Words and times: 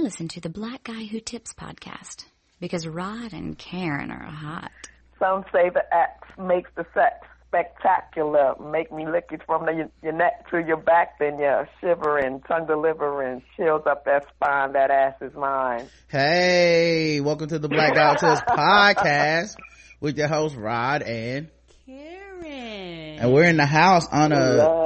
I 0.00 0.02
listen 0.02 0.28
to 0.28 0.40
the 0.40 0.48
Black 0.48 0.84
Guy 0.84 1.04
Who 1.04 1.20
Tips 1.20 1.52
podcast 1.52 2.24
because 2.58 2.86
Rod 2.86 3.34
and 3.34 3.58
Karen 3.58 4.10
are 4.10 4.30
hot. 4.30 4.72
Some 5.18 5.44
say 5.52 5.68
the 5.68 5.82
X 5.94 6.26
makes 6.38 6.70
the 6.74 6.86
sex 6.94 7.26
spectacular. 7.46 8.54
Make 8.72 8.90
me 8.90 9.06
lick 9.06 9.28
it 9.30 9.42
from 9.44 9.66
the, 9.66 9.90
your 10.02 10.12
neck 10.14 10.48
to 10.52 10.64
your 10.66 10.78
back, 10.78 11.18
then 11.18 11.38
you're 11.38 11.68
shivering, 11.82 12.40
tongue 12.48 12.66
delivering, 12.66 13.42
chills 13.58 13.82
up 13.84 14.06
that 14.06 14.24
spine. 14.34 14.72
That 14.72 14.90
ass 14.90 15.16
is 15.20 15.34
mine. 15.34 15.86
Hey, 16.08 17.20
welcome 17.20 17.48
to 17.48 17.58
the 17.58 17.68
Black 17.68 17.94
Guy 17.94 18.14
Who 18.14 18.26
Tips 18.26 18.40
podcast 18.48 19.56
with 20.00 20.16
your 20.16 20.28
host 20.28 20.56
Rod 20.56 21.02
and 21.02 21.48
Karen. 21.84 23.18
And 23.18 23.34
we're 23.34 23.44
in 23.44 23.58
the 23.58 23.66
house 23.66 24.06
on 24.10 24.32
a 24.32 24.79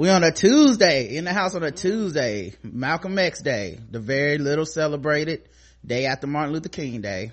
Hello. 0.00 0.12
we're 0.12 0.16
on 0.16 0.24
a 0.24 0.32
Tuesday. 0.32 1.14
In 1.16 1.24
the 1.24 1.32
house 1.32 1.54
on 1.54 1.62
a 1.62 1.70
Tuesday. 1.70 2.54
Malcolm 2.62 3.18
X 3.18 3.42
Day. 3.42 3.78
The 3.90 4.00
very 4.00 4.38
little 4.38 4.64
celebrated 4.64 5.46
day 5.84 6.06
after 6.06 6.26
Martin 6.26 6.54
Luther 6.54 6.70
King 6.70 7.02
Day 7.02 7.32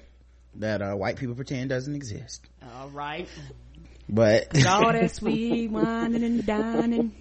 that 0.55 0.81
uh, 0.81 0.93
white 0.93 1.15
people 1.15 1.35
pretend 1.35 1.69
doesn't 1.69 1.95
exist. 1.95 2.45
All 2.75 2.89
right. 2.89 3.27
But 4.09 4.65
All 4.67 4.91
that 4.91 5.11
sweet 5.11 5.67
whining 5.71 6.23
and 6.23 6.45
dining. 6.45 7.15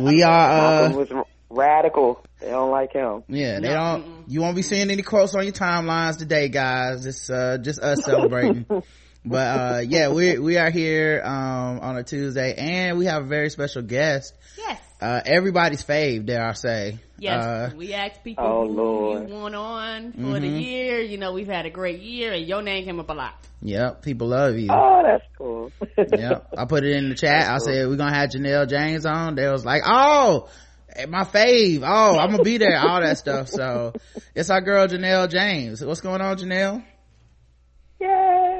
we 0.00 0.24
are 0.24 0.50
uh 0.50 0.88
Malcolm 0.88 0.96
was 0.96 1.26
radical. 1.50 2.24
They 2.40 2.50
don't 2.50 2.72
like 2.72 2.92
him. 2.92 3.22
yeah, 3.28 3.60
they 3.60 3.68
No, 3.68 3.74
don't 3.74 4.24
you 4.26 4.40
won't 4.40 4.56
be 4.56 4.62
seeing 4.62 4.90
any 4.90 5.02
quotes 5.02 5.36
on 5.36 5.44
your 5.44 5.52
timelines 5.52 6.18
today, 6.18 6.48
guys. 6.48 7.06
It's 7.06 7.30
uh 7.30 7.58
just 7.60 7.78
us 7.80 8.04
celebrating. 8.04 8.66
but 9.24 9.36
uh 9.76 9.78
yeah, 9.86 10.08
we 10.10 10.38
we 10.38 10.56
are 10.58 10.70
here 10.70 11.22
um 11.24 11.80
on 11.80 11.96
a 11.96 12.02
Tuesday 12.04 12.54
and 12.56 12.98
we 12.98 13.06
have 13.06 13.22
a 13.22 13.26
very 13.26 13.50
special 13.50 13.82
guest. 13.82 14.34
Yes. 14.58 14.80
Uh 15.00 15.20
everybody's 15.24 15.82
fave, 15.84 16.26
dare 16.26 16.46
I 16.46 16.52
say. 16.52 16.98
Yes. 17.18 17.44
Uh 17.44 17.70
we 17.76 17.94
asked 17.94 18.22
people 18.24 18.44
Oh, 18.44 18.66
who 18.66 18.72
Lord. 18.74 19.28
you 19.28 19.34
want 19.34 19.54
on 19.54 20.12
for 20.12 20.18
Mm-hmm. 20.18 20.40
the 20.40 20.48
year. 20.48 21.00
You 21.00 21.18
know, 21.18 21.32
we've 21.32 21.46
had 21.48 21.64
a 21.66 21.70
great 21.70 22.00
year 22.00 22.32
and 22.32 22.46
your 22.46 22.62
name 22.62 22.84
came 22.84 23.00
up 23.00 23.08
a 23.08 23.14
lot. 23.14 23.34
Yep, 23.62 24.02
people 24.02 24.28
love 24.28 24.56
you. 24.58 24.68
Oh, 24.70 25.02
that's 25.02 25.24
cool. 25.38 25.72
yep. 25.96 26.48
I 26.56 26.66
put 26.66 26.84
it 26.84 26.94
in 26.96 27.08
the 27.08 27.14
chat. 27.14 27.48
I 27.50 27.58
said 27.58 27.88
we're 27.88 27.96
gonna 27.96 28.14
have 28.14 28.30
Janelle 28.30 28.68
James 28.68 29.06
on. 29.06 29.36
They 29.36 29.48
was 29.48 29.64
like, 29.64 29.82
Oh, 29.86 30.48
my 31.08 31.24
fave. 31.24 31.82
Oh, 31.82 32.18
I'm 32.18 32.30
gonna 32.30 32.42
be 32.44 32.58
there. 32.58 32.78
All 32.78 33.00
that 33.00 33.16
stuff. 33.18 33.48
So 33.48 33.94
it's 34.34 34.50
our 34.50 34.60
girl 34.60 34.86
Janelle 34.86 35.30
James. 35.30 35.82
What's 35.84 36.02
going 36.02 36.20
on, 36.20 36.36
Janelle? 36.36 36.84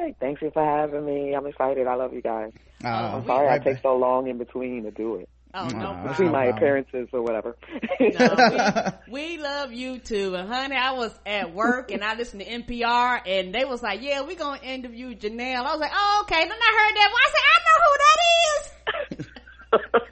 Yay! 0.05 0.15
Thanks 0.19 0.41
you 0.41 0.51
for 0.51 0.63
having 0.63 1.05
me. 1.05 1.33
I'm 1.33 1.45
excited. 1.45 1.87
I 1.87 1.95
love 1.95 2.13
you 2.13 2.21
guys. 2.21 2.51
Uh, 2.83 2.87
I'm 2.87 3.25
sorry 3.25 3.49
I 3.49 3.59
take 3.59 3.81
so 3.81 3.95
long 3.95 4.27
in 4.27 4.37
between 4.37 4.83
to 4.83 4.91
do 4.91 5.15
it. 5.15 5.29
Oh, 5.53 5.67
no 5.69 5.87
Aw. 5.87 6.07
Between 6.09 6.31
my 6.31 6.45
appearances 6.45 7.07
or 7.13 7.21
whatever. 7.21 7.55
No, 8.01 8.91
we, 9.07 9.11
we 9.37 9.37
love 9.37 9.71
you 9.71 9.99
too. 9.99 10.35
And 10.35 10.49
honey, 10.49 10.75
I 10.75 10.91
was 10.91 11.17
at 11.25 11.53
work 11.53 11.91
and 11.91 12.03
I 12.03 12.15
listened 12.15 12.41
to 12.41 12.49
NPR 12.49 13.21
and 13.25 13.55
they 13.55 13.63
was 13.63 13.81
like, 13.81 14.01
yeah, 14.01 14.21
we're 14.21 14.35
gonna 14.35 14.61
interview 14.61 15.15
Janelle. 15.15 15.63
I 15.63 15.71
was 15.71 15.79
like, 15.79 15.93
oh, 15.93 16.25
okay. 16.25 16.41
Then 16.41 16.51
I 16.51 16.71
heard 16.77 16.95
that. 16.97 17.09
I 17.15 17.29
said, 17.31 17.45
I 17.53 17.59
know 17.65 17.79
who 17.85 17.97
that 18.03 18.19
is. 18.51 19.27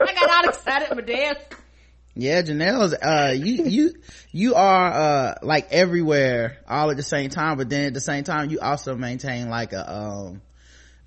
I 0.00 0.14
got 0.14 0.30
all 0.30 0.48
excited 0.48 0.88
at 0.90 0.96
my 0.96 1.02
desk. 1.02 1.63
Yeah, 2.16 2.42
Janelle's, 2.42 2.94
uh, 2.94 3.34
you, 3.36 3.64
you, 3.64 3.94
you 4.30 4.54
are, 4.54 4.92
uh, 4.92 5.34
like 5.42 5.72
everywhere 5.72 6.58
all 6.68 6.90
at 6.90 6.96
the 6.96 7.02
same 7.02 7.28
time, 7.28 7.56
but 7.56 7.68
then 7.68 7.86
at 7.86 7.94
the 7.94 8.00
same 8.00 8.22
time, 8.22 8.50
you 8.50 8.60
also 8.60 8.94
maintain 8.94 9.48
like 9.48 9.72
a, 9.72 9.92
um, 9.92 10.40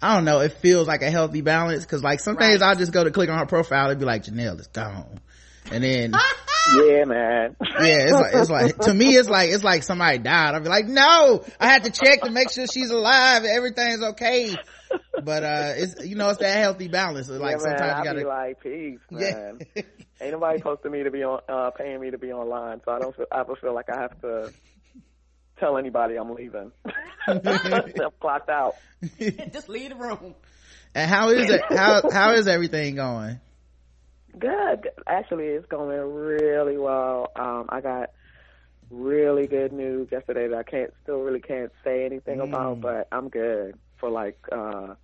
I 0.01 0.15
don't 0.15 0.25
know, 0.25 0.41
it 0.41 0.51
feels 0.53 0.85
like 0.85 1.01
a 1.03 1.09
healthy 1.09 1.41
balance, 1.41 1.85
cause 1.85 2.03
like 2.03 2.19
some 2.19 2.35
days 2.35 2.61
I'll 2.61 2.75
just 2.75 2.91
go 2.91 3.05
to 3.05 3.11
click 3.11 3.29
on 3.29 3.37
her 3.37 3.45
profile 3.45 3.89
and 3.89 3.99
be 3.99 4.05
like, 4.05 4.25
Janelle 4.25 4.59
is 4.59 4.67
gone. 4.67 5.21
And 5.71 5.83
then, 5.83 6.13
yeah, 6.75 7.05
man. 7.05 7.55
yeah, 7.61 8.03
it's 8.03 8.11
like, 8.11 8.33
it's 8.33 8.49
like, 8.49 8.77
to 8.79 8.93
me, 8.93 9.15
it's 9.15 9.29
like, 9.29 9.49
it's 9.51 9.63
like 9.63 9.83
somebody 9.83 10.17
died. 10.17 10.55
I'll 10.55 10.61
be 10.61 10.69
like, 10.69 10.87
no, 10.87 11.43
I 11.57 11.67
had 11.67 11.85
to 11.85 11.91
check 11.91 12.21
to 12.21 12.31
make 12.31 12.51
sure 12.51 12.67
she's 12.67 12.89
alive 12.89 13.45
everything's 13.45 14.03
okay. 14.03 14.55
But, 15.23 15.43
uh, 15.43 15.73
it's, 15.75 16.05
you 16.05 16.15
know, 16.15 16.29
it's 16.29 16.39
that 16.39 16.57
healthy 16.57 16.87
balance. 16.87 17.27
It's 17.27 17.39
like 17.39 17.57
yeah, 17.57 17.67
man. 17.67 17.77
sometimes 17.77 17.91
I 17.91 17.97
you 17.97 18.03
gotta, 18.03 18.19
be 18.19 18.25
like, 18.25 18.59
peace, 18.61 18.99
man. 19.11 19.59
yeah. 19.75 19.81
Ain't 20.21 20.31
nobody 20.31 20.61
posting 20.61 20.91
me 20.91 21.03
to 21.03 21.11
be 21.11 21.23
on, 21.23 21.41
uh, 21.49 21.71
paying 21.71 21.99
me 21.99 22.11
to 22.11 22.17
be 22.17 22.31
online, 22.31 22.81
so 22.85 22.91
I 22.91 22.99
don't 22.99 23.15
feel, 23.15 23.25
I 23.31 23.41
ever 23.41 23.55
feel 23.55 23.73
like 23.73 23.89
I 23.89 24.01
have 24.01 24.19
to 24.21 24.51
tell 25.59 25.77
anybody 25.77 26.15
I'm 26.15 26.33
leaving. 26.33 26.71
I'm 27.27 27.41
clocked 28.19 28.49
out. 28.49 28.75
Just 29.19 29.69
leave 29.69 29.89
the 29.89 29.95
room. 29.95 30.35
and 30.95 31.09
how 31.09 31.29
is 31.29 31.49
it, 31.49 31.61
how, 31.69 32.09
how 32.11 32.33
is 32.33 32.47
everything 32.47 32.95
going? 32.95 33.39
Good. 34.37 34.89
Actually, 35.05 35.45
it's 35.45 35.65
going 35.67 35.99
really 35.99 36.77
well. 36.77 37.31
Um, 37.35 37.65
I 37.69 37.81
got 37.81 38.11
really 38.89 39.47
good 39.47 39.73
news 39.73 40.09
yesterday 40.11 40.47
that 40.47 40.57
I 40.57 40.63
can't 40.63 40.93
still 41.03 41.19
really 41.19 41.41
can't 41.41 41.71
say 41.83 42.05
anything 42.05 42.39
about, 42.39 42.81
but 42.81 43.07
I'm 43.11 43.29
good 43.29 43.77
for 43.99 44.09
like 44.09 44.39
uh 44.51 44.95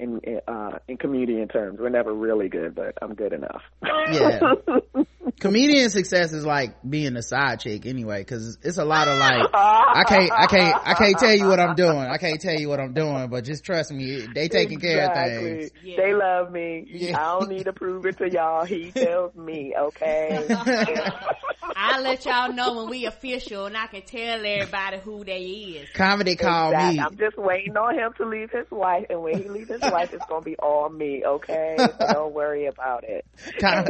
in 0.00 0.20
in, 0.20 0.40
uh 0.48 0.78
in 0.88 0.96
comedian 0.96 1.48
terms. 1.48 1.78
We're 1.80 1.88
never 1.90 2.12
really 2.12 2.48
good, 2.48 2.74
but 2.74 2.98
I'm 3.02 3.14
good 3.14 3.32
enough. 3.32 3.62
Yeah. 3.82 4.40
comedian 5.38 5.88
success 5.90 6.32
is 6.32 6.44
like 6.44 6.74
being 6.88 7.16
a 7.16 7.22
side 7.22 7.60
chick 7.60 7.86
anyway 7.86 8.20
because 8.20 8.58
it's 8.62 8.78
a 8.78 8.84
lot 8.84 9.06
of 9.08 9.16
like 9.18 9.46
i 9.54 10.02
can't 10.06 10.32
i 10.32 10.46
can't 10.46 10.76
i 10.86 10.94
can't 10.94 11.18
tell 11.18 11.34
you 11.34 11.46
what 11.46 11.60
i'm 11.60 11.74
doing 11.76 11.96
i 11.96 12.18
can't 12.18 12.40
tell 12.40 12.54
you 12.58 12.68
what 12.68 12.80
i'm 12.80 12.92
doing 12.92 13.28
but 13.28 13.44
just 13.44 13.64
trust 13.64 13.92
me 13.92 14.26
they 14.34 14.48
taking 14.48 14.80
care 14.80 15.08
of 15.08 15.14
things 15.14 15.70
Yeah. 15.82 15.96
They 15.96 16.14
love 16.14 16.50
me. 16.50 16.86
Yeah. 16.88 17.18
I 17.20 17.38
don't 17.38 17.50
need 17.50 17.64
to 17.64 17.72
prove 17.72 18.06
it 18.06 18.18
to 18.18 18.30
y'all. 18.30 18.64
He 18.64 18.90
tells 18.90 19.34
me, 19.34 19.74
okay? 19.76 20.46
I'll 21.76 22.02
let 22.02 22.24
y'all 22.24 22.52
know 22.52 22.74
when 22.74 22.90
we 22.90 23.06
official 23.06 23.66
and 23.66 23.76
I 23.76 23.86
can 23.86 24.02
tell 24.02 24.44
everybody 24.44 24.98
who 24.98 25.24
they 25.24 25.42
is. 25.42 25.88
comedy 25.90 26.36
call 26.36 26.70
Exact- 26.72 26.94
me 26.94 27.00
I'm 27.00 27.16
just 27.16 27.36
waiting 27.36 27.76
on 27.76 27.94
him 27.94 28.12
to 28.18 28.26
leave 28.26 28.50
his 28.50 28.70
wife, 28.70 29.06
and 29.10 29.22
when 29.22 29.42
he 29.42 29.48
leaves 29.48 29.70
his 29.70 29.80
wife, 29.90 30.12
is 30.14 30.20
gonna 30.28 30.42
be 30.42 30.56
all 30.56 30.88
me, 30.88 31.22
okay? 31.24 31.76
So 32.00 32.12
don't 32.12 32.34
worry 32.34 32.66
about 32.66 33.04
it. 33.04 33.24
Com- 33.58 33.86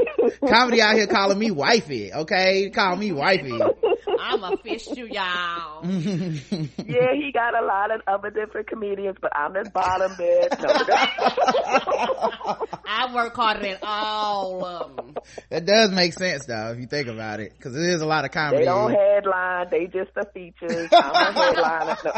comedy 0.49 0.81
out 0.81 0.95
here 0.95 1.07
calling 1.07 1.39
me 1.39 1.51
wifey 1.51 2.13
okay 2.13 2.71
call 2.71 2.97
me 2.97 3.13
wifey 3.13 3.59
I'm 4.21 4.45
official, 4.45 4.97
you, 4.97 5.07
y'all. 5.07 5.85
Yeah, 6.91 7.15
he 7.15 7.31
got 7.33 7.55
a 7.61 7.65
lot 7.65 7.91
of 7.91 8.01
other 8.07 8.31
different 8.31 8.67
comedians, 8.67 9.17
but 9.21 9.31
I'm 9.35 9.53
the 9.53 9.71
bottom 9.73 10.13
bitch. 10.13 10.61
No, 10.61 10.69
I 12.87 13.15
work 13.15 13.35
harder 13.35 13.61
than 13.61 13.79
all 13.83 14.65
of 14.65 14.97
them. 14.97 15.15
that 15.51 15.65
does 15.65 15.91
make 15.91 16.13
sense 16.15 16.47
though 16.47 16.73
if 16.73 16.79
you 16.81 16.87
think 16.87 17.09
about 17.09 17.41
it 17.41 17.53
because 17.57 17.75
there's 17.75 18.03
a 18.03 18.07
lot 18.07 18.25
of 18.25 18.31
comedy 18.31 18.59
they 18.59 18.65
don't 18.65 18.93
headline. 18.93 19.69
They 19.71 19.87
just 19.87 20.13
the 20.15 20.27
features. 20.35 20.89
I'm 20.93 21.15
a 21.15 21.33
headliner. 21.33 21.97
No. 22.05 22.13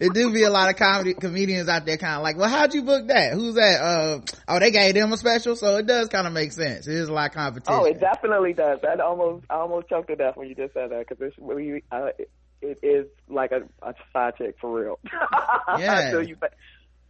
it 0.00 0.12
do 0.14 0.32
be 0.32 0.42
a 0.42 0.50
lot 0.50 0.68
of 0.68 0.76
comedy 0.76 1.14
comedians 1.14 1.68
out 1.68 1.86
there 1.86 1.96
kind 1.96 2.16
of 2.16 2.22
like 2.22 2.31
well 2.36 2.48
how'd 2.48 2.72
you 2.74 2.82
book 2.82 3.06
that 3.08 3.32
who's 3.32 3.54
that 3.54 3.80
uh 3.80 4.20
oh 4.48 4.58
they 4.58 4.70
gave 4.70 4.94
them 4.94 5.12
a 5.12 5.16
special 5.16 5.54
so 5.56 5.76
it 5.76 5.86
does 5.86 6.08
kind 6.08 6.26
of 6.26 6.32
make 6.32 6.52
sense 6.52 6.86
it 6.86 6.94
is 6.94 7.08
a 7.08 7.12
lot 7.12 7.30
of 7.30 7.34
competition 7.34 7.80
Oh, 7.80 7.84
it 7.84 8.00
definitely 8.00 8.52
does. 8.52 8.80
That 8.82 9.00
almost 9.00 9.44
I 9.50 9.54
almost 9.54 9.88
choked 9.88 10.08
to 10.08 10.16
death 10.16 10.36
when 10.36 10.48
you 10.48 10.54
just 10.54 10.74
said 10.74 10.90
that 10.90 11.06
because 11.08 11.18
it's 11.20 11.36
really 11.38 11.84
uh, 11.92 12.08
it, 12.18 12.30
it 12.60 12.78
is 12.82 13.06
like 13.28 13.52
a, 13.52 13.62
a 13.86 13.94
side 14.12 14.34
chick 14.38 14.56
for 14.60 14.72
real. 14.80 14.98
Yeah. 15.78 16.00
Until 16.06 16.22
you 16.22 16.36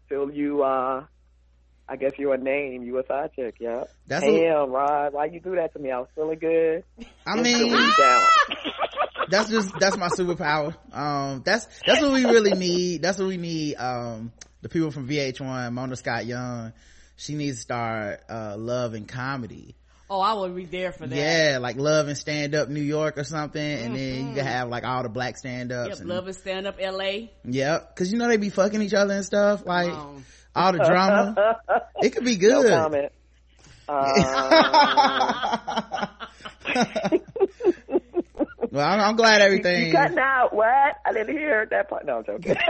till 0.08 0.30
you 0.30 0.62
uh 0.62 1.04
I 1.88 1.96
guess 1.96 2.12
you're 2.16 2.32
a 2.34 2.38
name. 2.38 2.84
You 2.84 2.98
a 2.98 3.06
side 3.06 3.30
chick. 3.34 3.56
Yeah. 3.60 3.84
That's 4.06 4.24
a- 4.24 4.30
Damn, 4.30 4.70
Rod. 4.70 5.12
Why 5.12 5.26
you 5.26 5.40
do 5.40 5.56
that 5.56 5.72
to 5.74 5.78
me? 5.78 5.90
I 5.90 5.98
was 5.98 6.08
feeling 6.14 6.38
good. 6.38 6.84
I 7.26 7.40
mean, 7.42 7.70
that's 9.28 9.50
just 9.50 9.72
that's 9.78 9.96
my 9.96 10.08
superpower. 10.08 10.74
Um, 10.92 11.42
that's 11.44 11.66
that's 11.86 12.00
what 12.00 12.12
we 12.12 12.24
really 12.24 12.52
need. 12.52 13.02
That's 13.02 13.18
what 13.18 13.28
we 13.28 13.36
need. 13.36 13.74
Um, 13.76 14.32
the 14.62 14.68
people 14.68 14.90
from 14.90 15.08
VH1, 15.08 15.72
Mona 15.72 15.96
Scott 15.96 16.24
Young, 16.26 16.72
she 17.16 17.34
needs 17.34 17.58
to 17.58 17.62
start 17.62 18.20
uh, 18.30 18.56
love 18.56 18.94
and 18.94 19.06
comedy. 19.06 19.76
Oh, 20.08 20.20
I 20.20 20.34
would 20.34 20.54
be 20.54 20.66
there 20.66 20.92
for 20.92 21.06
that. 21.06 21.16
Yeah, 21.16 21.58
like 21.58 21.76
love 21.76 22.08
and 22.08 22.16
stand 22.18 22.54
up 22.54 22.68
New 22.68 22.82
York 22.82 23.16
or 23.16 23.24
something, 23.24 23.62
and 23.62 23.96
then 23.96 24.28
you 24.28 24.34
can 24.34 24.44
have 24.44 24.68
like 24.68 24.84
all 24.84 25.02
the 25.02 25.08
black 25.08 25.38
stand 25.38 25.72
ups. 25.72 26.00
Yep, 26.00 26.08
love 26.08 26.26
and 26.26 26.36
stand 26.36 26.66
up 26.66 26.76
LA. 26.80 27.28
Yep, 27.44 27.94
because 27.94 28.12
you 28.12 28.18
know 28.18 28.28
they 28.28 28.36
be 28.36 28.50
fucking 28.50 28.82
each 28.82 28.92
other 28.94 29.14
and 29.14 29.24
stuff. 29.24 29.64
Like 29.64 29.90
Um, 29.90 30.24
all 30.54 30.72
the 30.72 30.78
drama, 30.80 31.58
it 32.02 32.10
could 32.10 32.24
be 32.26 32.36
No 32.36 32.62
good. 32.62 32.70
comment. 32.72 33.12
Uh, 33.88 36.06
well, 38.70 38.86
I'm, 38.88 39.00
I'm 39.00 39.16
glad 39.16 39.42
everything. 39.42 39.86
you 39.88 39.92
cutting 39.92 40.18
out 40.18 40.54
what? 40.54 40.96
I 41.06 41.12
didn't 41.12 41.36
hear 41.36 41.66
that 41.70 41.88
part. 41.88 42.04
No, 42.06 42.18
I'm 42.18 42.24
joking. 42.24 42.56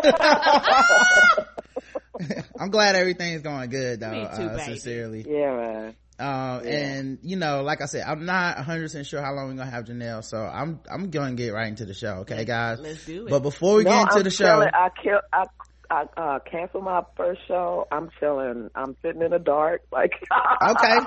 I'm 2.59 2.71
glad 2.71 2.95
everything's 2.95 3.43
going 3.43 3.71
good 3.71 4.01
though. 4.01 4.11
Me 4.11 4.29
too, 4.37 4.43
uh, 4.43 4.57
baby. 4.57 4.63
sincerely. 4.65 5.27
yeah, 5.29 5.57
man. 5.57 5.97
Um, 6.19 6.67
and 6.67 7.19
you 7.23 7.37
know, 7.37 7.63
like 7.63 7.81
I 7.81 7.87
said, 7.87 8.05
I'm 8.07 8.27
not 8.27 8.57
100% 8.59 9.07
sure 9.07 9.21
how 9.21 9.33
long 9.33 9.49
we're 9.49 9.55
gonna 9.55 9.71
have 9.71 9.87
Janelle, 9.87 10.23
so 10.23 10.39
I'm, 10.39 10.81
I'm 10.89 11.11
gonna 11.11 11.35
get 11.35 11.53
right 11.53 11.67
into 11.67 11.85
the 11.85 11.95
show, 11.95 12.19
okay 12.21 12.45
guys? 12.45 12.79
let's 12.81 13.05
do 13.07 13.27
it. 13.27 13.31
But 13.31 13.41
before 13.41 13.77
we 13.77 13.85
no, 13.85 13.91
get 13.91 14.03
into 14.03 14.17
I'm 14.17 14.23
the 14.23 14.31
show, 14.31 14.45
chilling. 14.45 14.69
I 14.73 14.89
kill. 15.03 15.21
I 15.33 15.45
I 15.91 16.05
uh, 16.17 16.39
canceled 16.51 16.85
my 16.85 17.03
first 17.17 17.41
show. 17.49 17.87
I'm 17.91 18.09
chilling. 18.21 18.71
I'm 18.75 18.97
sitting 19.03 19.21
in 19.21 19.31
the 19.31 19.39
dark. 19.39 19.83
Like 19.91 20.13
okay, 20.71 20.99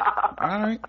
alright, 0.43 0.79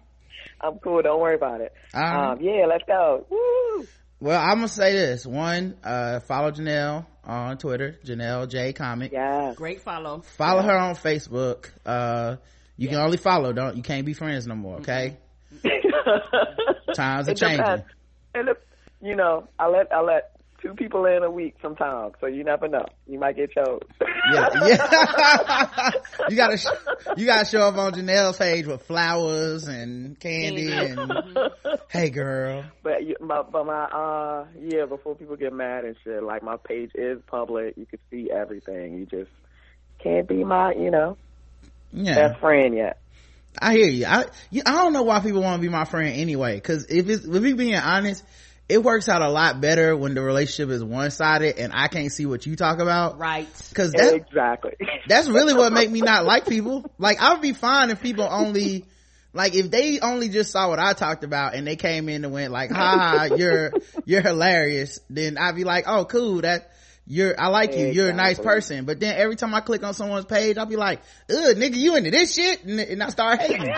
I'm 0.60 0.78
cool. 0.78 1.02
Don't 1.02 1.20
worry 1.20 1.36
about 1.36 1.60
it. 1.60 1.72
alright. 1.94 2.38
Um, 2.38 2.44
yeah, 2.44 2.66
let's 2.66 2.84
go. 2.86 3.26
Woo! 3.30 3.86
Well 4.20 4.40
i'm 4.40 4.56
gonna 4.56 4.68
say 4.68 4.92
this. 4.92 5.26
One 5.26 5.76
uh 5.84 6.20
follow 6.20 6.50
janelle 6.50 7.06
on 7.24 7.58
twitter 7.58 7.98
janelle 8.04 8.48
j 8.48 8.72
comic. 8.72 9.12
Yeah 9.12 9.54
great 9.54 9.82
follow. 9.82 10.22
Follow 10.36 10.60
yeah. 10.62 10.72
her 10.72 10.78
on 10.78 10.94
facebook. 10.94 11.70
Uh 11.84 12.36
you 12.76 12.88
yeah. 12.88 12.94
can 12.94 13.00
only 13.02 13.16
follow. 13.16 13.52
Don't 13.52 13.76
you 13.76 13.82
can't 13.82 14.04
be 14.04 14.12
friends 14.12 14.46
no 14.46 14.54
more 14.54 14.76
okay? 14.78 15.18
Times 16.94 17.28
are 17.28 17.34
changing. 17.34 17.84
And 18.34 18.48
if, 18.50 18.58
you 19.02 19.14
know 19.14 19.46
i 19.58 19.66
let 19.68 19.92
i 19.92 20.00
let 20.00 20.35
two 20.66 20.74
people 20.74 21.04
in 21.06 21.22
a 21.22 21.30
week 21.30 21.54
sometimes, 21.62 22.14
so 22.20 22.26
you 22.26 22.44
never 22.44 22.68
know. 22.68 22.84
You 23.06 23.18
might 23.18 23.36
get 23.36 23.52
chose. 23.52 23.80
yeah, 24.32 24.48
yeah. 24.66 25.90
you 26.28 26.36
gotta, 26.36 26.56
sh- 26.56 26.66
you 27.16 27.26
gotta 27.26 27.44
show 27.44 27.60
up 27.60 27.76
on 27.76 27.92
Janelle's 27.92 28.36
page 28.36 28.66
with 28.66 28.82
flowers 28.82 29.68
and 29.68 30.18
candy 30.18 30.72
and, 30.72 31.12
hey 31.88 32.10
girl. 32.10 32.64
But, 32.82 32.98
but, 33.20 33.52
but 33.52 33.66
my, 33.66 33.84
uh, 33.84 34.46
yeah, 34.60 34.86
before 34.86 35.14
people 35.14 35.36
get 35.36 35.52
mad 35.52 35.84
and 35.84 35.96
shit, 36.02 36.22
like 36.22 36.42
my 36.42 36.56
page 36.56 36.90
is 36.94 37.20
public. 37.26 37.76
You 37.76 37.86
can 37.86 37.98
see 38.10 38.30
everything. 38.30 38.98
You 38.98 39.06
just 39.06 39.30
can't 40.02 40.28
be 40.28 40.44
my, 40.44 40.72
you 40.72 40.90
know, 40.90 41.16
yeah. 41.92 42.28
best 42.28 42.40
friend 42.40 42.74
yet. 42.74 42.98
I 43.58 43.72
hear 43.72 43.88
you. 43.88 44.04
I, 44.04 44.26
I 44.66 44.72
don't 44.72 44.92
know 44.92 45.02
why 45.02 45.20
people 45.20 45.42
want 45.42 45.62
to 45.62 45.66
be 45.66 45.72
my 45.72 45.86
friend 45.86 46.14
anyway. 46.14 46.60
Cause 46.60 46.86
if 46.90 47.08
it's, 47.08 47.24
if 47.24 47.42
we 47.42 47.54
being 47.54 47.74
honest, 47.74 48.22
it 48.68 48.82
works 48.82 49.08
out 49.08 49.22
a 49.22 49.28
lot 49.28 49.60
better 49.60 49.96
when 49.96 50.14
the 50.14 50.22
relationship 50.22 50.70
is 50.74 50.82
one-sided 50.82 51.56
and 51.58 51.72
I 51.72 51.86
can't 51.86 52.10
see 52.10 52.26
what 52.26 52.46
you 52.46 52.56
talk 52.56 52.80
about. 52.80 53.18
Right. 53.18 53.46
Cause 53.74 53.92
that, 53.92 54.14
exactly. 54.14 54.72
that's 55.08 55.28
really 55.28 55.54
what 55.54 55.72
make 55.72 55.90
me 55.90 56.00
not 56.00 56.24
like 56.24 56.46
people. 56.46 56.84
Like 56.98 57.20
I 57.20 57.32
would 57.32 57.42
be 57.42 57.52
fine 57.52 57.90
if 57.90 58.02
people 58.02 58.26
only, 58.28 58.84
like 59.32 59.54
if 59.54 59.70
they 59.70 60.00
only 60.00 60.28
just 60.28 60.50
saw 60.50 60.68
what 60.68 60.80
I 60.80 60.94
talked 60.94 61.22
about 61.22 61.54
and 61.54 61.64
they 61.64 61.76
came 61.76 62.08
in 62.08 62.24
and 62.24 62.32
went 62.32 62.52
like, 62.52 62.72
ha 62.72 63.26
ha, 63.28 63.34
you're, 63.36 63.72
you're 64.04 64.22
hilarious. 64.22 64.98
Then 65.08 65.38
I'd 65.38 65.54
be 65.54 65.62
like, 65.64 65.84
oh 65.86 66.04
cool, 66.04 66.40
that, 66.40 66.72
you're, 67.06 67.40
I 67.40 67.46
like 67.48 67.70
you, 67.70 67.76
exactly. 67.76 67.94
you're 67.94 68.10
a 68.10 68.14
nice 68.14 68.40
person. 68.40 68.84
But 68.84 68.98
then 68.98 69.14
every 69.16 69.36
time 69.36 69.54
I 69.54 69.60
click 69.60 69.84
on 69.84 69.94
someone's 69.94 70.24
page, 70.24 70.58
I'll 70.58 70.66
be 70.66 70.74
like, 70.74 71.02
ugh, 71.30 71.56
nigga, 71.56 71.76
you 71.76 71.94
into 71.94 72.10
this 72.10 72.34
shit? 72.34 72.64
And, 72.64 72.80
and 72.80 73.00
I 73.00 73.10
start 73.10 73.40
hating. 73.40 73.72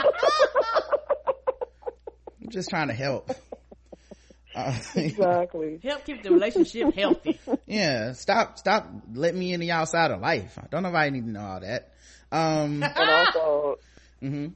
I'm 2.43 2.49
just 2.49 2.71
trying 2.71 2.89
to 2.89 2.95
help. 2.95 3.31
Exactly. 4.95 5.81
Help 5.85 6.05
keep 6.05 6.23
the 6.23 6.31
relationship 6.31 6.95
healthy. 6.95 7.39
Yeah. 7.67 8.13
Stop, 8.13 8.59
stop 8.59 8.91
letting 9.13 9.39
me 9.39 9.53
into 9.53 9.67
y'all 9.67 9.87
side 9.87 10.11
of 10.11 10.21
life. 10.21 10.59
I 10.59 10.67
Don't 10.71 10.83
nobody 10.83 11.11
need 11.11 11.25
to 11.25 11.31
know 11.31 11.41
all 11.41 11.61
that. 11.61 11.93
Um, 12.31 12.83
and 12.97 13.11
also, 13.11 13.79
mm-hmm. 14.23 14.49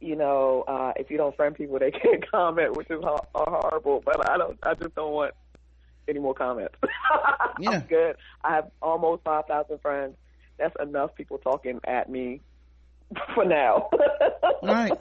you 0.00 0.16
know, 0.16 0.64
uh, 0.66 0.92
if 0.96 1.10
you 1.10 1.16
don't 1.16 1.34
friend 1.36 1.54
people, 1.54 1.78
they 1.78 1.90
can't 2.02 2.28
comment, 2.30 2.76
which 2.76 2.90
is 2.90 3.00
ho- 3.02 3.26
horrible, 3.34 4.02
but 4.04 4.28
I 4.28 4.38
don't, 4.38 4.58
I 4.62 4.74
just 4.74 4.94
don't 4.94 5.12
want 5.12 5.34
any 6.08 6.20
more 6.20 6.34
comments. 6.34 6.74
yeah. 7.60 7.70
I'm 7.70 7.80
good. 7.82 8.16
I 8.42 8.54
have 8.54 8.70
almost 8.80 9.24
5,000 9.24 9.80
friends. 9.80 10.16
That's 10.58 10.74
enough 10.80 11.14
people 11.14 11.38
talking 11.38 11.80
at 11.84 12.08
me 12.10 12.40
for 13.34 13.44
now. 13.44 13.88
right. 14.62 14.92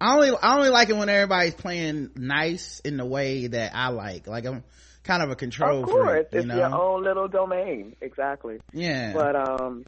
I 0.00 0.14
only 0.14 0.30
I 0.30 0.56
only 0.56 0.70
like 0.70 0.88
it 0.88 0.96
when 0.96 1.08
everybody's 1.08 1.54
playing 1.54 2.10
nice 2.16 2.80
in 2.80 2.96
the 2.96 3.04
way 3.04 3.46
that 3.46 3.72
I 3.74 3.88
like. 3.88 4.26
Like 4.26 4.46
I'm 4.46 4.64
kind 5.04 5.22
of 5.22 5.30
a 5.30 5.36
control 5.36 5.84
Of 5.84 5.88
course, 5.88 6.08
freak, 6.10 6.26
you 6.32 6.38
it's 6.40 6.46
know? 6.46 6.56
your 6.56 6.74
own 6.74 7.04
little 7.04 7.28
domain. 7.28 7.94
Exactly. 8.00 8.58
Yeah. 8.72 9.12
But 9.12 9.36
um 9.36 9.84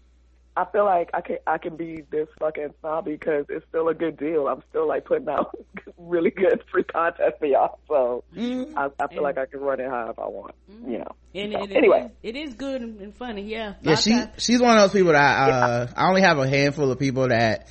I 0.59 0.65
feel 0.73 0.85
like 0.85 1.11
I 1.15 1.21
can 1.21 1.37
I 1.47 1.59
can 1.59 1.77
be 1.77 2.03
this 2.11 2.27
fucking 2.41 2.75
snobby 2.81 3.13
because 3.13 3.47
it's 3.49 3.65
still 3.69 3.89
a 3.89 3.95
good 3.95 4.17
deal. 4.17 4.49
I'm 4.49 4.61
still 4.71 4.89
like 4.89 5.05
putting 5.05 5.29
out 5.29 5.57
really 5.99 6.31
good 6.31 6.65
free 6.73 6.83
content 6.83 7.37
for 7.39 7.47
y'all, 7.47 7.79
so 7.87 8.25
mm-hmm. 8.37 8.77
I, 8.77 8.87
I, 8.87 9.07
feel 9.07 9.19
and, 9.19 9.21
like 9.21 9.39
I 9.39 9.47
can 9.47 9.61
run 9.61 9.79
it 9.79 9.89
high 9.89 10.11
if 10.11 10.19
I 10.19 10.27
want. 10.27 10.57
Mm-hmm. 10.69 10.91
You 10.91 10.99
know. 10.99 11.15
And 11.33 11.53
so, 11.53 11.63
it, 11.63 11.71
anyway, 11.71 12.11
it 12.25 12.35
is, 12.35 12.45
it 12.45 12.49
is 12.49 12.55
good 12.55 12.83
and 12.83 13.15
funny. 13.15 13.43
Yeah. 13.43 13.75
Yeah. 13.83 13.95
She 13.95 14.21
she's 14.39 14.61
one 14.61 14.77
of 14.77 14.83
those 14.83 14.99
people 14.99 15.13
that 15.13 15.23
I, 15.23 15.51
uh, 15.51 15.87
yeah. 15.89 15.93
I 15.97 16.09
only 16.09 16.23
have 16.23 16.39
a 16.39 16.49
handful 16.49 16.91
of 16.91 16.99
people 16.99 17.29
that 17.29 17.69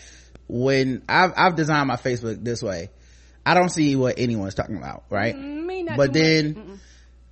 when 0.47 1.03
I've 1.09 1.33
I've 1.35 1.55
designed 1.57 1.89
my 1.89 1.97
Facebook 1.97 2.41
this 2.41 2.63
way, 2.63 2.89
I 3.45 3.53
don't 3.53 3.69
see 3.69 3.97
what 3.97 4.17
anyone's 4.17 4.55
talking 4.55 4.77
about, 4.77 5.03
right? 5.09 5.35
Mm, 5.35 5.97
but 5.97 6.13
then 6.13 6.79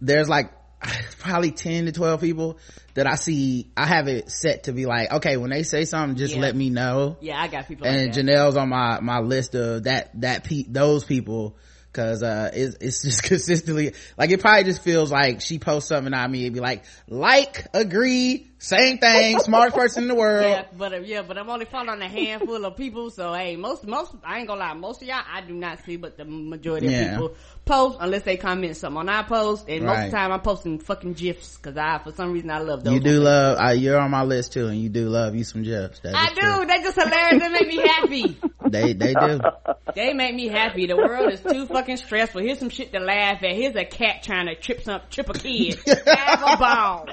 there's 0.02 0.28
like 0.28 0.52
probably 1.20 1.52
10 1.52 1.86
to 1.86 1.92
12 1.92 2.22
people 2.22 2.58
that 2.94 3.08
I 3.08 3.16
see, 3.16 3.72
I 3.76 3.86
have 3.86 4.08
it 4.08 4.30
set 4.30 4.64
to 4.64 4.74
be 4.74 4.86
like, 4.86 5.12
okay, 5.14 5.38
when 5.38 5.50
they 5.50 5.64
say 5.64 5.86
something, 5.86 6.18
just 6.18 6.36
yeah. 6.36 6.42
let 6.42 6.56
me 6.56 6.70
know. 6.70 7.18
Yeah, 7.22 7.42
I 7.42 7.48
got 7.48 7.68
people. 7.68 7.88
And 7.88 8.08
like 8.08 8.16
Janelle's 8.16 8.56
on 8.56 8.70
my, 8.70 9.00
my 9.00 9.20
list 9.20 9.56
of 9.56 9.84
that, 9.84 10.20
that 10.22 10.44
pe- 10.44 10.66
those 10.68 11.04
people. 11.04 11.58
Cause, 11.94 12.24
uh, 12.24 12.52
it's, 12.54 12.78
it's 12.82 13.02
just 13.04 13.24
consistently, 13.24 13.94
like 14.18 14.30
it 14.30 14.42
probably 14.42 14.66
just 14.66 14.82
feels 14.82 15.12
like 15.12 15.42
she 15.42 15.60
posts 15.60 15.90
something 15.90 16.14
on 16.14 16.30
me 16.30 16.46
and 16.46 16.54
be 16.54 16.60
like, 16.60 16.84
like, 17.08 17.68
agree, 17.74 18.52
same 18.58 18.98
thing, 18.98 19.40
smartest 19.40 19.76
person 19.76 20.04
in 20.04 20.10
the 20.10 20.16
world. 20.16 20.46
Yeah, 20.46 20.66
but 20.78 20.94
uh, 20.94 21.00
yeah, 21.00 21.22
but 21.22 21.38
I'm 21.38 21.50
only 21.50 21.66
following 21.66 22.02
a 22.02 22.08
handful 22.08 22.64
of 22.66 22.78
people, 22.78 23.10
so 23.10 23.34
hey, 23.34 23.56
most 23.56 23.86
most 23.86 24.14
I 24.24 24.40
ain't 24.40 24.48
gonna 24.48 24.60
lie, 24.60 24.74
most 24.74 25.02
of 25.02 25.08
y'all 25.08 25.22
I 25.30 25.42
do 25.42 25.54
not 25.54 25.84
see, 25.86 25.98
but 25.98 26.18
the 26.18 26.26
majority 26.26 26.88
yeah. 26.88 27.02
of 27.02 27.12
people 27.12 27.36
post 27.66 27.98
unless 28.00 28.24
they 28.24 28.38
comment 28.38 28.78
something 28.78 28.98
on 28.98 29.10
our 29.10 29.26
post, 29.26 29.68
and 29.68 29.84
right. 29.84 29.94
most 29.94 30.06
of 30.06 30.12
the 30.12 30.18
time 30.18 30.32
I'm 30.32 30.42
posting 30.42 30.80
fucking 30.80 31.14
gifs 31.14 31.58
because 31.58 31.78
I 31.78 32.00
for 32.04 32.12
some 32.12 32.32
reason 32.32 32.50
I 32.50 32.60
love 32.60 32.84
those. 32.84 32.94
You 32.94 33.00
do 33.02 33.20
love, 33.20 33.60
uh, 33.60 33.72
you're 33.72 34.00
on 34.00 34.12
my 34.12 34.24
list 34.24 34.54
too, 34.54 34.68
and 34.68 34.80
you 34.82 34.90
do 34.90 35.10
love 35.10 35.36
you 35.36 35.44
some 35.44 35.64
gifs. 35.64 36.00
I 36.04 36.30
do. 36.34 36.42
True. 36.42 36.66
They 36.66 36.78
just 36.82 36.96
hilarious. 37.00 37.42
they 37.42 37.50
make 37.50 37.68
me 37.68 37.88
happy. 37.88 38.40
They 38.68 38.94
they 38.94 39.14
do. 39.14 39.42
They 39.96 40.14
make 40.14 40.36
me 40.36 40.48
happy. 40.48 40.88
The 40.88 40.98
world 40.98 41.32
is 41.32 41.40
too 41.40 41.68
fucking 41.68 41.98
stressful. 41.98 42.42
Here's 42.42 42.60
some 42.60 42.70
shit 42.70 42.92
to 42.92 43.00
laugh 43.00 43.42
at. 43.44 43.56
Here's 43.56 43.76
a 43.76 43.86
cat 43.86 44.24
trying 44.24 44.48
to 44.48 44.56
trip 44.56 44.82
some 44.84 45.00
trip 45.10 45.30
a 45.30 45.34
kid. 45.34 45.80
Have 46.08 46.42
a 46.42 46.58
ball. 46.58 47.08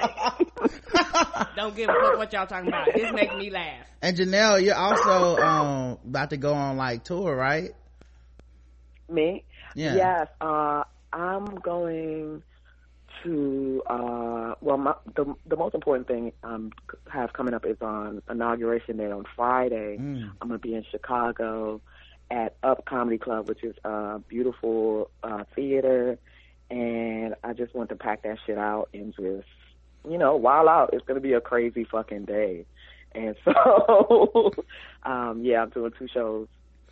Don't 1.56 1.76
give 1.76 1.88
a 1.88 1.92
fuck 1.92 2.16
what 2.16 2.32
y'all 2.32 2.46
talking 2.46 2.68
about. 2.68 2.94
This 2.94 3.12
makes 3.12 3.34
me 3.34 3.50
laugh. 3.50 3.86
And 4.00 4.16
Janelle, 4.16 4.62
you're 4.62 4.74
also 4.74 5.36
um 5.36 5.98
about 6.06 6.30
to 6.30 6.36
go 6.36 6.54
on 6.54 6.76
like 6.76 7.04
tour, 7.04 7.34
right? 7.34 7.70
Me? 9.08 9.44
Yeah. 9.74 9.96
Yes. 9.96 10.28
Uh, 10.40 10.84
I'm 11.12 11.46
going 11.56 12.42
to 13.22 13.82
uh 13.86 14.54
well 14.60 14.78
my 14.78 14.94
the 15.14 15.34
the 15.46 15.56
most 15.56 15.74
important 15.74 16.08
thing 16.08 16.32
um 16.42 16.72
have 17.12 17.32
coming 17.32 17.54
up 17.54 17.64
is 17.66 17.76
on 17.80 18.22
inauguration 18.28 18.96
day 18.96 19.10
on 19.10 19.24
Friday. 19.36 19.98
Mm. 19.98 20.30
I'm 20.40 20.48
gonna 20.48 20.58
be 20.58 20.74
in 20.74 20.84
Chicago 20.90 21.80
at 22.30 22.56
Up 22.62 22.84
Comedy 22.86 23.18
Club, 23.18 23.48
which 23.48 23.62
is 23.62 23.76
a 23.84 24.20
beautiful 24.28 25.10
uh 25.22 25.44
theater 25.54 26.18
and 26.72 27.34
I 27.44 27.52
just 27.52 27.74
want 27.74 27.90
to 27.90 27.96
pack 27.96 28.22
that 28.22 28.38
shit 28.46 28.56
out 28.56 28.88
and 28.94 29.14
just 29.14 29.46
you 30.08 30.18
know, 30.18 30.36
while 30.36 30.68
out. 30.68 30.90
It's 30.92 31.04
going 31.06 31.20
to 31.20 31.26
be 31.26 31.32
a 31.34 31.40
crazy 31.40 31.84
fucking 31.84 32.24
day. 32.24 32.66
And 33.14 33.36
so, 33.44 34.52
um, 35.02 35.44
yeah, 35.44 35.62
I'm 35.62 35.70
doing 35.70 35.92
two 35.98 36.08
shows, 36.12 36.48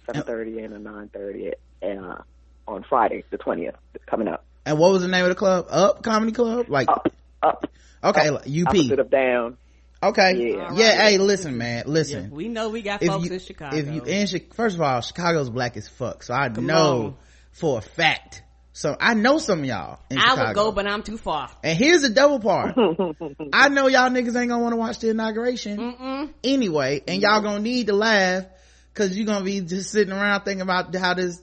7.30 0.09 0.65
and 0.65 0.75
a 0.75 0.91
9.30 0.91 1.53
uh, 1.83 2.23
on 2.69 2.85
Friday, 2.89 3.25
the 3.31 3.39
20th, 3.39 3.75
coming 4.07 4.29
up. 4.29 4.45
And 4.67 4.79
what 4.79 4.93
was 4.93 5.03
the 5.03 5.09
name 5.09 5.25
of 5.25 5.31
the 5.31 5.35
club? 5.35 5.67
Up 5.71 6.03
Comedy 6.03 6.33
Club? 6.33 6.69
Like, 6.69 6.89
up, 6.89 7.09
up. 7.43 7.67
Okay, 8.05 8.29
up, 8.29 8.43
UP. 8.43 8.69
Opposite 8.69 8.99
of 8.99 9.11
down. 9.11 9.57
Okay. 10.03 10.53
Yeah. 10.53 10.57
Right. 10.57 10.79
Yeah. 10.79 11.09
Hey, 11.09 11.19
listen, 11.19 11.59
man. 11.59 11.85
Listen. 11.87 12.25
Yeah, 12.25 12.31
we 12.31 12.49
know 12.49 12.71
we 12.71 12.83
got 12.83 13.05
folks 13.05 13.27
you, 13.27 13.33
in 13.33 13.39
Chicago. 13.39 13.77
If 13.77 13.87
you 13.89 14.03
in 14.03 14.27
first 14.55 14.77
of 14.77 14.81
all, 14.81 15.01
Chicago's 15.03 15.51
black 15.51 15.77
as 15.77 15.89
fuck. 15.89 16.23
So 16.23 16.33
I 16.33 16.49
Come 16.49 16.67
know 16.67 17.03
on. 17.05 17.17
for 17.53 17.79
a 17.79 17.83
fact 17.83 18.43
so 18.73 18.97
I 19.01 19.15
know 19.15 19.39
some 19.39 19.61
of 19.61 19.65
y'all. 19.65 19.99
I 20.17 20.47
would 20.47 20.55
go, 20.55 20.71
but 20.73 20.87
I'm 20.87 21.03
too 21.03 21.19
far. 21.19 21.51
And 21.63 21.77
here's 21.77 22.03
the 22.03 22.09
double 22.09 22.39
part. 22.39 22.77
I 23.53 23.69
know 23.69 23.89
y'all 23.89 24.11
niggas 24.11 24.39
ain't 24.39 24.49
gonna 24.49 24.59
want 24.59 24.73
to 24.73 24.77
watch 24.77 25.01
the 25.01 25.11
inauguration 25.11 25.79
Mm-mm. 25.79 26.33
anyway, 26.45 27.03
and 27.07 27.21
y'all 27.21 27.41
gonna 27.41 27.61
need 27.61 27.89
to 27.89 27.95
laugh 27.95 28.45
because 28.93 29.17
you're 29.17 29.27
gonna 29.27 29.45
be 29.45 29.61
just 29.61 29.91
sitting 29.91 30.13
around 30.13 30.43
thinking 30.43 30.63
about 30.63 30.95
how 30.95 31.15
this 31.15 31.43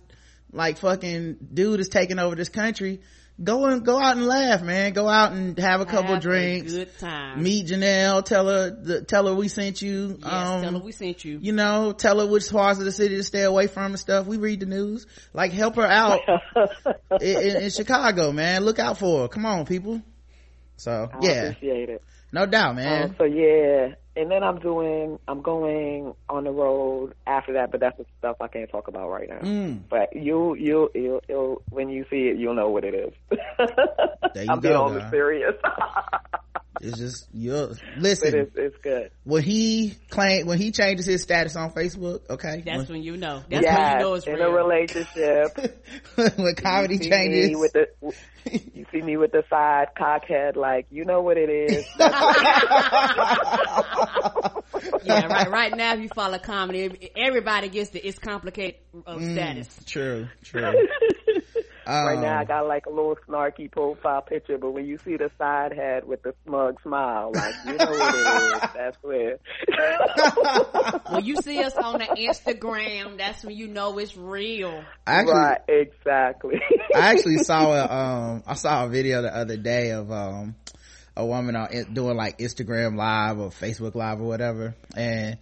like 0.54 0.78
fucking 0.78 1.38
dude 1.54 1.80
is 1.80 1.90
taking 1.90 2.20
over 2.20 2.36
this 2.36 2.50
country 2.50 3.02
go 3.42 3.66
and 3.66 3.86
go 3.86 4.00
out 4.00 4.18
and 4.18 4.26
laugh, 4.26 4.62
man. 4.62 4.94
Go 4.94 5.08
out 5.08 5.32
and 5.32 5.58
have 5.60 5.82
a 5.82 5.86
couple 5.86 6.16
have 6.16 6.22
drinks. 6.22 6.74
good 6.74 6.98
time. 7.00 7.44
Meet 7.44 7.68
Janelle. 7.68 8.26
Tell 8.26 8.48
her, 8.48 8.70
the, 8.72 9.02
tell 9.02 9.28
her 9.28 9.36
we 9.36 9.48
sent 9.48 9.82
you. 9.82 10.18
Yes, 10.20 10.32
um, 10.32 10.62
tell 10.62 10.74
her 10.74 10.80
we 10.80 10.92
sent 10.92 11.24
you. 11.24 11.40
You 11.42 11.52
know, 11.52 11.92
tell 11.92 12.20
her 12.20 12.28
which 12.28 12.50
parts 12.50 12.80
of 12.80 12.86
the 12.86 12.92
city 12.92 13.16
to 13.18 13.24
stay 13.24 13.44
away 13.44 13.68
from 13.68 13.92
and 13.92 14.00
stuff. 14.00 14.26
We 14.26 14.38
read 14.38 14.62
the 14.62 14.66
news. 14.66 15.06
Like 15.34 15.52
help 15.52 15.76
her 15.76 15.86
out 15.86 16.22
in, 17.22 17.38
in, 17.38 17.62
in, 17.64 17.70
Chicago, 17.70 18.32
man. 18.32 18.66
Look 18.66 18.80
out 18.80 18.98
for 18.98 19.24
her. 19.24 19.28
Come 19.28 19.46
on, 19.46 19.66
people. 19.66 20.02
So 20.78 21.10
I 21.12 21.18
yeah, 21.22 21.44
appreciate 21.44 21.90
it. 21.90 22.04
No 22.32 22.46
doubt, 22.46 22.76
man. 22.76 23.04
Um, 23.04 23.16
so 23.18 23.24
yeah, 23.24 23.96
and 24.18 24.32
then 24.32 24.44
I'm 24.44 24.60
doing, 24.60 25.20
I'm 25.28 25.42
going 25.42 26.14
on 26.28 26.44
the 26.44 26.52
road 26.52 27.14
after 27.26 27.54
that, 27.54 27.72
but 27.72 27.80
that's 27.80 27.98
the 27.98 28.06
stuff 28.18 28.38
I 28.42 28.48
can't 28.48 28.70
talk 28.70 28.88
about 28.88 29.10
right 29.10 29.30
now. 29.30 29.40
Mm. 29.40 29.82
But 29.90 30.16
you, 30.16 30.56
you, 30.56 30.90
you, 30.94 31.22
you, 31.30 31.62
when 31.70 31.90
you 31.90 32.06
see 32.10 32.28
it, 32.28 32.38
you'll 32.38 32.56
know 32.56 32.70
what 32.70 32.84
it 32.84 32.96
is. 32.96 33.14
there 34.34 34.44
you 34.44 34.50
I'm 34.52 34.60
go. 34.60 34.70
being 34.70 34.76
on 34.76 34.94
the 34.96 35.10
serious. 35.10 35.56
It's 36.82 36.98
just 36.98 37.28
you 37.34 37.74
listen. 37.98 38.36
It's, 38.36 38.52
it's, 38.56 38.78
good. 38.84 39.12
When 39.24 39.44
he 39.44 39.96
claim 40.10 40.48
when 40.48 40.58
he 40.58 40.72
changes 40.72 41.06
his 41.06 41.22
status 41.22 41.56
on 41.56 41.72
Facebook, 41.72 42.30
okay, 42.30 42.64
that's 42.66 42.90
when, 42.90 42.98
when 42.98 43.04
you 43.04 43.18
know. 43.18 43.44
That's 43.50 43.64
yes, 43.64 43.78
when 43.78 43.92
you 43.92 44.04
know 44.04 44.14
it's 44.16 44.28
in 44.28 44.34
real. 44.34 44.44
a 44.44 44.54
relationship. 44.54 45.78
when 46.38 46.56
comedy 46.56 47.00
changes 47.00 47.58
with 47.58 47.74
the, 47.74 47.88
you 48.74 48.86
see 48.92 48.98
see 48.98 49.06
me 49.06 49.18
with 49.18 49.32
the 49.32 49.44
side 49.50 49.88
cockhead, 49.98 50.56
like 50.56 50.88
you 50.92 51.06
know 51.06 51.22
what 51.22 51.38
it 51.38 51.50
is. 51.50 51.86
yeah, 55.04 55.26
right. 55.28 55.50
Right 55.50 55.76
now, 55.76 55.94
if 55.94 56.02
you 56.02 56.10
follow 56.10 56.40
comedy, 56.40 57.12
everybody 57.16 57.70
gets 57.70 57.92
the 57.92 58.06
it's 58.06 58.20
complicated 58.20 58.80
of 59.06 59.22
mm, 59.22 59.34
status. 59.34 59.80
True, 59.86 60.28
true. 60.44 60.88
right 61.88 62.20
now, 62.20 62.38
I 62.38 62.42
um, 62.42 62.48
got 62.48 62.68
like 62.68 62.86
a 62.86 62.90
little 62.90 63.18
snarky 63.28 63.72
profile 63.72 64.22
picture, 64.22 64.58
but 64.58 64.72
when 64.72 64.86
you 64.86 64.98
see 64.98 65.18
the 65.18 65.32
side 65.38 65.74
head 65.74 66.06
with 66.06 66.22
the 66.24 66.34
smug 66.46 66.82
smile, 66.82 67.32
like 67.34 67.56
you 67.66 67.74
know 67.74 67.86
what 67.86 68.16
it 68.16 68.54
is. 68.54 68.70
That's 68.76 68.98
where. 69.02 69.40
when 71.14 71.26
you 71.26 71.38
see 71.38 71.64
us 71.64 71.76
on 71.76 72.00
the 72.00 72.06
Instagram, 72.06 73.18
that's 73.18 73.44
when 73.44 73.56
you 73.56 73.68
know 73.68 73.98
it's 73.98 74.16
real. 74.16 74.84
Actually, 75.06 75.34
right, 75.34 75.62
exactly. 75.68 76.60
I 76.96 77.12
actually 77.12 77.38
saw 77.44 77.74
a 77.74 77.86
um, 77.86 78.44
I 78.46 78.54
saw 78.56 78.86
a 78.86 78.90
video 78.90 79.22
the 79.22 79.36
other 79.36 79.58
day 79.58 79.92
of 79.92 80.12
um 80.12 80.56
a 81.16 81.26
woman 81.26 81.56
on 81.56 81.70
doing 81.94 82.16
like 82.16 82.38
Instagram 82.38 82.96
live 82.96 83.40
or 83.40 83.50
Facebook 83.50 83.96
live 83.96 84.22
or 84.22 84.26
whatever. 84.28 84.76
And 84.96 85.38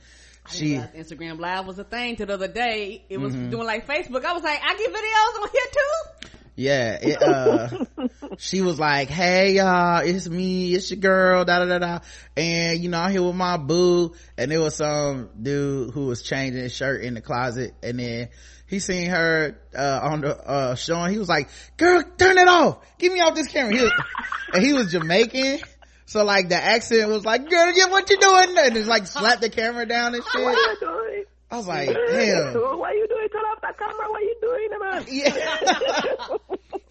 she 0.50 0.76
Instagram 0.76 1.40
live 1.40 1.66
was 1.66 1.80
a 1.80 1.84
thing 1.84 2.16
to 2.18 2.26
the 2.26 2.34
other 2.34 2.48
day. 2.48 3.04
It 3.10 3.20
was 3.20 3.34
mm-hmm. 3.34 3.50
doing 3.50 3.66
like 3.66 3.88
Facebook. 3.88 4.24
I 4.26 4.34
was 4.34 4.44
like, 4.44 4.60
I 4.64 4.76
get 4.78 4.94
videos 4.94 5.42
on 5.42 5.50
here 5.52 5.62
too. 5.72 6.35
Yeah, 6.56 6.98
it, 7.02 7.22
uh, 7.22 7.70
she 8.38 8.62
was 8.62 8.80
like, 8.80 9.10
"Hey 9.10 9.56
y'all, 9.56 10.00
it's 10.06 10.30
me, 10.30 10.74
it's 10.74 10.90
your 10.90 11.00
girl, 11.00 11.44
da 11.46 11.60
da 11.60 11.66
da 11.66 11.80
da," 11.80 12.00
and 12.38 12.80
you 12.80 12.90
know 12.90 13.00
I'm 13.00 13.12
here 13.12 13.24
with 13.24 13.36
my 13.36 13.58
boo, 13.58 14.14
and 14.38 14.50
there 14.50 14.62
was 14.62 14.76
some 14.76 15.30
dude 15.42 15.92
who 15.92 16.06
was 16.06 16.22
changing 16.22 16.62
his 16.62 16.74
shirt 16.74 17.04
in 17.04 17.16
the 17.16 17.22
closet, 17.22 17.74
and 17.84 18.00
then 18.00 18.30
he 18.68 18.80
seen 18.80 19.10
her 19.10 19.60
uh, 19.78 20.00
on 20.02 20.22
the 20.22 20.38
uh 20.38 20.76
showing 20.76 21.12
he 21.12 21.20
was 21.20 21.30
like 21.30 21.50
girl 21.78 22.04
turn 22.18 22.38
it 22.38 22.48
off. 22.48 22.78
Get 22.98 23.12
me 23.12 23.20
off 23.20 23.36
this 23.36 23.48
camera. 23.48 23.76
He 23.76 23.82
was, 23.84 23.92
and 24.54 24.66
he 24.66 24.74
was 24.74 24.92
jamaican 24.92 25.60
so 26.06 26.24
like 26.24 26.50
the 26.50 26.56
accent 26.56 27.10
was 27.10 27.26
like 27.26 27.50
girl 27.50 27.72
yeah 27.76 27.88
what 27.88 28.10
you 28.10 28.18
doing? 28.18 28.56
And 28.58 28.78
it's 28.78 28.88
like 28.88 29.08
slap 29.08 29.40
the 29.40 29.50
camera 29.50 29.86
down 29.86 30.14
and 30.14 30.24
shit. 30.32 30.42
You 30.42 30.78
doing? 30.80 31.24
I 31.52 31.58
was 31.58 31.68
like, 31.68 31.88
damn. 31.88 32.54
Why 32.80 32.92
you 32.94 33.08
doing? 33.08 33.30
Turn 33.30 33.42
off 33.44 33.62
that 33.62 33.78
camera. 33.78 34.10
What 34.10 34.22
you 34.22 34.36
doing, 34.42 34.70
man? 34.80 35.06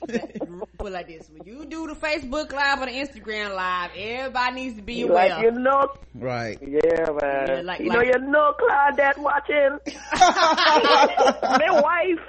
Yeah. 0.06 0.66
Put 0.78 0.92
like 0.92 1.08
this: 1.08 1.30
when 1.30 1.46
you 1.46 1.64
do 1.64 1.86
the 1.86 1.94
Facebook 1.94 2.52
live 2.52 2.82
or 2.82 2.86
the 2.86 2.92
Instagram 2.92 3.54
live, 3.54 3.90
everybody 3.96 4.54
needs 4.54 4.76
to 4.76 4.82
be 4.82 5.00
aware. 5.02 5.30
Like 5.30 5.42
you 5.42 5.50
know, 5.52 5.88
right? 6.14 6.58
Yeah, 6.60 7.06
man. 7.22 7.48
Yeah, 7.48 7.60
like, 7.64 7.80
you 7.80 7.88
like, 7.88 7.98
know, 7.98 8.02
you 8.02 8.18
know, 8.18 8.54
Claudette 8.60 9.16
watching. 9.16 9.78
My 10.12 11.80
wife 11.80 12.20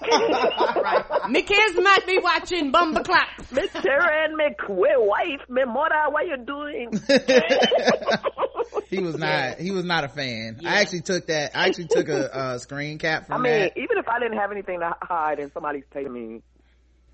right. 0.00 1.30
Me 1.30 1.42
kids 1.42 1.78
might 1.82 2.06
be 2.06 2.18
watching 2.18 2.72
Bumba 2.72 3.04
Clap. 3.04 3.28
Miss 3.52 3.70
Sarah 3.72 4.24
and 4.24 4.36
my 4.36 4.54
wife, 4.68 5.40
my 5.48 5.64
mother, 5.64 5.94
what 6.10 6.26
you 6.26 6.36
doing? 6.38 6.90
he 8.88 9.00
was 9.00 9.16
not, 9.18 9.58
he 9.58 9.70
was 9.70 9.84
not 9.84 10.04
a 10.04 10.08
fan. 10.08 10.58
Yeah. 10.60 10.70
I 10.70 10.80
actually 10.80 11.02
took 11.02 11.26
that, 11.26 11.56
I 11.56 11.68
actually 11.68 11.88
took 11.88 12.08
a, 12.08 12.30
a 12.32 12.58
screen 12.58 12.98
cap 12.98 13.26
from 13.26 13.40
I 13.40 13.42
mean, 13.44 13.60
that. 13.60 13.78
even 13.78 13.98
if 13.98 14.08
I 14.08 14.18
didn't 14.18 14.38
have 14.38 14.52
anything 14.52 14.80
to 14.80 14.94
hide 15.02 15.38
and 15.38 15.52
somebody's 15.52 15.84
taking 15.92 16.12
me 16.12 16.42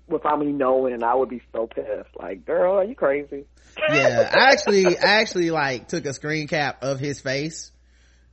without 0.07 0.39
me 0.39 0.51
knowing, 0.51 1.03
I 1.03 1.15
would 1.15 1.29
be 1.29 1.41
so 1.51 1.67
pissed. 1.67 2.15
Like, 2.15 2.45
girl, 2.45 2.77
are 2.77 2.83
you 2.83 2.95
crazy? 2.95 3.45
yeah, 3.89 4.31
I 4.33 4.51
actually, 4.51 4.97
I 4.97 5.21
actually 5.21 5.51
like 5.51 5.87
took 5.87 6.05
a 6.05 6.13
screen 6.13 6.47
cap 6.47 6.83
of 6.83 6.99
his 6.99 7.19
face 7.19 7.71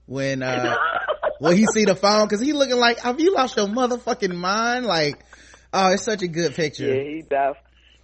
when, 0.06 0.42
uh, 0.42 0.76
when 1.38 1.56
he 1.56 1.66
see 1.74 1.84
the 1.84 1.96
phone 1.96 2.26
because 2.26 2.40
he 2.40 2.52
looking 2.52 2.78
like 2.78 2.98
have 3.00 3.20
you 3.20 3.34
lost 3.34 3.56
your 3.56 3.66
motherfucking 3.66 4.34
mind 4.34 4.86
like 4.86 5.24
oh 5.72 5.92
it's 5.92 6.04
such 6.04 6.22
a 6.22 6.28
good 6.28 6.54
picture 6.54 6.86
yeah 6.86 7.02
he 7.02 7.22
def 7.22 7.56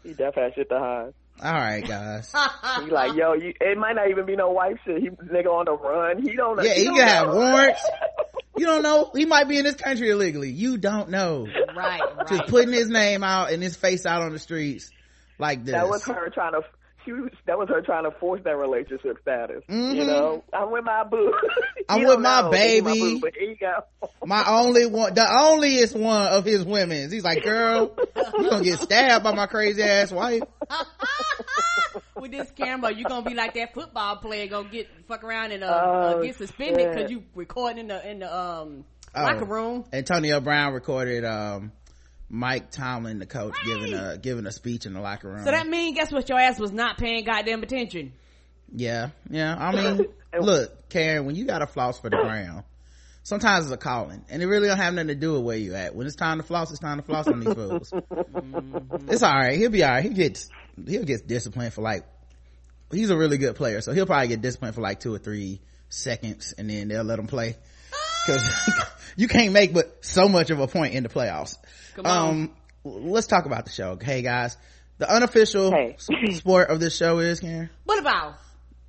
he 0.03 0.13
def 0.13 0.35
has 0.35 0.53
shit 0.55 0.69
to 0.69 0.79
hide 0.79 1.15
all 1.43 1.53
right, 1.53 1.87
guys. 1.87 2.33
he 2.85 2.91
like, 2.91 3.15
yo, 3.15 3.35
you, 3.35 3.55
it 3.61 3.79
might 3.79 3.95
not 3.95 4.11
even 4.11 4.27
be 4.27 4.35
no 4.35 4.51
wife 4.51 4.79
shit. 4.85 5.01
He 5.01 5.09
nigga 5.09 5.47
on 5.47 5.67
the 5.67 5.77
run. 5.77 6.23
He 6.23 6.35
don't. 6.35 6.63
Yeah, 6.63 6.75
he, 6.75 6.81
he 6.81 6.87
can 6.87 7.07
have 7.07 7.33
warrants. 7.33 7.81
you 8.57 8.67
don't 8.67 8.83
know. 8.83 9.11
He 9.15 9.25
might 9.25 9.49
be 9.49 9.59
in 9.59 9.65
this 9.65 9.77
country 9.77 10.11
illegally. 10.11 10.51
You 10.51 10.79
don't 10.79 11.11
know. 11.11 11.47
Right. 11.77 12.01
Just 12.29 12.47
putting 12.49 12.73
his 12.73 12.89
name 12.89 13.23
out 13.23 13.53
and 13.53 13.63
his 13.63 13.77
face 13.77 14.05
out 14.05 14.23
on 14.23 14.33
the 14.33 14.39
streets 14.39 14.91
like 15.39 15.65
this. 15.65 15.75
That 15.75 15.89
was 15.89 16.05
her 16.07 16.29
trying 16.31 16.53
to 16.53 16.63
she 17.09 17.13
was, 17.13 17.31
that 17.47 17.59
was 17.59 17.69
her 17.71 17.81
trying 17.81 18.05
to 18.05 18.11
force 18.19 18.43
that 18.45 18.57
relationship 18.57 19.19
status. 19.23 19.63
Mm-hmm. 19.69 19.97
You 19.97 20.05
know, 20.05 20.45
I'm 20.53 20.71
with 20.71 20.85
my 20.85 21.05
boo. 21.05 21.33
I'm 21.89 22.05
with 22.05 22.21
my 22.21 22.43
know, 22.43 22.51
baby. 22.51 22.83
My, 22.83 22.95
boo, 22.95 23.21
but 23.21 23.35
here 23.35 23.51
you 23.51 23.57
go. 23.57 23.85
my 24.27 24.45
only 24.47 24.85
one, 24.85 25.15
the 25.15 25.23
onlyest 25.23 25.99
one 25.99 26.27
of 26.27 26.45
his 26.45 26.65
women. 26.65 27.11
He's 27.11 27.25
like, 27.25 27.43
girl, 27.43 27.97
you 28.17 28.51
gonna 28.51 28.63
get 28.63 28.79
stabbed 28.79 29.25
by 29.25 29.35
my 29.35 29.47
crazy 29.47 29.83
ass 29.83 30.13
wife. 30.13 30.43
with 32.17 32.31
this 32.31 32.51
camera, 32.51 32.93
you 32.93 33.05
gonna 33.05 33.27
be 33.27 33.35
like 33.35 33.55
that 33.55 33.73
football 33.73 34.17
player, 34.17 34.47
gonna 34.47 34.69
get 34.69 34.89
fuck 35.07 35.25
around 35.25 35.53
and 35.53 35.65
uh, 35.65 35.67
uh 35.67 36.15
oh, 36.17 36.23
get 36.23 36.37
suspended 36.37 36.91
because 36.91 37.11
you 37.11 37.23
recording 37.35 37.79
in 37.79 37.89
the 37.89 38.11
in 38.11 38.19
the 38.19 38.39
um 38.39 38.85
oh, 39.15 39.23
locker 39.23 39.47
room. 39.47 39.85
Antonio 39.95 40.41
Brown 40.41 40.75
recorded 40.75 41.25
um 41.25 41.73
Mike 42.31 42.71
Tomlin, 42.71 43.19
the 43.19 43.27
coach, 43.27 43.55
right. 43.55 43.67
giving 43.67 43.95
a 43.95 44.19
giving 44.19 44.47
a 44.47 44.53
speech 44.53 44.87
in 44.87 44.93
the 44.93 45.01
locker 45.01 45.29
room. 45.29 45.45
So 45.45 45.51
that 45.51 45.67
means, 45.67 45.97
guess 45.97 46.13
what? 46.13 46.29
Your 46.29 46.39
ass 46.39 46.59
was 46.59 46.73
not 46.73 46.99
paying 46.99 47.25
goddamn 47.25 47.63
attention. 47.63 48.13
Yeah, 48.75 49.11
yeah. 49.31 49.57
I 49.59 49.75
mean, 49.75 50.07
look, 50.41 50.89
Karen, 50.91 51.25
when 51.25 51.37
you 51.37 51.47
got 51.47 51.63
a 51.63 51.67
floss 51.67 51.99
for 51.99 52.11
the 52.11 52.17
ground, 52.17 52.65
sometimes 53.23 53.65
it's 53.65 53.73
a 53.73 53.79
calling, 53.79 54.25
and 54.29 54.43
it 54.43 54.47
really 54.47 54.69
don't 54.69 54.77
have 54.77 54.93
nothing 54.93 55.09
to 55.09 55.15
do 55.15 55.35
with 55.35 55.43
where 55.43 55.57
you 55.57 55.75
at. 55.75 55.95
When 55.95 56.07
it's 56.07 56.17
time 56.17 56.39
to 56.39 56.43
floss, 56.43 56.71
it's 56.71 56.81
time 56.81 56.99
to 56.99 57.03
floss 57.03 57.29
on 57.29 57.41
these 57.41 57.55
fools. 57.55 57.91
Mm-hmm. 57.91 59.09
It's 59.11 59.23
all 59.23 59.35
right. 59.35 59.57
He'll 59.57 59.71
be 59.71 59.83
all 59.83 59.91
right. 59.91 60.03
He 60.05 60.11
gets 60.11 60.51
he'll 60.87 61.05
get 61.05 61.27
disciplined 61.27 61.73
for 61.73 61.83
like. 61.83 62.05
He's 62.91 63.11
a 63.11 63.17
really 63.17 63.37
good 63.37 63.55
player, 63.55 63.83
so 63.83 63.93
he'll 63.93 64.07
probably 64.07 64.29
get 64.29 64.41
disciplined 64.41 64.75
for 64.75 64.81
like 64.81 65.01
two 65.01 65.15
or 65.15 65.19
three 65.19 65.61
seconds, 65.91 66.55
and 66.57 66.71
then 66.71 66.89
they'll 66.89 67.05
let 67.05 67.19
him 67.19 67.27
play 67.27 67.57
because 68.29 68.71
you 69.17 69.29
can't 69.29 69.53
make 69.53 69.73
but 69.73 70.05
so 70.05 70.29
much 70.29 70.51
of 70.51 70.61
a 70.61 70.67
point 70.67 70.95
in 70.95 71.03
the 71.03 71.09
playoffs. 71.09 71.57
Um, 72.05 72.55
let's 72.85 73.27
talk 73.27 73.47
about 73.47 73.65
the 73.65 73.73
show. 73.73 73.99
Hey 74.01 74.23
guys, 74.23 74.57
the 74.99 75.11
unofficial 75.11 75.71
hey. 75.73 75.97
sport 76.33 76.71
of 76.71 76.81
this 76.81 76.97
show 76.97 77.19
is 77.19 77.41
Karen. 77.41 77.71
What 77.85 77.99
about? 77.99 78.35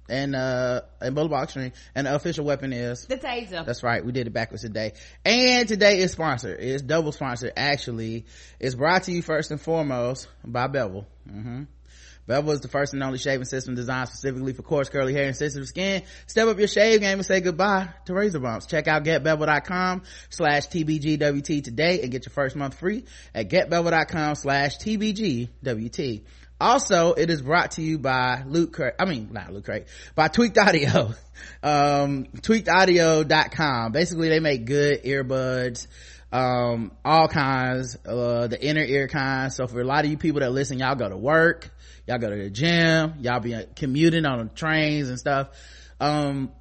And 0.10 0.36
uh, 0.36 0.82
and 1.00 1.14
bullet 1.14 1.30
boxing, 1.30 1.72
and 1.94 2.08
the 2.08 2.16
official 2.16 2.44
weapon 2.44 2.74
is 2.74 3.06
the 3.06 3.18
taser. 3.18 3.64
That's 3.64 3.84
right. 3.84 4.04
We 4.04 4.12
did 4.12 4.26
it 4.26 4.32
backwards 4.32 4.64
today. 4.64 4.94
And 5.24 5.68
today 5.68 6.00
is 6.00 6.12
sponsored. 6.14 6.60
It's 6.60 6.82
double 6.82 7.12
sponsored. 7.12 7.54
Actually, 7.56 8.26
it's 8.60 8.74
brought 8.74 9.04
to 9.04 9.12
you 9.12 9.22
first 9.22 9.52
and 9.52 9.62
foremost 9.62 10.28
by 10.44 10.66
Bevel. 10.66 11.06
Mm-hmm. 11.30 11.64
Bevel 12.30 12.52
is 12.52 12.62
the 12.62 12.68
first 12.68 12.94
and 12.94 13.02
only 13.02 13.18
shaving 13.18 13.46
system 13.46 13.74
designed 13.74 14.08
specifically 14.08 14.54
for 14.54 14.62
coarse, 14.62 14.88
curly 14.88 15.14
hair 15.14 15.26
and 15.26 15.36
sensitive 15.36 15.68
skin. 15.68 16.04
Step 16.28 16.48
up 16.48 16.60
your 16.60 16.68
shave 16.68 17.02
game 17.02 17.18
and 17.18 17.26
say 17.26 17.42
goodbye 17.42 17.90
to 18.06 18.14
razor 18.14 18.38
bumps. 18.38 18.68
Check 18.68 18.88
out 18.88 19.04
getbevel.com 19.04 20.04
slash 20.30 20.68
TBGWT 20.68 21.64
today 21.64 22.02
and 22.04 22.12
get 22.12 22.28
your 22.28 22.32
first 22.32 22.56
month 22.56 22.76
free 22.76 23.06
at 23.34 23.50
getbevel.com 23.50 24.36
slash 24.36 24.78
TBGWT. 24.78 26.22
Also, 26.62 27.14
it 27.14 27.32
is 27.32 27.42
brought 27.42 27.72
to 27.72 27.82
you 27.82 27.98
by 27.98 28.44
Luke 28.46 28.74
Craig. 28.74 28.94
I 29.00 29.06
mean, 29.06 29.30
not 29.32 29.52
Luke 29.52 29.66
Craig, 29.66 29.88
by 30.14 30.28
Tweaked 30.28 30.58
Audio. 30.58 31.14
Um, 31.64 32.26
tweakedaudio.com. 32.26 33.94
Basically, 33.94 34.28
they 34.28 34.42
make 34.42 34.66
good 34.66 35.04
earbuds 35.06 35.88
um 36.34 36.92
all 37.04 37.30
kinds 37.30 37.98
uh 38.06 38.48
the 38.48 38.62
inner 38.62 38.84
ear 38.84 39.08
kind 39.08 39.52
so 39.52 39.66
for 39.66 39.82
a 39.82 39.84
lot 39.84 40.06
of 40.06 40.12
you 40.12 40.18
people 40.18 40.42
that 40.42 40.52
listen 40.52 40.78
y'all 40.78 40.94
go 40.94 41.10
to 41.10 41.18
work 41.18 41.72
y'all 42.10 42.18
go 42.18 42.30
to 42.32 42.36
the 42.36 42.50
gym. 42.50 43.14
Y'all 43.22 43.40
be 43.40 43.56
commuting 43.76 44.26
on 44.26 44.50
trains 44.56 45.10
and 45.10 45.20
stuff. 45.20 45.50
Um 46.00 46.52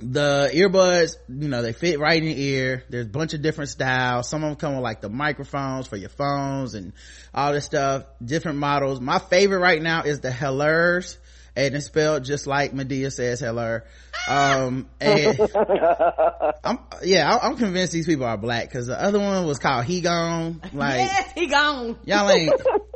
the 0.00 0.48
earbuds 0.54 1.16
you 1.28 1.48
know 1.48 1.60
they 1.60 1.72
fit 1.72 1.98
right 1.98 2.22
in 2.22 2.28
your 2.28 2.38
ear 2.38 2.84
there's 2.88 3.06
a 3.06 3.08
bunch 3.08 3.32
of 3.34 3.42
different 3.42 3.70
styles. 3.70 4.28
Some 4.28 4.42
of 4.42 4.50
them 4.50 4.56
come 4.56 4.74
with 4.74 4.82
like 4.82 5.00
the 5.00 5.08
microphones 5.08 5.86
for 5.86 5.96
your 5.96 6.08
phones 6.08 6.74
and 6.74 6.92
all 7.32 7.52
this 7.52 7.64
stuff. 7.64 8.04
Different 8.24 8.58
models. 8.58 9.00
My 9.00 9.18
favorite 9.20 9.60
right 9.60 9.80
now 9.80 10.02
is 10.02 10.20
the 10.20 10.32
hellers 10.32 11.16
and 11.58 11.74
it's 11.74 11.86
spelled 11.86 12.24
just 12.24 12.46
like 12.46 12.72
Madea 12.72 13.12
says 13.12 13.40
hello. 13.40 13.80
Um, 14.28 14.88
and 15.00 15.36
I'm, 16.64 16.78
yeah, 17.02 17.36
I'm 17.42 17.56
convinced 17.56 17.92
these 17.92 18.06
people 18.06 18.26
are 18.26 18.36
black 18.36 18.68
because 18.68 18.86
the 18.86 19.00
other 19.00 19.18
one 19.18 19.44
was 19.44 19.58
called 19.58 19.84
He 19.84 20.00
Gone. 20.00 20.62
Like, 20.72 20.98
yes, 20.98 21.32
he 21.32 21.48
gone. 21.48 21.98
Y'all 22.04 22.30
ain't, 22.30 22.52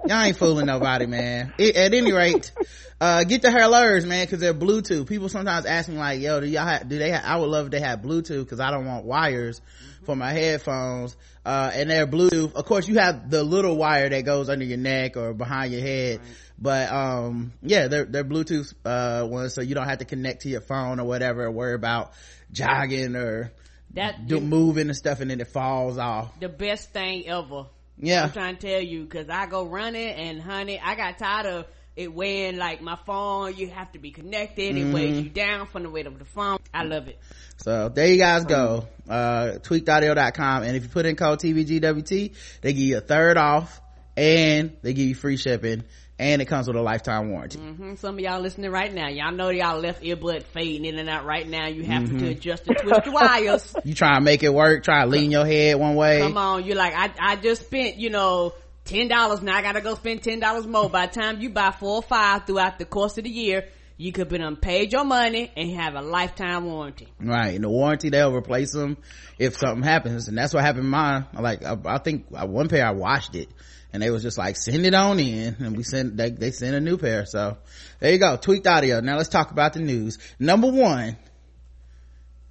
y'all 0.07 0.23
ain't 0.23 0.37
fooling 0.37 0.67
nobody, 0.67 1.07
man. 1.07 1.53
It, 1.59 1.75
at 1.75 1.93
any 1.93 2.13
rate, 2.13 2.53
uh, 3.01 3.25
get 3.25 3.43
the 3.43 3.51
hellers, 3.51 4.07
man, 4.07 4.29
cause 4.29 4.39
they're 4.39 4.55
Bluetooth. 4.55 5.09
People 5.09 5.29
sometimes 5.29 5.67
ask 5.67 5.89
me 5.89 5.97
like, 5.97 6.21
yo, 6.21 6.41
do 6.41 6.47
y'all 6.47 6.65
have, 6.65 6.89
do 6.89 6.99
they 6.99 7.11
have, 7.11 7.25
I 7.25 7.37
would 7.39 7.49
love 7.49 7.67
if 7.67 7.73
they 7.73 7.81
had 7.81 8.01
Bluetooth 8.01 8.49
cause 8.49 8.61
I 8.61 8.71
don't 8.71 8.87
want 8.87 9.05
wires 9.05 9.61
for 10.05 10.15
my 10.15 10.31
headphones. 10.31 11.17
Uh, 11.45 11.73
and 11.75 11.91
they're 11.91 12.07
Bluetooth. 12.07 12.55
Of 12.55 12.65
course, 12.67 12.87
you 12.87 12.99
have 12.99 13.29
the 13.29 13.43
little 13.43 13.77
wire 13.77 14.09
that 14.09 14.25
goes 14.25 14.49
under 14.49 14.65
your 14.65 14.79
neck 14.79 15.17
or 15.17 15.35
behind 15.35 15.73
your 15.73 15.83
head. 15.83 16.21
Right 16.21 16.29
but 16.63 16.91
um 16.93 17.53
yeah 17.63 17.89
they're 17.89 18.05
they're 18.05 18.25
bluetooth 18.25 18.73
uh 18.85 19.27
ones 19.27 19.53
so 19.55 19.61
you 19.61 19.75
don't 19.75 19.89
have 19.89 19.99
to 19.99 20.05
connect 20.05 20.43
to 20.43 20.49
your 20.49 20.61
phone 20.61 21.01
or 21.01 21.05
whatever 21.05 21.45
or 21.45 21.51
worry 21.51 21.75
about 21.75 22.13
jogging 22.53 23.17
or 23.17 23.53
that 23.95 24.27
do, 24.29 24.41
moving 24.41 24.87
and 24.89 24.97
stuff 24.97 25.21
and 25.21 25.31
then 25.31 25.41
it 25.41 25.49
falls 25.49 25.99
off 25.99 26.39
the 26.41 26.49
best 26.49 26.91
thing 26.93 27.27
ever 27.27 27.67
Yeah. 27.99 28.25
I'm 28.25 28.33
trying 28.33 28.57
to 28.57 28.67
tell 28.67 28.81
you, 28.81 29.07
cause 29.07 29.27
I 29.29 29.47
go 29.47 29.65
running 29.67 30.09
and 30.09 30.41
honey, 30.41 30.81
I 30.83 30.95
got 30.95 31.19
tired 31.19 31.47
of 31.47 31.67
it 31.95 32.13
weighing 32.13 32.57
like 32.57 32.81
my 32.81 32.97
phone, 33.07 33.55
you 33.57 33.69
have 33.69 33.93
to 33.93 33.99
be 33.99 34.11
connected, 34.13 34.77
it 34.79 34.93
weighs 34.95 35.17
Mm-hmm. 35.17 35.25
you 35.25 35.31
down 35.31 35.67
from 35.67 35.83
the 35.83 35.91
weight 35.91 36.07
of 36.07 36.19
the 36.19 36.25
phone. 36.25 36.57
I 36.73 36.85
love 36.85 37.07
it. 37.09 37.19
So 37.59 37.91
there 37.91 38.07
you 38.09 38.17
guys 38.17 38.47
go. 38.47 38.87
Uh, 39.09 39.59
tweakedaudio.com. 39.61 40.63
And 40.63 40.75
if 40.75 40.85
you 40.85 40.89
put 40.89 41.05
in 41.07 41.17
code 41.17 41.39
TBGWT, 41.41 42.35
they 42.63 42.73
give 42.73 42.83
you 42.83 42.97
a 42.97 43.01
third 43.03 43.37
off 43.37 43.81
and 44.17 44.77
they 44.83 44.95
give 44.95 45.07
you 45.07 45.15
free 45.15 45.37
shipping 45.37 45.85
and 46.23 46.41
it 46.41 46.45
comes 46.47 46.69
with 46.69 46.77
a 46.77 46.81
lifetime 46.81 47.31
warranty. 47.31 47.59
hmm 47.59 47.97
Some 47.97 48.15
of 48.15 48.21
y'all 48.21 48.41
listening 48.41 48.71
right 48.71 48.93
now, 48.93 49.09
y'all 49.09 49.33
know 49.33 49.51
y'all 49.51 49.81
left 49.81 50.03
earbud 50.03 50.45
fading 50.45 50.85
in 50.85 50.99
and 50.99 51.11
out 51.11 51.25
right 51.25 51.49
now. 51.49 51.67
You 51.67 51.83
have 51.85 52.09
to 52.09 52.29
adjust 52.29 52.67
and 52.69 52.77
twist 52.79 53.05
the 53.05 53.11
wires. 53.11 53.75
You 53.85 53.95
try 53.95 54.15
and 54.15 54.25
make 54.25 54.43
it 54.45 54.55
work, 54.55 54.85
try 54.85 55.03
to 55.03 55.11
lean 55.11 55.33
your 55.33 55.45
head 55.45 55.79
one 55.79 55.97
way. 55.97 56.21
Come 56.21 56.37
on, 56.39 56.65
you're 56.65 56.77
like, 56.77 56.95
I, 56.95 57.11
I 57.19 57.37
just 57.37 57.63
spent, 57.67 57.97
you 57.97 58.11
know, 58.11 58.55
ten 58.85 59.09
dollars. 59.09 59.43
Now 59.43 59.57
I 59.57 59.63
gotta 59.63 59.81
go 59.81 59.97
spend 59.97 60.23
ten 60.23 60.39
dollars 60.39 60.67
more. 60.67 60.89
By 60.89 61.07
the 61.07 61.21
time 61.21 61.41
you 61.41 61.51
buy 61.51 61.73
four 61.73 61.97
or 61.97 62.03
five 62.03 62.47
throughout 62.47 62.79
the 62.79 62.85
course 62.85 63.19
of 63.19 63.25
the 63.25 63.31
year, 63.31 63.67
you 63.97 64.13
could 64.13 64.29
be 64.29 64.39
done 64.39 64.57
paid 64.57 64.93
your 64.93 65.05
money 65.05 65.51
and 65.57 65.71
have 65.73 65.95
a 65.95 66.01
lifetime 66.03 66.67
warranty. 66.67 67.09
Right. 67.21 67.55
And 67.55 67.65
the 67.65 67.69
warranty, 67.69 68.11
they'll 68.11 68.35
replace 68.35 68.73
them 68.73 68.97
if 69.39 69.57
something 69.57 69.83
happens. 69.83 70.29
And 70.29 70.39
that's 70.39 70.55
what 70.55 70.63
happened 70.63 70.85
to 70.85 70.89
mine. 70.89 71.27
Like, 71.39 71.65
I, 71.65 71.77
I 71.85 71.99
think 71.99 72.27
uh, 72.35 72.47
one 72.47 72.69
pair 72.69 72.87
I 72.87 72.93
washed 72.93 73.35
it 73.35 73.49
and 73.93 74.03
they 74.03 74.11
was 74.11 74.23
just 74.23 74.39
like, 74.39 74.57
send 74.57 74.87
it 74.87 74.95
on 74.95 75.19
in. 75.19 75.57
And 75.61 75.77
we 75.77 75.83
sent, 75.83 76.17
they, 76.17 76.31
they 76.31 76.51
sent 76.51 76.75
a 76.75 76.81
new 76.81 76.97
pair. 76.97 77.27
So 77.27 77.59
there 78.01 78.13
you 78.13 78.19
go. 78.19 78.37
Tweaked 78.37 78.67
audio. 78.67 79.01
Now 79.01 79.17
let's 79.17 79.29
talk 79.29 79.51
about 79.51 79.75
the 79.75 79.81
news. 79.81 80.19
Number 80.39 80.71
one, 80.71 81.17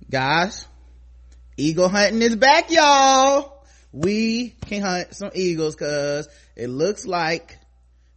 guys, 0.10 0.68
eagle 1.58 1.90
hunting 1.90 2.22
is 2.22 2.36
back, 2.36 2.70
y'all. 2.72 3.66
We 3.92 4.56
can 4.68 4.82
hunt 4.82 5.16
some 5.16 5.32
eagles 5.34 5.76
cause 5.76 6.30
it 6.56 6.68
looks 6.68 7.06
like 7.06 7.58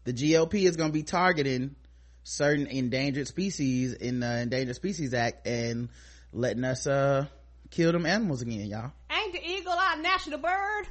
the 0.05 0.13
GOP 0.13 0.67
is 0.67 0.77
going 0.77 0.91
to 0.91 0.95
be 0.95 1.03
targeting 1.03 1.75
certain 2.23 2.67
endangered 2.67 3.27
species 3.27 3.93
in 3.95 4.21
the 4.21 4.41
Endangered 4.41 4.77
Species 4.77 5.15
Act 5.15 5.47
and 5.47 5.89
letting 6.33 6.65
us 6.65 6.87
uh 6.87 7.27
kill 7.71 7.93
them 7.93 8.07
animals 8.07 8.43
again, 8.43 8.67
y'all. 8.67 8.93
Ain't 9.11 9.33
the 9.33 9.45
eagle 9.45 9.73
our 9.73 9.97
national 9.97 10.39
bird? 10.39 10.87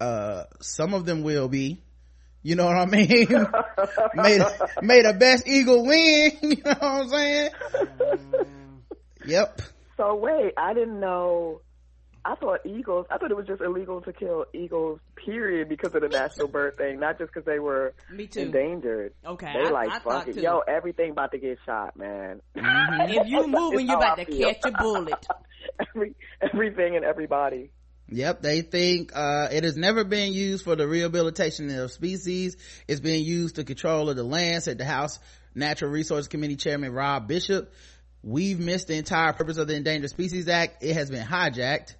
Uh 0.00 0.44
some 0.60 0.94
of 0.94 1.04
them 1.06 1.22
will 1.22 1.48
be. 1.48 1.82
You 2.42 2.54
know 2.54 2.64
what 2.66 2.76
I 2.76 2.86
mean? 2.86 3.06
made 4.14 4.42
may 4.82 5.02
the 5.02 5.12
best 5.18 5.46
eagle 5.46 5.84
win. 5.86 6.32
You 6.42 6.56
know 6.64 6.72
what 6.72 6.82
I'm 6.82 7.08
saying? 7.08 7.50
yep. 9.26 9.60
So 9.96 10.14
wait, 10.14 10.54
I 10.56 10.72
didn't 10.74 11.00
know. 11.00 11.60
I 12.24 12.34
thought 12.34 12.60
eagles. 12.66 13.06
I 13.10 13.16
thought 13.18 13.30
it 13.30 13.36
was 13.36 13.46
just 13.46 13.62
illegal 13.62 14.00
to 14.02 14.12
kill 14.12 14.44
eagles. 14.54 15.00
Period, 15.16 15.68
because 15.70 15.94
of 15.94 16.02
the 16.02 16.08
national 16.08 16.48
bird 16.48 16.76
thing, 16.76 16.98
not 17.00 17.18
just 17.18 17.32
because 17.32 17.46
they 17.46 17.58
were 17.58 17.94
Me 18.10 18.26
too. 18.26 18.40
endangered. 18.40 19.12
Okay, 19.26 19.52
They 19.54 19.68
I- 19.68 19.70
like 19.70 19.90
I 19.90 19.98
fuck 20.00 20.28
it. 20.28 20.34
too. 20.34 20.40
Yo, 20.42 20.60
everything 20.60 21.10
about 21.12 21.32
to 21.32 21.38
get 21.38 21.58
shot, 21.64 21.96
man. 21.96 22.40
If 22.54 23.26
you 23.26 23.46
moving, 23.46 23.86
you 23.86 23.92
how 23.92 23.98
about 23.98 24.18
I 24.18 24.24
to 24.24 24.32
feel. 24.32 24.48
catch 24.52 24.60
a 24.64 24.70
bullet. 24.72 25.26
Every 25.94 26.14
everything 26.42 26.96
and 26.96 27.04
everybody. 27.04 27.70
Yep, 28.12 28.42
they 28.42 28.62
think 28.62 29.12
uh, 29.14 29.48
it 29.52 29.62
has 29.62 29.76
never 29.76 30.02
been 30.02 30.32
used 30.32 30.64
for 30.64 30.74
the 30.74 30.86
rehabilitation 30.86 31.70
of 31.78 31.92
species. 31.92 32.56
It's 32.88 33.00
been 33.00 33.22
used 33.24 33.56
to 33.56 33.64
control 33.64 34.10
of 34.10 34.16
the 34.16 34.24
land, 34.24 34.64
said 34.64 34.78
the 34.78 34.84
House 34.84 35.20
Natural 35.54 35.90
Resources 35.92 36.26
Committee 36.26 36.56
Chairman 36.56 36.92
Rob 36.92 37.28
Bishop. 37.28 37.72
We've 38.22 38.58
missed 38.58 38.88
the 38.88 38.96
entire 38.96 39.32
purpose 39.32 39.58
of 39.58 39.68
the 39.68 39.76
Endangered 39.76 40.10
Species 40.10 40.48
Act. 40.48 40.82
It 40.82 40.94
has 40.94 41.08
been 41.08 41.24
hijacked. 41.24 41.94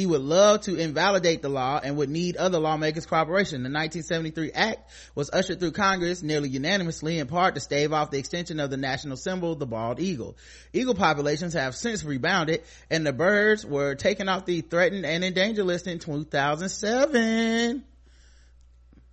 He 0.00 0.06
would 0.06 0.22
love 0.22 0.62
to 0.62 0.76
invalidate 0.76 1.42
the 1.42 1.50
law 1.50 1.78
and 1.78 1.98
would 1.98 2.08
need 2.08 2.38
other 2.38 2.58
lawmakers' 2.58 3.04
cooperation. 3.04 3.62
The 3.64 3.68
1973 3.68 4.50
act 4.52 4.90
was 5.14 5.28
ushered 5.30 5.60
through 5.60 5.72
Congress 5.72 6.22
nearly 6.22 6.48
unanimously 6.48 7.18
in 7.18 7.26
part 7.26 7.54
to 7.54 7.60
stave 7.60 7.92
off 7.92 8.10
the 8.10 8.16
extension 8.16 8.60
of 8.60 8.70
the 8.70 8.78
national 8.78 9.18
symbol, 9.18 9.56
the 9.56 9.66
bald 9.66 10.00
eagle. 10.00 10.38
Eagle 10.72 10.94
populations 10.94 11.52
have 11.52 11.76
since 11.76 12.02
rebounded 12.02 12.62
and 12.88 13.06
the 13.06 13.12
birds 13.12 13.66
were 13.66 13.94
taken 13.94 14.26
off 14.30 14.46
the 14.46 14.62
threatened 14.62 15.04
and 15.04 15.22
endangered 15.22 15.66
list 15.66 15.86
in 15.86 15.98
2007. 15.98 17.84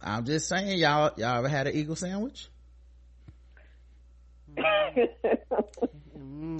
I'm 0.02 0.23
just 0.23 0.47
saying, 0.47 0.80
y'all, 0.80 1.12
y'all 1.17 1.39
ever 1.39 1.50
had 1.50 1.67
an 1.67 1.76
eagle 1.76 1.97
sandwich? 1.97 2.47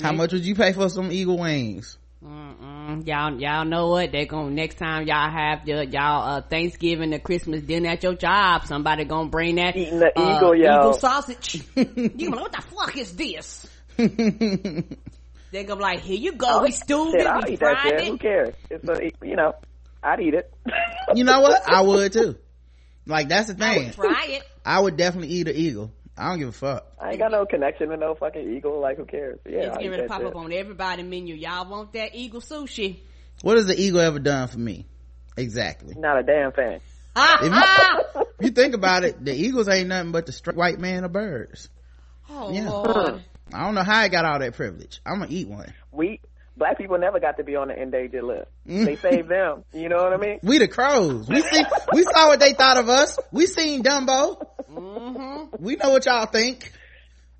How 0.02 0.12
much 0.12 0.34
would 0.34 0.44
you 0.46 0.54
pay 0.54 0.74
for 0.74 0.90
some 0.90 1.13
eagle 1.13 1.38
wings? 1.38 1.98
Mm-mm. 2.28 3.08
Y'all, 3.08 3.40
y'all 3.40 3.66
know 3.66 3.88
what? 3.90 4.12
They 4.12 4.26
gonna 4.26 4.50
next 4.52 4.76
time 4.78 5.08
y'all 5.08 5.30
have 5.32 5.66
your 5.68 5.84
y'all 5.84 6.30
uh, 6.38 6.42
Thanksgiving 6.42 7.13
or 7.13 7.20
Christmas 7.20 7.62
dinner 7.62 7.90
at 7.90 8.04
your 8.04 8.16
job. 8.16 8.66
Somebody 8.66 9.06
gonna 9.06 9.30
bring 9.30 9.56
that 9.56 9.76
Eating 9.78 10.00
the 10.00 10.12
uh, 10.20 10.38
eagle, 10.38 10.56
yo. 10.56 10.80
eagle 10.80 10.94
sausage. 10.94 11.63
you 11.76 12.30
gonna 12.30 12.42
what 12.42 12.52
the 12.52 12.62
fuck 12.62 12.98
is 12.98 13.16
this? 13.16 13.68
They 15.50 15.63
gonna 15.63 15.78
be 15.78 15.82
like, 15.84 16.00
here 16.02 16.18
you 16.18 16.34
go. 16.34 16.63
we 16.63 16.72
stewed 16.72 17.12
Shit, 17.12 17.22
it, 17.22 17.28
I'll 17.28 17.42
we 17.46 17.54
eat 17.54 17.60
that 17.62 17.80
fried 17.80 18.00
shit. 18.00 18.08
Who 18.08 18.13
it. 18.16 18.20
cares? 18.20 18.56
It's 18.70 18.90
a, 18.90 19.12
you 19.26 19.36
know, 19.38 19.56
I'd 20.04 20.20
eat 20.20 20.34
it. 20.34 20.54
you 21.16 21.24
know 21.24 21.40
what? 21.40 21.62
I 21.70 21.82
would 21.82 22.12
too. 22.12 22.36
Like 23.06 23.30
that's 23.30 23.52
the 23.54 23.63
I 23.66 23.74
thing. 23.76 23.86
would 23.86 23.94
try 23.94 24.26
it. 24.28 24.44
I 24.66 24.80
would 24.82 24.98
definitely 24.98 25.30
eat 25.30 25.48
an 25.48 25.56
eagle. 25.56 25.92
I 26.18 26.30
don't 26.30 26.40
give 26.40 26.50
a 26.50 26.52
fuck. 26.52 26.86
I 27.00 27.12
ain't 27.12 27.20
got 27.20 27.32
no 27.32 27.46
connection 27.46 27.90
to 27.90 27.98
no 27.98 28.16
fucking 28.16 28.56
eagle. 28.56 28.80
Like, 28.82 28.98
who 28.98 29.06
cares? 29.06 29.40
Yeah, 29.46 29.58
It's 29.60 29.68
I'll 29.68 29.74
getting 29.76 29.86
eat 29.86 29.90
ready 29.92 30.02
to 30.04 30.08
that 30.08 30.10
pop 30.10 30.22
shit. 30.22 30.28
up 30.28 30.36
on 30.36 30.52
everybody 30.52 31.04
menu. 31.04 31.36
Y'all 31.36 31.70
want 31.70 31.94
that 31.94 32.16
eagle 32.16 32.42
sushi? 32.42 33.00
What 33.44 33.58
has 33.58 33.68
the 33.68 33.80
eagle 33.80 34.00
ever 34.02 34.18
done 34.20 34.48
for 34.48 34.58
me? 34.60 34.86
Exactly. 35.38 35.94
Not 35.96 36.20
a 36.20 36.24
damn 36.24 36.52
thing. 36.52 36.80
Ah, 37.20 37.40
If 37.42 38.16
you, 38.16 38.22
if 38.40 38.46
you 38.46 38.52
think 38.52 38.76
about 38.76 39.04
it, 39.04 39.24
the 39.26 39.34
eagles 39.34 39.68
ain't 39.68 39.90
nothing 39.90 40.12
but 40.12 40.28
the 40.28 40.32
straight 40.32 40.56
white 40.56 40.80
man 40.80 41.04
of 41.04 41.12
birds. 41.12 41.68
Oh 42.30 42.52
Yeah. 42.52 42.70
Lord. 42.70 43.24
I 43.52 43.66
don't 43.66 43.74
know 43.74 43.82
how 43.84 44.00
I 44.02 44.08
got 44.08 44.24
all 44.26 44.38
that 44.38 44.54
privilege. 44.54 45.02
I'm 45.04 45.18
gonna 45.20 45.32
eat 45.32 45.48
one. 45.48 45.74
We 45.92 46.20
black 46.58 46.78
people 46.78 46.98
never 46.98 47.20
got 47.20 47.38
to 47.38 47.43
be 47.43 47.56
on 47.56 47.67
the 47.70 47.82
endangered 47.82 48.24
list. 48.24 48.50
They 48.65 48.96
saved 48.96 49.30
them. 49.30 49.63
You 49.74 49.89
know 49.89 49.98
what 49.98 50.13
I 50.13 50.17
mean? 50.17 50.39
We 50.43 50.58
the 50.58 50.67
crows. 50.67 51.28
We 51.28 51.41
see, 51.41 51.63
we 51.93 52.04
saw 52.04 52.28
what 52.28 52.39
they 52.39 52.54
thought 52.54 52.78
of 52.78 52.89
us. 52.89 53.17
We 53.32 53.46
seen 53.48 53.84
Dumbo. 53.84 54.43
Mm-hmm. 54.72 55.63
We 55.63 55.76
know 55.76 55.89
what 55.91 56.06
y'all 56.06 56.26
think. 56.26 56.72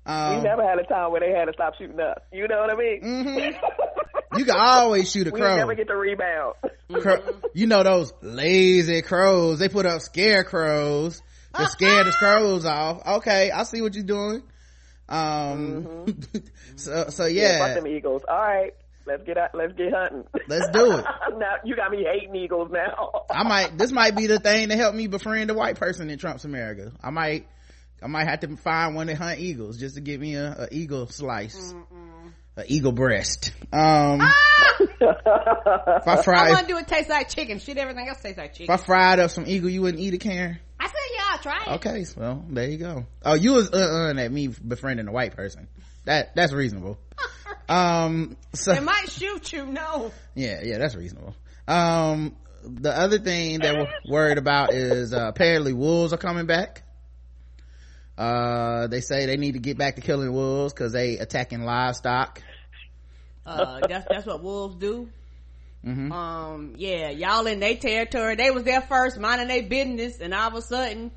We 0.06 0.12
Um, 0.12 0.42
never 0.42 0.62
had 0.66 0.78
a 0.78 0.84
time 0.84 1.10
where 1.10 1.20
they 1.20 1.32
had 1.32 1.46
to 1.46 1.52
stop 1.52 1.74
shooting 1.76 2.00
us. 2.00 2.18
You 2.32 2.48
know 2.48 2.58
what 2.60 2.70
I 2.70 2.76
mean? 2.76 3.00
mhm. 3.02 3.58
you 4.38 4.44
can 4.46 4.56
always 4.56 5.10
shoot 5.10 5.26
a 5.26 5.30
crow. 5.30 5.40
we 5.40 5.44
crow. 5.46 5.56
never 5.56 5.74
get 5.74 5.86
the 5.88 5.96
rebound. 5.96 6.54
Crow- 7.02 7.40
you 7.54 7.66
know 7.66 7.82
those 7.82 8.12
lazy 8.22 9.02
crows. 9.02 9.58
They 9.58 9.68
put 9.68 9.84
up 9.84 10.00
scarecrows 10.00 11.20
to 11.54 11.66
scare 11.66 12.04
the 12.04 12.12
crows 12.12 12.64
off. 12.64 13.06
Okay, 13.18 13.50
I 13.50 13.64
see 13.64 13.82
what 13.82 13.94
you're 13.94 14.04
doing. 14.04 14.42
Um, 15.10 16.06
so 16.76 17.06
so 17.08 17.24
fuck 17.24 17.32
yeah, 17.32 17.74
them 17.74 17.86
eagles. 17.86 18.22
All 18.28 18.36
right, 18.38 18.74
let's 19.08 19.24
get 19.24 19.38
out. 19.38 19.50
Let's 19.54 19.72
get 19.72 19.92
hunting. 19.92 20.24
Let's 20.46 20.68
do 20.70 20.98
it. 20.98 21.04
now 21.38 21.54
you 21.64 21.74
got 21.74 21.90
me 21.90 22.04
hating 22.04 22.36
eagles 22.36 22.70
now. 22.70 23.24
I 23.30 23.42
might. 23.42 23.76
This 23.76 23.90
might 23.90 24.14
be 24.14 24.26
the 24.26 24.38
thing 24.38 24.68
to 24.68 24.76
help 24.76 24.94
me 24.94 25.06
befriend 25.06 25.50
a 25.50 25.54
white 25.54 25.76
person 25.76 26.10
in 26.10 26.18
Trump's 26.18 26.44
America. 26.44 26.92
I 27.02 27.10
might. 27.10 27.48
I 28.00 28.06
might 28.06 28.28
have 28.28 28.40
to 28.40 28.56
find 28.56 28.94
one 28.94 29.08
that 29.08 29.16
hunt 29.16 29.40
eagles 29.40 29.78
just 29.78 29.96
to 29.96 30.00
give 30.00 30.20
me 30.20 30.36
a, 30.36 30.52
a 30.52 30.68
eagle 30.70 31.08
slice, 31.08 31.74
a 32.56 32.64
eagle 32.66 32.92
breast. 32.92 33.52
Um, 33.72 34.20
if 35.00 35.02
I 35.02 36.22
I 36.26 36.50
want 36.50 36.60
to 36.60 36.66
do 36.68 36.78
it 36.78 36.86
taste 36.86 37.08
like 37.08 37.28
chicken. 37.28 37.58
Shit, 37.58 37.76
everything 37.76 38.08
else 38.08 38.20
tastes 38.20 38.38
like 38.38 38.52
chicken. 38.52 38.72
if 38.72 38.80
chicken. 38.80 38.84
I 38.84 38.86
fried 38.86 39.18
up 39.18 39.30
some 39.32 39.44
eagle, 39.48 39.70
you 39.70 39.82
wouldn't 39.82 40.00
eat 40.00 40.14
it, 40.14 40.18
Karen? 40.18 40.58
I 40.78 40.86
said, 40.86 40.94
yeah, 41.12 41.22
I'll 41.30 41.38
try 41.38 41.62
it. 41.64 41.76
Okay, 41.76 42.04
well, 42.16 42.44
there 42.48 42.68
you 42.68 42.78
go. 42.78 43.06
Oh, 43.24 43.34
you 43.34 43.54
was 43.54 43.70
uh 43.72 44.12
uh 44.14 44.20
at 44.20 44.30
me 44.30 44.46
befriending 44.46 45.08
a 45.08 45.12
white 45.12 45.34
person. 45.34 45.66
That 46.04 46.36
that's 46.36 46.52
reasonable. 46.52 46.98
Um, 47.68 48.36
so 48.54 48.72
They 48.74 48.80
might 48.80 49.10
shoot 49.10 49.52
you. 49.52 49.66
No. 49.66 50.12
yeah, 50.34 50.60
yeah, 50.62 50.78
that's 50.78 50.94
reasonable. 50.94 51.34
Um, 51.66 52.34
the 52.64 52.90
other 52.90 53.18
thing 53.18 53.60
that 53.60 53.74
we're 53.76 53.92
worried 54.10 54.38
about 54.38 54.72
is 54.72 55.12
uh, 55.12 55.28
apparently 55.28 55.72
wolves 55.72 56.12
are 56.12 56.18
coming 56.18 56.46
back. 56.46 56.82
Uh, 58.16 58.88
they 58.88 59.00
say 59.00 59.26
they 59.26 59.36
need 59.36 59.52
to 59.52 59.60
get 59.60 59.78
back 59.78 59.94
to 59.96 60.00
killing 60.00 60.32
wolves 60.32 60.72
because 60.72 60.92
they 60.92 61.18
attacking 61.18 61.62
livestock. 61.62 62.42
Uh, 63.46 63.80
that's 63.86 64.06
that's 64.10 64.26
what 64.26 64.42
wolves 64.42 64.76
do. 64.76 65.08
Mhm. 65.86 66.10
Um, 66.10 66.74
yeah, 66.76 67.10
y'all 67.10 67.46
in 67.46 67.60
their 67.60 67.76
territory. 67.76 68.34
They 68.34 68.50
was 68.50 68.64
there 68.64 68.80
first, 68.80 69.18
minding 69.18 69.46
their 69.48 69.62
business, 69.62 70.18
and 70.20 70.34
all 70.34 70.48
of 70.48 70.54
a 70.54 70.62
sudden, 70.62 71.12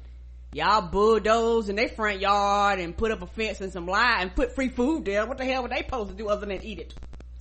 y'all 0.53 0.81
bulldoze 0.81 1.69
in 1.69 1.75
their 1.75 1.89
front 1.89 2.19
yard 2.19 2.79
and 2.79 2.95
put 2.95 3.11
up 3.11 3.21
a 3.21 3.27
fence 3.27 3.61
and 3.61 3.71
some 3.71 3.87
light 3.87 4.21
and 4.21 4.35
put 4.35 4.53
free 4.53 4.69
food 4.69 5.05
there. 5.05 5.25
What 5.25 5.37
the 5.37 5.45
hell 5.45 5.63
were 5.63 5.69
they 5.69 5.77
supposed 5.77 6.11
to 6.11 6.15
do 6.15 6.27
other 6.27 6.45
than 6.45 6.63
eat 6.63 6.79
it? 6.79 6.93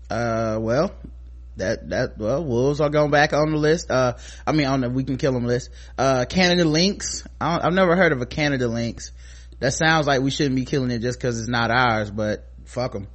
Uh, 0.08 0.58
well, 0.60 0.92
that 1.56 1.88
that 1.90 2.18
well, 2.18 2.44
wolves 2.44 2.80
are 2.80 2.90
going 2.90 3.10
back 3.10 3.32
on 3.32 3.50
the 3.50 3.58
list. 3.58 3.90
Uh, 3.90 4.14
I 4.46 4.52
mean 4.52 4.66
on 4.66 4.80
the 4.80 4.90
we 4.90 5.04
can 5.04 5.16
kill 5.16 5.32
them 5.32 5.46
list. 5.46 5.70
Uh, 5.98 6.24
Canada 6.28 6.64
lynx. 6.64 7.24
I 7.40 7.60
I've 7.62 7.74
never 7.74 7.96
heard 7.96 8.12
of 8.12 8.20
a 8.20 8.26
Canada 8.26 8.68
lynx. 8.68 9.12
That 9.58 9.74
sounds 9.74 10.06
like 10.06 10.22
we 10.22 10.30
shouldn't 10.30 10.56
be 10.56 10.64
killing 10.64 10.90
it 10.90 11.00
just 11.00 11.18
because 11.18 11.38
it's 11.38 11.48
not 11.48 11.70
ours, 11.70 12.10
but 12.10 12.46
fuck 12.64 12.92
them. 12.92 13.08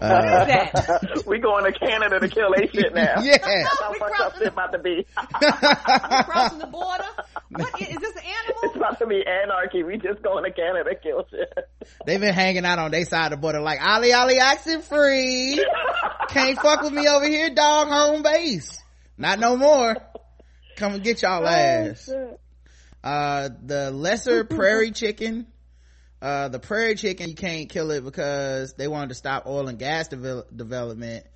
Uh, 0.00 0.44
that? 0.44 1.22
we 1.26 1.38
going 1.38 1.70
to 1.70 1.78
Canada 1.78 2.20
to 2.20 2.28
kill 2.28 2.52
a 2.54 2.66
shit 2.72 2.94
now. 2.94 3.20
Yeah. 3.22 3.38
How 3.64 3.92
fucked 3.94 4.20
up 4.20 4.38
shit 4.38 4.48
about 4.48 4.72
to 4.72 4.78
be. 4.78 5.06
crossing 5.16 6.58
the 6.58 6.66
border. 6.70 7.04
What 7.50 7.80
is, 7.80 7.88
is 7.88 7.96
this 7.96 8.16
an 8.16 8.22
animal? 8.22 8.60
It's 8.62 8.76
about 8.76 8.98
to 9.00 9.06
be 9.06 9.22
anarchy. 9.26 9.82
We 9.82 9.98
just 9.98 10.22
going 10.22 10.44
to 10.44 10.50
Canada 10.52 10.90
to 10.90 10.96
kill 10.96 11.26
shit. 11.30 11.52
They've 12.06 12.20
been 12.20 12.34
hanging 12.34 12.64
out 12.64 12.78
on 12.78 12.90
their 12.90 13.04
side 13.04 13.26
of 13.26 13.30
the 13.32 13.36
border 13.38 13.60
like 13.60 13.80
Ali 13.82 14.12
Ali 14.12 14.38
accent 14.38 14.84
free. 14.84 15.64
Can't 16.28 16.58
fuck 16.58 16.82
with 16.82 16.92
me 16.92 17.06
over 17.08 17.26
here, 17.26 17.50
dog. 17.50 17.88
Home 17.88 18.22
base. 18.22 18.82
Not 19.18 19.38
no 19.38 19.56
more. 19.56 19.96
Come 20.76 20.94
and 20.94 21.02
get 21.02 21.20
y'all 21.22 21.46
ass. 21.46 22.08
Oh, 22.08 22.38
uh, 23.02 23.48
the 23.64 23.90
lesser 23.90 24.44
prairie 24.44 24.92
chicken. 24.92 25.46
Uh, 26.22 26.48
the 26.48 26.58
prairie 26.58 26.96
chicken, 26.96 27.28
you 27.28 27.34
can't 27.34 27.68
kill 27.68 27.90
it 27.90 28.04
because 28.04 28.74
they 28.74 28.88
wanted 28.88 29.08
to 29.08 29.14
stop 29.14 29.46
oil 29.46 29.68
and 29.68 29.78
gas 29.78 30.08
devel- 30.08 30.44
development. 30.54 31.26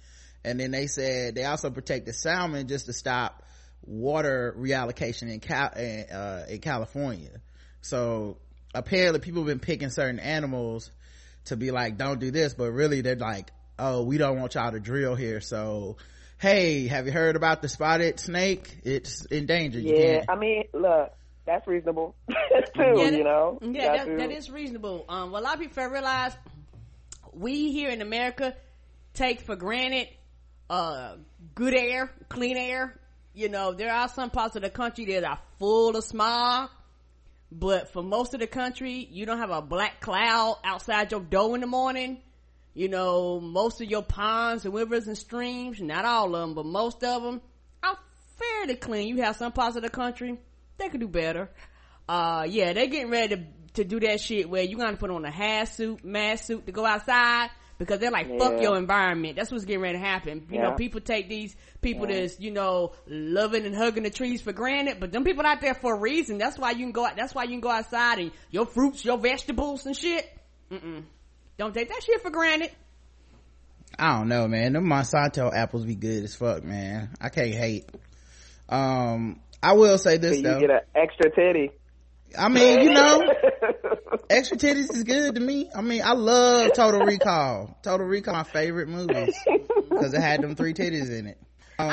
And 0.44 0.60
then 0.60 0.70
they 0.70 0.86
said 0.88 1.34
they 1.34 1.44
also 1.44 1.70
protect 1.70 2.04
the 2.04 2.12
salmon 2.12 2.68
just 2.68 2.86
to 2.86 2.92
stop 2.92 3.42
water 3.86 4.54
reallocation 4.58 5.32
in 5.32 5.40
Cal- 5.40 5.72
uh, 5.74 6.44
in 6.48 6.58
California. 6.60 7.40
So 7.80 8.36
apparently 8.74 9.20
people 9.20 9.42
have 9.42 9.48
been 9.48 9.58
picking 9.60 9.90
certain 9.90 10.20
animals 10.20 10.90
to 11.46 11.56
be 11.56 11.70
like, 11.70 11.96
don't 11.96 12.20
do 12.20 12.30
this, 12.30 12.54
but 12.54 12.70
really 12.72 13.00
they're 13.00 13.16
like, 13.16 13.52
oh, 13.78 14.02
we 14.02 14.18
don't 14.18 14.38
want 14.38 14.54
y'all 14.54 14.72
to 14.72 14.80
drill 14.80 15.14
here. 15.14 15.40
So, 15.40 15.96
hey, 16.38 16.86
have 16.88 17.06
you 17.06 17.12
heard 17.12 17.36
about 17.36 17.62
the 17.62 17.68
spotted 17.68 18.20
snake? 18.20 18.80
It's 18.84 19.24
endangered. 19.26 19.82
Yeah, 19.82 20.24
I 20.28 20.36
mean, 20.36 20.64
look, 20.72 21.12
that's 21.46 21.66
reasonable 21.66 22.14
too. 22.28 22.94
Yeah, 22.96 23.10
you 23.10 23.24
know, 23.24 23.58
Yeah, 23.60 24.04
that, 24.04 24.18
that 24.18 24.30
is 24.30 24.50
reasonable. 24.50 25.04
Um, 25.08 25.30
well, 25.30 25.42
a 25.42 25.44
lot 25.44 25.54
of 25.54 25.60
people 25.60 25.84
realize 25.86 26.32
we 27.32 27.72
here 27.72 27.90
in 27.90 28.00
America 28.00 28.54
take 29.12 29.40
for 29.40 29.56
granted 29.56 30.08
uh 30.70 31.16
good 31.54 31.74
air, 31.74 32.10
clean 32.28 32.56
air. 32.56 32.98
You 33.34 33.48
know, 33.48 33.72
there 33.72 33.92
are 33.92 34.08
some 34.08 34.30
parts 34.30 34.56
of 34.56 34.62
the 34.62 34.70
country 34.70 35.04
that 35.06 35.24
are 35.24 35.38
full 35.58 35.96
of 35.96 36.04
smog, 36.04 36.70
but 37.50 37.92
for 37.92 38.02
most 38.02 38.32
of 38.32 38.40
the 38.40 38.46
country, 38.46 39.06
you 39.10 39.26
don't 39.26 39.38
have 39.38 39.50
a 39.50 39.60
black 39.60 40.00
cloud 40.00 40.58
outside 40.64 41.10
your 41.10 41.20
door 41.20 41.54
in 41.56 41.60
the 41.60 41.66
morning. 41.66 42.18
You 42.74 42.88
know, 42.88 43.40
most 43.40 43.80
of 43.80 43.90
your 43.90 44.02
ponds 44.02 44.64
and 44.64 44.74
rivers 44.74 45.06
and 45.06 45.18
streams, 45.18 45.80
not 45.80 46.04
all 46.04 46.34
of 46.34 46.40
them, 46.40 46.54
but 46.54 46.64
most 46.66 47.04
of 47.04 47.22
them 47.22 47.40
are 47.82 47.98
fairly 48.38 48.76
clean. 48.76 49.08
You 49.08 49.22
have 49.22 49.36
some 49.36 49.52
parts 49.52 49.76
of 49.76 49.82
the 49.82 49.90
country 49.90 50.38
they 50.78 50.88
could 50.88 51.00
do 51.00 51.08
better. 51.08 51.50
Uh, 52.08 52.46
yeah, 52.48 52.72
they 52.72 52.86
getting 52.88 53.10
ready 53.10 53.36
to, 53.36 53.44
to 53.74 53.84
do 53.84 54.00
that 54.00 54.20
shit 54.20 54.48
where 54.48 54.62
you 54.62 54.76
gotta 54.76 54.96
put 54.96 55.10
on 55.10 55.24
a 55.24 55.30
half 55.30 55.72
suit, 55.72 56.04
mask 56.04 56.44
suit 56.44 56.66
to 56.66 56.72
go 56.72 56.84
outside 56.84 57.50
because 57.78 57.98
they're 57.98 58.10
like, 58.10 58.28
fuck 58.38 58.52
Yeah. 58.52 58.60
your 58.62 58.76
environment. 58.76 59.36
That's 59.36 59.50
what's 59.50 59.64
getting 59.64 59.82
ready 59.82 59.98
to 59.98 60.04
happen. 60.04 60.46
You 60.50 60.60
know, 60.60 60.72
people 60.72 61.00
take 61.00 61.28
these 61.28 61.56
people 61.80 62.06
that's, 62.06 62.38
you 62.38 62.50
know, 62.50 62.92
loving 63.06 63.66
and 63.66 63.74
hugging 63.74 64.04
the 64.04 64.10
trees 64.10 64.40
for 64.40 64.52
granted, 64.52 64.98
but 65.00 65.10
them 65.12 65.24
people 65.24 65.44
out 65.44 65.60
there 65.60 65.74
for 65.74 65.94
a 65.94 65.98
reason. 65.98 66.38
That's 66.38 66.58
why 66.58 66.70
you 66.70 66.84
can 66.84 66.92
go 66.92 67.04
out, 67.04 67.16
that's 67.16 67.34
why 67.34 67.44
you 67.44 67.50
can 67.50 67.60
go 67.60 67.70
outside 67.70 68.18
and 68.18 68.30
your 68.50 68.66
fruits, 68.66 69.04
your 69.04 69.18
vegetables 69.18 69.86
and 69.86 69.96
shit. 69.96 70.24
Mm-mm. 70.70 71.04
Don't 71.58 71.74
take 71.74 71.88
that 71.88 72.02
shit 72.04 72.22
for 72.22 72.30
granted. 72.30 72.70
I 73.98 74.18
don't 74.18 74.28
know, 74.28 74.48
man. 74.48 74.72
Them 74.72 74.86
Monsanto 74.86 75.52
apples 75.54 75.84
be 75.84 75.94
good 75.94 76.24
as 76.24 76.34
fuck, 76.34 76.64
man. 76.64 77.10
I 77.20 77.28
can't 77.28 77.54
hate. 77.54 77.88
Um, 78.68 79.40
I 79.64 79.72
will 79.72 79.96
say 79.98 80.18
this 80.18 80.36
you 80.36 80.42
though. 80.42 80.60
get 80.60 80.70
an 80.70 80.80
extra 80.94 81.30
titty. 81.30 81.70
I 82.38 82.48
mean, 82.48 82.80
you 82.80 82.92
know, 82.92 83.22
extra 84.30 84.58
titties 84.58 84.92
is 84.92 85.04
good 85.04 85.36
to 85.36 85.40
me. 85.40 85.70
I 85.74 85.80
mean, 85.80 86.02
I 86.04 86.12
love 86.12 86.72
Total 86.74 87.00
Recall. 87.00 87.78
Total 87.82 88.06
Recall, 88.06 88.34
my 88.34 88.42
favorite 88.42 88.88
movie 88.88 89.32
because 89.88 90.12
it 90.12 90.20
had 90.20 90.42
them 90.42 90.54
three 90.54 90.74
titties 90.74 91.10
in 91.10 91.28
it. 91.28 91.38
Um, 91.78 91.90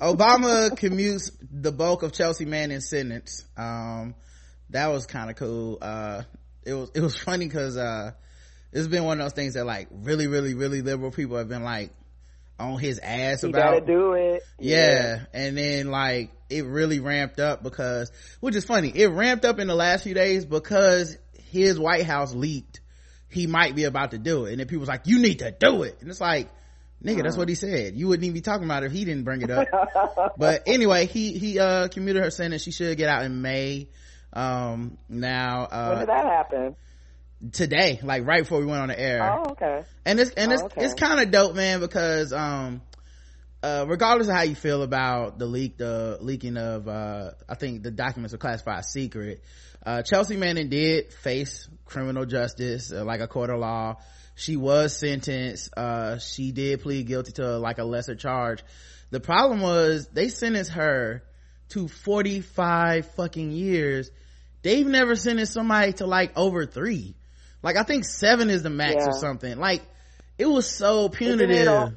Obama 0.00 0.70
commutes 0.70 1.32
the 1.50 1.72
bulk 1.72 2.02
of 2.02 2.12
Chelsea 2.12 2.44
Manning's 2.44 2.88
sentence. 2.88 3.44
Um, 3.56 4.14
that 4.70 4.86
was 4.88 5.06
kind 5.06 5.30
of 5.30 5.36
cool. 5.36 5.78
Uh, 5.82 6.22
it 6.64 6.74
was, 6.74 6.90
it 6.94 7.00
was 7.00 7.16
funny 7.16 7.48
cause, 7.48 7.76
uh, 7.76 8.12
it's 8.72 8.88
been 8.88 9.04
one 9.04 9.20
of 9.20 9.24
those 9.26 9.32
things 9.32 9.54
that 9.54 9.64
like 9.64 9.88
really, 9.90 10.26
really, 10.26 10.54
really 10.54 10.82
liberal 10.82 11.10
people 11.10 11.36
have 11.36 11.48
been 11.48 11.62
like 11.62 11.90
on 12.58 12.78
his 12.78 12.98
ass 12.98 13.42
You 13.42 13.50
about. 13.50 13.74
gotta 13.74 13.86
do 13.86 14.12
it. 14.14 14.42
Yeah. 14.58 15.24
And 15.32 15.56
then 15.56 15.90
like 15.90 16.30
it 16.48 16.64
really 16.64 17.00
ramped 17.00 17.40
up 17.40 17.62
because, 17.62 18.10
which 18.40 18.56
is 18.56 18.64
funny, 18.64 18.90
it 18.94 19.08
ramped 19.08 19.44
up 19.44 19.58
in 19.58 19.66
the 19.66 19.74
last 19.74 20.04
few 20.04 20.14
days 20.14 20.44
because 20.44 21.16
his 21.50 21.78
White 21.78 22.06
House 22.06 22.34
leaked 22.34 22.80
he 23.28 23.46
might 23.46 23.74
be 23.74 23.84
about 23.84 24.12
to 24.12 24.18
do 24.18 24.46
it. 24.46 24.52
And 24.52 24.60
then 24.60 24.66
people 24.66 24.80
was 24.80 24.88
like, 24.88 25.02
you 25.04 25.18
need 25.18 25.40
to 25.40 25.50
do 25.50 25.82
it. 25.82 25.98
And 26.00 26.10
it's 26.10 26.20
like, 26.20 26.48
nigga, 27.04 27.22
that's 27.22 27.36
what 27.36 27.48
he 27.48 27.54
said. 27.54 27.94
You 27.94 28.08
wouldn't 28.08 28.24
even 28.24 28.34
be 28.34 28.40
talking 28.40 28.64
about 28.64 28.82
it 28.82 28.86
if 28.86 28.92
he 28.92 29.04
didn't 29.04 29.24
bring 29.24 29.42
it 29.42 29.50
up. 29.50 29.68
but 30.38 30.62
anyway, 30.66 31.06
he, 31.06 31.36
he, 31.38 31.58
uh, 31.58 31.88
commuted 31.88 32.22
her 32.22 32.30
sentence. 32.30 32.62
She 32.62 32.72
should 32.72 32.96
get 32.96 33.08
out 33.08 33.24
in 33.24 33.42
May. 33.42 33.88
Um, 34.32 34.98
now, 35.08 35.64
uh 35.64 35.88
When 35.90 35.98
did 36.00 36.08
that 36.08 36.24
happen? 36.24 36.76
Today, 37.52 38.00
like 38.02 38.26
right 38.26 38.42
before 38.42 38.60
we 38.60 38.66
went 38.66 38.80
on 38.82 38.88
the 38.88 38.98
air. 38.98 39.22
Oh, 39.38 39.50
okay. 39.52 39.82
and 40.04 40.18
it's 40.20 40.30
and 40.32 40.52
it's 40.52 40.62
Oh, 40.62 40.66
okay. 40.66 40.84
it's 40.84 40.94
kind 40.94 41.20
of 41.20 41.30
dope 41.30 41.54
man 41.54 41.80
because 41.80 42.32
um 42.32 42.80
uh 43.62 43.84
regardless 43.88 44.28
of 44.28 44.34
how 44.34 44.42
you 44.42 44.54
feel 44.54 44.82
about 44.82 45.38
the 45.38 45.46
leak 45.46 45.78
the 45.78 46.18
leaking 46.20 46.56
of 46.56 46.86
uh 46.88 47.30
i 47.48 47.54
think 47.54 47.82
the 47.82 47.90
documents 47.90 48.34
are 48.34 48.38
classified 48.38 48.84
secret 48.84 49.42
uh 49.86 50.02
chelsea 50.02 50.36
manning 50.36 50.68
did 50.68 51.10
face 51.12 51.66
criminal 51.86 52.26
justice 52.26 52.92
uh, 52.92 53.02
like 53.04 53.20
a 53.20 53.26
court 53.26 53.48
of 53.50 53.58
law. 53.58 53.96
She 54.34 54.56
was 54.56 54.94
sentenced 54.96 55.70
uh 55.76 56.18
she 56.18 56.52
did 56.52 56.82
plead 56.82 57.06
guilty 57.06 57.32
to 57.32 57.58
like 57.58 57.78
a 57.78 57.84
lesser 57.84 58.14
charge. 58.14 58.62
The 59.10 59.20
problem 59.20 59.60
was 59.60 60.08
they 60.12 60.28
sentenced 60.28 60.72
her 60.72 61.22
to 61.70 61.88
45 61.88 63.06
fucking 63.12 63.50
years. 63.52 64.10
They've 64.62 64.86
never 64.86 65.16
sentenced 65.16 65.52
somebody 65.54 65.94
to 65.94 66.06
like 66.06 66.32
over 66.36 66.66
three 66.66 67.14
like 67.66 67.76
i 67.76 67.82
think 67.82 68.04
seven 68.04 68.48
is 68.48 68.62
the 68.62 68.70
max 68.70 69.04
or 69.06 69.12
something 69.12 69.58
like 69.58 69.82
it 70.38 70.46
was 70.46 70.66
so 70.70 71.08
punitive 71.08 71.66
all- 71.68 71.92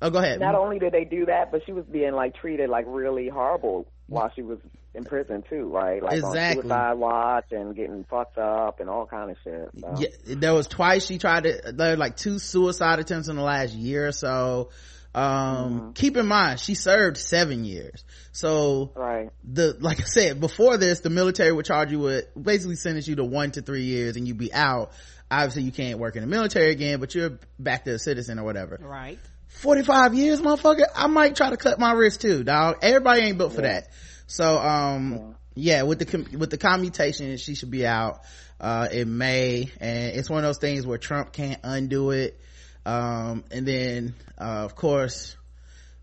oh 0.00 0.10
go 0.10 0.18
ahead 0.18 0.38
Not 0.40 0.54
only 0.54 0.78
did 0.78 0.92
they 0.92 1.04
do 1.04 1.26
that, 1.26 1.50
but 1.50 1.62
she 1.66 1.72
was 1.72 1.84
being 1.86 2.12
like 2.12 2.36
treated 2.36 2.68
like 2.70 2.84
really 2.86 3.28
horrible 3.28 3.86
while 4.06 4.30
she 4.36 4.42
was 4.42 4.58
in 4.94 5.04
prison 5.04 5.42
too, 5.48 5.68
right? 5.68 6.02
Like 6.02 6.18
Exactly. 6.18 6.62
on 6.62 6.68
suicide 6.68 6.92
watch 6.94 7.46
and 7.50 7.74
getting 7.74 8.04
fucked 8.08 8.38
up 8.38 8.80
and 8.80 8.88
all 8.88 9.06
kind 9.06 9.30
of 9.30 9.36
shit. 9.42 9.68
So. 9.80 9.94
yeah, 9.98 10.08
there 10.36 10.54
was 10.54 10.66
twice 10.68 11.06
she 11.06 11.18
tried 11.18 11.44
to 11.44 11.72
there 11.72 11.90
were 11.92 11.96
like 11.96 12.16
two 12.16 12.38
suicide 12.38 12.98
attempts 12.98 13.28
in 13.28 13.36
the 13.36 13.42
last 13.42 13.72
year 13.74 14.06
or 14.06 14.12
so 14.12 14.70
um 15.16 15.92
keep 15.94 16.16
in 16.16 16.26
mind 16.26 16.60
she 16.60 16.74
served 16.74 17.16
seven 17.16 17.64
years. 17.64 18.04
So 18.32 18.92
Right. 18.94 19.30
the 19.44 19.76
like 19.80 20.00
i 20.00 20.04
said 20.04 20.40
before 20.40 20.76
this 20.76 21.00
the 21.00 21.08
military 21.10 21.52
would 21.52 21.64
charge 21.64 21.90
you 21.90 21.98
with 22.00 22.26
basically 22.40 22.76
sentence 22.76 23.08
you 23.08 23.16
to 23.16 23.24
one 23.24 23.50
to 23.52 23.62
three 23.62 23.84
years 23.84 24.16
and 24.16 24.28
you'd 24.28 24.36
be 24.38 24.52
out. 24.52 24.92
Obviously 25.30 25.62
you 25.62 25.72
can't 25.72 25.98
work 25.98 26.16
in 26.16 26.20
the 26.20 26.26
military 26.28 26.70
again 26.70 27.00
but 27.00 27.14
you're 27.14 27.38
back 27.58 27.84
to 27.86 27.94
a 27.94 27.98
citizen 27.98 28.38
or 28.38 28.44
whatever. 28.44 28.78
Right. 28.80 29.18
45 29.48 30.14
years 30.14 30.42
motherfucker? 30.42 30.84
I 30.94 31.06
might 31.06 31.34
try 31.34 31.48
to 31.48 31.56
cut 31.56 31.78
my 31.78 31.92
wrist 31.92 32.20
too 32.20 32.44
dog. 32.44 32.78
Everybody 32.82 33.22
ain't 33.22 33.38
built 33.38 33.54
for 33.54 33.62
that. 33.62 33.88
So 34.26 34.58
um 34.58 35.34
yeah 35.54 35.82
with 35.84 35.98
the 35.98 36.04
com- 36.04 36.38
with 36.38 36.50
the 36.50 36.58
commutation 36.58 37.34
she 37.38 37.54
should 37.54 37.70
be 37.70 37.86
out 37.86 38.20
uh 38.60 38.88
in 38.92 39.16
may. 39.16 39.70
And 39.80 40.14
it's 40.14 40.28
one 40.28 40.38
of 40.40 40.44
those 40.44 40.58
things 40.58 40.86
where 40.86 40.98
trump 40.98 41.32
can't 41.32 41.60
undo 41.64 42.10
it 42.10 42.38
um 42.86 43.44
and 43.50 43.66
then 43.66 44.14
uh 44.38 44.64
of 44.64 44.76
course 44.76 45.36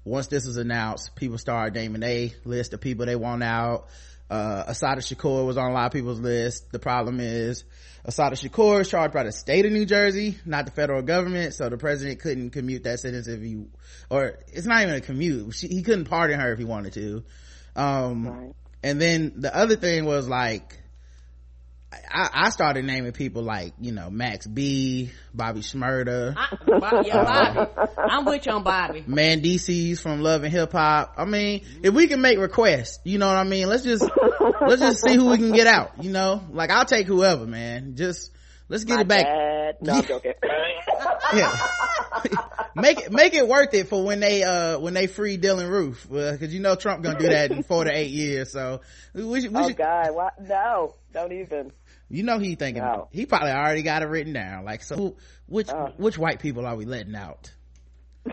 once 0.04 0.28
this 0.28 0.46
was 0.46 0.58
announced 0.58 1.16
people 1.16 1.38
started 1.38 1.74
naming 1.74 2.04
a 2.04 2.34
list 2.44 2.74
of 2.74 2.82
people 2.82 3.06
they 3.06 3.16
want 3.16 3.42
out. 3.42 3.88
Uh 4.30 4.66
Assata 4.68 5.00
Shakur 5.02 5.46
was 5.46 5.58
on 5.58 5.72
a 5.72 5.74
lot 5.74 5.86
of 5.88 5.92
people's 5.94 6.20
list. 6.20 6.72
The 6.72 6.80
problem 6.80 7.20
is 7.22 7.64
Assata 8.04 8.36
Shakur 8.36 8.82
is 8.82 8.90
charged 8.90 9.14
by 9.14 9.24
the 9.24 9.32
state 9.32 9.66
of 9.66 9.72
new 9.72 9.86
jersey 9.86 10.38
not 10.46 10.66
the 10.66 10.72
federal 10.72 11.02
government 11.02 11.54
so 11.54 11.70
the 11.70 11.78
president 11.78 12.20
couldn't 12.20 12.50
commute 12.50 12.84
that 12.84 13.00
sentence 13.00 13.28
if 13.30 13.42
he 13.42 13.64
or 14.10 14.40
it's 14.48 14.66
not 14.68 14.82
even 14.84 14.96
a 14.96 15.02
commute. 15.02 15.56
She, 15.56 15.68
he 15.70 15.84
couldn't 15.84 16.06
pardon 16.06 16.40
her 16.40 16.52
if 16.52 16.60
he 16.60 16.66
wanted 16.66 16.94
to. 16.94 17.24
Um 17.78 18.28
Right. 18.28 18.54
and 18.84 19.00
then 19.00 19.34
the 19.38 19.56
other 19.56 19.78
thing 19.78 20.04
was 20.04 20.28
like 20.28 20.83
I, 22.12 22.30
I 22.34 22.50
started 22.50 22.86
naming 22.86 23.12
people 23.12 23.44
like 23.44 23.74
you 23.80 23.92
know 23.92 24.10
max 24.10 24.46
b 24.48 25.12
Bobby 25.34 25.62
Shmurda 25.62 26.36
I, 26.38 26.56
Bob- 26.80 27.06
yeah, 27.06 27.24
Bobby. 27.24 27.92
I'm 27.98 28.26
with 28.26 28.46
you 28.46 28.52
on 28.52 28.64
Bobby. 28.64 29.02
Mendeecees 29.02 30.00
from 30.00 30.22
Love 30.22 30.44
and 30.44 30.52
Hip 30.52 30.72
Hop. 30.72 31.16
I 31.18 31.26
mean, 31.26 31.66
if 31.84 31.94
we 31.94 32.08
can 32.08 32.22
make 32.22 32.38
requests, 32.38 33.00
you 33.04 33.18
know 33.18 33.28
what 33.28 33.38
I 33.38 33.44
mean? 33.44 33.68
Let's 33.68 33.84
just, 33.84 34.04
let's 34.62 34.82
just 34.82 35.02
see 35.02 35.16
who 35.16 35.30
we 35.30 35.38
can 35.38 35.52
get 35.52 35.68
out, 35.68 36.04
you 36.04 36.12
know? 36.12 36.44
Like, 36.52 36.70
I'll 36.70 36.86
take 36.86 37.08
whoever, 37.08 37.46
man. 37.48 37.96
Just, 37.96 38.32
let's 38.70 38.84
get 38.84 38.96
My 38.96 39.02
it 39.02 39.08
back. 39.08 39.26
dad. 39.26 39.76
No, 39.82 39.94
I'm 39.94 40.04
joking. 40.06 40.34
yeah. 41.34 41.68
make 42.76 43.00
it 43.02 43.12
make 43.12 43.34
it 43.34 43.48
worth 43.48 43.74
it 43.74 43.88
for 43.88 44.04
when 44.04 44.20
they 44.20 44.44
uh 44.44 44.80
when 44.80 44.94
they 44.94 45.08
free 45.08 45.38
Dylann 45.38 45.70
Roof 45.70 46.08
because 46.10 46.54
you 46.54 46.60
know 46.60 46.76
Trump 46.76 47.04
gonna 47.04 47.18
do 47.20 47.28
that 47.30 47.52
in 47.52 47.64
four 47.64 47.84
to 47.84 47.92
eight 47.92 48.12
years. 48.12 48.52
So 48.52 48.82
we 49.14 49.42
should. 49.42 49.52
We 49.54 49.60
oh 49.60 49.68
should, 49.68 49.78
God, 49.78 50.14
what? 50.14 50.34
No, 50.42 50.94
don't 51.12 51.32
even. 51.32 51.72
You 52.14 52.22
know 52.22 52.38
he 52.38 52.54
thinking. 52.54 52.84
No. 52.84 53.08
He 53.12 53.26
probably 53.26 53.50
already 53.50 53.82
got 53.82 54.04
it 54.04 54.06
written 54.06 54.34
down. 54.34 54.66
Like 54.66 54.84
so, 54.84 55.16
which 55.48 55.68
Oh. 55.74 55.94
which 55.98 56.16
white 56.16 56.40
people 56.40 56.66
are 56.68 56.76
we 56.76 56.86
letting 56.86 57.16
out? 57.16 57.52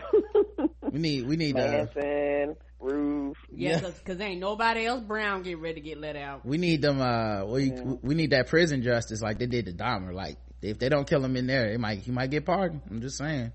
We 0.91 0.99
need 0.99 1.25
we 1.25 1.37
need 1.37 1.57
uh 1.57 1.85
Manson, 1.95 2.57
Roof. 2.81 3.37
Yeah, 3.49 3.69
Yeah. 3.71 3.79
cause, 3.79 3.99
'cause 4.05 4.19
ain't 4.19 4.41
nobody 4.41 4.85
else 4.85 5.01
brown 5.01 5.41
get 5.43 5.57
ready 5.59 5.75
to 5.75 5.81
get 5.81 5.97
let 5.99 6.17
out. 6.17 6.45
we 6.45 6.57
need 6.57 6.81
them 6.81 6.99
uh 7.01 7.45
we 7.45 7.71
we 8.01 8.13
need 8.13 8.31
that 8.31 8.47
prison 8.47 8.81
justice 8.83 9.21
like 9.21 9.39
they 9.39 9.45
did 9.47 9.65
to 9.67 9.71
Dahmer. 9.73 10.13
Like 10.13 10.35
if 10.61 10.79
they 10.79 10.89
don't 10.89 11.07
kill 11.07 11.23
him 11.23 11.37
in 11.37 11.47
there, 11.47 11.71
it 11.71 11.79
might 11.79 11.99
he 11.99 12.11
might 12.11 12.29
get 12.29 12.45
pardoned. 12.45 12.81
I'm 12.89 12.99
just 13.01 13.17
saying. 13.17 13.53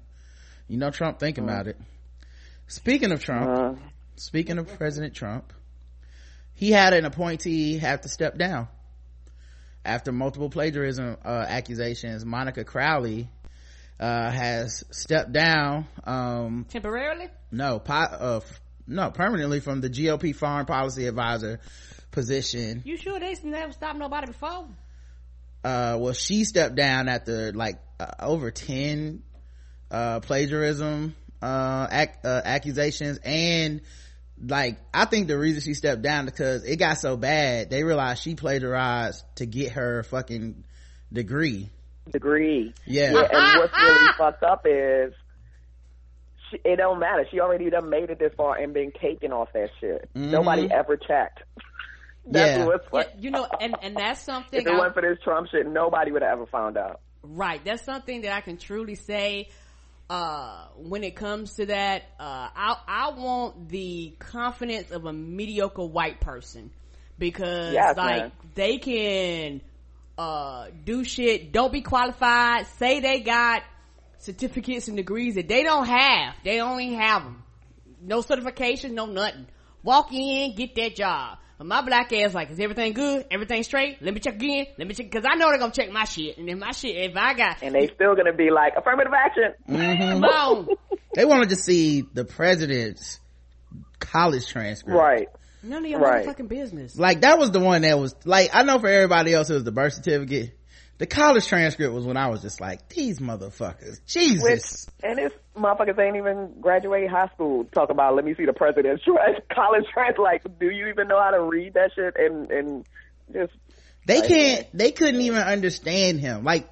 You 0.67 0.79
know 0.79 0.91
Trump 0.91 1.19
thinking 1.21 1.45
about 1.45 1.67
it. 1.69 1.77
Speaking 2.69 3.13
of 3.13 3.23
Trump, 3.23 3.49
Uh, 3.49 3.75
speaking 4.17 4.57
of 4.59 4.67
President 4.79 5.15
Trump, 5.15 5.53
he 6.55 6.71
had 6.73 6.95
an 6.95 7.05
appointee 7.05 7.79
have 7.79 8.01
to 8.01 8.09
step 8.09 8.39
down 8.39 8.67
after 9.87 10.13
multiple 10.13 10.51
plagiarism 10.51 11.17
uh, 11.25 11.29
accusations. 11.49 12.25
Monica 12.25 12.65
Crowley 12.65 13.29
uh, 13.99 14.31
has 14.31 14.85
stepped 14.91 15.33
down. 15.33 15.87
Um, 16.05 16.67
Temporarily? 16.69 17.29
no, 17.51 17.79
po- 17.79 17.95
uh, 17.95 18.41
f- 18.43 18.61
no, 18.87 19.11
permanently 19.11 19.61
from 19.61 19.81
the 19.81 19.89
GOP 19.89 20.35
foreign 20.35 20.67
policy 20.67 21.07
advisor 21.07 21.61
position. 22.11 22.83
You 22.85 22.97
sure 22.97 23.19
they 23.21 23.37
never 23.45 23.73
stopped 23.73 23.99
nobody 23.99 24.27
before? 24.27 24.69
Uh, 25.65 25.97
well, 26.01 26.13
she 26.13 26.45
stepped 26.45 26.75
down 26.75 27.09
after 27.09 27.53
like 27.53 27.79
uh, 27.99 28.07
over 28.21 28.51
ten 28.51 29.23
uh, 29.91 30.21
plagiarism 30.21 31.15
uh, 31.43 31.87
ac- 31.91 32.19
uh, 32.25 32.43
accusations 32.45 33.19
and 33.25 33.81
like 34.45 34.79
I 34.93 35.05
think 35.07 35.29
the 35.29 35.39
reason 35.39 35.63
she 35.63 35.75
stepped 35.75 36.03
down 36.03 36.27
because 36.27 36.65
it 36.65 36.77
got 36.77 36.99
so 36.99 37.17
bad 37.17 37.71
they 37.71 37.85
realized 37.85 38.23
she 38.23 38.35
plagiarized 38.35 39.25
to 39.37 39.47
get 39.47 39.73
her 39.73 40.03
fucking 40.03 40.65
degree. 41.13 41.71
degree. 42.11 42.75
Yeah. 42.85 43.13
Yeah, 43.13 43.29
and 43.33 43.59
what's 43.61 43.73
really 43.81 44.13
fucked 44.19 44.43
up 44.43 44.67
is 44.69 45.13
she, 46.51 46.59
it 46.65 46.77
don't 46.77 46.99
matter. 46.99 47.25
She 47.31 47.41
already 47.41 47.71
done 47.71 47.89
made 47.91 48.11
it 48.11 48.19
this 48.19 48.33
far 48.37 48.57
and 48.57 48.73
been 48.75 48.91
caking 48.93 49.33
off 49.33 49.49
that 49.55 49.71
shit. 49.81 50.09
Nobody 50.15 50.71
ever 50.71 50.97
checked. 50.97 51.41
That's 52.29 52.59
Mm-hmm. 52.59 52.61
Yeah. 52.61 52.77
what's 52.91 53.09
Yeah, 53.15 53.21
you 53.21 53.31
know, 53.31 53.47
and, 53.61 53.77
and 53.83 53.97
that's 53.97 54.21
something 54.21 54.59
If 54.61 54.67
it 54.67 54.73
I- 54.73 54.77
wasn't 54.77 54.95
for 54.95 55.03
this 55.03 55.19
Trump 55.23 55.49
shit, 55.49 55.65
nobody 55.67 56.11
would 56.11 56.23
have 56.23 56.33
ever 56.33 56.47
found 56.47 56.77
out. 56.77 57.01
Right. 57.23 57.65
That's 57.65 57.83
something 57.85 58.23
that 58.23 58.33
I 58.33 58.41
can 58.41 58.57
truly 58.57 58.97
say. 58.97 59.49
Uh, 60.09 60.67
when 60.77 61.03
it 61.03 61.17
comes 61.17 61.55
to 61.55 61.67
that, 61.67 62.03
uh, 62.21 62.49
I, 62.55 62.77
I 62.87 63.11
want 63.11 63.69
the 63.69 64.15
confidence 64.21 64.93
of 64.93 65.05
a 65.05 65.13
mediocre 65.13 65.85
white 65.85 66.21
person 66.21 66.71
because 67.19 67.75
Yes, 67.75 67.97
like 67.97 68.23
man. 68.23 68.33
they 68.55 68.79
can, 68.79 69.61
uh, 70.17 70.69
do 70.85 71.03
shit, 71.03 71.51
don't 71.51 71.73
be 71.73 71.81
qualified, 71.81 72.67
say 72.79 73.01
they 73.01 73.21
got 73.21 73.63
certificates 74.19 74.87
and 74.89 74.97
degrees 74.97 75.35
that 75.35 75.49
they 75.49 75.63
don't 75.65 75.87
have. 75.87 76.35
They 76.45 76.61
only 76.61 76.95
have 76.95 77.25
them. 77.25 77.43
No 78.01 78.21
certification, 78.21 78.95
no 78.95 79.07
nothing. 79.07 79.47
Walk 79.83 80.13
in, 80.13 80.55
get 80.55 80.75
that 80.77 80.95
job. 80.95 81.39
But 81.59 81.67
my 81.67 81.81
black 81.81 82.13
ass 82.13 82.35
like, 82.35 82.51
is 82.51 82.61
everything 82.61 82.93
good? 82.93 83.27
Everything 83.31 83.63
straight? 83.63 84.03
Let 84.03 84.13
me 84.13 84.21
check 84.21 84.35
again. 84.35 84.67
Let 84.79 84.87
me 84.87 84.95
check, 84.95 85.11
cause 85.11 85.25
I 85.27 85.37
know 85.37 85.49
they're 85.49 85.59
gonna 85.59 85.73
check 85.73 85.91
my 85.91 86.05
shit. 86.05 86.37
And 86.37 86.49
if 86.51 86.59
my 86.59 86.73
shit, 86.73 86.97
if 86.97 87.17
I 87.17 87.33
got, 87.35 87.63
And 87.63 87.75
they 87.75 87.89
still 87.89 88.15
gonna 88.15 88.35
be 88.35 88.51
like 88.51 88.75
affirmative 88.77 89.13
action. 89.15 89.55
Mm-hmm. 89.69 90.25
come. 90.29 90.69
They 91.15 91.25
wanted 91.25 91.49
to 91.51 91.57
see 91.57 92.03
the 92.13 92.25
president's 92.27 93.21
college 93.99 94.47
transcript. 94.49 94.99
Right. 94.99 95.29
None 95.63 95.85
of 95.85 95.91
your 95.91 96.01
Right. 96.01 96.27
fucking 96.27 96.47
business. 96.47 96.97
Like 96.97 97.23
that 97.23 97.39
was 97.39 97.51
the 97.51 97.61
one 97.61 97.83
that 97.83 97.99
was 97.99 98.15
like 98.25 98.51
I 98.55 98.63
know 98.63 98.79
for 98.79 98.89
everybody 98.89 99.33
else 99.33 99.49
it 99.51 99.55
was 99.55 99.65
the 99.65 99.73
birth 99.73 99.95
certificate. 99.95 100.53
The 100.99 101.07
college 101.07 101.47
transcript 101.47 101.93
was 101.93 102.07
when 102.07 102.17
I 102.17 102.29
was 102.29 102.41
just 102.41 102.61
like, 102.61 102.89
these 102.89 103.21
motherfuckers. 103.21 104.01
Jesus. 104.07 104.43
Which 104.43 105.09
and 105.11 105.19
this 105.19 105.33
motherfuckers 105.55 105.99
ain't 105.99 106.17
even 106.17 106.55
graduate 106.61 107.11
high 107.11 107.29
school. 107.35 107.65
Talk 107.67 107.91
about 107.91 108.15
let 108.15 108.25
me 108.25 108.35
see 108.35 108.47
the 108.47 108.55
president's 108.55 109.05
college 109.53 109.85
transcript. 109.93 110.19
Like, 110.19 110.59
do 110.59 110.71
you 110.71 110.87
even 110.89 111.09
know 111.09 111.21
how 111.21 111.33
to 111.33 111.43
read 111.43 111.75
that 111.75 111.91
shit? 111.95 112.15
And 112.17 112.51
and 112.51 112.87
just 113.33 113.53
they 114.07 114.21
Like- 114.21 114.29
can't 114.29 114.67
they 114.73 114.91
couldn't 114.93 115.21
even 115.21 115.41
understand 115.43 116.21
him 116.21 116.45
like 116.45 116.67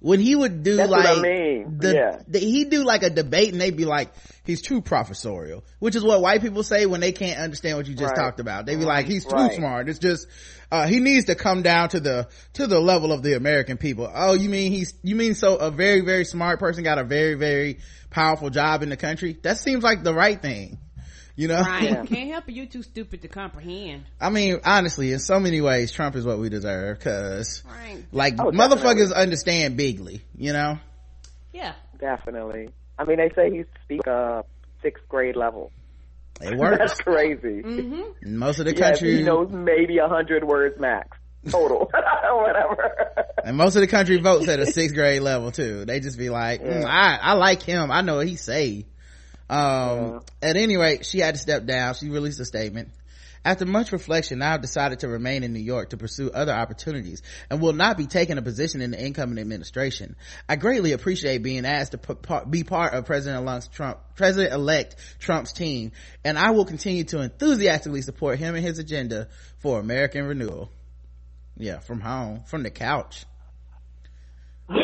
when 0.00 0.20
he 0.20 0.34
would 0.34 0.62
do 0.62 0.76
That's 0.76 0.90
like 0.90 1.06
I 1.06 1.20
mean. 1.20 1.78
the, 1.78 1.94
Yeah. 1.94 2.22
the 2.28 2.38
he 2.38 2.64
do 2.64 2.84
like 2.84 3.02
a 3.02 3.10
debate 3.10 3.52
and 3.52 3.60
they'd 3.60 3.76
be 3.76 3.84
like 3.84 4.12
he's 4.44 4.62
too 4.62 4.80
professorial 4.80 5.64
which 5.78 5.96
is 5.96 6.04
what 6.04 6.20
white 6.20 6.40
people 6.40 6.62
say 6.62 6.86
when 6.86 7.00
they 7.00 7.12
can't 7.12 7.38
understand 7.38 7.76
what 7.76 7.86
you 7.88 7.94
just 7.94 8.14
Right. 8.14 8.24
talked 8.24 8.40
about 8.40 8.66
they'd 8.66 8.76
be 8.78 8.84
like 8.84 9.06
he's 9.06 9.24
too 9.24 9.34
Right. 9.34 9.52
smart 9.54 9.88
it's 9.88 9.98
just 9.98 10.26
uh 10.70 10.86
he 10.86 11.00
needs 11.00 11.26
to 11.26 11.34
come 11.34 11.62
down 11.62 11.88
to 11.90 12.00
the 12.00 12.28
to 12.54 12.66
the 12.66 12.78
level 12.80 13.12
of 13.12 13.22
the 13.22 13.34
american 13.34 13.76
people 13.76 14.10
oh 14.14 14.34
you 14.34 14.48
mean 14.48 14.70
he's 14.72 14.94
you 15.02 15.16
mean 15.16 15.34
so 15.34 15.56
a 15.56 15.70
very 15.70 16.00
very 16.00 16.24
smart 16.24 16.58
person 16.60 16.84
got 16.84 16.98
a 16.98 17.04
very 17.04 17.34
very 17.34 17.78
powerful 18.10 18.50
job 18.50 18.82
in 18.82 18.88
the 18.88 18.96
country 18.96 19.36
that 19.42 19.58
seems 19.58 19.82
like 19.82 20.02
the 20.04 20.14
right 20.14 20.40
thing 20.40 20.78
you 21.38 21.46
know 21.46 21.60
Ryan, 21.62 22.06
can't 22.08 22.30
help 22.30 22.48
it. 22.48 22.52
You 22.54 22.66
too 22.66 22.82
stupid 22.82 23.22
to 23.22 23.28
comprehend. 23.28 24.04
I 24.20 24.28
mean, 24.30 24.58
honestly, 24.64 25.12
in 25.12 25.20
so 25.20 25.38
many 25.38 25.60
ways, 25.60 25.92
Trump 25.92 26.16
is 26.16 26.24
what 26.26 26.38
we 26.38 26.48
deserve 26.48 26.98
because, 26.98 27.62
Right. 27.64 28.04
like, 28.10 28.34
Oh, 28.40 28.50
motherfuckers 28.50 29.10
definitely. 29.10 29.14
understand 29.22 29.76
bigly, 29.76 30.22
you 30.36 30.52
know? 30.52 30.78
Yeah. 31.52 31.74
definitely. 32.00 32.70
I 32.98 33.04
mean, 33.04 33.18
they 33.18 33.30
say 33.36 33.50
he 33.50 33.62
speak 33.84 34.06
uh 34.08 34.42
sixth 34.82 35.08
grade 35.08 35.36
level. 35.36 35.70
It 36.40 36.58
works. 36.58 36.78
That's 36.78 37.00
crazy. 37.00 37.62
Mm-hmm. 37.62 38.36
Most 38.38 38.58
of 38.58 38.66
the 38.66 38.74
Yes, 38.74 38.98
country, 39.00 39.16
he 39.18 39.22
knows 39.22 39.48
maybe 39.52 39.98
a 39.98 40.08
hundred 40.08 40.42
words 40.44 40.74
max 40.80 41.16
total, 41.50 41.88
whatever. 42.32 42.92
and 43.44 43.56
most 43.56 43.76
of 43.76 43.80
the 43.80 43.86
country 43.86 44.18
votes 44.20 44.48
at 44.48 44.58
a 44.58 44.66
sixth 44.66 44.94
grade 44.94 45.22
level 45.22 45.52
too. 45.52 45.84
They 45.84 46.00
just 46.00 46.18
be 46.18 46.30
like, 46.30 46.62
mm, 46.62 46.84
I, 46.84 47.16
I 47.22 47.32
like 47.34 47.62
him. 47.62 47.90
I 47.92 48.00
know 48.02 48.16
what 48.16 48.26
he 48.26 48.34
say. 48.36 48.86
Um, 49.48 50.22
at 50.42 50.56
any 50.56 50.76
rate, 50.76 51.06
she 51.06 51.18
had 51.18 51.34
to 51.34 51.40
step 51.40 51.64
down. 51.64 51.94
She 51.94 52.08
released 52.08 52.40
a 52.40 52.44
statement. 52.44 52.90
After 53.44 53.64
much 53.64 53.92
reflection, 53.92 54.42
I 54.42 54.50
have 54.52 54.60
decided 54.60 54.98
to 55.00 55.08
remain 55.08 55.42
in 55.44 55.52
New 55.52 55.60
York 55.60 55.90
to 55.90 55.96
pursue 55.96 56.30
other 56.30 56.52
opportunities 56.52 57.22
and 57.48 57.60
will 57.60 57.72
not 57.72 57.96
be 57.96 58.06
taking 58.06 58.36
a 58.36 58.42
position 58.42 58.80
in 58.80 58.90
the 58.90 59.00
incoming 59.02 59.38
administration. 59.38 60.16
I 60.48 60.56
greatly 60.56 60.92
appreciate 60.92 61.42
being 61.42 61.64
asked 61.64 61.92
to 61.92 62.44
be 62.48 62.64
part 62.64 62.94
of 62.94 63.06
President-elect 63.06 63.72
Trump, 63.72 64.00
President-elect 64.16 64.96
Trump's 65.18 65.52
team, 65.52 65.92
and 66.24 66.38
I 66.38 66.50
will 66.50 66.64
continue 66.64 67.04
to 67.04 67.20
enthusiastically 67.20 68.02
support 68.02 68.38
him 68.38 68.54
and 68.54 68.64
his 68.64 68.78
agenda 68.78 69.28
for 69.58 69.78
American 69.78 70.24
renewal. 70.24 70.70
Yeah, 71.56 71.78
from 71.78 72.00
home, 72.00 72.42
from 72.46 72.64
the 72.64 72.70
couch. 72.70 73.24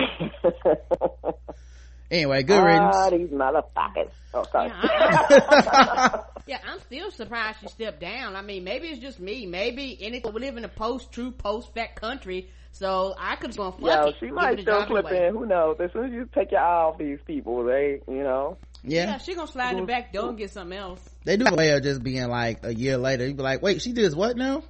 Anyway, 2.11 2.43
good 2.43 2.62
riddance. 2.62 2.95
Ah, 2.97 3.11
these 3.11 3.29
motherfuckers. 3.29 4.11
Oh, 4.35 4.45
sorry. 4.53 4.69
Yeah, 4.69 4.81
I- 4.83 6.21
Yeah, 6.47 6.59
I'm 6.69 6.79
still 6.81 7.11
surprised 7.11 7.61
she 7.62 7.69
stepped 7.69 8.01
down. 8.03 8.37
I 8.37 8.43
mean, 8.43 8.64
maybe 8.64 8.88
it's 8.88 9.01
just 9.01 9.19
me. 9.19 9.47
Maybe 9.47 9.97
anything. 10.03 10.31
We 10.35 10.40
live 10.43 10.59
in 10.59 10.64
a 10.67 10.69
post-truth, 10.69 11.38
post-fact 11.38 11.99
country, 11.99 12.51
so 12.71 13.14
I 13.19 13.37
could 13.37 13.49
just 13.53 13.57
go 13.59 13.71
fuck 13.71 13.81
Yo, 13.81 14.07
it. 14.09 14.17
she 14.21 14.27
might 14.31 14.61
still 14.61 14.81
job 14.81 14.88
slip 14.88 15.07
anyway. 15.07 15.29
in. 15.29 15.35
Who 15.35 15.47
knows? 15.47 15.79
As 15.81 15.90
soon 15.95 16.05
as 16.05 16.12
you 16.12 16.29
take 16.35 16.51
your 16.53 16.61
eye 16.61 16.83
off 16.83 16.99
these 16.99 17.19
people, 17.27 17.64
they, 17.64 18.01
you 18.07 18.23
know. 18.23 18.59
Yeah, 18.83 19.05
yeah, 19.07 19.19
she 19.19 19.35
gonna 19.35 19.47
slide 19.51 19.71
in 19.73 19.81
the 19.81 19.87
back 19.87 20.12
door 20.12 20.29
and 20.29 20.37
get 20.37 20.51
something 20.51 20.77
else. 20.77 21.01
they 21.25 21.38
do 21.38 21.47
a 21.47 21.55
way 21.55 21.71
of 21.71 21.83
just 21.83 22.03
being 22.03 22.29
like 22.29 22.59
a 22.62 22.75
year 22.75 22.99
later, 22.99 23.27
you'd 23.27 23.38
be 23.38 23.43
like, 23.43 23.62
wait, 23.62 23.81
she 23.81 23.95
did 23.95 24.12
what 24.14 24.37
now? 24.37 24.62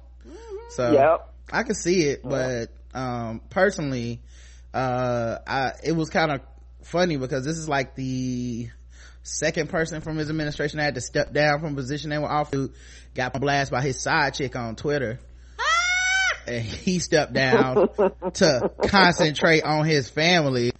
So 0.69 0.93
Yep. 0.93 1.33
I 1.51 1.63
could 1.63 1.75
see 1.75 2.03
it, 2.03 2.21
but 2.23 2.69
um 2.93 3.41
personally, 3.49 4.21
uh 4.73 5.39
I 5.45 5.71
it 5.83 5.91
was 5.91 6.09
kind 6.09 6.31
of 6.31 6.39
funny 6.85 7.17
because 7.17 7.43
this 7.43 7.57
is 7.57 7.67
like 7.67 7.95
the 7.95 8.69
second 9.23 9.69
person 9.69 10.01
from 10.01 10.17
his 10.17 10.29
administration 10.29 10.77
that 10.77 10.83
had 10.83 10.95
to 10.95 11.01
step 11.01 11.33
down 11.33 11.59
from 11.59 11.73
a 11.73 11.75
position 11.75 12.11
they 12.11 12.17
were 12.17 12.31
offered, 12.31 12.71
got 13.13 13.39
blasted 13.39 13.71
by 13.71 13.81
his 13.81 14.01
side 14.01 14.33
chick 14.35 14.55
on 14.55 14.75
Twitter. 14.75 15.19
Ah! 15.59 16.37
And 16.47 16.63
he 16.63 16.99
stepped 16.99 17.33
down 17.33 17.89
to 18.35 18.71
concentrate 18.87 19.63
on 19.63 19.85
his 19.85 20.09
family, 20.09 20.71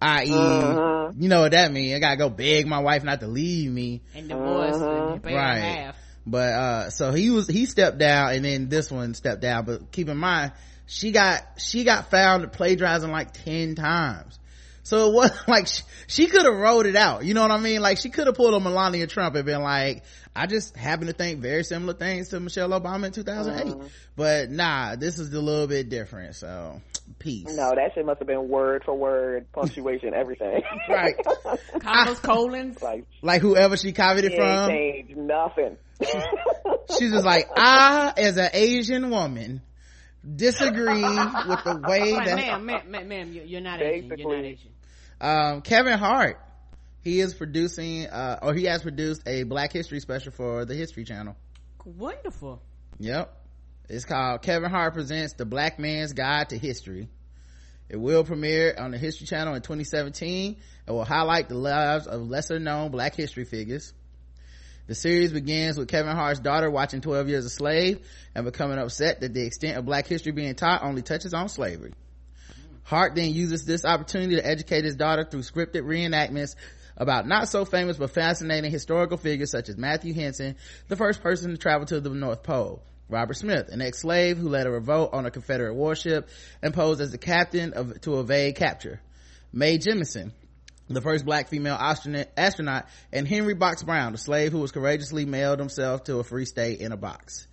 i.e., 0.00 0.32
uh-huh. 0.32 1.12
you 1.18 1.28
know 1.28 1.40
what 1.40 1.52
that 1.52 1.72
means. 1.72 1.94
I 1.94 1.98
gotta 2.00 2.16
go 2.16 2.28
beg 2.28 2.66
my 2.66 2.80
wife 2.80 3.02
not 3.02 3.20
to 3.20 3.26
leave 3.26 3.70
me. 3.70 4.02
And 4.14 4.28
divorce 4.28 4.76
and 4.76 4.84
uh-huh. 4.84 5.18
pay 5.18 5.32
her 5.32 5.36
Right. 5.36 5.58
half. 5.58 5.96
But, 6.28 6.52
uh, 6.52 6.90
so 6.90 7.12
he 7.12 7.30
was, 7.30 7.46
he 7.46 7.66
stepped 7.66 7.98
down 7.98 8.34
and 8.34 8.44
then 8.44 8.68
this 8.68 8.90
one 8.90 9.14
stepped 9.14 9.40
down. 9.40 9.64
But 9.64 9.92
keep 9.92 10.08
in 10.08 10.16
mind, 10.16 10.52
she 10.86 11.12
got, 11.12 11.42
she 11.58 11.84
got 11.84 12.10
found 12.10 12.52
plagiarizing 12.52 13.10
like 13.10 13.32
10 13.32 13.76
times. 13.76 14.38
So 14.86 15.08
it 15.08 15.14
was 15.14 15.32
like 15.48 15.66
she, 15.66 15.82
she 16.06 16.26
could 16.28 16.44
have 16.44 16.54
wrote 16.54 16.86
it 16.86 16.94
out. 16.94 17.24
You 17.24 17.34
know 17.34 17.42
what 17.42 17.50
I 17.50 17.58
mean? 17.58 17.82
Like 17.82 17.98
she 17.98 18.08
could 18.08 18.28
have 18.28 18.36
pulled 18.36 18.54
a 18.54 18.60
Melania 18.60 19.08
Trump 19.08 19.34
and 19.34 19.44
been 19.44 19.62
like, 19.62 20.04
I 20.34 20.46
just 20.46 20.76
happen 20.76 21.08
to 21.08 21.12
think 21.12 21.40
very 21.40 21.64
similar 21.64 21.92
things 21.92 22.28
to 22.28 22.38
Michelle 22.38 22.70
Obama 22.70 23.06
in 23.06 23.12
2008. 23.12 23.66
Mm-hmm. 23.66 23.86
But 24.14 24.50
nah, 24.50 24.94
this 24.94 25.18
is 25.18 25.34
a 25.34 25.40
little 25.40 25.66
bit 25.66 25.88
different. 25.88 26.36
So 26.36 26.80
peace. 27.18 27.48
No, 27.48 27.74
that 27.74 27.94
shit 27.96 28.06
must 28.06 28.20
have 28.20 28.28
been 28.28 28.48
word 28.48 28.84
for 28.84 28.94
word, 28.94 29.50
punctuation, 29.52 30.14
everything. 30.14 30.62
right. 30.88 31.16
Commas, 31.80 32.20
colons. 32.20 32.80
Like, 32.80 33.06
like 33.22 33.42
whoever 33.42 33.76
she 33.76 33.92
copied 33.92 34.26
it 34.26 34.36
from. 34.36 34.70
Changed 34.70 35.16
nothing. 35.16 35.78
She's 36.96 37.10
just 37.10 37.24
like, 37.24 37.48
I, 37.56 38.12
as 38.16 38.36
an 38.36 38.50
Asian 38.52 39.10
woman, 39.10 39.62
disagree 40.36 41.02
with 41.02 41.64
the 41.64 41.82
way 41.88 42.12
like, 42.12 42.26
that. 42.26 42.36
Ma'am, 42.36 42.66
ma'am, 42.66 42.82
ma'am, 42.88 43.08
ma'am, 43.08 43.32
you're 43.32 43.60
not 43.60 43.82
Asian. 43.82 44.16
You're 44.16 44.36
not 44.36 44.44
Asian. 44.44 44.70
Um, 45.20 45.62
Kevin 45.62 45.98
Hart, 45.98 46.38
he 47.02 47.20
is 47.20 47.34
producing, 47.34 48.06
uh, 48.06 48.38
or 48.42 48.54
he 48.54 48.64
has 48.64 48.82
produced 48.82 49.22
a 49.26 49.44
Black 49.44 49.72
History 49.72 50.00
special 50.00 50.32
for 50.32 50.64
the 50.64 50.74
History 50.74 51.04
Channel. 51.04 51.36
Wonderful. 51.84 52.60
Yep. 52.98 53.32
It's 53.88 54.04
called 54.04 54.42
Kevin 54.42 54.70
Hart 54.70 54.94
Presents 54.94 55.34
The 55.34 55.44
Black 55.44 55.78
Man's 55.78 56.12
Guide 56.12 56.48
to 56.50 56.58
History. 56.58 57.08
It 57.88 57.96
will 57.96 58.24
premiere 58.24 58.74
on 58.76 58.90
the 58.90 58.98
History 58.98 59.26
Channel 59.26 59.54
in 59.54 59.62
2017 59.62 60.56
and 60.86 60.96
will 60.96 61.04
highlight 61.04 61.48
the 61.48 61.54
lives 61.54 62.08
of 62.08 62.28
lesser 62.28 62.58
known 62.58 62.90
black 62.90 63.14
history 63.14 63.44
figures. 63.44 63.92
The 64.88 64.94
series 64.94 65.32
begins 65.32 65.78
with 65.78 65.88
Kevin 65.88 66.14
Hart's 66.16 66.40
daughter 66.40 66.70
watching 66.70 67.00
12 67.00 67.28
Years 67.28 67.44
a 67.44 67.50
Slave 67.50 68.06
and 68.34 68.44
becoming 68.44 68.78
upset 68.78 69.20
that 69.20 69.34
the 69.34 69.44
extent 69.44 69.78
of 69.78 69.84
black 69.84 70.06
history 70.06 70.32
being 70.32 70.54
taught 70.54 70.82
only 70.82 71.02
touches 71.02 71.34
on 71.34 71.48
slavery. 71.48 71.92
Hart 72.86 73.16
then 73.16 73.34
uses 73.34 73.64
this 73.64 73.84
opportunity 73.84 74.36
to 74.36 74.46
educate 74.46 74.84
his 74.84 74.94
daughter 74.94 75.24
through 75.24 75.40
scripted 75.40 75.82
reenactments 75.82 76.54
about 76.96 77.26
not 77.26 77.48
so 77.48 77.64
famous 77.64 77.96
but 77.96 78.12
fascinating 78.12 78.70
historical 78.70 79.16
figures 79.16 79.50
such 79.50 79.68
as 79.68 79.76
Matthew 79.76 80.14
Henson, 80.14 80.54
the 80.86 80.94
first 80.94 81.20
person 81.20 81.50
to 81.50 81.56
travel 81.56 81.84
to 81.86 82.00
the 82.00 82.10
North 82.10 82.44
Pole. 82.44 82.80
Robert 83.08 83.34
Smalls, 83.34 83.70
an 83.70 83.82
ex-slave 83.82 84.38
who 84.38 84.48
led 84.48 84.68
a 84.68 84.70
revolt 84.70 85.12
on 85.14 85.26
a 85.26 85.32
Confederate 85.32 85.74
warship 85.74 86.28
and 86.62 86.72
posed 86.72 87.00
as 87.00 87.10
the 87.10 87.18
captain 87.18 87.72
of, 87.72 88.00
to 88.02 88.20
evade 88.20 88.54
capture. 88.54 89.00
Mae 89.52 89.78
Jemison, 89.78 90.30
the 90.88 91.00
first 91.00 91.24
black 91.24 91.48
female 91.48 91.76
astronaut, 91.76 92.86
and 93.12 93.26
Henry 93.26 93.54
Box 93.54 93.82
Brown, 93.82 94.12
the 94.12 94.18
slave 94.18 94.52
who 94.52 94.58
was 94.60 94.70
courageously 94.70 95.24
mailed 95.24 95.58
himself 95.58 96.04
to 96.04 96.18
a 96.18 96.24
free 96.24 96.44
state 96.44 96.78
in 96.78 96.92
a 96.92 96.96
box. 96.96 97.48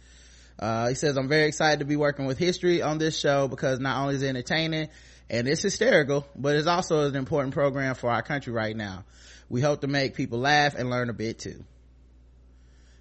Uh, 0.60 0.90
he 0.90 0.96
says, 0.96 1.18
I'm 1.18 1.28
very 1.28 1.48
excited 1.48 1.80
to 1.80 1.86
be 1.86 1.96
working 1.96 2.28
with 2.28 2.38
history 2.38 2.84
on 2.84 3.00
this 3.00 3.20
show 3.20 3.48
because 3.48 3.80
not 3.80 4.00
only 4.00 4.16
is 4.16 4.22
it 4.22 4.30
entertaining 4.30 4.90
and 5.34 5.48
it's 5.48 5.64
hysterical, 5.64 6.28
but 6.36 6.56
it's 6.56 6.68
also 6.68 7.08
an 7.08 7.16
important 7.16 7.56
program 7.56 7.96
for 7.96 8.12
our 8.12 8.22
country 8.22 8.54
right 8.54 8.78
now. 8.78 9.04
We 9.50 9.62
hope 9.62 9.82
to 9.82 9.88
make 9.88 10.14
people 10.14 10.38
laugh 10.38 10.76
and 10.76 10.92
learn 10.92 11.10
a 11.10 11.14
bit 11.14 11.40
too. 11.40 11.64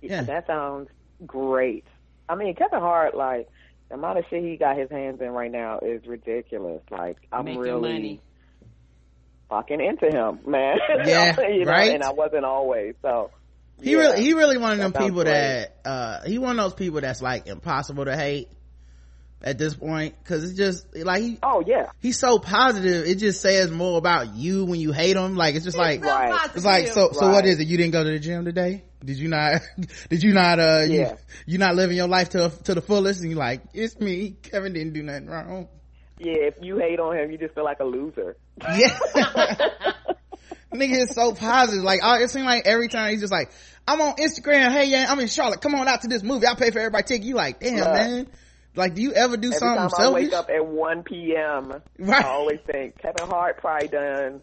Yeah, 0.00 0.14
yeah 0.16 0.22
that 0.22 0.46
sounds 0.46 0.88
great. 1.26 1.84
I 2.30 2.34
mean, 2.34 2.54
Kevin 2.54 2.80
Hart, 2.80 3.14
like, 3.14 3.50
the 3.90 3.96
amount 3.96 4.18
of 4.18 4.24
shit 4.30 4.42
he 4.42 4.56
got 4.56 4.78
his 4.78 4.90
hands 4.90 5.20
in 5.20 5.28
right 5.28 5.52
now 5.52 5.80
is 5.80 6.06
ridiculous. 6.06 6.80
Like, 6.90 7.18
I'm 7.30 7.44
Making 7.44 7.60
really 7.60 7.92
money. 7.92 8.20
fucking 9.50 9.80
into 9.82 10.06
him, 10.06 10.38
man. 10.50 10.78
Yeah, 11.04 11.38
you 11.50 11.66
know, 11.66 11.70
right? 11.70 11.92
And 11.92 12.02
I 12.02 12.12
wasn't 12.12 12.46
always, 12.46 12.94
so. 13.02 13.30
He 13.82 13.92
yeah, 13.92 13.98
really, 13.98 14.22
he 14.22 14.32
really 14.32 14.56
one 14.56 14.72
of 14.72 14.78
them 14.78 14.92
people 14.94 15.24
great. 15.24 15.32
that, 15.32 15.76
uh, 15.84 16.22
he 16.24 16.38
one 16.38 16.58
of 16.58 16.64
those 16.64 16.74
people 16.74 17.00
that's 17.02 17.20
like 17.20 17.46
impossible 17.46 18.06
to 18.06 18.16
hate 18.16 18.48
at 19.44 19.58
this 19.58 19.74
point. 19.74 20.14
Cause 20.24 20.44
it's 20.44 20.54
just, 20.56 20.86
like, 20.96 21.22
he, 21.22 21.38
Oh, 21.42 21.62
yeah. 21.66 21.90
he's 22.00 22.18
so 22.18 22.38
positive. 22.38 23.06
It 23.06 23.16
just 23.16 23.40
says 23.40 23.70
more 23.70 23.98
about 23.98 24.34
you 24.36 24.64
when 24.64 24.80
you 24.80 24.92
hate 24.92 25.16
him. 25.16 25.36
Like, 25.36 25.54
it's 25.54 25.64
just 25.64 25.76
like, 25.78 26.04
Right. 26.04 26.50
it's 26.54 26.64
like, 26.64 26.88
so, 26.88 27.10
so 27.12 27.26
what 27.28 27.36
Right. 27.36 27.46
is 27.46 27.58
it? 27.60 27.66
You 27.66 27.76
didn't 27.76 27.92
go 27.92 28.04
to 28.04 28.10
the 28.10 28.18
gym 28.18 28.44
today? 28.44 28.84
Did 29.04 29.18
you 29.18 29.28
not, 29.28 29.60
did 30.10 30.22
you 30.22 30.32
not, 30.32 30.58
uh, 30.60 30.82
you, 30.86 31.00
Yeah. 31.00 31.16
you 31.46 31.58
not 31.58 31.74
living 31.74 31.96
your 31.96 32.08
life 32.08 32.30
to, 32.30 32.52
to 32.64 32.74
the 32.74 32.82
fullest? 32.82 33.20
And 33.20 33.30
you're 33.30 33.38
like, 33.38 33.62
it's 33.74 33.98
me. 33.98 34.36
Kevin 34.42 34.72
didn't 34.72 34.92
do 34.92 35.02
nothing 35.02 35.26
wrong. 35.26 35.68
Yeah, 36.18 36.34
if 36.34 36.54
you 36.62 36.78
hate 36.78 37.00
on 37.00 37.16
him, 37.16 37.32
you 37.32 37.38
just 37.38 37.54
feel 37.54 37.64
like 37.64 37.80
a 37.80 37.84
loser. 37.84 38.36
Yeah. 38.76 38.96
Nigga 40.72 41.02
is 41.02 41.10
so 41.14 41.34
positive. 41.34 41.84
Like, 41.84 42.00
it 42.02 42.30
seems 42.30 42.46
like 42.46 42.66
every 42.66 42.88
time 42.88 43.10
he's 43.10 43.20
just 43.20 43.32
like, 43.32 43.50
I'm 43.86 44.00
on 44.00 44.14
Instagram. 44.16 44.70
Hey, 44.72 44.86
yeah, 44.86 45.06
I'm 45.08 45.18
in 45.20 45.26
Charlotte. 45.28 45.60
Come 45.60 45.74
on 45.74 45.86
out 45.86 46.00
to 46.02 46.08
this 46.08 46.22
movie. 46.22 46.46
I'll 46.46 46.56
pay 46.56 46.70
for 46.70 46.78
everybody 46.78 47.02
ticket. 47.04 47.26
You 47.26 47.34
like, 47.34 47.60
damn, 47.60 47.78
Right. 47.80 47.92
man. 48.10 48.26
Like, 48.74 48.94
do 48.94 49.02
you 49.02 49.12
ever 49.12 49.36
do 49.36 49.48
Every 49.48 49.58
something 49.58 49.90
time 49.90 50.06
I 50.06 50.10
wake 50.12 50.32
up 50.32 50.48
at 50.48 50.64
1 50.66 51.02
p.m., 51.02 51.74
Right. 51.98 52.24
I 52.24 52.28
always 52.28 52.58
think 52.70 52.98
Kevin 52.98 53.28
Hart 53.28 53.58
probably 53.58 53.88
done 53.88 54.40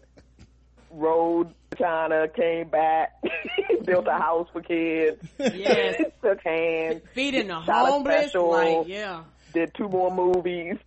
rode 0.90 1.52
China, 1.78 2.26
came 2.28 2.68
back, 2.68 3.12
built 3.84 4.06
a 4.08 4.12
house 4.18 4.48
for 4.52 4.60
kids, 4.62 5.24
Yes. 5.38 6.00
took 6.22 6.40
hands, 6.44 7.02
Feeding 7.14 7.48
the 7.48 7.64
Shot 7.64 7.88
a 7.88 7.92
homeless. 7.92 8.30
special. 8.30 8.50
Like, 8.50 8.88
yeah. 8.88 9.22
Did 9.52 9.72
two 9.74 9.88
more 9.88 10.10
movies. 10.14 10.76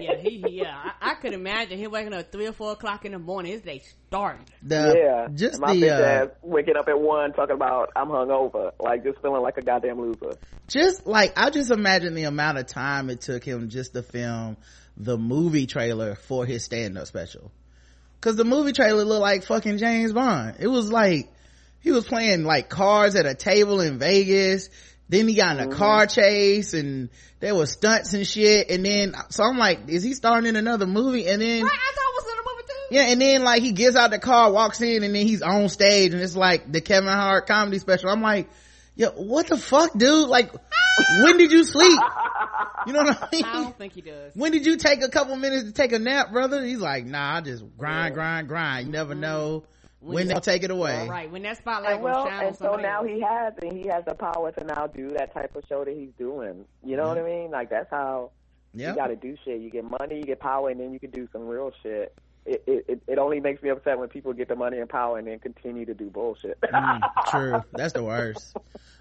Yeah, 0.00 0.16
he, 0.16 0.42
he 0.42 0.60
yeah. 0.62 0.74
I, 1.02 1.10
I 1.10 1.14
could 1.16 1.34
imagine 1.34 1.78
him 1.78 1.90
waking 1.90 2.14
up 2.14 2.20
at 2.20 2.32
three 2.32 2.46
or 2.46 2.52
four 2.52 2.72
o'clock 2.72 3.04
in 3.04 3.12
the 3.12 3.18
morning. 3.18 3.52
His 3.52 3.60
day 3.60 3.82
starting. 4.06 4.46
the, 4.62 4.94
yeah, 4.96 5.28
just 5.34 5.60
my 5.60 5.74
the, 5.74 5.90
uh, 5.90 6.00
ass 6.00 6.28
waking 6.40 6.76
up 6.78 6.88
at 6.88 6.98
one 6.98 7.34
talking 7.34 7.54
about 7.54 7.90
I'm 7.94 8.08
hungover, 8.08 8.72
like 8.80 9.04
just 9.04 9.20
feeling 9.20 9.42
like 9.42 9.58
a 9.58 9.62
goddamn 9.62 10.00
loser. 10.00 10.38
just 10.66 11.06
like, 11.06 11.34
I 11.36 11.50
just 11.50 11.70
imagine 11.70 12.14
the 12.14 12.24
amount 12.24 12.56
of 12.56 12.66
time 12.66 13.10
it 13.10 13.20
took 13.20 13.44
him 13.44 13.68
just 13.68 13.92
to 13.92 14.02
film 14.02 14.56
the 14.96 15.18
movie 15.18 15.66
trailer 15.66 16.14
for 16.14 16.46
his 16.46 16.64
stand-up 16.64 17.06
special. 17.06 17.50
Cause 18.22 18.36
the 18.36 18.44
movie 18.44 18.72
trailer 18.72 19.04
looked 19.04 19.20
like 19.20 19.44
fucking 19.44 19.78
James 19.78 20.12
Bond. 20.12 20.56
It 20.60 20.68
was 20.68 20.90
like, 20.90 21.30
he 21.80 21.90
was 21.90 22.06
playing 22.06 22.44
like 22.44 22.68
cards 22.68 23.16
at 23.16 23.26
a 23.26 23.34
table 23.34 23.80
in 23.80 23.98
Vegas. 23.98 24.70
Then 25.08 25.28
he 25.28 25.34
got 25.34 25.56
in 25.56 25.62
a 25.64 25.66
Mm-hmm. 25.68 25.78
car 25.78 26.06
chase 26.06 26.72
and 26.74 27.10
there 27.40 27.54
was 27.54 27.72
stunts 27.72 28.14
and 28.14 28.26
shit. 28.26 28.70
And 28.70 28.84
then, 28.84 29.14
so 29.30 29.44
I'm 29.44 29.58
like, 29.58 29.88
is 29.88 30.02
he 30.02 30.14
starring 30.14 30.46
in 30.46 30.56
another 30.56 30.86
movie? 30.86 31.26
And 31.28 31.42
then, 31.42 31.62
Right, 31.62 31.70
I 31.72 31.92
thought 31.94 32.04
it 32.08 32.14
was 32.14 32.24
in 32.32 32.36
the 32.36 32.50
movie 32.50 32.62
too. 32.68 32.94
yeah, 32.94 33.02
and 33.12 33.20
then 33.20 33.44
like 33.44 33.62
he 33.62 33.72
gets 33.72 33.96
out 33.96 34.10
the 34.10 34.18
car, 34.18 34.50
walks 34.50 34.80
in, 34.80 35.02
and 35.02 35.14
then 35.14 35.26
he's 35.26 35.42
on 35.42 35.68
stage, 35.68 36.12
and 36.14 36.22
it's 36.22 36.36
like 36.36 36.70
the 36.72 36.80
Kevin 36.80 37.08
Hart 37.08 37.46
comedy 37.46 37.78
special. 37.78 38.08
I'm 38.10 38.22
like, 38.22 38.48
yo, 38.96 39.10
what 39.10 39.48
the 39.48 39.58
fuck, 39.58 39.92
dude? 39.96 40.28
Like, 40.28 40.52
when 41.20 41.36
did 41.36 41.52
you 41.52 41.64
sleep? 41.64 41.98
You 42.84 42.92
know 42.94 43.04
what 43.04 43.22
I 43.22 43.28
mean? 43.30 43.44
I 43.44 43.52
don't 43.62 43.78
think 43.78 43.92
he 43.92 44.00
does. 44.00 44.32
When 44.34 44.50
did 44.50 44.66
you 44.66 44.76
take 44.76 45.04
a 45.04 45.08
couple 45.08 45.36
minutes 45.36 45.62
to 45.66 45.70
take 45.72 45.92
a 45.92 46.00
nap, 46.00 46.32
brother? 46.32 46.64
He's 46.64 46.80
like, 46.80 47.06
nah, 47.06 47.36
I 47.36 47.40
just 47.40 47.62
grind, 47.78 48.14
grind, 48.14 48.48
grind. 48.48 48.86
You 48.86 48.92
never 48.92 49.14
know 49.14 49.62
when 50.02 50.28
they'll 50.28 50.40
take 50.40 50.62
it 50.64 50.70
away. 50.70 51.06
Right, 51.08 51.30
when 51.30 51.42
that 51.42 51.58
spotlight 51.58 51.94
And 51.94 52.02
well, 52.02 52.24
shine 52.26 52.34
on 52.40 52.44
and 52.46 52.56
so 52.56 52.74
now 52.76 52.98
else. 53.02 53.08
he 53.08 53.20
has, 53.20 53.54
and 53.62 53.72
he 53.72 53.86
has 53.88 54.04
the 54.04 54.14
power 54.14 54.50
to 54.52 54.64
now 54.64 54.86
do 54.86 55.08
that 55.10 55.32
type 55.32 55.54
of 55.56 55.64
show 55.68 55.84
that 55.84 55.94
he's 55.96 56.10
doing. 56.18 56.64
You 56.84 56.96
know 56.96 57.06
what 57.08 57.18
I 57.18 57.22
mean? 57.22 57.50
Like 57.50 57.70
that's 57.70 57.90
how 57.90 58.30
Yeah. 58.74 58.90
you 58.90 58.96
got 58.96 59.06
to 59.08 59.16
do 59.16 59.36
shit. 59.44 59.60
You 59.60 59.70
get 59.70 59.84
money, 59.84 60.16
you 60.18 60.24
get 60.24 60.40
power, 60.40 60.70
and 60.70 60.80
then 60.80 60.92
you 60.92 60.98
can 61.00 61.10
do 61.10 61.28
some 61.32 61.46
real 61.46 61.70
shit. 61.82 62.14
It, 62.44 62.64
it 62.66 62.84
it 62.88 63.02
it 63.06 63.18
only 63.18 63.38
makes 63.38 63.62
me 63.62 63.70
upset 63.70 63.98
when 64.00 64.08
people 64.08 64.32
get 64.32 64.48
the 64.48 64.56
money 64.56 64.78
and 64.78 64.88
power 64.88 65.16
and 65.18 65.28
then 65.28 65.38
continue 65.38 65.86
to 65.86 65.94
do 65.94 66.10
bullshit. 66.10 66.60
Mm, 66.60 67.00
true. 67.28 67.62
That's 67.72 67.92
the 67.92 68.02
worst. 68.02 68.56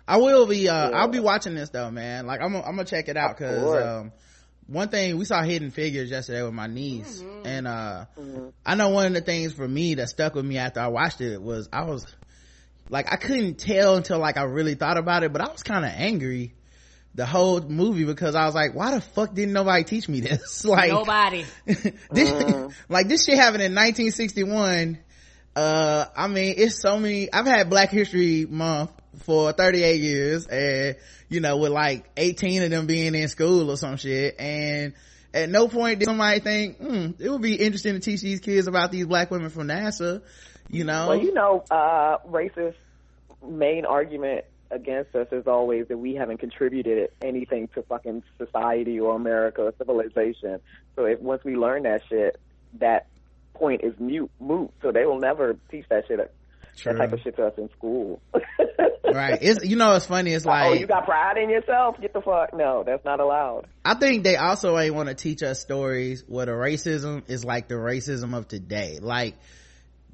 I 0.07 0.17
will 0.17 0.45
be, 0.45 0.69
uh, 0.69 0.89
Yeah. 0.91 0.97
I'll 0.99 1.07
be 1.07 1.19
watching 1.19 1.55
this 1.55 1.69
though, 1.69 1.89
man. 1.89 2.27
Like, 2.27 2.41
I'm, 2.41 2.51
gonna- 2.51 2.63
I'm 2.65 2.75
gonna 2.75 2.85
check 2.85 3.07
it 3.09 3.17
out 3.17 3.37
cause, 3.37 3.81
um, 3.83 4.11
one 4.71 4.87
thing 4.87 5.17
we 5.17 5.25
saw 5.25 5.43
hidden 5.43 5.69
figures 5.69 6.09
yesterday 6.09 6.43
with 6.43 6.53
my 6.53 6.67
niece. 6.67 7.21
Mm-hmm. 7.21 7.45
and 7.45 7.67
uh 7.67 8.05
i 8.65 8.75
know 8.75 8.89
one 8.89 9.07
of 9.07 9.13
the 9.13 9.21
things 9.21 9.51
for 9.53 9.67
me 9.67 9.95
that 9.95 10.09
stuck 10.09 10.33
with 10.33 10.45
me 10.45 10.57
after 10.57 10.79
i 10.79 10.87
watched 10.87 11.19
it 11.21 11.41
was 11.41 11.67
i 11.73 11.83
was 11.83 12.05
like 12.89 13.11
i 13.11 13.17
couldn't 13.17 13.55
tell 13.55 13.95
until 13.97 14.19
like 14.19 14.37
i 14.37 14.43
really 14.43 14.75
thought 14.75 14.97
about 14.97 15.23
it 15.23 15.33
but 15.33 15.41
i 15.41 15.51
was 15.51 15.63
kind 15.63 15.83
of 15.83 15.91
angry 15.93 16.53
the 17.15 17.25
whole 17.25 17.59
movie 17.59 18.05
because 18.05 18.35
i 18.35 18.45
was 18.45 18.55
like 18.55 18.73
why 18.73 18.93
the 18.93 19.01
fuck 19.01 19.33
didn't 19.33 19.53
nobody 19.53 19.83
teach 19.83 20.07
me 20.07 20.21
this? 20.21 20.63
Like 20.71 20.91
Nobody. 20.91 21.45
this 22.11 22.73
like 22.89 23.07
this 23.09 23.25
shit 23.25 23.35
happened 23.35 23.63
in 23.63 23.75
1961 23.75 24.99
uh 25.55 26.05
i 26.15 26.27
mean 26.27 26.55
it's 26.57 26.79
so 26.81 26.97
many 26.97 27.31
i've 27.33 27.45
had 27.45 27.69
black 27.69 27.89
history 27.89 28.45
month 28.49 28.91
for 29.19 29.51
38 29.51 29.99
years 29.99 30.47
and 30.47 30.95
you 31.29 31.41
know 31.41 31.57
with 31.57 31.71
like 31.71 32.09
18 32.17 32.63
of 32.63 32.69
them 32.69 32.87
being 32.87 33.13
in 33.13 33.27
school 33.27 33.69
or 33.69 33.77
some 33.77 33.97
shit 33.97 34.35
and 34.39 34.93
at 35.33 35.49
no 35.49 35.67
point 35.67 35.99
did 35.99 36.05
somebody 36.05 36.39
think 36.39 36.77
hmm, 36.77 37.11
it 37.19 37.29
would 37.29 37.41
be 37.41 37.55
interesting 37.55 37.93
to 37.93 37.99
teach 37.99 38.21
these 38.21 38.39
kids 38.39 38.67
about 38.67 38.91
these 38.91 39.05
black 39.05 39.29
women 39.29 39.49
from 39.49 39.67
nasa 39.67 40.21
you 40.69 40.85
know 40.85 41.09
well, 41.09 41.17
you 41.17 41.33
know, 41.33 41.63
uh, 41.69 42.17
racist 42.29 42.75
main 43.45 43.85
argument 43.85 44.45
against 44.69 45.15
us 45.15 45.27
is 45.31 45.47
always 45.47 45.87
that 45.89 45.97
we 45.97 46.15
haven't 46.15 46.37
contributed 46.37 47.09
anything 47.21 47.67
to 47.69 47.83
fucking 47.83 48.23
society 48.37 48.99
or 48.99 49.15
America 49.15 49.63
or 49.63 49.73
civilization. 49.77 50.59
So 50.95 51.05
if 51.05 51.19
once 51.19 51.43
we 51.43 51.55
learn 51.55 51.83
that 51.83 52.01
shit, 52.07 52.39
that 52.79 53.07
point 53.53 53.81
is 53.83 53.93
mute, 53.99 54.31
moot. 54.39 54.71
So 54.81 54.91
they 54.91 55.05
will 55.05 55.19
never 55.19 55.57
teach 55.69 55.85
that 55.89 56.07
shit 56.07 56.19
True. 56.77 56.93
that 56.93 56.99
type 56.99 57.13
of 57.13 57.19
shit 57.21 57.35
to 57.35 57.45
us 57.47 57.53
in 57.57 57.69
school. 57.77 58.21
right. 59.13 59.37
It's 59.41 59.65
you 59.65 59.75
know 59.75 59.95
it's 59.95 60.05
funny. 60.05 60.33
It's 60.33 60.45
like 60.45 60.67
oh, 60.67 60.73
you 60.73 60.87
got 60.87 61.05
pride 61.05 61.37
in 61.37 61.49
yourself. 61.49 61.99
Get 61.99 62.13
the 62.13 62.21
fuck 62.21 62.53
no. 62.53 62.83
That's 62.85 63.03
not 63.05 63.19
allowed. 63.19 63.67
I 63.83 63.95
think 63.95 64.23
they 64.23 64.35
also 64.35 64.77
ain't 64.77 64.95
want 64.95 65.09
to 65.09 65.15
teach 65.15 65.43
us 65.43 65.59
stories 65.59 66.23
where 66.27 66.45
the 66.45 66.53
racism 66.53 67.23
is 67.27 67.43
like 67.45 67.67
the 67.67 67.75
racism 67.75 68.35
of 68.35 68.47
today. 68.47 68.99
Like 69.01 69.35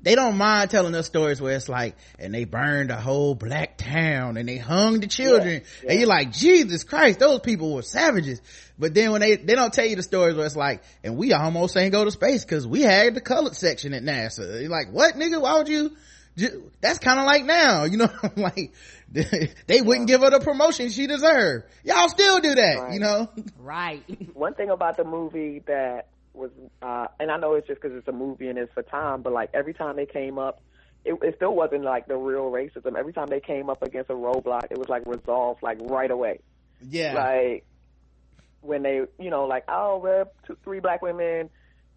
they 0.01 0.15
don't 0.15 0.37
mind 0.37 0.69
telling 0.69 0.93
us 0.95 1.07
stories 1.07 1.41
where 1.41 1.55
it's 1.55 1.67
like, 1.67 1.95
and 2.19 2.33
they 2.33 2.45
burned 2.45 2.91
a 2.91 2.97
whole 2.97 3.33
black 3.33 3.77
town 3.77 4.37
and 4.37 4.47
they 4.47 4.57
hung 4.57 4.99
the 4.99 5.07
children. 5.07 5.53
Yeah, 5.53 5.59
yeah. 5.83 5.89
And 5.89 5.99
you're 5.99 6.07
like, 6.07 6.31
Jesus 6.31 6.83
Christ, 6.83 7.19
those 7.19 7.39
people 7.39 7.73
were 7.73 7.81
savages. 7.81 8.41
But 8.77 8.93
then 8.93 9.11
when 9.11 9.21
they, 9.21 9.37
they 9.37 9.55
don't 9.55 9.73
tell 9.73 9.85
you 9.85 9.95
the 9.95 10.03
stories 10.03 10.35
where 10.35 10.45
it's 10.45 10.55
like, 10.55 10.83
and 11.03 11.17
we 11.17 11.33
almost 11.33 11.75
ain't 11.75 11.91
go 11.91 12.05
to 12.05 12.11
space 12.11 12.45
because 12.45 12.67
we 12.67 12.81
had 12.81 13.15
the 13.15 13.21
colored 13.21 13.55
section 13.55 13.93
at 13.93 14.03
NASA. 14.03 14.61
You're 14.61 14.69
like, 14.69 14.91
what 14.91 15.15
nigga? 15.15 15.41
Why 15.41 15.57
would 15.57 15.67
you? 15.67 15.95
That's 16.81 16.99
kind 16.99 17.19
of 17.19 17.25
like 17.25 17.45
now, 17.45 17.83
you 17.85 17.97
know, 17.97 18.09
like 18.35 18.73
they 19.11 19.81
wouldn't 19.81 20.07
give 20.07 20.21
her 20.21 20.29
the 20.29 20.39
promotion 20.39 20.89
she 20.89 21.07
deserved. 21.07 21.65
Y'all 21.83 22.09
still 22.09 22.39
do 22.39 22.55
that, 22.55 22.79
right. 22.79 22.93
you 22.93 22.99
know? 22.99 23.29
Right. 23.57 24.03
One 24.33 24.53
thing 24.53 24.69
about 24.69 24.97
the 24.97 25.03
movie 25.03 25.63
that 25.67 26.07
was, 26.33 26.51
uh, 26.81 27.07
and 27.19 27.31
I 27.31 27.37
know 27.37 27.55
it's 27.55 27.67
just 27.67 27.81
because 27.81 27.97
it's 27.97 28.07
a 28.07 28.11
movie 28.11 28.47
and 28.49 28.57
it's 28.57 28.71
for 28.73 28.83
time, 28.83 29.21
but 29.21 29.33
like 29.33 29.49
every 29.53 29.73
time 29.73 29.95
they 29.95 30.05
came 30.05 30.37
up, 30.37 30.61
it, 31.05 31.17
it 31.21 31.35
still 31.37 31.55
wasn't 31.55 31.83
like 31.83 32.07
the 32.07 32.17
real 32.17 32.51
racism. 32.51 32.97
Every 32.97 33.13
time 33.13 33.27
they 33.27 33.39
came 33.39 33.69
up 33.69 33.81
against 33.81 34.09
a 34.09 34.13
roadblock, 34.13 34.65
it 34.69 34.77
was 34.77 34.89
like 34.89 35.03
resolved 35.05 35.63
like 35.63 35.77
right 35.81 36.11
away. 36.11 36.41
Yeah. 36.81 37.13
Like 37.13 37.65
when 38.61 38.83
they, 38.83 39.01
you 39.17 39.29
know, 39.29 39.45
like 39.45 39.63
oh, 39.69 39.99
we're 40.03 40.25
two, 40.45 40.57
three 40.63 40.81
black 40.81 41.01
women 41.01 41.49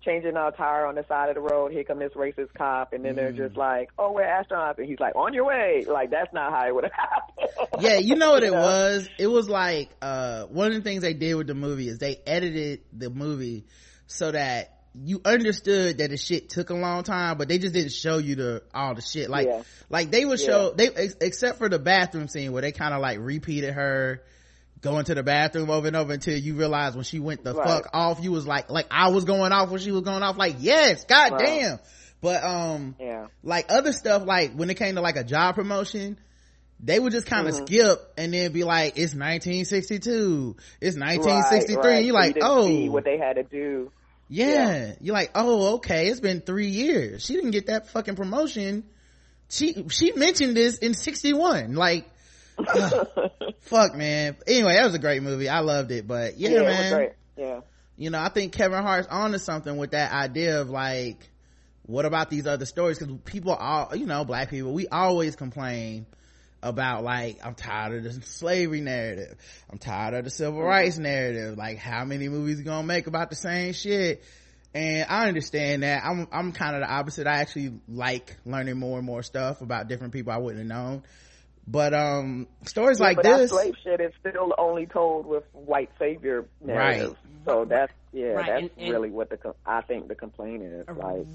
changing 0.05 0.37
our 0.37 0.53
tire 0.53 0.87
on 0.87 0.95
the 0.95 1.05
side 1.07 1.29
of 1.29 1.35
the 1.35 1.41
road. 1.41 1.73
Here 1.73 1.85
come 1.85 1.99
this 1.99 2.13
racist 2.13 2.53
cop, 2.57 2.93
and 2.93 3.05
then 3.05 3.13
mm. 3.13 3.17
they're 3.17 3.33
just 3.33 3.57
like, 3.57 3.91
"Oh, 3.99 4.13
we're 4.13 4.23
astronauts," 4.23 4.79
and 4.79 4.87
he's 4.87 5.01
like, 5.01 5.15
"On 5.17 5.33
your 5.33 5.47
way." 5.47 5.85
Like 5.87 6.11
that's 6.11 6.33
not 6.33 6.53
how 6.53 6.67
it 6.67 6.75
would 6.75 6.85
have 6.85 6.93
happened. 6.93 7.83
yeah, 7.83 7.99
you 7.99 8.17
know 8.17 8.33
what 8.33 8.43
it 8.45 8.53
was? 8.53 9.09
It 9.19 9.27
was 9.27 9.49
like 9.49 9.91
uh, 10.01 10.45
one 10.45 10.69
of 10.69 10.75
the 10.75 10.83
things 10.83 11.03
they 11.03 11.15
did 11.15 11.35
with 11.35 11.47
the 11.47 11.55
movie 11.55 11.89
is 11.89 11.99
they 11.99 12.21
edited 12.27 12.81
the 12.93 13.11
movie 13.11 13.67
so 14.07 14.31
that 14.31 14.77
you 14.95 15.21
understood 15.25 15.99
that 15.99 16.11
the 16.11 16.17
shit 16.17 16.49
took 16.49 16.71
a 16.71 16.75
long 16.75 17.05
time, 17.05 17.39
but 17.39 17.49
they 17.49 17.59
just 17.59 17.75
didn't 17.75 17.93
show 17.93 18.19
you 18.19 18.35
the 18.35 18.63
all 18.75 18.95
the 18.95 19.03
shit. 19.03 19.31
Like, 19.31 19.47
yeah. 19.47 19.63
like 19.89 20.11
they 20.11 20.25
would 20.25 20.41
show 20.41 20.75
yeah. 20.77 20.91
they 20.91 21.09
except 21.21 21.59
for 21.59 21.69
the 21.69 21.79
bathroom 21.79 22.29
scene 22.29 22.53
where 22.53 22.63
they 22.63 22.73
kind 22.73 22.95
of 22.95 23.01
like 23.01 23.19
repeated 23.21 23.75
her 23.75 24.23
going 24.81 25.05
to 25.05 25.15
the 25.15 25.23
bathroom 25.23 25.71
over 25.71 25.87
and 25.87 25.97
over 25.97 26.13
until 26.13 26.37
you 26.37 26.55
realize 26.55 26.95
when 26.95 27.05
she 27.05 27.19
went 27.19 27.45
the 27.45 27.55
right. 27.55 27.67
fuck 27.67 27.91
off, 27.93 28.23
you 28.23 28.33
was 28.33 28.47
like, 28.47 28.71
like 28.71 28.87
I 28.91 29.09
was 29.09 29.25
going 29.25 29.53
off 29.53 29.71
when 29.71 29.81
she 29.81 29.93
was 29.93 30.03
going 30.03 30.23
off. 30.23 30.37
Like, 30.37 30.57
yes, 30.59 31.05
god 31.05 31.33
right. 31.33 31.45
damn. 31.45 31.79
But 32.21 32.45
um, 32.45 32.97
yeah, 33.01 33.27
like 33.43 33.67
other 33.71 33.93
stuff, 33.93 34.25
like 34.27 34.53
when 34.53 34.69
it 34.69 34.77
came 34.77 34.97
to 34.97 35.01
like 35.01 35.17
a 35.17 35.25
job 35.25 35.55
promotion, 35.55 36.19
they 36.79 36.99
would 36.99 37.13
just 37.13 37.27
kind 37.27 37.49
of 37.49 37.55
mm-hmm. 37.55 37.65
skip 37.65 38.13
and 38.19 38.35
then 38.35 38.53
be 38.53 38.63
like, 38.65 38.99
"It's 38.99 39.15
1962, 39.15 40.57
it's 40.83 40.97
1963," 40.99 41.77
right, 41.77 41.97
and 41.97 42.07
you're 42.07 42.15
like, 42.15 42.37
"Oh, 42.43 42.91
what 42.91 43.05
they 43.05 43.17
had 43.17 43.37
to 43.37 43.43
do." 43.43 43.91
Yeah. 44.31 44.47
yeah. 44.47 44.93
You're 45.01 45.15
like, 45.15 45.33
oh, 45.35 45.75
okay. 45.75 46.07
It's 46.07 46.21
been 46.21 46.41
three 46.41 46.69
years. 46.69 47.25
She 47.25 47.35
didn't 47.35 47.51
get 47.51 47.67
that 47.67 47.89
fucking 47.89 48.15
promotion. 48.15 48.85
She, 49.51 49.89
she 49.89 50.13
mentioned 50.13 50.57
this 50.57 50.79
in 50.79 50.95
61. 50.95 51.75
Like, 51.75 52.09
fuck, 53.61 53.95
man. 53.95 54.37
Anyway, 54.47 54.75
that 54.75 54.85
was 54.85 54.95
a 54.95 54.99
great 54.99 55.23
movie. 55.23 55.49
I 55.49 55.61
loved 55.61 55.91
it, 55.91 56.07
but 56.07 56.39
yeah, 56.39 56.51
yeah 56.51 56.63
man. 56.63 57.11
Yeah. 57.37 57.61
You 57.97 58.11
know, 58.11 58.21
I 58.21 58.29
think 58.31 58.53
Kevin 58.53 58.83
Hart's 58.83 59.09
onto 59.09 59.39
something 59.39 59.77
with 59.77 59.91
that 59.91 60.13
idea 60.13 60.61
of 60.61 60.71
like, 60.71 61.29
what 61.83 62.07
about 62.07 62.31
these 62.31 62.47
other 62.47 62.65
stories? 62.65 62.99
Cause 62.99 63.09
people 63.25 63.53
all, 63.53 63.95
you 63.95 64.07
know, 64.07 64.25
black 64.25 64.51
people, 64.51 64.73
we 64.73 64.89
always 64.89 65.37
complain 65.37 66.07
about 66.63 67.03
like 67.03 67.39
i'm 67.45 67.55
tired 67.55 68.05
of 68.05 68.05
the 68.05 68.27
slavery 68.27 68.81
narrative 68.81 69.35
i'm 69.71 69.79
tired 69.79 70.15
of 70.15 70.25
the 70.25 70.31
civil 70.31 70.63
rights 70.63 70.99
narrative 70.99 71.57
like 71.57 71.79
how 71.79 72.05
many 72.05 72.29
movies 72.29 72.61
are 72.61 72.65
gonna 72.65 72.87
make 72.87 73.07
about 73.07 73.31
the 73.31 73.37
same 73.37 73.73
shit 73.73 74.23
and 74.75 75.07
i 75.09 75.27
understand 75.27 75.83
that 75.83 76.05
i'm 76.05 76.29
i'm 76.33 76.53
kind 76.53 76.77
of 76.77 76.83
the 76.83 76.93
opposite 76.93 77.27
i 77.27 77.41
actually 77.41 77.73
like 77.89 78.37
learning 78.45 78.79
more 78.79 78.99
and 78.99 79.07
more 79.07 79.23
stuff 79.23 79.63
about 79.63 79.89
different 79.89 80.13
people 80.13 80.33
i 80.33 80.37
wouldn't 80.37 80.59
have 80.59 80.69
known 80.69 81.03
but 81.67 81.95
um 81.95 82.47
stories 82.65 82.99
yeah, 82.99 83.07
like 83.07 83.17
but 83.17 83.25
this 83.25 83.51
slave 83.51 83.75
shit 83.85 84.01
is 84.01 84.13
still 84.21 84.53
only 84.59 84.87
told 84.87 85.27
with 85.27 85.45
white 85.53 85.91
savior 85.99 86.47
narrative 86.61 87.11
right. 87.11 87.45
so 87.47 87.65
that's 87.65 87.93
yeah 88.13 88.29
right. 88.29 88.47
that's 88.47 88.61
and, 88.63 88.71
and, 88.79 88.91
really 88.91 89.11
what 89.11 89.31
the 89.31 89.39
i 89.67 89.81
think 89.83 90.09
the 90.09 90.15
complaint 90.15 90.63
is 90.63 90.87
like 90.97 91.27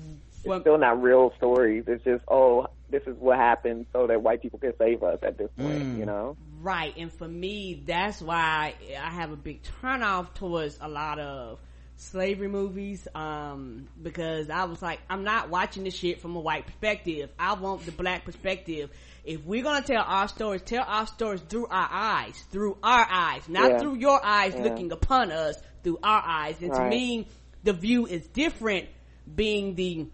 it's 0.45 0.61
still 0.61 0.77
not 0.77 1.01
real 1.01 1.33
stories. 1.37 1.85
It's 1.87 2.03
just, 2.03 2.23
oh, 2.27 2.67
this 2.89 3.03
is 3.07 3.15
what 3.17 3.37
happened 3.37 3.87
so 3.93 4.07
that 4.07 4.21
white 4.21 4.41
people 4.41 4.59
can 4.59 4.73
save 4.77 5.03
us 5.03 5.19
at 5.23 5.37
this 5.37 5.49
point, 5.57 5.83
mm. 5.83 5.97
you 5.97 6.05
know? 6.05 6.37
Right. 6.61 6.93
And 6.97 7.11
for 7.11 7.27
me, 7.27 7.81
that's 7.85 8.21
why 8.21 8.75
I 8.99 9.09
have 9.09 9.31
a 9.31 9.35
big 9.35 9.61
turnoff 9.81 10.33
towards 10.35 10.77
a 10.81 10.87
lot 10.87 11.19
of 11.19 11.59
slavery 11.97 12.47
movies, 12.47 13.07
um, 13.15 13.87
because 14.01 14.49
I 14.49 14.65
was 14.65 14.81
like, 14.81 14.99
I'm 15.09 15.23
not 15.23 15.49
watching 15.49 15.83
this 15.83 15.95
shit 15.95 16.21
from 16.21 16.35
a 16.35 16.39
white 16.39 16.65
perspective. 16.65 17.29
I 17.39 17.53
want 17.53 17.85
the 17.85 17.91
black 17.91 18.25
perspective. 18.25 18.89
If 19.25 19.43
we're 19.43 19.63
gonna 19.63 19.85
tell 19.85 20.03
our 20.05 20.27
stories, 20.27 20.61
tell 20.61 20.85
our 20.87 21.07
stories 21.07 21.41
through 21.41 21.65
our 21.65 21.89
eyes, 21.91 22.39
through 22.51 22.77
our 22.83 23.07
eyes, 23.09 23.49
not 23.49 23.71
yeah. 23.71 23.79
through 23.79 23.95
your 23.95 24.23
eyes 24.23 24.53
yeah. 24.55 24.63
looking 24.63 24.91
upon 24.91 25.31
us, 25.31 25.59
through 25.83 25.97
our 26.03 26.21
eyes. 26.23 26.61
And 26.61 26.71
right. 26.71 26.83
to 26.83 26.89
me, 26.89 27.27
the 27.63 27.73
view 27.73 28.05
is 28.05 28.27
different 28.27 28.87
being 29.33 29.73
the 29.73 30.07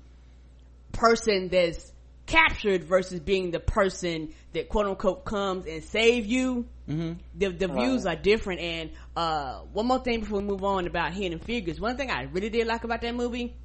person 0.93 1.49
that's 1.49 1.91
captured 2.25 2.85
versus 2.85 3.19
being 3.19 3.51
the 3.51 3.59
person 3.59 4.33
that 4.53 4.69
quote 4.69 4.85
unquote 4.85 5.25
comes 5.25 5.65
and 5.65 5.83
save 5.83 6.25
you. 6.25 6.65
Mm-hmm. 6.87 7.13
The, 7.35 7.49
the 7.49 7.67
right. 7.67 7.79
views 7.79 8.05
are 8.05 8.15
different. 8.15 8.61
And, 8.61 8.91
uh, 9.17 9.59
one 9.73 9.87
more 9.87 9.99
thing 9.99 10.21
before 10.21 10.39
we 10.39 10.45
move 10.45 10.63
on 10.63 10.87
about 10.87 11.13
Hidden 11.13 11.39
Figures. 11.39 11.81
One 11.81 11.97
thing 11.97 12.09
I 12.09 12.23
really 12.23 12.49
did 12.49 12.67
like 12.67 12.85
about 12.85 13.01
that 13.01 13.15
movie, 13.15 13.55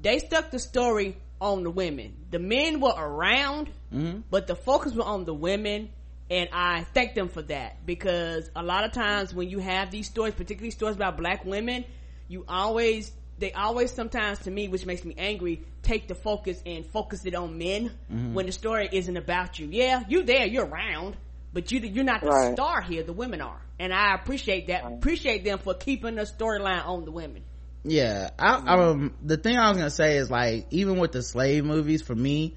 they 0.00 0.18
stuck 0.18 0.50
the 0.50 0.58
story 0.58 1.16
on 1.44 1.62
the 1.62 1.70
women. 1.70 2.14
The 2.30 2.38
men 2.38 2.80
were 2.80 2.94
around, 2.96 3.68
mm-hmm. 3.92 4.20
but 4.30 4.46
the 4.46 4.56
focus 4.56 4.94
was 4.94 5.04
on 5.04 5.24
the 5.24 5.34
women. 5.34 5.90
And 6.30 6.48
I 6.52 6.84
thank 6.94 7.14
them 7.14 7.28
for 7.28 7.42
that 7.42 7.84
because 7.84 8.50
a 8.56 8.62
lot 8.62 8.84
of 8.84 8.92
times 8.92 9.34
when 9.34 9.50
you 9.50 9.58
have 9.58 9.90
these 9.90 10.06
stories, 10.06 10.34
particularly 10.34 10.70
stories 10.70 10.96
about 10.96 11.18
black 11.18 11.44
women, 11.44 11.84
you 12.28 12.46
always 12.48 13.12
they 13.38 13.52
always 13.52 13.90
sometimes 13.90 14.38
to 14.40 14.50
me, 14.50 14.68
which 14.68 14.86
makes 14.86 15.04
me 15.04 15.14
angry, 15.18 15.60
take 15.82 16.08
the 16.08 16.14
focus 16.14 16.62
and 16.64 16.86
focus 16.86 17.26
it 17.26 17.34
on 17.34 17.58
men 17.58 17.90
mm-hmm. 18.10 18.32
when 18.32 18.46
the 18.46 18.52
story 18.52 18.88
isn't 18.90 19.16
about 19.16 19.58
you. 19.58 19.68
Yeah, 19.70 20.02
you 20.08 20.22
there, 20.22 20.46
you're 20.46 20.64
around, 20.64 21.16
but 21.52 21.70
you 21.70 21.80
you're 21.80 22.04
not 22.04 22.22
the 22.22 22.28
right. 22.28 22.54
star 22.54 22.80
here. 22.80 23.02
The 23.02 23.12
women 23.12 23.42
are, 23.42 23.60
and 23.78 23.92
I 23.92 24.14
appreciate 24.14 24.68
that. 24.68 24.84
Right. 24.84 24.94
Appreciate 24.94 25.44
them 25.44 25.58
for 25.58 25.74
keeping 25.74 26.14
the 26.14 26.22
storyline 26.22 26.86
on 26.86 27.04
the 27.04 27.10
women. 27.10 27.42
Yeah, 27.84 28.30
I, 28.38 28.54
um, 28.76 29.14
the 29.22 29.36
thing 29.36 29.56
I 29.58 29.68
was 29.68 29.76
gonna 29.76 29.90
say 29.90 30.16
is 30.16 30.30
like 30.30 30.66
even 30.70 30.98
with 30.98 31.12
the 31.12 31.22
slave 31.22 31.64
movies 31.64 32.00
for 32.00 32.14
me, 32.14 32.54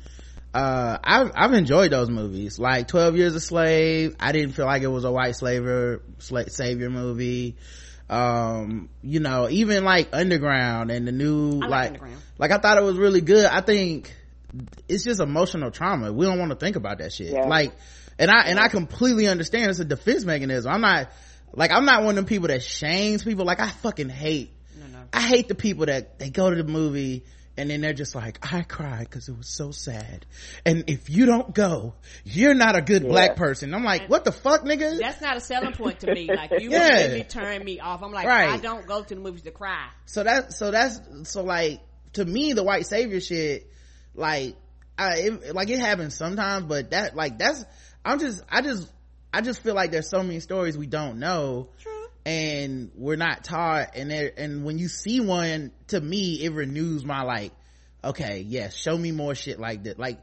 uh, 0.54 0.98
I've, 1.04 1.32
I've 1.36 1.54
enjoyed 1.54 1.92
those 1.92 2.10
movies. 2.10 2.58
Like 2.58 2.88
Twelve 2.88 3.18
Years 3.18 3.36
a 3.36 3.42
Slave, 3.42 4.16
I 4.20 4.32
didn't 4.32 4.54
feel 4.56 4.66
like 4.66 4.84
it 4.84 4.88
was 4.88 5.04
a 5.04 5.12
white 5.12 5.36
slaver 5.36 6.02
sla- 6.20 6.50
savior 6.50 6.90
movie. 6.90 7.58
Um 8.10 8.88
you 9.02 9.20
know 9.20 9.50
even 9.50 9.84
like 9.84 10.10
underground 10.14 10.92
and 10.92 11.06
the 11.06 11.12
new 11.12 11.60
I 11.62 11.68
like 11.68 12.02
like, 12.02 12.12
like 12.38 12.52
i 12.52 12.58
thought 12.58 12.78
it 12.78 12.84
was 12.84 12.96
really 12.98 13.20
good. 13.20 13.46
I 13.46 13.60
think 13.60 14.16
it's 14.88 15.04
just 15.04 15.20
emotional 15.20 15.72
trauma. 15.72 16.14
We 16.14 16.26
don't 16.26 16.40
want 16.40 16.52
to 16.52 16.56
think 16.56 16.78
about 16.78 17.00
that 17.00 17.12
shit. 17.12 17.34
Yeah. 17.34 17.48
like 17.48 17.74
and 18.18 18.32
i 18.32 18.44
and 18.44 18.60
i 18.62 18.70
completely 18.70 19.28
understand 19.28 19.70
it's 19.70 19.80
a 19.80 19.86
defense 19.86 20.24
mechanism. 20.24 20.72
I'm 20.72 20.80
not 20.80 21.12
like 21.54 21.72
i'm 21.72 21.84
not 21.84 22.04
one 22.04 22.12
of 22.12 22.16
them 22.16 22.26
people 22.26 22.48
that 22.48 22.64
shames 22.64 23.26
people. 23.26 23.44
Like 23.44 23.60
i 23.60 23.68
fucking 23.68 24.08
hate. 24.08 24.52
I 25.14 25.22
hate 25.22 25.48
the 25.48 25.56
people 25.56 25.86
that 25.86 26.20
they 26.20 26.30
go 26.30 26.50
to 26.50 26.56
the 26.56 26.70
movie 26.70 27.24
and 27.58 27.72
then 27.72 27.82
they're 27.82 27.94
just 27.94 28.14
like 28.14 28.38
i 28.54 28.62
cried 28.62 29.02
because 29.02 29.28
it 29.28 29.38
was 29.38 29.48
so 29.48 29.72
sad. 29.72 30.26
And 30.66 30.84
if 30.88 31.10
you 31.10 31.26
don't 31.26 31.54
go 31.54 31.96
you're 32.24 32.54
not 32.54 32.78
a 32.78 32.82
good 32.82 33.04
yeah. 33.04 33.10
black 33.10 33.36
person. 33.36 33.74
I'm 33.74 33.84
like 33.84 34.08
what 34.08 34.26
the 34.26 34.32
fuck 34.32 34.64
nigga? 34.64 35.00
that's 35.00 35.22
not 35.22 35.38
a 35.38 35.42
selling 35.42 35.74
point 35.74 36.02
to 36.02 36.14
me. 36.14 36.30
Like 36.38 36.52
you 36.60 36.70
yeah. 36.70 37.08
really 37.08 37.24
turn 37.24 37.64
me 37.64 37.80
off. 37.80 38.04
I'm 38.04 38.12
like 38.12 38.28
right. 38.28 38.50
i 38.50 38.58
don't 38.58 38.86
go 38.86 39.04
to 39.04 39.16
the 39.16 39.20
movies 39.20 39.42
to 39.44 39.52
cry. 39.52 39.88
So 40.06 40.24
that 40.24 40.54
so 40.54 40.72
that's 40.72 41.00
so 41.24 41.44
like 41.44 41.82
to 42.14 42.24
me 42.24 42.54
the 42.54 42.64
white 42.64 42.86
savior 42.86 43.20
shit 43.20 43.72
like 44.14 44.56
i 44.98 45.18
it, 45.18 45.56
like 45.56 45.70
it 45.70 45.80
happens 45.80 46.16
sometimes 46.16 46.66
but 46.66 46.92
that 46.92 47.16
like 47.16 47.38
that's 47.38 47.64
i'm 48.04 48.20
just 48.20 48.44
i 48.50 48.62
just 48.62 48.92
i 49.34 49.42
just 49.42 49.62
feel 49.62 49.76
like 49.76 49.92
there's 49.92 50.10
so 50.10 50.24
many 50.24 50.40
stories 50.40 50.78
we 50.78 50.88
don't 50.88 51.20
know. 51.20 51.70
True 51.80 51.97
and 52.28 52.92
we're 52.96 53.16
not 53.16 53.46
taught 53.46 53.92
and 53.96 54.12
there 54.12 54.34
and 54.36 54.66
when 54.66 54.78
you 54.78 54.90
see 54.90 55.22
one 55.22 55.72
to 55.88 56.00
me 56.00 56.44
it 56.44 56.52
renews 56.52 57.06
my 57.06 57.22
like 57.24 57.54
okay 58.04 58.44
yes 58.46 58.76
show 58.76 58.98
me 58.98 59.14
more 59.14 59.34
shit 59.34 59.62
like 59.62 59.84
that 59.84 59.98
like 59.98 60.20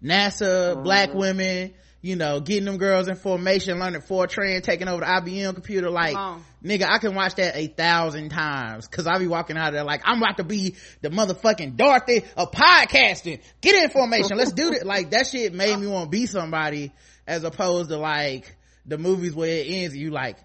nasa 0.00 0.74
mm-hmm. 0.74 0.82
black 0.84 1.12
women 1.12 1.74
you 2.00 2.14
know, 2.14 2.38
getting 2.38 2.64
them 2.64 2.78
girls 2.78 3.08
in 3.08 3.16
formation, 3.16 3.80
learning 3.80 4.02
Fortran, 4.02 4.62
taking 4.62 4.86
over 4.86 5.00
the 5.00 5.06
IBM 5.06 5.54
computer. 5.54 5.90
Like, 5.90 6.14
nigga, 6.62 6.88
I 6.88 6.98
can 6.98 7.14
watch 7.14 7.34
that 7.36 7.56
a 7.56 7.66
thousand 7.66 8.28
times. 8.28 8.86
Cause 8.86 9.08
I'll 9.08 9.18
be 9.18 9.26
walking 9.26 9.56
out 9.56 9.72
there 9.72 9.82
like, 9.82 10.02
I'm 10.04 10.18
about 10.22 10.36
to 10.36 10.44
be 10.44 10.76
the 11.00 11.10
motherfucking 11.10 11.76
Dorothy 11.76 12.24
of 12.36 12.52
podcasting. 12.52 13.40
Get 13.60 13.82
in 13.82 13.90
formation. 13.90 14.36
Let's 14.36 14.52
do 14.52 14.72
it. 14.72 14.86
Like, 14.86 15.10
that 15.10 15.26
shit 15.26 15.52
made 15.52 15.76
me 15.80 15.88
want 15.88 16.04
to 16.04 16.10
be 16.10 16.26
somebody 16.26 16.92
as 17.26 17.42
opposed 17.42 17.90
to 17.90 17.96
like 17.96 18.56
the 18.86 18.96
movies 18.96 19.34
where 19.34 19.50
it 19.50 19.66
ends 19.66 19.96
you 19.96 20.10
like, 20.10 20.36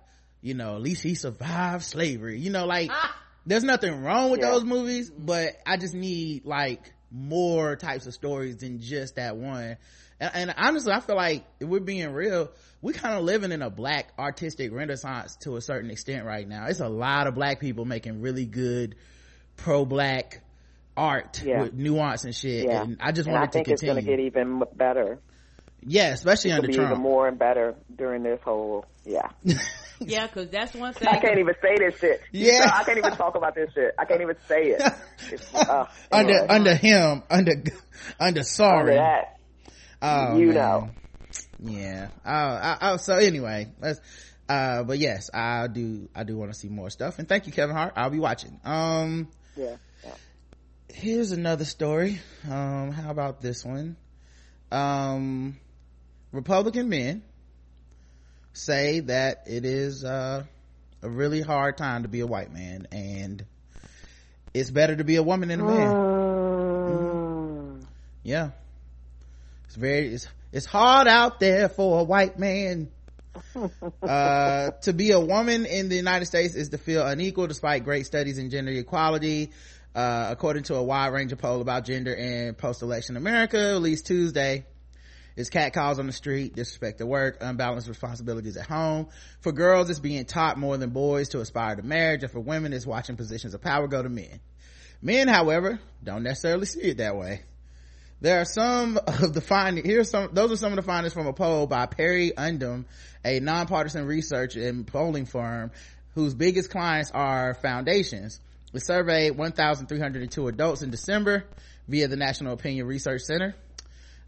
you 0.44 0.54
know, 0.54 0.76
at 0.76 0.82
least 0.82 1.02
he 1.02 1.16
survived 1.16 1.84
slavery. 1.84 2.38
You 2.38 2.52
know, 2.52 2.66
like, 2.66 2.90
ah. 2.92 3.20
there's 3.46 3.64
nothing 3.64 4.04
wrong 4.04 4.30
with 4.30 4.42
yeah. 4.42 4.52
those 4.52 4.64
movies, 4.64 5.10
but 5.10 5.56
I 5.66 5.78
just 5.78 5.96
need 5.96 6.46
like 6.46 6.94
more 7.10 7.76
types 7.76 8.06
of 8.06 8.14
stories 8.14 8.58
than 8.58 8.80
just 8.80 9.16
that 9.16 9.38
one 9.38 9.78
and, 10.24 10.32
and 10.34 10.56
honestly, 10.58 10.94
I 10.94 11.00
feel 11.02 11.16
like 11.16 11.44
if 11.60 11.68
we're 11.68 11.80
being 11.80 12.12
real, 12.14 12.52
we 12.82 12.94
kind 12.94 13.16
of 13.16 13.24
living 13.24 13.52
in 13.52 13.62
a 13.62 13.70
black 13.70 14.14
artistic 14.18 14.72
renaissance 14.72 15.36
to 15.42 15.58
a 15.58 15.62
certain 15.62 15.92
extent 15.92 16.26
right 16.26 16.48
now. 16.48 16.68
It's 16.68 16.80
a 16.80 16.88
lot 16.88 17.28
of 17.28 17.36
black 17.36 17.60
people 17.60 17.84
making 17.86 18.22
really 18.22 18.46
good 18.46 18.96
pro-black 19.58 20.42
art 20.96 21.42
yeah. 21.44 21.64
with 21.64 21.74
nuance 21.74 22.24
and 22.24 22.34
shit. 22.34 22.66
Yeah. 22.66 22.84
And 22.84 22.98
I 23.02 23.12
just 23.12 23.30
want 23.30 23.44
it 23.44 23.52
to 23.60 23.64
continue. 23.64 23.74
it's 23.74 23.82
going 23.84 23.96
to 23.98 24.02
get 24.02 24.20
even 24.20 24.64
better. 24.76 25.20
Yeah, 25.86 26.14
especially 26.14 26.52
it's 26.52 26.60
under 26.60 26.72
Trump. 26.72 26.92
Even 26.92 27.02
more 27.02 27.28
and 27.28 27.38
better 27.38 27.76
during 27.94 28.24
this 28.24 28.40
whole 28.44 28.86
yeah. 29.04 29.30
yeah, 30.08 30.28
because 30.28 30.50
that's 30.50 30.74
one 30.74 30.94
thing. 30.94 31.08
I 31.08 31.20
can't 31.20 31.40
even 31.40 31.56
say 31.62 31.78
this 31.78 32.00
shit. 32.00 32.22
Yeah, 32.32 32.72
I 32.74 32.84
can't 32.84 32.98
even 32.98 33.14
talk 33.14 33.36
about 33.36 33.56
this 33.56 33.72
shit. 33.74 33.94
I 33.98 34.06
can't 34.06 34.22
even 34.22 34.36
say 34.48 34.76
it. 34.78 34.82
Uh, 35.54 35.86
anyway. 36.12 36.40
Under 36.40 36.52
under 36.52 36.76
him, 36.76 37.24
under 37.30 37.52
under 38.20 38.44
sorry. 38.44 38.98
Under 38.98 39.04
that. 39.04 39.40
Oh, 40.02 40.38
you 40.38 40.48
man. 40.48 40.56
know. 40.56 40.90
Yeah. 41.64 42.10
Uh, 42.26 42.30
I, 42.30 42.78
I, 42.82 42.98
so 42.98 43.16
anyway, 43.16 43.72
let's, 43.80 44.02
uh, 44.50 44.84
but 44.84 45.00
yes, 45.00 45.30
I 45.34 45.68
do, 45.68 46.10
I 46.14 46.24
do 46.24 46.38
want 46.38 46.52
to 46.52 46.60
see 46.60 46.68
more 46.68 46.90
stuff. 46.90 47.20
And 47.20 47.28
thank 47.28 47.48
you, 47.48 47.54
Kevin 47.54 47.76
Hart. 47.76 47.94
I'll 47.96 48.10
be 48.10 48.20
watching. 48.20 48.60
Um, 48.66 49.30
yeah. 49.56 49.78
yeah. 50.04 50.14
Here's 50.90 51.32
another 51.32 51.64
story. 51.64 52.20
Um, 52.50 52.92
how 52.92 53.10
about 53.10 53.42
this 53.42 53.64
one? 53.64 53.96
Um, 54.72 55.58
Republican 56.32 56.90
men 56.90 57.24
say 58.54 59.02
that 59.02 59.44
it 59.48 59.66
is, 59.66 60.04
uh, 60.04 60.44
a 61.02 61.10
really 61.10 61.42
hard 61.42 61.78
time 61.78 62.04
to 62.04 62.10
be 62.10 62.22
a 62.22 62.28
white 62.28 62.54
man 62.54 62.88
and 62.92 63.44
it's 64.54 64.72
better 64.72 64.96
to 64.96 65.04
be 65.04 65.18
a 65.18 65.24
woman 65.24 65.50
than 65.50 65.60
a 65.60 65.66
man. 65.66 65.92
Mm. 66.92 67.86
Yeah 68.24 68.52
it's 69.74 69.80
very 69.80 70.14
it's, 70.14 70.28
it's 70.52 70.66
hard 70.68 71.08
out 71.08 71.40
there 71.40 71.68
for 71.68 72.02
a 72.02 72.04
white 72.04 72.38
man 72.38 72.92
uh, 74.04 74.70
to 74.84 74.94
be 74.94 75.10
a 75.10 75.20
woman 75.20 75.66
in 75.66 75.90
the 75.90 75.96
united 75.96 76.26
states 76.26 76.54
is 76.54 76.70
to 76.70 76.78
feel 76.78 77.04
unequal 77.04 77.48
despite 77.48 77.84
great 77.84 78.06
studies 78.06 78.38
in 78.38 78.52
gender 78.52 78.72
equality 78.72 79.50
uh, 79.96 80.28
according 80.30 80.62
to 80.62 80.76
a 80.76 80.84
wide 80.84 81.08
range 81.08 81.32
of 81.32 81.40
poll 81.40 81.60
about 81.60 81.86
gender 81.86 82.14
in 82.14 82.54
post-election 82.54 83.18
america 83.18 83.58
released 83.72 84.06
tuesday 84.06 84.64
it's 85.36 85.50
cat 85.50 85.74
calls 85.74 86.00
on 86.00 86.08
the 86.08 86.14
street, 86.14 86.56
disrespect 86.56 87.02
at 87.02 87.08
work, 87.08 87.38
unbalanced 87.42 87.88
responsibilities 87.88 88.58
at 88.58 88.68
home. 88.68 89.08
For 89.42 89.52
girls, 89.52 89.90
it's 89.90 90.00
being 90.00 90.26
taught 90.26 90.58
more 90.58 90.78
than 90.78 90.92
boys 90.92 91.30
to 91.30 91.40
aspire 91.40 91.76
to 91.76 91.84
marriage, 91.84 92.24
and 92.24 92.32
for 92.32 92.40
women, 92.40 92.74
it's 92.74 92.86
watching 92.86 93.16
positions 93.16 93.54
of 93.54 93.62
power 93.62 93.88
go 93.88 94.02
to 94.04 94.10
men. 94.10 94.40
Men, 95.02 95.28
however, 95.28 95.80
don't 96.04 96.24
necessarily 96.24 96.66
see 96.66 96.82
it 96.82 96.98
that 96.98 97.16
way. 97.16 97.42
There 98.22 98.40
are 98.40 98.46
some 98.46 98.98
of 99.06 99.34
the 99.34 99.42
findings, 99.42 99.86
here's 99.86 100.10
some, 100.10 100.30
those 100.34 100.52
are 100.52 100.58
some 100.58 100.72
of 100.72 100.78
the 100.78 100.84
findings 100.84 101.14
from 101.14 101.28
a 101.28 101.34
poll 101.34 101.68
by 101.68 101.88
PerryUndem, 101.88 102.86
a 103.26 103.40
nonpartisan 103.40 104.06
research 104.06 104.56
and 104.56 104.88
polling 104.88 105.26
firm 105.26 105.72
whose 106.16 106.34
biggest 106.34 106.70
clients 106.70 107.12
are 107.12 107.54
foundations. 107.56 108.40
It 108.74 108.82
surveyed 108.82 109.38
1,302 109.38 110.48
adults 110.48 110.82
in 110.82 110.90
December 110.90 111.46
via 111.88 112.08
the 112.08 112.16
National 112.16 112.54
Opinion 112.54 112.88
Research 112.88 113.22
Center. 113.22 113.56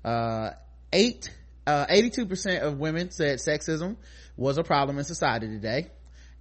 Uh, 0.04 0.52
eight, 0.92 1.30
uh, 1.68 1.86
82% 1.88 2.62
of 2.62 2.80
women 2.80 3.12
said 3.12 3.40
sexism 3.40 3.98
was 4.38 4.58
a 4.58 4.64
problem 4.64 4.98
in 4.98 5.04
society 5.04 5.48
today. 5.48 5.88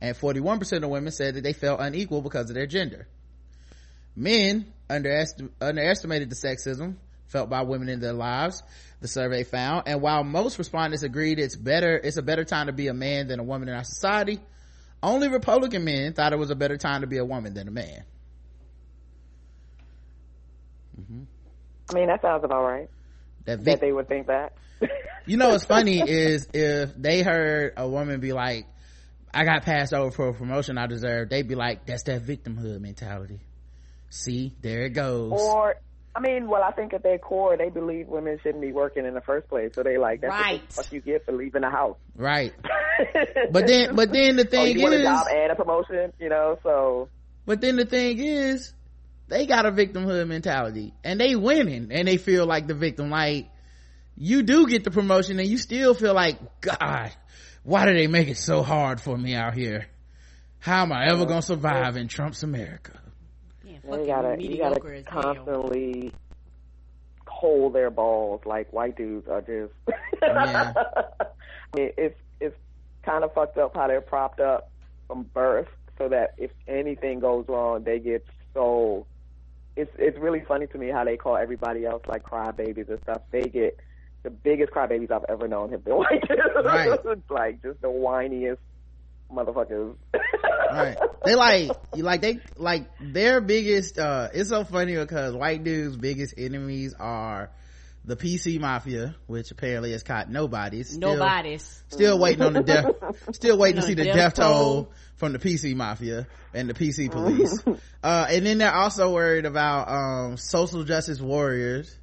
And 0.01 0.17
41% 0.17 0.83
of 0.83 0.91
women 0.91 1.13
said 1.13 1.35
that 1.35 1.45
they 1.45 1.53
felt 1.53 1.81
unequal 1.81 2.21
because 2.21 2.51
of 2.51 2.55
their 2.55 2.67
gender. 2.67 3.07
Men 4.17 4.73
underest- 4.89 5.49
underestimated 5.61 6.31
the 6.31 6.37
sexism 6.37 6.97
felt 7.27 7.51
by 7.51 7.63
women 7.63 7.89
in 7.89 8.01
their 8.01 8.13
lives 8.13 8.63
the 9.01 9.09
survey 9.09 9.45
found 9.45 9.83
and 9.87 10.01
while 10.01 10.23
most 10.23 10.59
respondents 10.59 11.03
agreed 11.03 11.39
it's 11.39 11.57
better 11.57 11.97
it's 11.97 12.17
a 12.17 12.23
better 12.23 12.45
time 12.45 12.67
to 12.67 12.73
be 12.73 12.89
a 12.89 12.95
man 12.95 13.27
than 13.27 13.41
a 13.41 13.43
woman 13.43 13.69
in 13.69 13.75
our 13.75 13.85
society 13.85 14.39
only 15.03 15.29
republican 15.29 15.85
men 15.85 16.13
thought 16.13 16.33
it 16.33 16.39
was 16.39 16.51
a 16.51 16.55
better 16.55 16.77
time 16.77 17.01
to 17.01 17.07
be 17.07 17.19
a 17.19 17.25
woman 17.25 17.53
than 17.55 17.67
a 17.67 17.71
man 17.71 18.05
mm-hmm. 21.01 21.23
i 21.91 21.95
mean 21.95 22.07
that 22.07 22.23
sounds 22.23 22.45
about 22.45 22.65
right 22.65 22.89
that, 23.45 23.59
Vic- 23.59 23.65
that 23.65 23.81
they 23.81 23.93
would 23.93 24.09
think 24.09 24.27
that 24.27 24.55
you 25.27 25.37
know 25.37 25.51
what's 25.51 25.65
funny 25.65 26.01
is 26.01 26.49
if 26.53 26.95
they 26.97 27.23
heard 27.23 27.75
a 27.77 27.89
woman 27.89 28.21
be 28.21 28.33
like 28.33 28.67
i 29.33 29.45
got 29.45 29.65
passed 29.65 29.93
over 29.93 30.11
for 30.11 30.29
a 30.29 30.35
promotion 30.35 30.79
i 30.79 30.87
deserve 30.87 31.29
they'd 31.29 31.49
be 31.49 31.55
like 31.55 31.87
that's 31.87 32.05
that 32.05 32.23
victimhood 32.23 32.81
mentality 32.81 33.41
see 34.11 34.55
there 34.61 34.83
it 34.83 34.91
goes 34.91 35.33
or 35.33 35.77
I 36.17 36.21
mean, 36.21 36.47
well, 36.47 36.63
I 36.63 36.71
think 36.71 36.95
at 36.95 37.03
their 37.03 37.19
core, 37.19 37.57
they 37.57 37.71
believe 37.71 38.07
women 38.07 38.39
shouldn't 38.43 38.63
be 38.63 38.71
working 38.71 39.05
in 39.05 39.15
the 39.15 39.21
first 39.21 39.49
place. 39.49 39.73
So 39.75 39.83
they 39.83 39.99
like, 39.99 40.21
that's 40.21 40.31
right. 40.31 40.63
what 40.75 40.93
you 40.93 41.01
get 41.01 41.25
for 41.25 41.33
leaving 41.33 41.63
the 41.63 41.71
house. 41.71 41.97
Right. 42.15 42.53
but 43.51 43.67
then, 43.67 43.97
but 43.97 44.13
then 44.13 44.37
the 44.37 44.45
thing 44.45 44.61
oh, 44.61 44.65
you 44.65 44.77
is, 44.77 44.83
want 44.83 44.95
a 44.95 45.03
job 45.03 45.27
and 45.29 45.51
a 45.51 45.57
promotion, 45.57 46.13
you 46.21 46.29
know, 46.29 46.59
so. 46.63 47.09
But 47.47 47.61
then 47.61 47.75
the 47.75 47.85
thing 47.85 48.21
is, 48.21 48.73
they 49.29 49.47
got 49.47 49.67
a 49.67 49.73
victimhood 49.73 50.29
mentality 50.29 50.95
and 51.03 51.21
they 51.21 51.35
winning 51.37 51.89
and 51.91 52.07
they 52.07 52.17
feel 52.17 52.47
like 52.47 52.67
the 52.67 52.75
victim. 52.75 53.11
Like, 53.11 53.49
you 54.17 54.43
do 54.43 54.67
get 54.67 54.85
the 54.85 54.91
promotion 54.91 55.39
and 55.39 55.49
you 55.49 55.59
still 55.59 55.95
feel 55.95 56.15
like, 56.15 56.61
God, 56.61 57.13
why 57.63 57.87
do 57.87 57.95
they 57.95 58.07
make 58.07 58.29
it 58.29 58.39
so 58.39 58.63
hard 58.63 59.01
for 59.01 59.17
me 59.17 59.35
out 59.35 59.55
here? 59.55 59.87
How 60.59 60.83
am 60.83 60.93
I 60.93 61.07
ever 61.09 61.27
gonna 61.27 61.43
survive 61.43 61.97
in 61.97 62.09
Trump's 62.09 62.43
America? 62.43 63.01
you 63.65 64.07
gotta 64.07 64.37
you 64.43 64.57
gotta 64.57 65.03
constantly 65.03 66.13
hold 67.27 67.75
their 67.75 67.91
balls 67.91 68.41
like 68.47 68.73
white 68.73 68.97
dudes 68.97 69.29
are 69.29 69.41
just. 69.43 69.73
yeah. 70.23 70.73
I 70.75 71.77
mean, 71.77 71.91
it's 71.99 72.19
it's 72.41 72.57
kind 73.03 73.25
of 73.25 73.35
fucked 73.35 73.59
up 73.59 73.75
how 73.75 73.89
they're 73.89 74.01
propped 74.01 74.41
up 74.41 74.71
from 75.07 75.25
birth, 75.35 75.69
so 75.99 76.09
that 76.09 76.35
if 76.39 76.51
anything 76.67 77.21
goes 77.21 77.45
wrong, 77.49 77.85
they 77.85 77.99
get 77.99 78.25
so. 78.55 79.07
It's 79.77 79.91
it's 79.99 80.19
really 80.19 80.43
funny 80.47 80.67
to 80.69 80.79
me 80.79 80.91
how 80.91 81.05
they 81.05 81.17
call 81.17 81.37
everybody 81.37 81.85
else 81.85 82.03
like 82.07 82.23
crybabies 82.23 82.89
and 82.89 83.01
stuff. 83.03 83.23
They 83.31 83.43
get 83.43 83.79
the 84.23 84.31
biggest 84.31 84.73
crybabies 84.73 85.11
I've 85.11 85.25
ever 85.29 85.49
known 85.49 85.71
have 85.73 85.85
been 85.85 85.95
white 85.99 86.23
dudes. 86.29 86.43
Right. 86.65 86.99
it's 87.05 87.31
like 87.31 87.63
just 87.63 87.81
the 87.81 87.89
whiniest 87.89 88.59
motherfuckers. 89.33 89.97
right. 90.73 90.97
They 91.25 91.35
like, 91.35 91.71
like 91.95 92.21
they, 92.21 92.39
like 92.57 92.87
their 93.01 93.41
biggest, 93.41 93.99
uh, 93.99 94.29
it's 94.33 94.51
so 94.51 94.65
funny 94.65 94.95
because 94.95 95.35
white 95.35 95.65
dudes' 95.65 95.97
biggest 95.97 96.35
enemies 96.37 96.95
are 96.99 97.51
the 98.05 98.17
PC 98.17 98.61
mafia, 98.61 99.15
which 99.27 99.51
apparently 99.51 99.93
has 99.93 100.03
caught 100.03 100.31
nobody's. 100.31 100.91
Still, 100.91 101.17
nobody's. 101.17 101.83
Still 101.89 102.19
waiting 102.19 102.43
on 102.43 102.53
the 102.53 102.63
death, 102.63 102.87
still 103.33 103.57
waiting 103.57 103.81
to 103.81 103.87
see 103.87 103.95
the 103.95 104.05
death, 104.05 104.15
death 104.15 104.35
toll 104.35 104.93
from 105.17 105.33
the 105.33 105.39
PC 105.39 105.75
mafia 105.75 106.27
and 106.53 106.69
the 106.69 106.75
PC 106.75 107.11
police. 107.11 107.63
uh, 108.03 108.27
and 108.29 108.45
then 108.45 108.59
they're 108.59 108.75
also 108.75 109.13
worried 109.13 109.47
about, 109.47 109.89
um, 109.89 110.37
social 110.37 110.85
justice 110.85 111.21
warriors. 111.21 111.99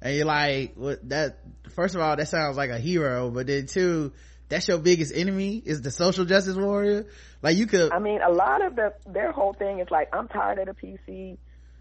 And 0.00 0.16
you're 0.16 0.26
like, 0.26 0.74
what 0.76 1.08
that, 1.08 1.38
first 1.74 1.94
of 1.94 2.00
all, 2.00 2.16
that 2.16 2.28
sounds 2.28 2.56
like 2.56 2.70
a 2.70 2.78
hero, 2.78 3.30
but 3.30 3.46
then 3.46 3.66
two, 3.66 4.12
that's 4.48 4.68
your 4.68 4.78
biggest 4.78 5.14
enemy 5.14 5.62
is 5.64 5.80
the 5.80 5.90
social 5.90 6.26
justice 6.26 6.56
warrior 6.56 7.06
like 7.40 7.56
you 7.56 7.66
could 7.66 7.90
i 7.90 7.98
mean 7.98 8.20
a 8.20 8.30
lot 8.30 8.62
of 8.62 8.76
the 8.76 8.92
their 9.06 9.32
whole 9.32 9.54
thing 9.54 9.78
is 9.78 9.90
like 9.90 10.14
i'm 10.14 10.28
tired 10.28 10.58
of 10.58 10.66
the 10.66 10.74
pc 10.74 11.38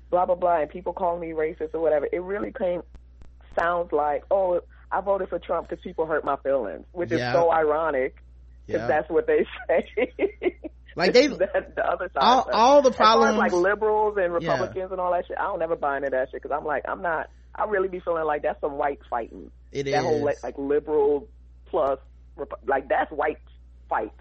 blah 0.09 0.25
blah 0.25 0.35
blah 0.35 0.61
and 0.61 0.69
people 0.69 0.93
calling 0.93 1.19
me 1.19 1.31
racist 1.31 1.73
or 1.73 1.81
whatever 1.81 2.07
it 2.09 2.21
really 2.21 2.53
came 2.53 2.81
sounds 3.59 3.91
like 3.91 4.23
oh 4.31 4.61
i 4.91 5.01
voted 5.01 5.29
for 5.29 5.39
trump 5.39 5.69
because 5.69 5.81
people 5.83 6.05
hurt 6.05 6.23
my 6.23 6.35
feelings 6.37 6.85
which 6.91 7.11
yeah. 7.11 7.29
is 7.29 7.33
so 7.33 7.51
ironic 7.51 8.15
because 8.65 8.81
yeah. 8.81 8.87
that's 8.87 9.09
what 9.09 9.27
they 9.27 9.45
say 9.67 10.55
like 10.95 11.13
they 11.13 11.27
that, 11.27 11.75
the 11.75 11.85
other 11.85 12.09
side 12.13 12.21
all, 12.21 12.49
all 12.51 12.81
the 12.81 12.91
problems 12.91 13.37
like 13.37 13.53
liberals 13.53 14.17
and 14.19 14.33
republicans 14.33 14.75
yeah. 14.77 14.91
and 14.91 14.99
all 14.99 15.11
that 15.11 15.25
shit 15.27 15.37
i 15.37 15.43
don't 15.43 15.61
ever 15.61 15.75
buy 15.75 15.97
into 15.97 16.09
that 16.09 16.29
shit 16.31 16.41
because 16.41 16.55
i'm 16.57 16.65
like 16.65 16.83
i'm 16.87 17.01
not 17.01 17.29
i 17.55 17.65
really 17.65 17.87
be 17.87 17.99
feeling 17.99 18.25
like 18.25 18.41
that's 18.41 18.59
some 18.61 18.77
white 18.77 18.99
fighting 19.09 19.51
it 19.71 19.83
that 19.83 19.99
is. 19.99 20.03
whole 20.03 20.23
like 20.43 20.57
liberal 20.57 21.27
plus 21.67 21.99
like 22.67 22.87
that's 22.89 23.11
white 23.11 23.37
fights. 23.89 24.11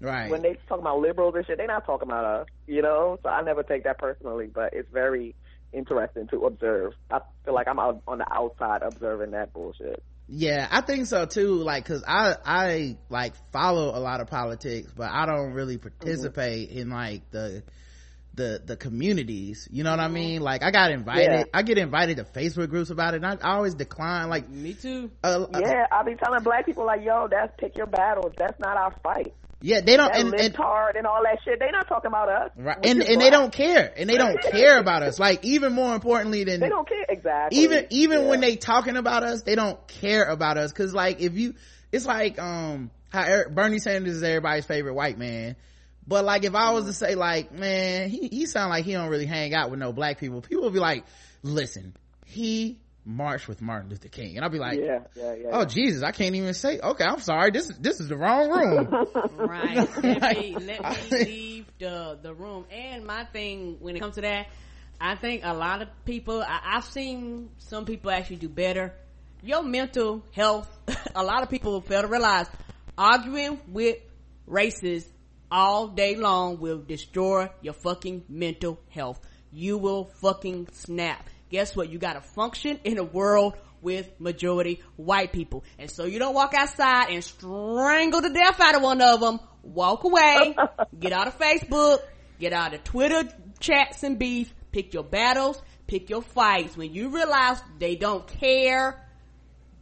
Right. 0.00 0.30
When 0.30 0.42
they 0.42 0.58
talk 0.68 0.78
about 0.78 1.00
liberals 1.00 1.34
and 1.36 1.46
shit, 1.46 1.56
they're 1.56 1.66
not 1.66 1.86
talking 1.86 2.08
about 2.08 2.24
us, 2.24 2.46
you 2.66 2.82
know. 2.82 3.18
So 3.22 3.28
I 3.28 3.42
never 3.42 3.62
take 3.62 3.84
that 3.84 3.98
personally, 3.98 4.46
but 4.46 4.74
it's 4.74 4.90
very 4.92 5.34
interesting 5.72 6.26
to 6.28 6.46
observe. 6.46 6.92
I 7.10 7.20
feel 7.44 7.54
like 7.54 7.68
I'm 7.68 7.78
out 7.78 8.02
on 8.06 8.18
the 8.18 8.26
outside 8.32 8.82
observing 8.82 9.32
that 9.32 9.52
bullshit. 9.52 10.02
Yeah, 10.28 10.66
I 10.70 10.80
think 10.80 11.06
so 11.06 11.24
too. 11.26 11.54
Like, 11.54 11.84
cause 11.84 12.02
I, 12.06 12.34
I 12.44 12.96
like 13.08 13.34
follow 13.52 13.96
a 13.96 14.00
lot 14.00 14.20
of 14.20 14.26
politics, 14.26 14.92
but 14.96 15.10
I 15.10 15.24
don't 15.26 15.52
really 15.52 15.78
participate 15.78 16.70
mm-hmm. 16.70 16.78
in 16.78 16.90
like 16.90 17.30
the, 17.30 17.62
the, 18.34 18.60
the 18.64 18.76
communities. 18.76 19.68
You 19.70 19.84
know 19.84 19.90
what 19.90 20.00
I 20.00 20.08
mean? 20.08 20.42
Like, 20.42 20.64
I 20.64 20.72
got 20.72 20.90
invited, 20.90 21.30
yeah. 21.30 21.44
I 21.54 21.62
get 21.62 21.78
invited 21.78 22.16
to 22.16 22.24
Facebook 22.24 22.70
groups 22.70 22.90
about 22.90 23.14
it 23.14 23.22
and 23.22 23.26
I, 23.26 23.36
I 23.40 23.54
always 23.54 23.74
decline. 23.74 24.28
Like, 24.28 24.48
me 24.48 24.74
too. 24.74 25.12
Uh, 25.22 25.46
yeah, 25.60 25.86
I 25.92 26.02
be 26.02 26.16
telling 26.16 26.42
black 26.42 26.66
people 26.66 26.86
like, 26.86 27.04
yo, 27.04 27.28
that's 27.30 27.52
pick 27.58 27.76
your 27.76 27.86
battles. 27.86 28.32
That's 28.36 28.58
not 28.58 28.76
our 28.76 28.94
fight. 29.02 29.32
Yeah, 29.62 29.80
they 29.80 29.96
don't 29.96 30.14
and, 30.14 30.34
and 30.34 30.54
hard 30.54 30.96
and 30.96 31.06
all 31.06 31.22
that 31.22 31.38
shit. 31.42 31.58
They 31.58 31.70
not 31.70 31.88
talking 31.88 32.08
about 32.08 32.28
us. 32.28 32.50
Right. 32.56 32.76
And 32.84 33.02
and 33.02 33.20
they 33.20 33.30
don't 33.30 33.52
care. 33.52 33.92
And 33.96 34.08
they 34.08 34.18
don't 34.18 34.40
care 34.40 34.78
about 34.78 35.02
us. 35.02 35.18
Like 35.18 35.44
even 35.44 35.72
more 35.72 35.94
importantly 35.94 36.44
than 36.44 36.60
They 36.60 36.68
don't 36.68 36.86
care 36.86 37.06
exactly. 37.08 37.60
Even 37.60 37.86
even 37.90 38.22
yeah. 38.22 38.28
when 38.28 38.40
they 38.40 38.56
talking 38.56 38.96
about 38.96 39.22
us, 39.22 39.42
they 39.42 39.54
don't 39.54 39.84
care 39.88 40.24
about 40.24 40.58
us 40.58 40.72
cuz 40.72 40.94
like 40.94 41.20
if 41.20 41.34
you 41.36 41.54
it's 41.90 42.04
like 42.04 42.38
um 42.38 42.90
how 43.08 43.22
Eric, 43.22 43.54
Bernie 43.54 43.78
Sanders 43.78 44.16
is 44.16 44.22
everybody's 44.22 44.66
favorite 44.66 44.94
white 44.94 45.18
man. 45.18 45.56
But 46.06 46.24
like 46.24 46.44
if 46.44 46.54
I 46.54 46.70
was 46.72 46.84
to 46.84 46.92
say 46.92 47.14
like, 47.14 47.50
man, 47.50 48.10
he 48.10 48.28
he 48.28 48.46
sound 48.46 48.70
like 48.70 48.84
he 48.84 48.92
don't 48.92 49.08
really 49.08 49.26
hang 49.26 49.54
out 49.54 49.70
with 49.70 49.80
no 49.80 49.92
black 49.92 50.18
people. 50.18 50.42
People 50.42 50.64
would 50.64 50.74
be 50.74 50.78
like, 50.80 51.04
"Listen, 51.42 51.94
he 52.26 52.78
march 53.06 53.46
with 53.46 53.62
Martin 53.62 53.88
Luther 53.88 54.08
King. 54.08 54.36
And 54.36 54.44
I'll 54.44 54.50
be 54.50 54.58
like, 54.58 54.78
yeah, 54.78 55.00
yeah, 55.14 55.34
yeah, 55.34 55.48
oh 55.52 55.64
Jesus, 55.64 56.02
I 56.02 56.10
can't 56.10 56.34
even 56.34 56.52
say, 56.54 56.80
okay, 56.80 57.04
I'm 57.04 57.20
sorry. 57.20 57.52
This 57.52 57.70
is, 57.70 57.78
this 57.78 58.00
is 58.00 58.08
the 58.08 58.16
wrong 58.16 58.50
room. 58.50 59.06
right. 59.36 59.76
Let 60.02 60.36
me, 60.36 60.56
let 60.58 61.10
me 61.10 61.24
leave 61.24 61.66
the, 61.78 62.18
the 62.20 62.34
room. 62.34 62.66
And 62.70 63.06
my 63.06 63.24
thing 63.24 63.76
when 63.80 63.96
it 63.96 64.00
comes 64.00 64.16
to 64.16 64.22
that, 64.22 64.48
I 65.00 65.14
think 65.14 65.42
a 65.44 65.54
lot 65.54 65.82
of 65.82 65.88
people, 66.04 66.42
I, 66.42 66.60
I've 66.64 66.84
seen 66.84 67.50
some 67.58 67.84
people 67.84 68.10
actually 68.10 68.36
do 68.36 68.48
better. 68.48 68.92
Your 69.42 69.62
mental 69.62 70.24
health, 70.32 70.68
a 71.14 71.22
lot 71.22 71.42
of 71.42 71.50
people 71.50 71.80
fail 71.80 72.02
to 72.02 72.08
realize 72.08 72.46
arguing 72.98 73.60
with 73.68 73.98
racists 74.48 75.06
all 75.50 75.88
day 75.88 76.16
long 76.16 76.58
will 76.58 76.78
destroy 76.78 77.48
your 77.60 77.74
fucking 77.74 78.24
mental 78.28 78.80
health. 78.88 79.20
You 79.52 79.78
will 79.78 80.06
fucking 80.20 80.68
snap 80.72 81.28
guess 81.50 81.76
what? 81.76 81.90
You 81.90 81.98
gotta 81.98 82.20
function 82.20 82.80
in 82.84 82.98
a 82.98 83.04
world 83.04 83.56
with 83.82 84.10
majority 84.18 84.82
white 84.96 85.32
people. 85.32 85.64
And 85.78 85.90
so 85.90 86.04
you 86.04 86.18
don't 86.18 86.34
walk 86.34 86.54
outside 86.54 87.10
and 87.10 87.22
strangle 87.22 88.20
the 88.20 88.30
death 88.30 88.60
out 88.60 88.74
of 88.74 88.82
one 88.82 89.00
of 89.00 89.20
them. 89.20 89.40
Walk 89.62 90.04
away. 90.04 90.56
get 90.98 91.12
out 91.12 91.28
of 91.28 91.38
Facebook. 91.38 92.00
Get 92.38 92.52
out 92.52 92.74
of 92.74 92.84
Twitter 92.84 93.28
chats 93.60 94.02
and 94.02 94.18
beef. 94.18 94.52
Pick 94.72 94.92
your 94.94 95.04
battles. 95.04 95.60
Pick 95.86 96.10
your 96.10 96.22
fights. 96.22 96.76
When 96.76 96.92
you 96.92 97.08
realize 97.10 97.58
they 97.78 97.96
don't 97.96 98.26
care, 98.26 99.06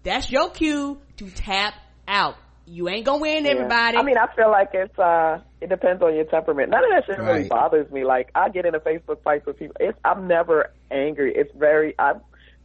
that's 0.03 0.31
your 0.31 0.51
cue 0.51 1.01
to 1.17 1.31
tap 1.31 1.75
out. 2.07 2.37
You 2.67 2.89
ain't 2.89 3.05
gonna 3.05 3.21
win 3.21 3.45
everybody. 3.47 3.99
I 3.99 4.03
mean, 4.03 4.17
I 4.17 4.35
feel 4.35 4.51
like 4.51 4.71
it's, 4.73 4.99
uh, 4.99 5.41
it 5.61 5.69
depends 5.69 6.03
on 6.03 6.15
your 6.15 6.25
temperament. 6.25 6.71
None 6.71 6.83
of 6.85 6.91
that 6.91 7.05
shit 7.07 7.19
right. 7.19 7.35
really 7.35 7.49
bothers 7.49 7.91
me. 7.93 8.05
Like, 8.05 8.31
I 8.35 8.49
get 8.49 8.65
into 8.65 8.81
Facebook 8.81 9.23
fights 9.23 9.45
with 9.45 9.59
people. 9.59 9.77
It's, 9.81 9.99
I'm 10.05 10.27
never 10.27 10.71
angry. 10.91 11.35
It's 11.35 11.55
very, 11.55 11.95
I 11.99 12.15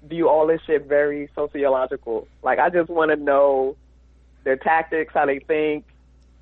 view 0.03 0.29
all 0.29 0.47
this 0.47 0.61
shit 0.65 0.85
very 0.85 1.29
sociological. 1.35 2.27
Like, 2.41 2.59
I 2.59 2.69
just 2.69 2.89
want 2.89 3.11
to 3.11 3.17
know 3.17 3.75
their 4.45 4.55
tactics, 4.55 5.13
how 5.13 5.25
they 5.25 5.39
think, 5.39 5.83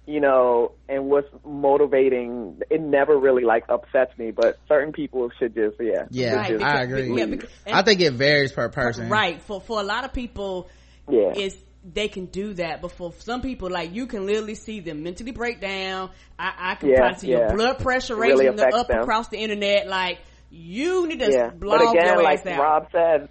you 0.05 0.22
know, 0.22 0.74
and 0.88 1.05
what's 1.05 1.28
motivating. 1.43 2.62
It 2.70 2.80
never 2.80 3.18
really 3.18 3.43
like 3.43 3.64
upsets 3.70 4.16
me, 4.20 4.30
but 4.30 4.60
certain 4.68 4.93
people 4.93 5.32
should 5.39 5.55
just, 5.55 5.78
yeah. 5.80 6.05
Yeah, 6.12 6.36
right, 6.36 6.51
because, 6.51 6.64
I 6.64 6.82
agree. 6.84 7.18
Yeah, 7.18 7.26
because, 7.26 7.49
I 7.66 7.82
think 7.82 8.01
it 8.01 8.14
varies 8.14 8.51
per 8.51 8.70
person. 8.70 9.10
Right. 9.10 9.41
For, 9.41 9.60
for 9.60 9.80
a 9.80 9.84
lot 9.84 10.05
of 10.05 10.14
people, 10.14 10.70
yeah. 11.10 11.34
it's, 11.36 11.58
they 11.93 12.07
can 12.07 12.25
do 12.25 12.53
that. 12.55 12.81
But 12.81 12.91
for 12.91 13.13
some 13.19 13.41
people, 13.41 13.69
like 13.69 13.93
you 13.93 14.07
can 14.07 14.25
literally 14.25 14.55
see 14.55 14.79
them 14.79 15.03
mentally 15.03 15.31
break 15.31 15.61
down. 15.61 16.11
I, 16.38 16.71
I 16.71 16.75
can 16.75 16.89
yeah, 16.89 17.15
see 17.15 17.31
yeah. 17.31 17.38
your 17.38 17.55
blood 17.55 17.79
pressure 17.79 18.15
raising 18.15 18.55
really 18.55 18.73
up 18.73 18.88
them. 18.88 18.99
across 18.99 19.29
the 19.29 19.38
internet. 19.38 19.88
Like 19.88 20.19
you 20.49 21.07
need 21.07 21.19
to 21.19 21.31
yeah. 21.31 21.49
blog 21.49 21.79
but 21.79 21.91
again, 21.91 22.05
your 22.05 22.23
like 22.23 22.45
ass 22.45 22.59
Rob 22.59 22.88
said, 22.91 23.29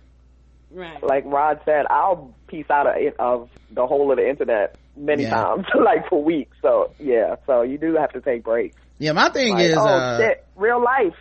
right? 0.71 1.03
Like 1.03 1.25
Rod 1.27 1.61
said, 1.65 1.87
I'll 1.91 2.35
piece 2.47 2.67
out 2.71 2.87
of, 2.87 2.95
of 3.19 3.51
the 3.71 3.87
whole 3.87 4.11
of 4.11 4.19
the 4.19 4.29
internet 4.29 4.77
many 4.97 5.25
yeah. 5.25 5.31
times, 5.31 5.67
like 5.85 6.09
for 6.09 6.23
weeks. 6.23 6.57
So 6.63 6.93
yeah, 6.99 7.37
so 7.47 7.63
you 7.63 7.79
do 7.79 7.97
have 7.97 8.13
to 8.13 8.21
take 8.21 8.45
breaks. 8.45 8.77
Yeah, 8.99 9.13
my 9.13 9.29
thing 9.31 9.55
like, 9.55 9.67
is, 9.67 9.77
oh 9.77 9.87
uh, 9.87 10.19
shit, 10.19 10.47
real 10.57 10.83
life. 10.83 11.15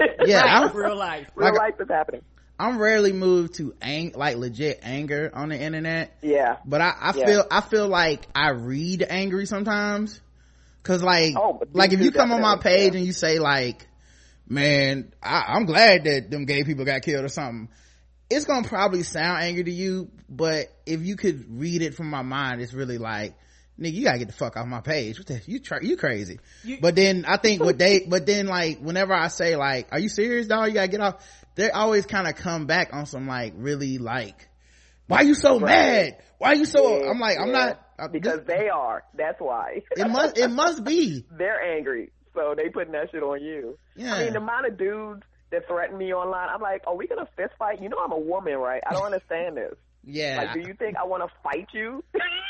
yeah, 0.26 0.62
right, 0.62 0.74
real 0.74 0.96
life, 0.96 1.28
real 1.36 1.50
like, 1.50 1.58
life 1.58 1.80
is 1.80 1.88
happening. 1.88 2.22
I'm 2.58 2.78
rarely 2.78 3.12
moved 3.12 3.54
to 3.54 3.74
ang- 3.80 4.12
like 4.16 4.36
legit 4.36 4.80
anger 4.82 5.30
on 5.32 5.50
the 5.50 5.60
internet. 5.60 6.18
Yeah. 6.22 6.56
But 6.64 6.80
I, 6.80 6.92
I 7.00 7.12
yeah. 7.14 7.26
feel, 7.26 7.44
I 7.50 7.60
feel 7.60 7.88
like 7.88 8.26
I 8.34 8.50
read 8.50 9.06
angry 9.08 9.46
sometimes. 9.46 10.20
Cause 10.82 11.02
like, 11.02 11.34
oh, 11.36 11.60
like 11.72 11.92
if 11.92 12.00
you 12.00 12.10
come 12.10 12.32
on 12.32 12.40
my 12.40 12.56
page 12.56 12.92
yeah. 12.92 12.98
and 12.98 13.06
you 13.06 13.12
say 13.12 13.38
like, 13.38 13.86
man, 14.48 15.12
I, 15.22 15.44
I'm 15.48 15.66
glad 15.66 16.04
that 16.04 16.30
them 16.30 16.46
gay 16.46 16.64
people 16.64 16.84
got 16.84 17.02
killed 17.02 17.24
or 17.24 17.28
something. 17.28 17.68
It's 18.30 18.46
gonna 18.46 18.66
probably 18.66 19.02
sound 19.02 19.42
angry 19.42 19.64
to 19.64 19.70
you, 19.70 20.10
but 20.28 20.66
if 20.86 21.02
you 21.02 21.16
could 21.16 21.58
read 21.58 21.82
it 21.82 21.94
from 21.94 22.08
my 22.08 22.22
mind, 22.22 22.62
it's 22.62 22.72
really 22.72 22.98
like, 22.98 23.34
nigga, 23.78 23.92
you 23.92 24.04
gotta 24.04 24.18
get 24.18 24.28
the 24.28 24.34
fuck 24.34 24.56
off 24.56 24.66
my 24.66 24.80
page. 24.80 25.18
What 25.18 25.26
the, 25.26 25.40
you 25.46 25.60
try, 25.60 25.80
you 25.82 25.96
crazy. 25.96 26.38
You, 26.64 26.78
but 26.80 26.94
then 26.94 27.24
I 27.26 27.36
think 27.36 27.62
what 27.64 27.78
they, 27.78 28.06
but 28.08 28.24
then 28.24 28.46
like, 28.46 28.78
whenever 28.80 29.12
I 29.14 29.28
say 29.28 29.56
like, 29.56 29.88
are 29.92 29.98
you 29.98 30.08
serious, 30.08 30.46
dog? 30.46 30.68
You 30.68 30.74
gotta 30.74 30.88
get 30.88 31.00
off 31.00 31.44
they 31.58 31.70
always 31.70 32.06
kind 32.06 32.28
of 32.28 32.36
come 32.36 32.66
back 32.66 32.90
on 32.92 33.04
some 33.04 33.26
like 33.26 33.52
really 33.56 33.98
like, 33.98 34.48
why 35.08 35.18
are 35.18 35.24
you 35.24 35.34
so 35.34 35.58
right. 35.58 35.66
mad? 35.68 36.16
Why 36.38 36.52
are 36.52 36.54
you 36.54 36.64
so? 36.64 36.98
Yeah, 36.98 37.10
I'm 37.10 37.18
like, 37.18 37.36
I'm 37.38 37.50
not 37.50 37.84
uh, 37.98 38.08
because 38.08 38.44
this, 38.46 38.56
they 38.56 38.68
are. 38.68 39.02
That's 39.14 39.40
why. 39.40 39.82
it 39.90 40.08
must. 40.08 40.38
It 40.38 40.48
must 40.48 40.84
be. 40.84 41.26
They're 41.36 41.60
angry, 41.76 42.12
so 42.32 42.54
they 42.56 42.68
putting 42.68 42.92
that 42.92 43.10
shit 43.10 43.24
on 43.24 43.42
you. 43.42 43.76
Yeah. 43.96 44.14
I 44.14 44.24
mean, 44.24 44.34
the 44.34 44.38
amount 44.38 44.66
of 44.66 44.78
dudes 44.78 45.22
that 45.50 45.66
threaten 45.66 45.98
me 45.98 46.12
online, 46.14 46.48
I'm 46.48 46.60
like, 46.60 46.82
are 46.86 46.94
we 46.94 47.08
gonna 47.08 47.28
fist 47.36 47.54
fight? 47.58 47.82
You 47.82 47.88
know, 47.88 47.98
I'm 47.98 48.12
a 48.12 48.18
woman, 48.18 48.56
right? 48.58 48.82
I 48.88 48.92
don't 48.92 49.06
understand 49.12 49.56
this. 49.56 49.74
Yeah. 50.04 50.36
Like, 50.38 50.54
do 50.54 50.60
you 50.60 50.74
think 50.74 50.96
I 50.96 51.04
want 51.04 51.24
to 51.24 51.34
fight 51.42 51.68
you? 51.72 52.04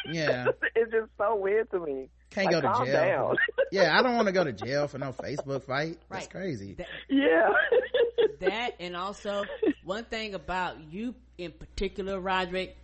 Yeah. 0.06 0.48
it's 0.76 0.92
just 0.92 1.10
so 1.16 1.34
weird 1.34 1.70
to 1.70 1.80
me. 1.80 2.08
Can't 2.30 2.52
like, 2.52 2.62
go 2.62 2.84
to 2.84 2.84
jail. 2.84 3.28
Down. 3.28 3.36
yeah, 3.72 3.98
I 3.98 4.02
don't 4.02 4.14
want 4.14 4.26
to 4.26 4.32
go 4.32 4.44
to 4.44 4.52
jail 4.52 4.86
for 4.88 4.98
no 4.98 5.12
Facebook 5.12 5.64
fight. 5.64 5.98
That's 6.10 6.26
crazy. 6.26 6.74
That, 6.74 6.86
yeah. 7.08 7.48
that 8.40 8.74
and 8.80 8.96
also 8.96 9.44
one 9.84 10.04
thing 10.04 10.34
about 10.34 10.76
you 10.92 11.14
in 11.38 11.52
particular, 11.52 12.20
Roderick, 12.20 12.76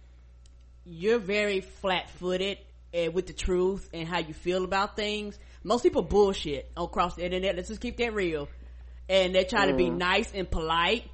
you're 0.84 1.18
very 1.18 1.60
flat 1.60 2.10
footed 2.10 2.58
with 3.12 3.26
the 3.26 3.32
truth 3.32 3.88
and 3.92 4.06
how 4.08 4.20
you 4.20 4.34
feel 4.34 4.64
about 4.64 4.96
things. 4.96 5.38
Most 5.62 5.82
people 5.82 6.02
bullshit 6.02 6.70
across 6.76 7.16
the 7.16 7.24
internet. 7.24 7.56
Let's 7.56 7.68
just 7.68 7.80
keep 7.80 7.96
that 7.96 8.14
real. 8.14 8.48
And 9.08 9.34
they 9.34 9.44
try 9.44 9.66
mm. 9.66 9.70
to 9.70 9.76
be 9.76 9.86
mm. 9.86 9.96
nice 9.96 10.30
and 10.32 10.50
polite 10.50 11.04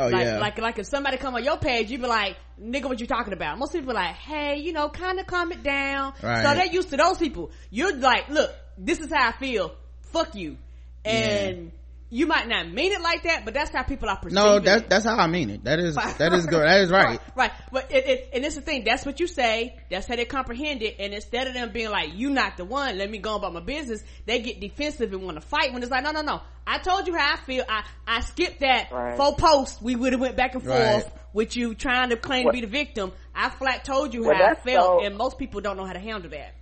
Oh 0.00 0.08
like, 0.08 0.24
yeah. 0.24 0.38
Like 0.38 0.58
like 0.58 0.78
if 0.78 0.86
somebody 0.86 1.16
come 1.16 1.34
on 1.34 1.44
your 1.44 1.58
page, 1.58 1.90
you 1.90 1.98
be 1.98 2.06
like, 2.06 2.36
nigga, 2.60 2.84
what 2.84 3.00
you 3.00 3.06
talking 3.06 3.32
about? 3.32 3.58
Most 3.58 3.72
people 3.72 3.94
like, 3.94 4.14
hey, 4.14 4.58
you 4.58 4.72
know, 4.72 4.88
kind 4.88 5.18
of 5.20 5.26
calm 5.26 5.52
it 5.52 5.62
down. 5.62 6.14
Right. 6.22 6.44
So 6.44 6.54
they're 6.54 6.72
used 6.72 6.90
to 6.90 6.96
those 6.96 7.18
people. 7.18 7.50
You're 7.70 7.96
like, 7.96 8.28
look, 8.28 8.50
this 8.78 8.98
is 9.00 9.12
how 9.12 9.28
I 9.28 9.32
feel. 9.32 9.74
Fuck 10.12 10.34
you. 10.34 10.56
And 11.04 11.64
yeah 11.66 11.79
you 12.12 12.26
might 12.26 12.48
not 12.48 12.68
mean 12.68 12.92
it 12.92 13.00
like 13.00 13.22
that, 13.22 13.44
but 13.44 13.54
that's 13.54 13.70
how 13.70 13.84
people 13.84 14.08
are 14.08 14.16
perceiving. 14.16 14.34
No, 14.44 14.58
that's 14.58 14.88
that's 14.88 15.04
how 15.04 15.16
I 15.16 15.28
mean 15.28 15.48
it. 15.48 15.64
That 15.64 15.78
is 15.78 15.94
that 16.18 16.32
is 16.32 16.44
good. 16.44 16.64
That 16.64 16.80
is 16.80 16.90
right. 16.90 17.06
right. 17.06 17.20
right. 17.36 17.52
But 17.70 17.92
it, 17.92 18.06
it, 18.06 18.30
and 18.32 18.44
it's 18.44 18.56
the 18.56 18.60
thing. 18.60 18.82
That's 18.84 19.06
what 19.06 19.20
you 19.20 19.28
say. 19.28 19.78
That's 19.90 20.08
how 20.08 20.16
they 20.16 20.24
comprehend 20.24 20.82
it. 20.82 20.96
And 20.98 21.14
instead 21.14 21.46
of 21.46 21.54
them 21.54 21.70
being 21.70 21.90
like, 21.90 22.14
"You 22.14 22.30
not 22.30 22.56
the 22.56 22.64
one," 22.64 22.98
let 22.98 23.08
me 23.08 23.18
go 23.18 23.36
about 23.36 23.52
my 23.52 23.60
business. 23.60 24.02
They 24.26 24.40
get 24.40 24.60
defensive 24.60 25.12
and 25.12 25.22
want 25.22 25.36
to 25.36 25.40
fight. 25.40 25.72
When 25.72 25.82
it's 25.82 25.90
like, 25.90 26.02
"No, 26.02 26.10
no, 26.10 26.22
no. 26.22 26.40
I 26.66 26.78
told 26.78 27.06
you 27.06 27.16
how 27.16 27.34
I 27.34 27.36
feel. 27.36 27.64
I 27.68 27.84
I 28.06 28.20
skipped 28.20 28.60
that 28.60 28.90
right. 28.90 29.16
four 29.16 29.36
posts. 29.36 29.80
We 29.80 29.94
would 29.94 30.12
have 30.12 30.20
went 30.20 30.36
back 30.36 30.54
and 30.54 30.64
forth 30.64 30.76
right. 30.76 31.12
with 31.32 31.56
you 31.56 31.74
trying 31.74 32.10
to 32.10 32.16
claim 32.16 32.46
to 32.46 32.52
be 32.52 32.60
the 32.60 32.66
victim. 32.66 33.12
I 33.34 33.50
flat 33.50 33.84
told 33.84 34.14
you 34.14 34.24
well, 34.24 34.34
how 34.36 34.50
I 34.50 34.54
felt, 34.54 35.00
so, 35.00 35.04
and 35.06 35.16
most 35.16 35.38
people 35.38 35.60
don't 35.60 35.76
know 35.76 35.86
how 35.86 35.92
to 35.92 36.00
handle 36.00 36.30
that. 36.30 36.54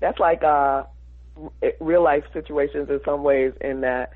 That's 0.00 0.18
like 0.18 0.42
uh, 0.42 0.84
real 1.80 2.02
life 2.02 2.24
situations 2.32 2.88
in 2.90 3.00
some 3.04 3.22
ways. 3.22 3.52
In 3.60 3.82
that 3.82 4.12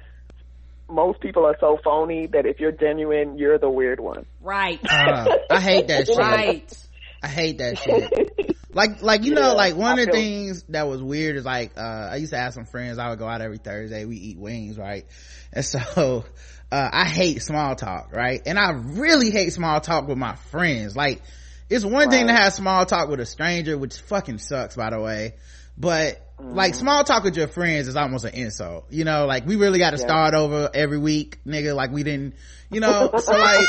most 0.89 1.21
people 1.21 1.47
are 1.47 1.57
so 1.61 1.79
phony 1.83 2.27
that 2.29 2.47
if 2.47 2.61
you're 2.61 2.73
genuine, 2.73 3.39
you're 3.39 3.59
the 3.59 3.71
weird 3.71 4.01
one. 4.01 4.27
Right. 4.41 4.81
Uh, 4.89 5.27
I 5.51 5.61
hate 5.61 5.89
that 5.89 6.07
shit. 6.07 6.17
Right. 6.17 6.89
I 7.23 7.29
hate 7.29 7.59
that 7.59 7.79
shit. 7.79 8.57
like, 8.73 9.03
like, 9.03 9.25
you 9.25 9.35
know, 9.35 9.55
like 9.55 9.77
one 9.77 9.99
of 9.99 10.07
the 10.07 10.13
things 10.13 10.65
that 10.71 10.89
was 10.89 11.03
weird 11.03 11.37
is 11.37 11.45
like, 11.45 11.73
uh, 11.77 12.09
I 12.13 12.17
used 12.17 12.33
to 12.33 12.39
have 12.39 12.53
some 12.53 12.65
friends, 12.65 12.99
I 12.99 13.11
would 13.11 13.19
go 13.19 13.29
out 13.29 13.41
every 13.41 13.59
Thursday, 13.59 14.05
we 14.05 14.17
eat 14.17 14.39
wings, 14.39 14.77
right? 14.77 15.07
And 15.53 15.65
so, 15.65 16.25
uh, 16.73 16.89
I 16.93 17.07
hate 17.07 17.43
small 17.43 17.77
talk, 17.77 18.13
right? 18.13 18.43
And 18.45 18.59
I 18.59 18.73
really 18.73 19.31
hate 19.31 19.53
small 19.53 19.81
talk 19.81 20.09
with 20.09 20.19
my 20.19 20.35
friends. 20.35 20.97
Like, 20.97 21.23
it's 21.71 21.85
one 21.85 21.95
right. 21.95 22.11
thing 22.11 22.27
to 22.27 22.35
have 22.35 22.53
small 22.53 22.85
talk 22.85 23.09
with 23.09 23.21
a 23.21 23.27
stranger, 23.27 23.79
which 23.79 23.97
fucking 24.01 24.39
sucks, 24.39 24.77
by 24.77 24.91
the 24.91 25.01
way. 25.01 25.35
But 25.77 26.37
mm-hmm. 26.39 26.55
like 26.55 26.75
small 26.75 27.05
talk 27.05 27.25
with 27.25 27.37
your 27.37 27.49
friends 27.49 27.89
is 27.89 27.97
almost 27.97 28.25
an 28.25 28.35
insult 28.35 28.87
you 28.91 29.05
know 29.05 29.27
like 29.27 29.47
we 29.47 29.57
really 29.57 29.79
got 29.79 29.91
to 29.91 29.99
yeah. 29.99 30.05
start 30.05 30.35
over 30.35 30.71
every 30.75 30.99
week 30.99 31.39
nigga 31.47 31.75
like 31.75 31.91
we 31.91 32.03
didn't 32.03 32.35
you 32.71 32.81
know 32.81 33.11
so 33.19 33.33
like 33.33 33.69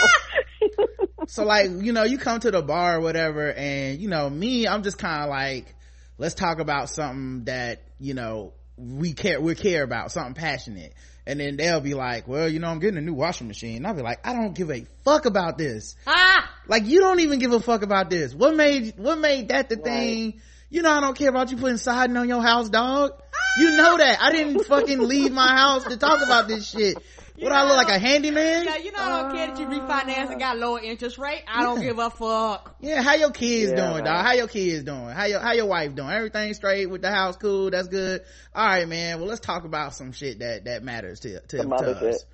so 1.28 1.44
like 1.44 1.70
you 1.72 1.94
know 1.94 2.04
you 2.04 2.18
come 2.18 2.40
to 2.40 2.52
the 2.52 2.62
bar 2.62 2.98
or 2.98 3.02
whatever 3.02 3.52
and 3.52 4.00
you 4.00 4.10
know 4.10 4.30
me 4.30 4.68
i'm 4.68 4.84
just 4.84 4.98
kind 4.98 5.24
of 5.24 5.30
like 5.30 5.76
let's 6.18 6.36
talk 6.36 6.60
about 6.60 6.90
something 6.90 7.46
that 7.46 7.82
you 8.00 8.14
know 8.14 8.54
we 8.78 9.14
care 9.14 9.40
we 9.40 9.56
care 9.56 9.84
about 9.84 10.12
something 10.12 10.34
passionate 10.34 10.94
and 11.26 11.40
then 11.40 11.58
they'll 11.58 11.80
be 11.80 11.94
like 11.94 12.28
well 12.28 12.50
you 12.50 12.60
know 12.60 12.68
i'm 12.68 12.80
getting 12.80 12.98
a 12.98 13.02
new 13.02 13.14
washing 13.14 13.48
machine 13.48 13.78
and 13.78 13.88
i'll 13.88 13.94
be 13.94 14.02
like 14.02 14.26
i 14.28 14.34
don't 14.34 14.56
give 14.56 14.70
a 14.72 14.86
fuck 15.06 15.26
about 15.26 15.58
this 15.58 15.96
ah! 16.08 16.50
like 16.68 16.86
you 16.86 17.00
don't 17.00 17.20
even 17.20 17.40
give 17.40 17.54
a 17.54 17.60
fuck 17.60 17.84
about 17.84 18.10
this 18.10 18.34
what 18.34 18.56
made 18.56 18.94
what 18.98 19.18
made 19.18 19.50
that 19.50 19.70
the 19.70 19.76
right. 19.76 19.84
thing 19.86 20.42
you 20.74 20.82
know 20.82 20.90
I 20.90 21.02
don't 21.02 21.16
care 21.16 21.30
about 21.30 21.52
you 21.52 21.58
putting 21.58 21.78
siding 21.78 22.18
on 22.18 22.28
your 22.28 22.42
house, 22.42 22.68
dog. 22.68 23.12
You 23.60 23.78
know 23.78 23.96
that. 23.96 24.20
I 24.20 24.32
didn't 24.32 24.64
fucking 24.64 25.00
leave 25.00 25.32
my 25.32 25.48
house 25.48 25.84
to 25.84 25.98
talk 25.98 26.24
about 26.24 26.48
this 26.48 26.68
shit. 26.68 26.98
What 27.38 27.52
I 27.52 27.68
look 27.68 27.78
like 27.78 27.90
a 27.90 28.00
handyman? 28.00 28.66
Yeah, 28.66 28.78
you 28.78 28.92
know 28.92 29.00
I 29.00 29.22
don't 29.22 29.36
care 29.36 29.48
that 29.48 29.60
you 29.60 29.68
refinance 29.68 30.32
and 30.32 30.40
got 30.40 30.58
lower 30.58 30.80
interest 30.80 31.20
rate. 31.20 31.44
I 31.48 31.60
yeah. 31.60 31.66
don't 31.66 31.82
give 31.82 32.00
a 32.00 32.10
fuck. 32.10 32.76
Yeah, 32.80 33.04
how 33.04 33.14
your 33.14 33.30
kids 33.30 33.72
yeah, 33.72 33.92
doing, 33.92 34.04
dog? 34.04 34.26
How 34.26 34.34
your 34.34 34.48
kids 34.48 34.84
doing? 34.84 35.10
How 35.10 35.26
your 35.26 35.40
how 35.40 35.54
your 35.54 35.68
wife 35.68 35.94
doing? 35.94 36.10
Everything 36.10 36.54
straight 36.56 36.88
with 36.88 37.04
the 37.04 37.12
house? 37.12 37.38
Cool. 37.38 37.70
That's 37.70 37.88
good. 37.88 38.22
All 38.56 38.66
right, 38.66 38.88
man. 38.88 39.20
Well, 39.20 39.28
let's 39.28 39.42
talk 39.42 39.66
about 39.66 39.94
some 39.94 40.12
shit 40.12 40.40
that 40.40 40.66
that 40.66 40.84
matters 40.84 41.20
to 41.20 41.40
to, 41.40 41.58
to 41.58 42.10
us. 42.10 42.26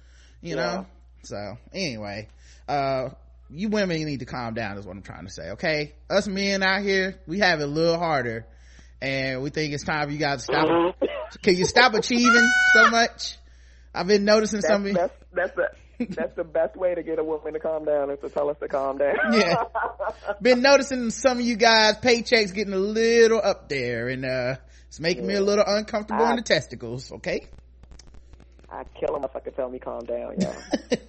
You 0.41 0.55
yeah. 0.55 0.55
know. 0.55 0.85
So 1.23 1.57
anyway, 1.73 2.29
uh, 2.69 3.09
you 3.51 3.69
women 3.69 4.03
need 4.03 4.19
to 4.19 4.25
calm 4.25 4.53
down 4.53 4.77
is 4.77 4.85
what 4.85 4.95
i'm 4.95 5.01
trying 5.01 5.25
to 5.25 5.31
say 5.31 5.51
okay 5.51 5.93
us 6.09 6.27
men 6.27 6.63
out 6.63 6.81
here 6.81 7.19
we 7.27 7.39
have 7.39 7.59
it 7.59 7.63
a 7.63 7.67
little 7.67 7.97
harder 7.97 8.45
and 9.01 9.41
we 9.41 9.49
think 9.49 9.73
it's 9.73 9.83
time 9.83 10.07
for 10.07 10.13
you 10.13 10.19
guys 10.19 10.39
to 10.39 10.43
stop 10.43 10.67
mm-hmm. 10.67 11.05
can 11.41 11.55
you 11.55 11.65
stop 11.65 11.93
achieving 11.93 12.49
so 12.73 12.89
much 12.89 13.37
i've 13.93 14.07
been 14.07 14.25
noticing 14.25 14.61
that's, 14.61 14.67
some 14.67 14.85
of 14.85 14.93
that's, 14.93 15.13
that's 15.33 15.55
the 15.55 15.69
that's 16.15 16.35
the 16.35 16.43
best 16.43 16.77
way 16.77 16.95
to 16.95 17.03
get 17.03 17.19
a 17.19 17.23
woman 17.23 17.53
to 17.53 17.59
calm 17.59 17.83
down 17.83 18.09
is 18.09 18.19
to 18.19 18.29
tell 18.29 18.49
us 18.49 18.57
to 18.59 18.67
calm 18.67 18.97
down 18.97 19.15
yeah 19.33 19.63
been 20.41 20.61
noticing 20.61 21.09
some 21.09 21.39
of 21.39 21.45
you 21.45 21.55
guys 21.55 21.95
paychecks 21.97 22.53
getting 22.53 22.73
a 22.73 22.77
little 22.77 23.41
up 23.43 23.67
there 23.67 24.07
and 24.07 24.25
uh 24.25 24.55
it's 24.87 24.99
making 24.99 25.23
yeah. 25.23 25.29
me 25.29 25.35
a 25.35 25.41
little 25.41 25.65
uncomfortable 25.67 26.23
I, 26.23 26.31
in 26.31 26.35
the 26.37 26.41
testicles 26.41 27.11
okay 27.11 27.47
I 28.71 28.83
kill 28.99 29.15
him 29.15 29.23
if 29.23 29.35
I 29.35 29.39
could 29.39 29.55
tell 29.55 29.69
me 29.69 29.79
calm 29.79 30.05
down, 30.05 30.39
y'all. 30.39 30.55
it 30.91 31.07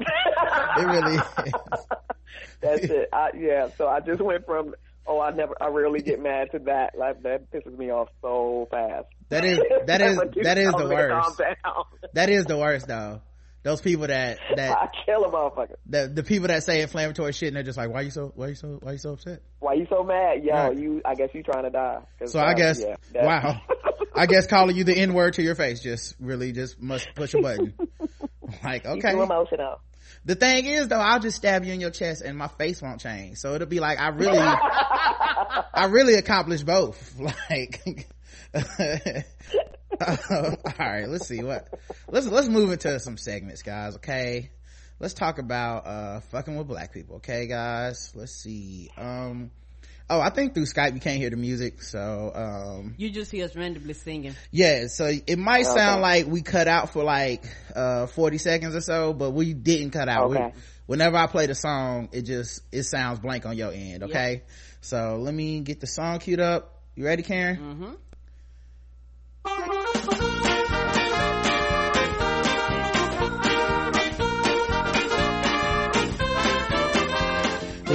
really 0.78 1.16
is. 1.16 1.22
That's 2.61 2.85
it. 2.85 3.09
I, 3.13 3.31
yeah. 3.37 3.69
So 3.77 3.89
I 3.89 4.01
just 4.01 4.21
went 4.21 4.47
from 4.47 4.75
oh 5.07 5.21
I 5.21 5.31
never 5.31 5.55
I 5.61 5.69
rarely 5.69 6.01
get 6.01 6.21
mad 6.21 6.51
to 6.53 6.59
that. 6.61 6.97
Like 6.97 7.23
that 7.23 7.51
pisses 7.51 7.77
me 7.77 7.91
off 7.91 8.09
so 8.23 8.69
fast. 8.71 9.07
That 9.29 9.45
is 9.45 9.59
that 9.87 10.01
is 10.01 10.19
that 10.43 10.59
is 10.59 10.73
the 10.73 10.89
worst. 10.89 11.43
That 12.15 12.31
is 12.31 12.45
the 12.47 12.57
worst 12.57 12.87
though. 12.87 13.23
Those 13.63 13.83
people 13.83 14.07
that 14.07 14.39
that 14.57 14.71
I 14.71 14.89
kill 15.05 15.25
a 15.25 15.31
motherfucker. 15.31 15.75
The 15.87 16.09
the 16.09 16.23
people 16.23 16.49
that 16.49 16.65
say 16.65 16.81
inflammatory 16.81 17.33
shit 17.33 17.49
and 17.49 17.57
they're 17.57 17.63
just 17.63 17.77
like, 17.77 17.91
why 17.91 18.03
you 18.03 18.11
so 18.11 18.33
why 18.35 18.49
you 18.49 18.55
so 18.55 18.79
why 18.81 18.93
you 18.93 18.99
so 18.99 19.13
upset? 19.13 19.43
Why 19.59 19.75
you 19.75 19.87
so 19.91 20.03
mad? 20.03 20.43
Yo, 20.43 20.55
right. 20.55 20.79
you 20.79 21.03
I 21.05 21.15
guess 21.15 21.29
you 21.35 21.43
trying 21.43 21.65
to 21.65 21.71
die. 21.71 22.01
So 22.25 22.39
I 22.39 22.53
uh, 22.53 22.55
guess 22.55 22.81
yeah, 22.81 22.97
wow. 23.27 23.61
I 24.15 24.27
guess 24.27 24.47
calling 24.47 24.77
you 24.77 24.85
the 24.85 24.97
N 24.97 25.13
word 25.13 25.35
to 25.35 25.43
your 25.43 25.55
face 25.55 25.83
just 25.83 26.17
really 26.19 26.53
just 26.53 26.81
must 26.81 27.15
push 27.15 27.35
a 27.35 27.43
button. 27.43 27.75
like 28.65 28.87
okay, 28.87 29.11
you 29.11 29.23
emotional. 29.23 29.81
The 30.31 30.37
thing 30.37 30.64
is 30.66 30.87
though, 30.87 31.01
I'll 31.01 31.18
just 31.18 31.39
stab 31.39 31.64
you 31.64 31.72
in 31.72 31.81
your 31.81 31.91
chest 31.91 32.22
and 32.22 32.39
my 32.39 32.47
face 32.47 32.81
won't 32.81 33.01
change. 33.01 33.39
So 33.39 33.57
it'll 33.57 33.66
be 33.66 33.81
like, 33.81 33.99
I 33.99 34.11
really, 34.11 34.39
I 34.39 35.89
really 35.91 36.14
accomplished 36.14 36.64
both. 36.64 37.18
Like, 37.51 38.07
all 40.31 40.57
right, 40.78 41.09
let's 41.09 41.26
see 41.26 41.43
what, 41.43 41.68
let's, 42.09 42.28
let's 42.28 42.47
move 42.47 42.70
into 42.70 43.01
some 43.01 43.16
segments, 43.16 43.62
guys. 43.62 43.97
Okay. 43.97 44.51
Let's 45.01 45.14
talk 45.14 45.41
about, 45.41 45.85
uh, 45.85 46.20
fucking 46.20 46.57
with 46.57 46.68
black 46.68 46.93
people. 46.93 47.16
Okay, 47.16 47.49
guys. 47.49 48.12
Let's 48.14 48.33
see. 48.33 48.89
Um, 48.97 49.51
Oh, 50.11 50.21
I 50.21 50.31
think 50.31 50.55
through 50.55 50.65
Skype 50.65 50.95
you 50.95 51.01
can't 51.01 51.19
hear 51.19 51.31
the 51.31 51.37
music, 51.37 51.83
so 51.83 52.33
um 52.35 52.95
You 52.99 53.11
just 53.11 53.31
hear 53.31 53.45
us 53.45 53.55
randomly 53.55 53.95
singing. 53.95 54.35
Yeah, 54.51 54.89
so 54.89 55.07
it 55.07 55.39
might 55.39 55.67
okay. 55.67 55.79
sound 55.79 56.03
like 56.03 56.27
we 56.27 56.43
cut 56.43 56.67
out 56.67 56.93
for 56.93 57.05
like 57.05 57.45
uh 57.77 58.07
40 58.09 58.39
seconds 58.39 58.75
or 58.75 58.81
so, 58.81 59.13
but 59.13 59.31
we 59.31 59.55
didn't 59.55 59.93
cut 59.93 60.09
out. 60.09 60.33
Okay. 60.33 60.53
We, 60.55 60.63
whenever 60.87 61.17
I 61.17 61.29
play 61.29 61.47
the 61.47 61.55
song, 61.55 62.09
it 62.11 62.23
just 62.23 62.63
it 62.73 62.83
sounds 62.83 63.21
blank 63.21 63.47
on 63.47 63.57
your 63.57 63.73
end, 63.73 64.03
okay? 64.03 64.33
Yep. 64.33 64.49
So 64.81 65.19
let 65.21 65.33
me 65.33 65.61
get 65.61 65.79
the 65.79 65.87
song 65.87 66.19
queued 66.19 66.41
up. 66.41 66.83
You 66.97 67.05
ready, 67.05 67.23
Karen? 67.23 67.97
Mm-hmm. 69.47 69.80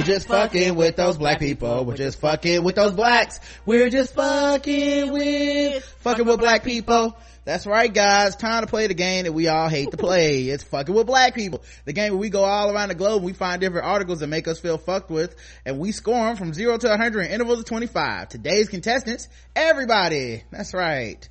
Just 0.06 0.28
fucking 0.28 0.76
with 0.76 0.96
those 0.96 1.18
black 1.18 1.40
people. 1.40 1.84
We're 1.84 1.96
just 1.96 2.20
fucking 2.20 2.62
with 2.62 2.76
those 2.76 2.92
blacks. 2.92 3.40
We're 3.66 3.90
just 3.90 4.14
fucking 4.14 5.12
with, 5.12 5.84
fucking 6.00 6.24
with 6.24 6.38
black 6.38 6.62
people. 6.64 7.18
That's 7.44 7.66
right, 7.66 7.92
guys. 7.92 8.34
Time 8.36 8.62
to 8.62 8.66
play 8.66 8.86
the 8.86 8.94
game 8.94 9.24
that 9.24 9.32
we 9.32 9.48
all 9.48 9.68
hate 9.68 9.90
to 9.90 9.96
play. 9.96 10.44
It's 10.56 10.62
fucking 10.62 10.94
with 10.94 11.06
black 11.06 11.34
people. 11.34 11.62
The 11.84 11.92
game 11.92 12.12
where 12.12 12.20
we 12.20 12.30
go 12.30 12.44
all 12.44 12.72
around 12.72 12.88
the 12.88 12.94
globe. 12.94 13.22
We 13.22 13.32
find 13.32 13.60
different 13.60 13.86
articles 13.86 14.20
that 14.20 14.28
make 14.28 14.48
us 14.48 14.58
feel 14.60 14.78
fucked 14.78 15.10
with, 15.10 15.34
and 15.64 15.78
we 15.78 15.92
score 15.92 16.24
them 16.26 16.36
from 16.36 16.54
zero 16.54 16.78
to 16.78 16.88
100 16.88 17.26
in 17.26 17.30
intervals 17.32 17.58
of 17.60 17.64
25. 17.66 18.28
Today's 18.28 18.68
contestants, 18.68 19.28
everybody. 19.54 20.44
That's 20.50 20.72
right. 20.72 21.28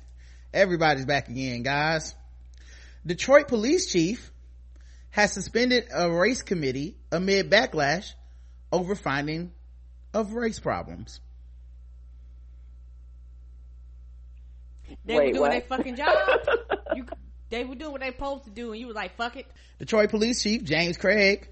Everybody's 0.54 1.06
back 1.06 1.28
again, 1.28 1.62
guys. 1.62 2.14
Detroit 3.04 3.48
police 3.48 3.86
chief 3.86 4.30
has 5.10 5.32
suspended 5.32 5.88
a 5.94 6.10
race 6.10 6.42
committee 6.42 6.96
amid 7.10 7.50
backlash 7.50 8.12
over 8.72 8.94
finding 8.94 9.52
of 10.12 10.32
race 10.32 10.58
problems. 10.58 11.20
They 15.04 15.16
Wait, 15.16 15.26
were 15.28 15.32
doing 15.32 15.50
their 15.50 15.60
fucking 15.62 15.96
job. 15.96 16.16
you, 16.96 17.06
they 17.50 17.64
were 17.64 17.74
doing 17.74 17.92
what 17.92 18.00
they 18.00 18.10
supposed 18.10 18.44
to 18.44 18.50
do, 18.50 18.72
and 18.72 18.80
you 18.80 18.88
were 18.88 18.92
like, 18.92 19.16
"Fuck 19.16 19.36
it." 19.36 19.46
Detroit 19.78 20.10
Police 20.10 20.42
Chief 20.42 20.64
James 20.64 20.96
Craig, 20.96 21.48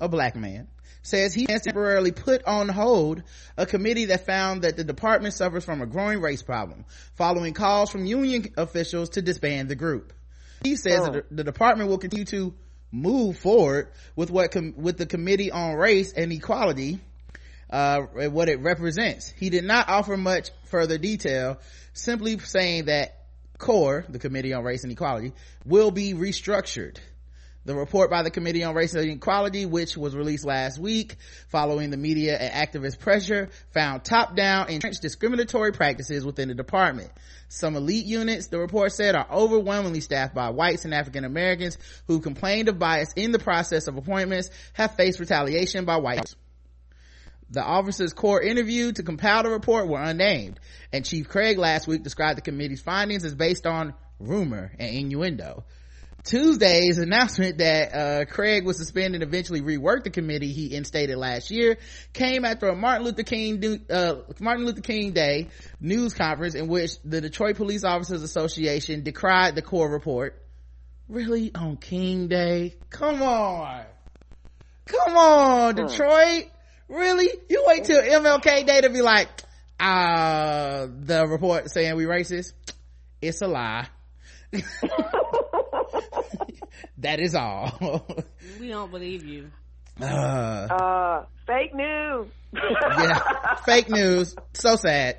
a 0.00 0.08
black 0.08 0.36
man, 0.36 0.68
says 1.02 1.34
he 1.34 1.46
has 1.48 1.62
temporarily 1.62 2.12
put 2.12 2.44
on 2.44 2.68
hold 2.68 3.22
a 3.56 3.66
committee 3.66 4.06
that 4.06 4.26
found 4.26 4.62
that 4.62 4.76
the 4.76 4.84
department 4.84 5.34
suffers 5.34 5.64
from 5.64 5.82
a 5.82 5.86
growing 5.86 6.20
race 6.20 6.42
problem, 6.42 6.84
following 7.14 7.52
calls 7.52 7.90
from 7.90 8.04
union 8.04 8.46
officials 8.56 9.10
to 9.10 9.22
disband 9.22 9.68
the 9.68 9.76
group. 9.76 10.12
He 10.62 10.76
says 10.76 11.00
oh. 11.00 11.12
that 11.12 11.36
the 11.36 11.44
department 11.44 11.90
will 11.90 11.98
continue 11.98 12.24
to 12.26 12.54
move 12.94 13.36
forward 13.38 13.88
with 14.14 14.30
what 14.30 14.52
com- 14.52 14.74
with 14.76 14.96
the 14.96 15.06
committee 15.06 15.50
on 15.50 15.74
race 15.74 16.12
and 16.12 16.32
equality 16.32 17.00
uh, 17.70 18.02
what 18.02 18.48
it 18.48 18.60
represents. 18.60 19.30
He 19.36 19.50
did 19.50 19.64
not 19.64 19.88
offer 19.88 20.16
much 20.16 20.50
further 20.66 20.96
detail 20.96 21.58
simply 21.92 22.38
saying 22.38 22.84
that 22.84 23.24
core 23.58 24.04
the 24.08 24.18
committee 24.18 24.52
on 24.52 24.62
race 24.62 24.84
and 24.84 24.92
equality 24.92 25.32
will 25.64 25.90
be 25.90 26.14
restructured 26.14 26.98
the 27.64 27.74
report 27.74 28.10
by 28.10 28.22
the 28.22 28.30
Committee 28.30 28.62
on 28.62 28.74
Race 28.74 28.94
and 28.94 29.08
Equality, 29.08 29.64
which 29.66 29.96
was 29.96 30.14
released 30.14 30.44
last 30.44 30.78
week 30.78 31.16
following 31.48 31.90
the 31.90 31.96
media 31.96 32.36
and 32.36 32.52
activist 32.52 32.98
pressure, 32.98 33.48
found 33.72 34.04
top-down 34.04 34.68
entrenched 34.68 35.02
discriminatory 35.02 35.72
practices 35.72 36.24
within 36.24 36.48
the 36.48 36.54
department. 36.54 37.10
Some 37.48 37.76
elite 37.76 38.04
units, 38.04 38.48
the 38.48 38.58
report 38.58 38.92
said, 38.92 39.14
are 39.14 39.26
overwhelmingly 39.30 40.00
staffed 40.00 40.34
by 40.34 40.50
whites 40.50 40.84
and 40.84 40.92
African 40.92 41.24
Americans 41.24 41.78
who 42.06 42.20
complained 42.20 42.68
of 42.68 42.78
bias 42.78 43.12
in 43.16 43.32
the 43.32 43.38
process 43.38 43.86
of 43.86 43.96
appointments 43.96 44.50
have 44.74 44.96
faced 44.96 45.20
retaliation 45.20 45.84
by 45.84 45.96
whites. 45.96 46.36
The 47.50 47.62
officers 47.62 48.12
core 48.12 48.42
interviewed 48.42 48.96
to 48.96 49.02
compile 49.02 49.44
the 49.44 49.50
report 49.50 49.86
were 49.86 50.02
unnamed, 50.02 50.58
and 50.92 51.04
Chief 51.04 51.28
Craig 51.28 51.56
last 51.58 51.86
week 51.86 52.02
described 52.02 52.38
the 52.38 52.42
committee's 52.42 52.80
findings 52.80 53.24
as 53.24 53.34
based 53.34 53.66
on 53.66 53.94
rumor 54.18 54.72
and 54.78 54.94
innuendo. 54.94 55.64
Tuesday's 56.24 56.96
announcement 56.96 57.58
that 57.58 57.94
uh, 57.94 58.24
Craig 58.24 58.64
was 58.64 58.78
suspended 58.78 59.20
and 59.20 59.22
eventually 59.22 59.60
reworked 59.60 60.04
the 60.04 60.10
committee 60.10 60.52
he 60.52 60.74
instated 60.74 61.18
last 61.18 61.50
year 61.50 61.76
came 62.14 62.46
after 62.46 62.68
a 62.68 62.74
Martin 62.74 63.04
Luther 63.04 63.24
King 63.24 63.84
uh, 63.90 64.16
Martin 64.40 64.64
Luther 64.64 64.80
King 64.80 65.12
Day 65.12 65.48
news 65.80 66.14
conference 66.14 66.54
in 66.54 66.66
which 66.66 66.92
the 67.04 67.20
Detroit 67.20 67.56
Police 67.56 67.84
Officers 67.84 68.22
Association 68.22 69.02
decried 69.02 69.54
the 69.54 69.60
core 69.60 69.90
report. 69.90 70.42
Really 71.08 71.54
on 71.54 71.76
King 71.76 72.28
Day? 72.28 72.76
Come 72.88 73.22
on, 73.22 73.84
come 74.86 75.16
on, 75.18 75.74
Detroit! 75.74 76.46
Really? 76.88 77.28
You 77.50 77.64
wait 77.66 77.84
till 77.84 78.00
MLK 78.00 78.66
Day 78.66 78.80
to 78.80 78.88
be 78.88 79.02
like, 79.02 79.28
uh, 79.78 80.86
the 80.86 81.26
report 81.26 81.70
saying 81.70 81.96
we 81.96 82.04
racist? 82.04 82.52
It's 83.20 83.42
a 83.42 83.46
lie. 83.46 83.88
that 87.04 87.20
is 87.20 87.34
all. 87.34 88.06
we 88.60 88.68
don't 88.68 88.90
believe 88.90 89.24
you. 89.24 89.50
Uh, 90.00 90.04
uh 90.04 91.24
fake 91.46 91.74
news. 91.74 92.26
yeah, 92.52 93.54
fake 93.64 93.88
news. 93.88 94.34
So 94.54 94.76
sad. 94.76 95.18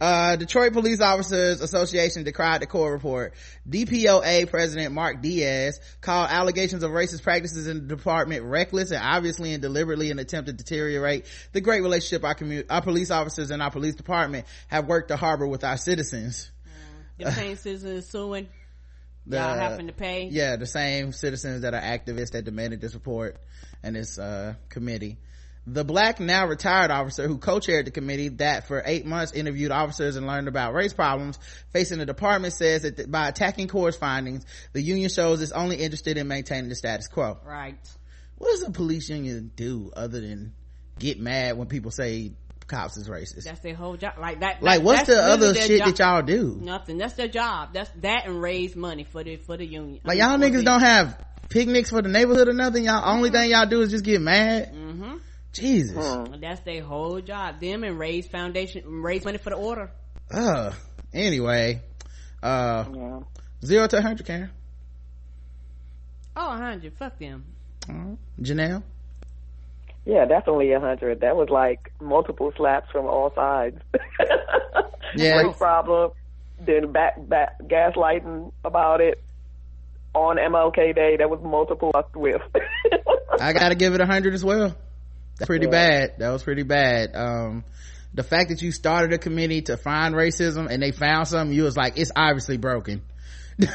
Uh, 0.00 0.36
Detroit 0.36 0.72
Police 0.72 1.00
Officers 1.00 1.60
Association 1.60 2.22
decried 2.22 2.62
the 2.62 2.66
CORE 2.66 2.92
report. 2.92 3.34
DPOA 3.68 4.48
President 4.48 4.94
Mark 4.94 5.22
Diaz 5.22 5.80
called 6.00 6.30
allegations 6.30 6.84
of 6.84 6.92
racist 6.92 7.24
practices 7.24 7.66
in 7.66 7.88
the 7.88 7.96
department 7.96 8.44
reckless 8.44 8.92
and 8.92 9.02
obviously 9.02 9.52
and 9.52 9.60
deliberately 9.60 10.12
an 10.12 10.20
attempt 10.20 10.46
to 10.46 10.52
deteriorate 10.52 11.26
the 11.52 11.60
great 11.60 11.82
relationship 11.82 12.24
our 12.24 12.34
community, 12.34 12.68
our 12.70 12.82
police 12.82 13.10
officers 13.10 13.50
and 13.50 13.60
our 13.60 13.72
police 13.72 13.96
department 13.96 14.46
have 14.68 14.86
worked 14.86 15.08
to 15.08 15.16
harbor 15.16 15.48
with 15.48 15.64
our 15.64 15.76
citizens. 15.76 16.48
The 17.18 17.32
same 17.32 17.56
citizens 17.56 18.06
suing. 18.06 18.48
Y'all 19.28 19.54
having 19.54 19.86
to 19.88 19.92
pay. 19.92 20.28
Yeah, 20.30 20.56
the 20.56 20.66
same 20.66 21.12
citizens 21.12 21.62
that 21.62 21.74
are 21.74 21.80
activists 21.80 22.32
that 22.32 22.44
demanded 22.44 22.80
this 22.80 22.94
report 22.94 23.36
and 23.82 23.96
this, 23.96 24.18
uh, 24.18 24.54
committee. 24.68 25.18
The 25.66 25.84
black 25.84 26.18
now 26.18 26.46
retired 26.46 26.90
officer 26.90 27.28
who 27.28 27.36
co-chaired 27.36 27.86
the 27.86 27.90
committee 27.90 28.28
that 28.28 28.66
for 28.66 28.82
eight 28.86 29.04
months 29.04 29.32
interviewed 29.32 29.70
officers 29.70 30.16
and 30.16 30.26
learned 30.26 30.48
about 30.48 30.72
race 30.72 30.94
problems 30.94 31.38
facing 31.74 31.98
the 31.98 32.06
department 32.06 32.54
says 32.54 32.82
that 32.82 32.96
th- 32.96 33.10
by 33.10 33.28
attacking 33.28 33.68
CORE's 33.68 33.94
findings, 33.94 34.46
the 34.72 34.80
union 34.80 35.10
shows 35.10 35.42
it's 35.42 35.52
only 35.52 35.76
interested 35.76 36.16
in 36.16 36.26
maintaining 36.26 36.70
the 36.70 36.74
status 36.74 37.06
quo. 37.06 37.36
Right. 37.44 37.76
What 38.38 38.52
does 38.52 38.62
a 38.62 38.70
police 38.70 39.10
union 39.10 39.50
do 39.56 39.92
other 39.94 40.20
than 40.20 40.54
get 40.98 41.20
mad 41.20 41.58
when 41.58 41.66
people 41.66 41.90
say 41.90 42.32
cops 42.68 42.96
is 42.96 43.08
racist? 43.08 43.44
That's 43.44 43.60
their 43.60 43.74
whole 43.74 43.96
job. 43.96 44.14
Like 44.20 44.40
that. 44.40 44.62
like, 44.62 44.78
that- 44.78 44.84
what's 44.84 45.06
the 45.08 45.20
other 45.20 45.54
shit 45.54 45.78
job. 45.80 45.88
that 45.88 45.98
y'all 45.98 46.22
do? 46.22 46.58
Nothing. 46.60 46.98
That's 46.98 47.14
their 47.14 47.28
job. 47.28 47.70
That's 47.72 47.90
that 48.02 48.26
and 48.26 48.40
raise 48.40 48.76
money 48.76 49.04
for 49.04 49.24
the 49.24 49.36
for 49.36 49.56
the 49.56 49.66
union. 49.66 50.00
Like 50.04 50.20
I 50.20 50.28
y'all 50.28 50.38
niggas 50.38 50.64
don't 50.64 50.80
have 50.80 51.18
picnics 51.48 51.90
for 51.90 52.02
the 52.02 52.08
neighborhood 52.08 52.48
or 52.48 52.52
nothing. 52.52 52.84
Y'all 52.84 53.02
only 53.12 53.30
thing 53.30 53.50
y'all 53.50 53.66
do 53.66 53.80
is 53.80 53.90
just 53.90 54.04
get 54.04 54.20
mad. 54.20 54.72
Mm-hmm. 54.74 55.16
Jesus. 55.52 56.16
That's 56.40 56.60
their 56.60 56.82
whole 56.84 57.20
job. 57.20 57.58
Them 57.60 57.82
and 57.82 57.98
raise 57.98 58.26
foundation, 58.28 58.84
raise 59.02 59.24
money 59.24 59.38
for 59.38 59.50
the 59.50 59.56
order. 59.56 59.90
Uh, 60.30 60.72
anyway, 61.12 61.80
uh, 62.42 62.84
Yeah. 62.94 63.20
zero 63.64 63.86
to 63.88 63.96
100, 63.96 64.26
Karen. 64.26 64.50
Oh, 66.36 66.52
a 66.52 66.56
hundred. 66.56 66.92
Fuck 66.98 67.18
them. 67.18 67.44
Uh, 67.88 68.14
Janelle? 68.40 68.82
Yeah, 70.08 70.24
definitely 70.24 70.72
a 70.72 70.80
hundred. 70.80 71.20
That 71.20 71.36
was 71.36 71.50
like 71.50 71.92
multiple 72.00 72.50
slaps 72.56 72.90
from 72.90 73.04
all 73.06 73.30
sides. 73.34 73.78
Yeah. 75.16 75.36
Race 75.40 75.56
problem, 75.56 76.10
then 76.60 76.92
back 76.92 77.14
back 77.28 77.58
gaslighting 77.62 78.52
about 78.62 79.00
it 79.00 79.18
on 80.14 80.36
MLK 80.36 80.94
Day. 80.94 81.16
That 81.16 81.30
was 81.30 81.40
multiple 81.42 81.90
fucked 81.92 82.14
with. 82.14 82.42
I 83.40 83.54
gotta 83.54 83.74
give 83.74 83.94
it 83.94 84.00
a 84.02 84.04
100 84.04 84.34
as 84.34 84.44
well. 84.44 84.76
That's 85.38 85.46
pretty 85.46 85.64
Yeah. 85.64 85.70
bad. 85.70 86.14
That 86.18 86.28
was 86.30 86.42
pretty 86.42 86.62
bad. 86.62 87.16
Um, 87.16 87.64
the 88.12 88.22
fact 88.22 88.50
that 88.50 88.60
you 88.60 88.70
started 88.70 89.14
a 89.14 89.18
committee 89.18 89.62
to 89.62 89.78
find 89.78 90.14
racism 90.14 90.68
and 90.70 90.82
they 90.82 90.92
found 90.92 91.26
something, 91.26 91.56
you 91.56 91.62
was 91.64 91.76
like, 91.76 91.96
it's 91.98 92.12
obviously 92.14 92.58
broken. 92.58 93.00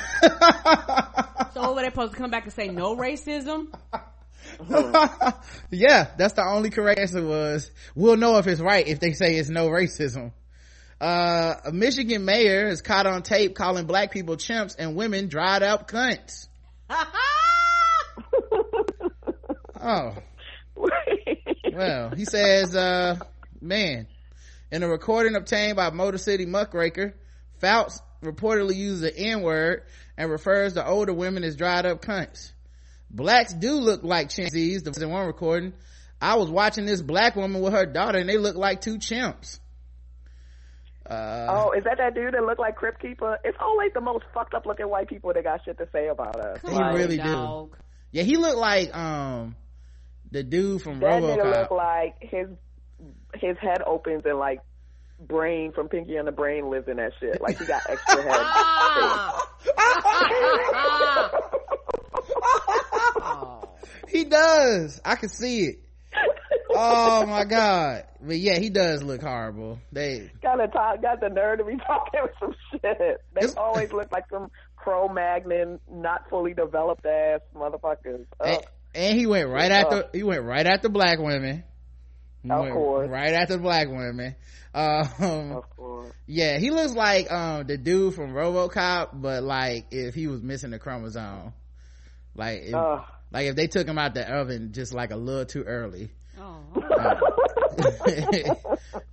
So 1.53 1.61
what 1.61 1.75
were 1.75 1.81
they 1.81 1.89
supposed 1.89 2.13
to 2.13 2.17
come 2.17 2.31
back 2.31 2.45
and 2.45 2.53
say 2.53 2.69
no 2.69 2.95
racism? 2.95 3.67
yeah, 5.71 6.07
that's 6.17 6.33
the 6.33 6.45
only 6.45 6.69
correct 6.69 6.99
answer 6.99 7.25
was, 7.25 7.71
we'll 7.95 8.17
know 8.17 8.37
if 8.37 8.47
it's 8.47 8.61
right 8.61 8.87
if 8.87 8.99
they 8.99 9.13
say 9.13 9.35
it's 9.35 9.49
no 9.49 9.67
racism. 9.67 10.31
Uh, 11.01 11.55
a 11.65 11.71
Michigan 11.71 12.23
mayor 12.23 12.67
is 12.67 12.81
caught 12.81 13.05
on 13.05 13.23
tape 13.23 13.55
calling 13.55 13.85
black 13.85 14.11
people 14.11 14.37
chimps 14.37 14.75
and 14.79 14.95
women 14.95 15.27
dried 15.27 15.63
up 15.63 15.89
cunts. 15.89 16.47
Oh, 19.85 20.15
well, 20.77 22.11
he 22.11 22.23
says, 22.23 22.73
uh, 22.73 23.17
man, 23.59 24.07
in 24.71 24.81
a 24.81 24.87
recording 24.87 25.35
obtained 25.35 25.75
by 25.75 25.89
Motor 25.89 26.17
City 26.17 26.45
Muckraker, 26.45 27.15
Fouts 27.59 27.99
reportedly 28.23 28.75
uses 28.75 29.01
the 29.01 29.13
N-word 29.13 29.83
and 30.17 30.31
refers 30.31 30.75
to 30.75 30.87
older 30.87 31.13
women 31.13 31.43
as 31.43 31.57
dried 31.57 31.85
up 31.85 32.01
cunts. 32.01 32.53
Blacks 33.14 33.53
do 33.53 33.74
look 33.74 34.03
like 34.03 34.30
chimpanzees, 34.30 34.82
the 34.84 35.03
in 35.03 35.09
one 35.09 35.28
recording. 35.28 35.74
I 36.20 36.36
was 36.36 36.49
watching 36.49 36.86
this 36.86 37.01
black 37.01 37.36
woman 37.36 37.61
with 37.61 37.74
her 37.74 37.86
daughter 37.86 38.18
and 38.18 38.28
they 38.28 38.38
look 38.38 38.55
like 38.55 38.82
two 38.82 38.97
chimps. 38.97 39.59
Uh, 41.07 41.47
oh, 41.49 41.72
is 41.78 41.84
that 41.84 41.97
that 41.97 42.16
dude 42.16 42.34
that 42.34 42.43
looked 42.43 42.59
like 42.59 42.76
Crypt 42.76 43.01
Keeper? 43.01 43.38
It's 43.43 43.57
always 43.59 43.91
the 43.93 44.01
most 44.01 44.24
fucked 44.34 44.53
up 44.53 44.66
looking 44.66 44.89
white 44.89 45.09
people 45.09 45.32
that 45.34 45.43
got 45.43 45.64
shit 45.64 45.78
to 45.78 45.88
say 45.91 46.07
about 46.07 46.38
us. 46.38 46.59
He 46.61 46.70
Like, 46.70 46.95
really 46.95 47.18
do. 47.18 47.70
yeah, 48.11 48.24
he 48.24 48.38
looked 48.38 48.57
like, 48.57 48.95
um, 48.95 49.55
the 50.32 50.43
dude 50.43 50.82
from 50.82 50.99
That 51.01 51.22
nigga 51.22 51.43
RoboCop. 51.43 51.59
look 51.61 51.72
like 51.72 52.16
his 52.22 52.47
his 53.36 53.57
head 53.57 53.82
opens 53.86 54.24
and 54.26 54.39
like 54.39 54.61
brain 55.20 55.74
from 55.74 55.89
Pinky 55.89 56.16
and 56.16 56.26
the 56.28 56.32
Brain 56.32 56.70
lives 56.72 56.88
in 56.88 56.97
that 56.97 57.11
shit. 57.20 57.41
Like 57.41 57.59
he 57.59 57.66
got 57.66 57.82
extra 57.88 58.24
head. 58.24 58.41
He 64.08 64.26
does. 64.26 65.01
I 65.04 65.16
can 65.16 65.30
see 65.30 65.66
it. 65.66 65.80
Oh 66.76 67.26
my 67.26 67.43
god. 67.49 68.06
But 68.22 68.38
yeah, 68.38 68.58
he 68.58 68.70
does 68.70 69.04
look 69.04 69.22
horrible. 69.22 69.80
They, 69.91 70.32
got 70.41 70.58
the 70.58 70.68
talk, 70.68 71.01
got 71.01 71.20
the 71.20 71.30
nerve 71.30 71.60
to 71.60 71.66
be 71.66 71.76
talking 71.88 72.22
with 72.24 72.32
some 72.39 72.56
shit. 72.72 73.22
They 73.34 73.47
always 73.58 73.91
look 73.91 74.12
like 74.12 74.26
some 74.30 74.49
Cro-Magnon, 74.78 75.80
not 75.91 76.30
fully 76.30 76.54
developed 76.54 77.06
ass 77.06 77.41
motherfuckers. 77.56 78.26
and, 78.43 78.62
and 78.95 79.18
he 79.18 79.26
went 79.26 79.49
right 79.49 79.72
after, 79.72 80.10
he 80.14 80.24
went 80.24 80.43
right 80.43 80.66
after 80.66 80.89
black 80.89 81.20
women. 81.20 81.64
He 82.43 82.49
Of 82.49 82.72
course. 82.72 83.10
Right 83.10 83.34
after 83.34 83.58
black 83.58 83.88
women. 83.88 84.36
Um, 84.74 85.51
of 85.51 85.70
course. 85.76 86.12
yeah, 86.26 86.58
he 86.58 86.72
looks 86.72 86.93
like, 86.93 87.32
um, 87.32 87.68
the 87.68 87.78
dude 87.78 88.16
from 88.16 88.34
RoboCop, 88.34 89.10
but 89.14 89.43
like 89.43 89.88
if 89.91 90.16
he 90.16 90.28
was 90.28 90.41
missing 90.41 90.74
a 90.74 90.80
chromosome. 90.80 91.54
Like, 92.36 92.64
if, 92.64 92.74
Ugh. 92.74 93.04
Like 93.34 93.47
if 93.47 93.55
they 93.55 93.67
took 93.67 93.88
him 93.88 93.97
out 93.97 94.13
the 94.13 94.31
oven 94.31 94.71
just 94.71 94.93
like 94.93 95.11
a 95.11 95.17
little 95.17 95.45
too 95.45 95.63
early. 95.63 96.11
Oh. 96.39 96.61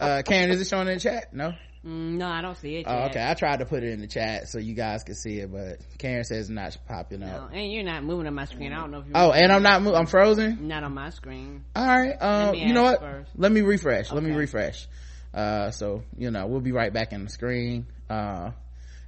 uh, 0.00 0.22
Karen, 0.26 0.50
is 0.50 0.60
it 0.60 0.66
showing 0.68 0.88
in 0.88 0.94
the 0.94 1.00
chat? 1.00 1.32
No? 1.34 1.52
Mm, 1.84 2.18
no, 2.18 2.26
I 2.28 2.42
don't 2.42 2.56
see 2.58 2.76
it. 2.76 2.84
Oh, 2.86 3.04
okay. 3.06 3.26
I 3.26 3.32
tried 3.34 3.60
to 3.60 3.64
put 3.64 3.82
it 3.82 3.90
in 3.90 4.00
the 4.00 4.06
chat 4.06 4.48
so 4.48 4.58
you 4.58 4.74
guys 4.74 5.02
could 5.02 5.16
see 5.16 5.38
it, 5.40 5.50
but 5.50 5.78
Karen 5.98 6.24
says 6.24 6.40
it's 6.40 6.48
not 6.50 6.76
popping 6.86 7.20
No, 7.20 7.26
up. 7.26 7.50
and 7.54 7.72
you're 7.72 7.84
not 7.84 8.04
moving 8.04 8.26
on 8.26 8.34
my 8.34 8.44
screen. 8.44 8.72
I 8.72 8.80
don't 8.80 8.90
know 8.90 8.98
if 8.98 9.06
you. 9.06 9.12
Oh, 9.14 9.32
and 9.32 9.50
I'm 9.50 9.62
not, 9.62 9.80
mo- 9.82 9.94
I'm 9.94 10.04
frozen? 10.06 10.68
not 10.68 10.84
on 10.84 10.92
my 10.92 11.08
screen. 11.10 11.64
All 11.74 11.86
right. 11.86 12.16
Um, 12.20 12.54
you 12.54 12.74
know 12.74 12.82
what? 12.82 13.00
first. 13.00 13.30
Let 13.34 13.50
me 13.50 13.62
refresh. 13.62 14.12
Let 14.12 14.22
me 14.22 14.32
refresh. 14.32 14.86
Uh, 15.32 15.70
so, 15.70 16.02
you 16.18 16.30
know, 16.30 16.46
we'll 16.48 16.60
be 16.60 16.72
right 16.72 16.92
back 16.92 17.12
in 17.12 17.24
the 17.24 17.30
screen. 17.30 17.86
Uh, 18.10 18.50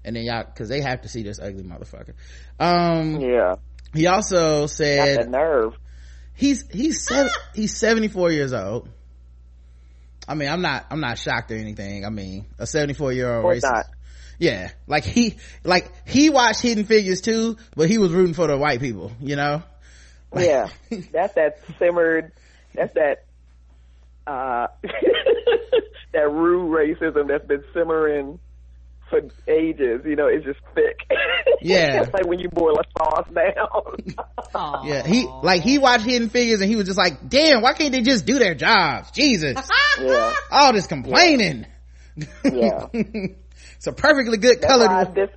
and 0.04 0.16
then 0.16 0.22
y'all, 0.24 0.44
cause 0.44 0.68
they 0.68 0.80
have 0.80 1.02
to 1.02 1.08
see 1.08 1.22
this 1.22 1.38
ugly 1.40 1.64
motherfucker. 1.64 2.14
Um, 2.58 3.20
Yeah. 3.20 3.56
He 3.94 4.06
also 4.06 4.60
Got 4.60 4.60
the 4.62 4.68
said 4.68 5.30
nerve. 5.30 5.74
he's, 6.34 6.64
he's 6.70 7.04
seven, 7.06 7.30
he's 7.54 7.76
74 7.76 8.32
years 8.32 8.52
old. 8.52 8.88
I 10.26 10.34
mean, 10.34 10.48
I'm 10.48 10.62
not, 10.62 10.86
I'm 10.90 11.00
not 11.00 11.18
shocked 11.18 11.50
or 11.50 11.56
anything. 11.56 12.04
I 12.04 12.08
mean, 12.10 12.46
a 12.58 12.66
74 12.66 13.12
year 13.12 13.34
old 13.34 13.44
racist. 13.44 13.62
not. 13.62 13.86
Yeah. 14.38 14.70
Like 14.86 15.04
he, 15.04 15.36
like 15.64 15.90
he 16.08 16.30
watched 16.30 16.60
Hidden 16.62 16.84
Figures 16.84 17.20
too, 17.20 17.56
but 17.76 17.88
he 17.88 17.98
was 17.98 18.12
rooting 18.12 18.34
for 18.34 18.46
the 18.46 18.56
white 18.56 18.80
people, 18.80 19.12
you 19.20 19.36
know? 19.36 19.62
Yeah. 20.36 20.68
That's 21.12 21.34
that 21.34 21.58
simmered, 21.78 22.32
that's 22.74 22.94
that, 22.94 23.24
uh, 24.26 24.68
that 26.12 26.30
rude 26.30 26.70
racism 26.70 27.28
that's 27.28 27.44
been 27.46 27.64
simmering 27.74 28.38
for 29.12 29.20
ages. 29.50 30.02
You 30.04 30.16
know, 30.16 30.26
it's 30.26 30.44
just 30.44 30.58
thick. 30.74 30.98
Yeah. 31.64 32.02
it's 32.02 32.12
like 32.12 32.26
when 32.26 32.40
you 32.40 32.48
boil 32.48 32.74
a 32.76 32.82
sauce 32.98 33.28
down. 33.32 34.84
Yeah, 34.84 35.06
he 35.06 35.28
like 35.44 35.62
he 35.62 35.78
watched 35.78 36.04
Hidden 36.04 36.28
Figures 36.28 36.60
and 36.60 36.68
he 36.68 36.74
was 36.74 36.86
just 36.86 36.98
like, 36.98 37.28
"Damn, 37.28 37.62
why 37.62 37.72
can't 37.74 37.92
they 37.92 38.00
just 38.02 38.26
do 38.26 38.40
their 38.40 38.56
jobs? 38.56 39.12
Jesus, 39.12 39.56
yeah. 40.00 40.34
all 40.50 40.72
this 40.72 40.88
complaining." 40.88 41.66
Yeah. 42.44 42.86
it's 42.92 43.86
a 43.86 43.92
perfectly 43.92 44.38
good 44.38 44.60
That's 44.60 44.66
colored. 44.72 45.14
this, 45.14 45.30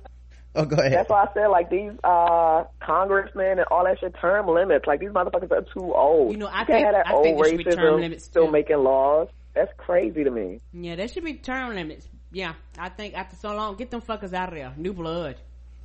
Oh, 0.56 0.64
go 0.64 0.76
ahead. 0.76 0.92
That's 0.94 1.08
why 1.10 1.24
I 1.24 1.32
said 1.34 1.46
like 1.46 1.70
these 1.70 1.92
uh 2.02 2.64
congressmen 2.80 3.58
and 3.60 3.66
all 3.70 3.84
that 3.84 4.00
shit 4.00 4.14
term 4.20 4.48
limits. 4.48 4.84
Like 4.86 4.98
these 4.98 5.10
motherfuckers 5.10 5.52
are 5.52 5.62
too 5.72 5.94
old. 5.94 6.32
You 6.32 6.38
know, 6.38 6.48
I 6.48 6.64
can't 6.64 6.66
think- 6.68 6.84
have 6.86 6.94
that 6.94 7.06
I 7.06 7.12
old 7.12 7.24
think 7.24 7.38
there 7.38 7.48
should 7.50 7.58
be 7.58 7.64
term 7.64 7.78
racism 7.78 8.00
limits, 8.00 8.24
still 8.24 8.46
too. 8.46 8.52
making 8.52 8.78
laws. 8.78 9.28
That's 9.54 9.72
crazy 9.78 10.24
to 10.24 10.30
me. 10.30 10.60
Yeah, 10.72 10.96
there 10.96 11.06
should 11.08 11.24
be 11.24 11.34
term 11.34 11.74
limits. 11.74 12.08
Yeah, 12.36 12.52
I 12.78 12.90
think 12.90 13.14
after 13.14 13.34
so 13.34 13.54
long, 13.56 13.76
get 13.76 13.90
them 13.90 14.02
fuckers 14.02 14.34
out 14.34 14.50
of 14.50 14.56
there. 14.56 14.70
New 14.76 14.92
blood. 14.92 15.36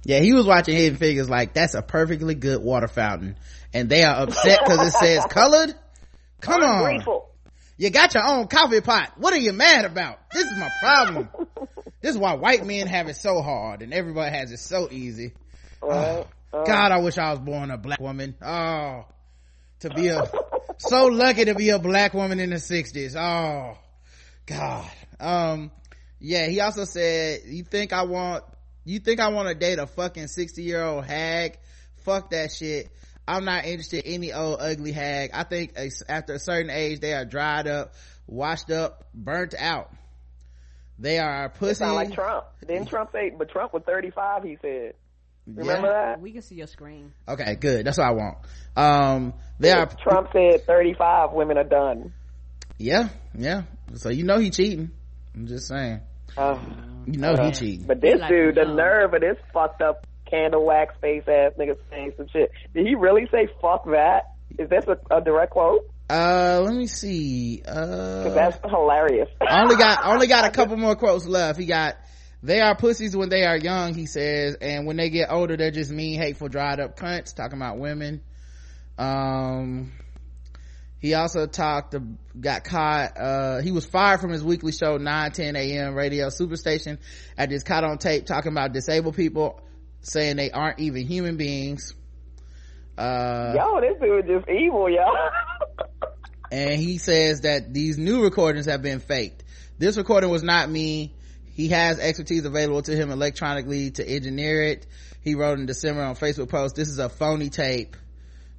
Yeah, 0.03 0.19
he 0.19 0.33
was 0.33 0.45
watching 0.45 0.75
Hidden 0.75 0.97
Figures 0.97 1.29
like 1.29 1.53
that's 1.53 1.75
a 1.75 1.81
perfectly 1.81 2.35
good 2.35 2.61
water 2.61 2.89
fountain, 2.89 3.37
and 3.73 3.87
they 3.87 4.03
are 4.03 4.23
upset 4.23 4.59
because 4.61 4.85
it 4.85 4.91
says 4.97 5.25
colored. 5.29 5.73
Come 6.41 6.61
on, 6.61 6.79
Ungrateful. 6.79 7.29
you 7.77 7.89
got 7.89 8.13
your 8.13 8.27
own 8.27 8.49
coffee 8.49 8.81
pot. 8.81 9.13
What 9.15 9.31
are 9.33 9.37
you 9.37 9.53
mad 9.53 9.85
about? 9.85 10.19
This 10.33 10.43
is 10.43 10.57
my 10.57 10.69
problem. 10.81 11.29
this 12.01 12.11
is 12.11 12.17
why 12.17 12.33
white 12.33 12.65
men 12.65 12.85
have 12.87 13.07
it 13.07 13.15
so 13.15 13.41
hard 13.41 13.81
and 13.81 13.93
everybody 13.93 14.35
has 14.35 14.51
it 14.51 14.59
so 14.59 14.89
easy. 14.91 15.31
Right? 15.81 16.25
Uh, 16.51 16.63
God, 16.65 16.91
I 16.91 16.99
wish 16.99 17.17
I 17.17 17.31
was 17.31 17.39
born 17.39 17.71
a 17.71 17.77
black 17.77 18.01
woman. 18.01 18.35
Oh, 18.41 19.05
to 19.79 19.89
be 19.89 20.09
a, 20.09 20.29
so 20.79 21.05
lucky 21.05 21.45
to 21.45 21.55
be 21.55 21.69
a 21.69 21.79
black 21.79 22.13
woman 22.13 22.41
in 22.41 22.49
the 22.49 22.59
sixties. 22.59 23.15
Oh, 23.15 23.77
God. 24.47 24.91
Um, 25.17 25.71
Yeah, 26.21 26.47
he 26.47 26.59
also 26.61 26.85
said, 26.85 27.41
you 27.47 27.63
think 27.63 27.93
I 27.93 28.03
want, 28.03 28.43
you 28.85 28.99
think 28.99 29.19
I 29.19 29.29
want 29.29 29.47
to 29.49 29.55
date 29.55 29.79
a 29.79 29.87
fucking 29.87 30.27
60 30.27 30.61
year 30.61 30.83
old 30.83 31.03
hag? 31.03 31.57
Fuck 32.03 32.29
that 32.29 32.51
shit. 32.51 32.89
I'm 33.27 33.43
not 33.43 33.65
interested 33.65 34.05
in 34.05 34.13
any 34.13 34.31
old 34.31 34.57
ugly 34.59 34.91
hag. 34.91 35.31
I 35.33 35.43
think 35.43 35.75
after 36.07 36.33
a 36.33 36.39
certain 36.39 36.69
age, 36.69 36.99
they 36.99 37.13
are 37.13 37.25
dried 37.25 37.67
up, 37.67 37.95
washed 38.27 38.69
up, 38.69 39.05
burnt 39.15 39.55
out. 39.57 39.91
They 40.99 41.17
are 41.17 41.49
pussy. 41.49 41.75
Sound 41.75 41.95
like 41.95 42.13
Trump. 42.13 42.45
Didn't 42.67 42.87
Trump 42.87 43.11
say? 43.11 43.31
But 43.35 43.49
Trump 43.49 43.73
was 43.73 43.81
35. 43.83 44.43
He 44.43 44.57
said. 44.61 44.93
Remember 45.47 45.87
yeah. 45.87 45.93
that? 45.93 46.21
We 46.21 46.31
can 46.31 46.43
see 46.43 46.55
your 46.55 46.67
screen. 46.67 47.13
Okay, 47.27 47.55
good. 47.55 47.85
That's 47.85 47.97
what 47.97 48.07
I 48.07 48.11
want. 48.11 48.37
Um, 48.75 49.33
they 49.59 49.71
are. 49.71 49.87
Trump 49.87 50.29
said 50.31 50.65
35 50.65 51.31
women 51.33 51.57
are 51.57 51.63
done. 51.63 52.13
Yeah, 52.77 53.09
yeah. 53.35 53.63
So 53.95 54.09
you 54.09 54.23
know 54.23 54.37
he 54.37 54.51
cheating. 54.51 54.91
I'm 55.33 55.47
just 55.47 55.67
saying. 55.67 56.01
Uh, 56.37 56.59
you 57.05 57.19
know 57.19 57.33
uh, 57.33 57.45
he 57.45 57.51
cheating. 57.51 57.85
But 57.87 58.01
this 58.01 58.19
like 58.19 58.29
dude, 58.29 58.55
the 58.55 58.65
nerve 58.65 59.13
of 59.13 59.21
this 59.21 59.37
fucked 59.53 59.81
up 59.81 60.05
candle 60.29 60.65
wax 60.65 60.93
face 61.01 61.23
ass 61.27 61.53
nigga 61.59 61.77
saying 61.89 62.13
some 62.17 62.27
shit. 62.31 62.51
Did 62.73 62.87
he 62.87 62.95
really 62.95 63.27
say 63.31 63.47
fuck 63.61 63.85
that? 63.85 64.33
Is 64.57 64.69
this 64.69 64.85
a, 64.87 65.17
a 65.17 65.21
direct 65.21 65.51
quote? 65.51 65.89
Uh, 66.09 66.61
let 66.65 66.75
me 66.75 66.87
see. 66.87 67.61
Uh, 67.65 68.29
that's 68.29 68.57
hilarious. 68.69 69.29
I 69.39 69.61
only 69.61 69.77
got 69.77 70.05
only 70.05 70.27
got 70.27 70.45
a 70.45 70.51
couple 70.51 70.77
more 70.77 70.95
quotes 70.95 71.25
left. 71.25 71.57
He 71.57 71.65
got, 71.65 71.95
"They 72.43 72.59
are 72.59 72.75
pussies 72.75 73.15
when 73.15 73.29
they 73.29 73.43
are 73.43 73.57
young," 73.57 73.93
he 73.93 74.05
says, 74.05 74.55
and 74.59 74.85
when 74.85 74.97
they 74.97 75.09
get 75.09 75.31
older, 75.31 75.55
they're 75.55 75.71
just 75.71 75.91
mean, 75.91 76.19
hateful, 76.19 76.49
dried 76.49 76.79
up 76.79 76.97
cunts. 76.97 77.33
Talking 77.33 77.57
about 77.57 77.77
women. 77.77 78.21
Um, 78.97 79.93
he 81.01 81.15
also 81.15 81.47
talked, 81.47 81.95
got 82.39 82.63
caught, 82.63 83.17
uh, 83.17 83.61
he 83.61 83.71
was 83.71 83.85
fired 83.85 84.21
from 84.21 84.29
his 84.29 84.43
weekly 84.43 84.71
show 84.71 84.97
9, 84.97 85.31
10 85.31 85.55
a.m. 85.55 85.95
radio 85.95 86.27
superstation 86.27 86.99
I 87.35 87.47
just 87.47 87.65
caught 87.65 87.83
on 87.83 87.97
tape 87.97 88.27
talking 88.27 88.51
about 88.51 88.71
disabled 88.71 89.15
people, 89.15 89.61
saying 90.01 90.35
they 90.35 90.51
aren't 90.51 90.79
even 90.79 91.07
human 91.07 91.37
beings. 91.37 91.95
Uh, 92.95 93.53
yo, 93.55 93.81
this 93.81 93.99
dude 93.99 94.27
just 94.27 94.47
evil, 94.47 94.91
yo. 94.91 95.03
and 96.51 96.79
he 96.79 96.99
says 96.99 97.41
that 97.41 97.73
these 97.73 97.97
new 97.97 98.23
recordings 98.23 98.67
have 98.67 98.83
been 98.83 98.99
faked. 98.99 99.43
This 99.79 99.97
recording 99.97 100.29
was 100.29 100.43
not 100.43 100.69
me. 100.69 101.15
He 101.55 101.69
has 101.69 101.99
expertise 101.99 102.45
available 102.45 102.83
to 102.83 102.95
him 102.95 103.09
electronically 103.09 103.89
to 103.91 104.07
engineer 104.07 104.61
it. 104.61 104.85
He 105.23 105.33
wrote 105.33 105.57
in 105.57 105.65
December 105.65 106.03
on 106.03 106.15
Facebook 106.15 106.49
post, 106.49 106.75
this 106.75 106.89
is 106.89 106.99
a 106.99 107.09
phony 107.09 107.49
tape. 107.49 107.97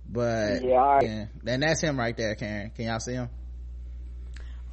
But 0.09 0.63
yeah, 0.63 1.01
yeah, 1.03 1.25
and 1.47 1.63
that's 1.63 1.81
him 1.81 1.99
right 1.99 2.17
there, 2.17 2.35
Karen. 2.35 2.71
Can 2.75 2.87
y'all 2.87 3.01
see 3.01 3.15
him? 3.15 3.29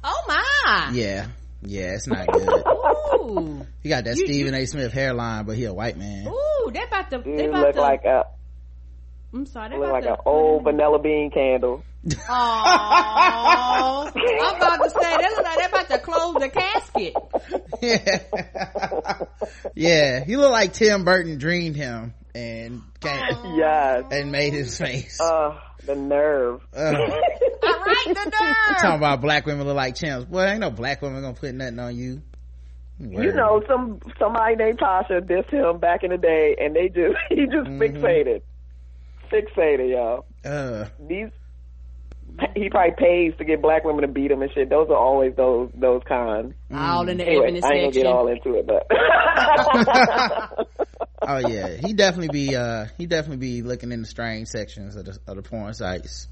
Oh 0.04 0.24
my! 0.26 0.90
Yeah, 0.92 1.28
yeah, 1.62 1.94
it's 1.94 2.06
not 2.06 2.26
good. 2.26 2.48
Ooh, 2.48 3.66
he 3.82 3.88
got 3.88 4.04
that 4.04 4.16
you, 4.16 4.26
Stephen 4.26 4.54
you, 4.54 4.60
A. 4.60 4.66
Smith 4.66 4.92
hairline, 4.92 5.46
but 5.46 5.56
he 5.56 5.64
a 5.64 5.72
white 5.72 5.96
man. 5.96 6.26
Ooh, 6.26 6.70
they 6.72 6.82
about 6.82 7.10
to. 7.10 7.18
They 7.18 7.46
about 7.46 7.66
look 7.66 7.74
to, 7.74 7.80
like 7.80 8.04
a 8.04 8.24
I'm 9.32 9.46
sorry. 9.46 9.70
they 9.70 9.78
Look 9.78 9.92
like 9.92 10.06
an 10.06 10.16
old 10.26 10.64
vanilla 10.64 10.98
bean 10.98 11.30
candle. 11.30 11.84
Oh, 12.28 14.10
I'm 14.14 14.56
about 14.56 14.82
to 14.82 14.90
say 14.90 15.16
they 15.16 15.28
look 15.28 15.44
like 15.44 15.58
they're 15.58 15.68
about 15.68 15.88
to 15.88 15.98
close 15.98 16.34
the 16.34 16.48
casket. 16.48 17.14
Yeah, 17.82 18.18
yeah. 19.74 20.24
He 20.24 20.36
looked 20.36 20.52
like 20.52 20.74
Tim 20.74 21.04
Burton 21.04 21.38
dreamed 21.38 21.76
him 21.76 22.12
and 22.34 22.82
came, 23.00 23.56
yes, 23.56 24.04
and 24.10 24.32
made 24.32 24.52
his 24.52 24.76
face. 24.78 25.20
Uh, 25.20 25.58
the 25.84 25.94
nerve. 25.94 26.60
Uh, 26.76 26.94
All 27.62 27.86
right, 27.86 28.04
the 28.06 28.24
nerve. 28.24 28.78
Talking 28.80 28.96
about 28.96 29.20
black 29.20 29.46
women 29.46 29.66
look 29.66 29.76
like 29.76 29.94
chimps. 29.94 30.28
Boy, 30.28 30.44
ain't 30.44 30.60
no 30.60 30.70
black 30.70 31.02
woman 31.02 31.22
gonna 31.22 31.34
put 31.34 31.54
nothing 31.54 31.78
on 31.78 31.96
you. 31.96 32.22
Word. 32.98 33.24
You 33.24 33.32
know, 33.32 33.62
some 33.68 34.00
somebody 34.18 34.56
named 34.56 34.78
Tasha 34.78 35.20
dissed 35.20 35.50
him 35.50 35.78
back 35.78 36.02
in 36.02 36.10
the 36.10 36.18
day, 36.18 36.56
and 36.58 36.74
they 36.74 36.88
just 36.88 37.16
he 37.28 37.46
just 37.46 37.68
mm-hmm. 37.68 37.82
fixated 37.82 38.42
fixated, 39.30 39.90
y'all. 39.90 40.26
Uh. 40.44 40.86
These 41.06 41.30
he 42.54 42.70
probably 42.70 42.94
pays 42.96 43.36
to 43.38 43.44
get 43.44 43.60
black 43.60 43.84
women 43.84 44.02
to 44.02 44.08
beat 44.08 44.30
him 44.30 44.40
and 44.40 44.52
shit. 44.52 44.70
Those 44.70 44.88
are 44.88 44.96
always 44.96 45.34
those 45.36 45.70
those 45.74 46.02
cons. 46.06 46.54
All 46.72 47.08
in 47.08 47.18
the 47.18 47.26
anyway, 47.26 47.60
I 47.62 47.74
ain't 47.74 47.82
gonna 47.82 47.90
get 47.90 48.06
all 48.06 48.28
into 48.28 48.54
it, 48.54 48.66
but. 48.66 48.86
oh 51.30 51.48
yeah, 51.48 51.76
he 51.76 51.92
definitely 51.92 52.28
be 52.28 52.56
uh 52.56 52.86
he 52.98 53.06
definitely 53.06 53.38
be 53.38 53.62
looking 53.62 53.92
in 53.92 54.00
the 54.00 54.06
strange 54.06 54.48
sections 54.48 54.96
of 54.96 55.04
the 55.04 55.18
of 55.26 55.36
the 55.36 55.42
porn 55.42 55.74
sites. 55.74 56.28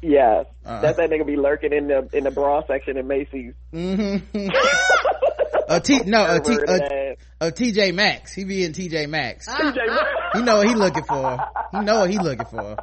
Yes, 0.00 0.46
uh, 0.66 0.80
that's 0.80 0.96
that 0.96 1.10
nigga 1.10 1.26
be 1.26 1.36
lurking 1.36 1.72
in 1.72 1.88
the 1.88 2.08
in 2.12 2.24
the 2.24 2.30
bra 2.30 2.66
section 2.66 2.96
in 2.96 3.06
Macy's. 3.06 3.54
Mm-hmm. 3.72 4.48
a 5.68 5.80
T 5.80 6.00
no 6.06 6.36
a 6.36 6.40
T 6.40 6.52
a, 6.52 7.16
a 7.40 7.52
TJ 7.52 7.94
Maxx. 7.94 8.34
He 8.34 8.44
be 8.44 8.64
in 8.64 8.72
TJ 8.72 9.08
Maxx. 9.08 9.48
TJ 9.48 9.74
Maxx. 9.86 10.06
He 10.34 10.42
know 10.42 10.56
what 10.58 10.68
he 10.68 10.74
looking 10.74 11.04
for. 11.04 11.38
He 11.70 11.80
know 11.80 12.00
what 12.00 12.10
he 12.10 12.18
looking 12.18 12.46
for. 12.46 12.76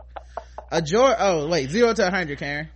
A 0.72 0.82
George. 0.82 1.16
Oh 1.20 1.48
wait, 1.50 1.70
zero 1.70 1.94
to 1.94 2.08
a 2.08 2.12
hundred, 2.12 2.40
Karen. 2.40 2.70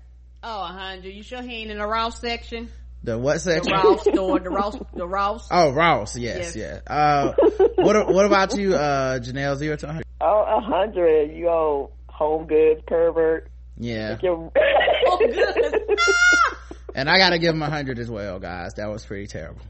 Oh, 0.44 0.62
a 0.62 0.68
hundred. 0.68 1.14
You 1.14 1.24
sure 1.24 1.42
he 1.42 1.62
ain't 1.62 1.72
in 1.72 1.78
the 1.78 1.88
Ross 1.88 2.20
section? 2.20 2.70
The 3.04 3.18
what 3.18 3.39
section? 3.39 3.74
The 3.74 3.84
Ross 3.84 4.01
store. 4.01 4.39
The 4.39 4.49
Ross. 4.49 4.78
The 4.93 5.08
Ross. 5.08 5.47
Oh, 5.51 5.72
Ross. 5.72 6.18
Yes, 6.18 6.56
yes. 6.56 6.82
yeah. 6.88 6.93
Uh, 6.95 7.34
what 7.76 8.08
what 8.08 8.26
about 8.26 8.58
you, 8.58 8.76
uh, 8.76 9.20
Janelle? 9.20 9.58
Zero 9.58 9.76
to 9.76 9.88
hundred. 9.88 10.06
Oh, 10.22 10.45
a 10.47 10.62
hundred. 10.62 11.36
You 11.36 11.49
old 11.49 11.91
home 12.08 12.47
goods 12.47 12.82
pervert. 12.88 13.49
Yeah. 13.78 14.18
home 14.24 14.51
goods. 14.54 15.47
and 16.95 17.10
I 17.10 17.18
gotta 17.18 17.39
give 17.39 17.54
him 17.54 17.62
a 17.62 17.70
hundred 17.70 17.99
as 17.99 18.10
well, 18.10 18.39
guys. 18.39 18.76
That 18.76 18.89
was 18.89 19.06
pretty 19.06 19.28
terrible. 19.28 19.62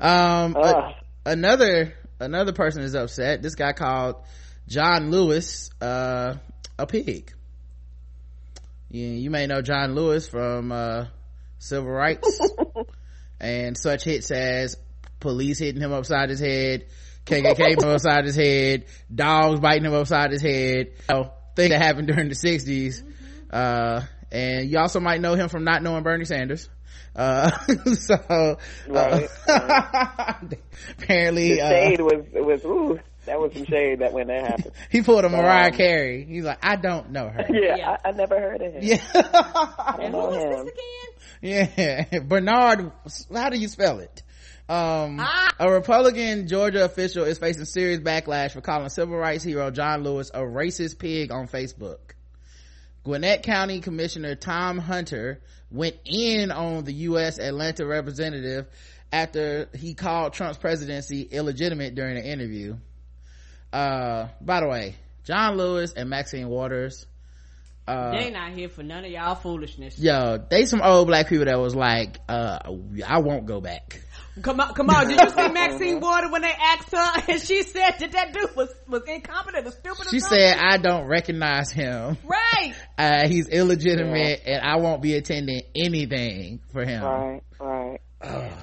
Um, 0.00 0.54
a, 0.54 0.94
another 1.26 1.94
another 2.20 2.52
person 2.52 2.82
is 2.82 2.94
upset. 2.94 3.42
This 3.42 3.56
guy 3.56 3.72
called 3.72 4.22
John 4.68 5.10
Lewis 5.10 5.70
uh, 5.80 6.36
a 6.78 6.86
pig. 6.86 7.32
You, 8.90 9.06
you 9.06 9.30
may 9.30 9.46
know 9.46 9.62
John 9.62 9.94
Lewis 9.94 10.28
from 10.28 10.72
uh, 10.72 11.06
civil 11.58 11.90
rights 11.90 12.40
and 13.40 13.76
such 13.76 14.04
hits 14.04 14.30
as 14.30 14.76
police 15.20 15.58
hitting 15.58 15.80
him 15.80 15.92
upside 15.92 16.30
his 16.30 16.40
head, 16.40 16.86
KKK 17.26 17.82
upside 17.84 18.24
his 18.24 18.36
head, 18.36 18.86
dogs 19.14 19.60
biting 19.60 19.84
him 19.84 19.94
upside 19.94 20.30
his 20.30 20.42
head. 20.42 20.92
You 21.08 21.14
know, 21.14 21.32
thing 21.56 21.70
that 21.70 21.82
happened 21.82 22.08
during 22.08 22.28
the 22.28 22.34
60s. 22.34 23.02
Uh, 23.50 24.02
and 24.30 24.70
you 24.70 24.78
also 24.78 25.00
might 25.00 25.20
know 25.20 25.34
him 25.34 25.48
from 25.48 25.64
not 25.64 25.82
knowing 25.82 26.02
Bernie 26.02 26.24
Sanders. 26.24 26.68
Uh, 27.16 27.50
so, 27.94 28.14
uh, 28.14 28.54
right, 28.86 29.28
apparently, 30.98 31.54
the 31.54 31.56
shade 31.56 32.00
uh, 32.00 32.04
was, 32.04 32.24
was, 32.32 32.64
ooh, 32.64 33.00
that 33.28 33.38
was 33.38 33.52
some 33.52 33.64
shade 33.64 34.00
that 34.00 34.12
when 34.12 34.26
that 34.28 34.44
happened. 34.44 34.72
he 34.90 35.02
pulled 35.02 35.24
a 35.24 35.28
Mariah 35.28 35.70
um, 35.70 35.76
Carey. 35.76 36.24
He's 36.24 36.44
like, 36.44 36.58
I 36.62 36.76
don't 36.76 37.10
know 37.10 37.28
her. 37.28 37.46
Yeah, 37.58 37.76
yeah. 37.76 37.96
I, 38.04 38.08
I, 38.08 38.12
never 38.12 38.38
heard 38.38 38.60
of 38.62 38.72
him. 38.74 38.82
Yeah. 38.82 39.02
I 39.14 39.96
don't 39.98 40.12
know 40.12 40.62
him. 40.62 40.68
Yeah. 41.40 42.18
Bernard, 42.24 42.92
how 43.32 43.50
do 43.50 43.58
you 43.58 43.68
spell 43.68 44.00
it? 44.00 44.22
Um, 44.68 45.18
ah. 45.20 45.48
a 45.58 45.70
Republican 45.70 46.46
Georgia 46.46 46.84
official 46.84 47.24
is 47.24 47.38
facing 47.38 47.64
serious 47.64 48.00
backlash 48.00 48.52
for 48.52 48.60
calling 48.60 48.90
civil 48.90 49.16
rights 49.16 49.42
hero 49.42 49.70
John 49.70 50.02
Lewis 50.02 50.30
a 50.32 50.40
racist 50.40 50.98
pig 50.98 51.32
on 51.32 51.48
Facebook. 51.48 51.98
Gwinnett 53.02 53.42
County 53.42 53.80
Commissioner 53.80 54.34
Tom 54.34 54.78
Hunter 54.78 55.40
went 55.70 55.96
in 56.04 56.50
on 56.50 56.84
the 56.84 56.92
U.S. 56.92 57.38
Atlanta 57.38 57.86
representative 57.86 58.66
after 59.12 59.68
he 59.74 59.94
called 59.94 60.34
Trump's 60.34 60.58
presidency 60.58 61.22
illegitimate 61.22 61.94
during 61.94 62.18
an 62.18 62.24
interview. 62.24 62.76
Uh, 63.72 64.28
by 64.40 64.60
the 64.60 64.68
way, 64.68 64.96
John 65.24 65.56
Lewis 65.56 65.92
and 65.92 66.08
Maxine 66.08 66.48
Waters, 66.48 67.06
uh, 67.86 68.10
they 68.12 68.30
not 68.30 68.52
here 68.52 68.68
for 68.68 68.82
none 68.82 69.04
of 69.04 69.10
y'all 69.10 69.34
foolishness. 69.34 69.98
Yo, 69.98 70.38
they 70.50 70.66
some 70.66 70.82
old 70.82 71.06
black 71.06 71.28
people 71.28 71.46
that 71.46 71.58
was 71.58 71.74
like, 71.74 72.18
uh, 72.28 72.58
I 73.06 73.18
won't 73.20 73.46
go 73.46 73.60
back. 73.60 74.02
Come 74.42 74.60
on, 74.60 74.74
come 74.74 74.90
on. 74.90 75.08
Did 75.08 75.20
you 75.20 75.30
see 75.30 75.48
Maxine 75.52 76.00
Waters 76.00 76.30
when 76.30 76.42
they 76.42 76.52
asked 76.52 76.92
her 76.92 77.22
and 77.32 77.40
she 77.40 77.62
said 77.62 77.92
that 77.98 78.12
that 78.12 78.32
dude 78.34 78.54
was, 78.54 78.72
was 78.86 79.02
incompetent 79.06 79.66
or 79.66 79.70
stupid 79.70 80.06
She 80.10 80.20
said, 80.20 80.58
I 80.58 80.76
don't 80.76 81.06
recognize 81.06 81.70
him. 81.70 82.18
Right. 82.24 82.74
Uh, 82.98 83.28
he's 83.28 83.46
illegitimate 83.48 84.40
yeah. 84.44 84.54
and 84.54 84.66
I 84.66 84.78
won't 84.78 85.00
be 85.00 85.14
attending 85.14 85.62
anything 85.76 86.60
for 86.72 86.84
him. 86.84 87.04
Right, 87.04 87.42
right. 87.60 88.00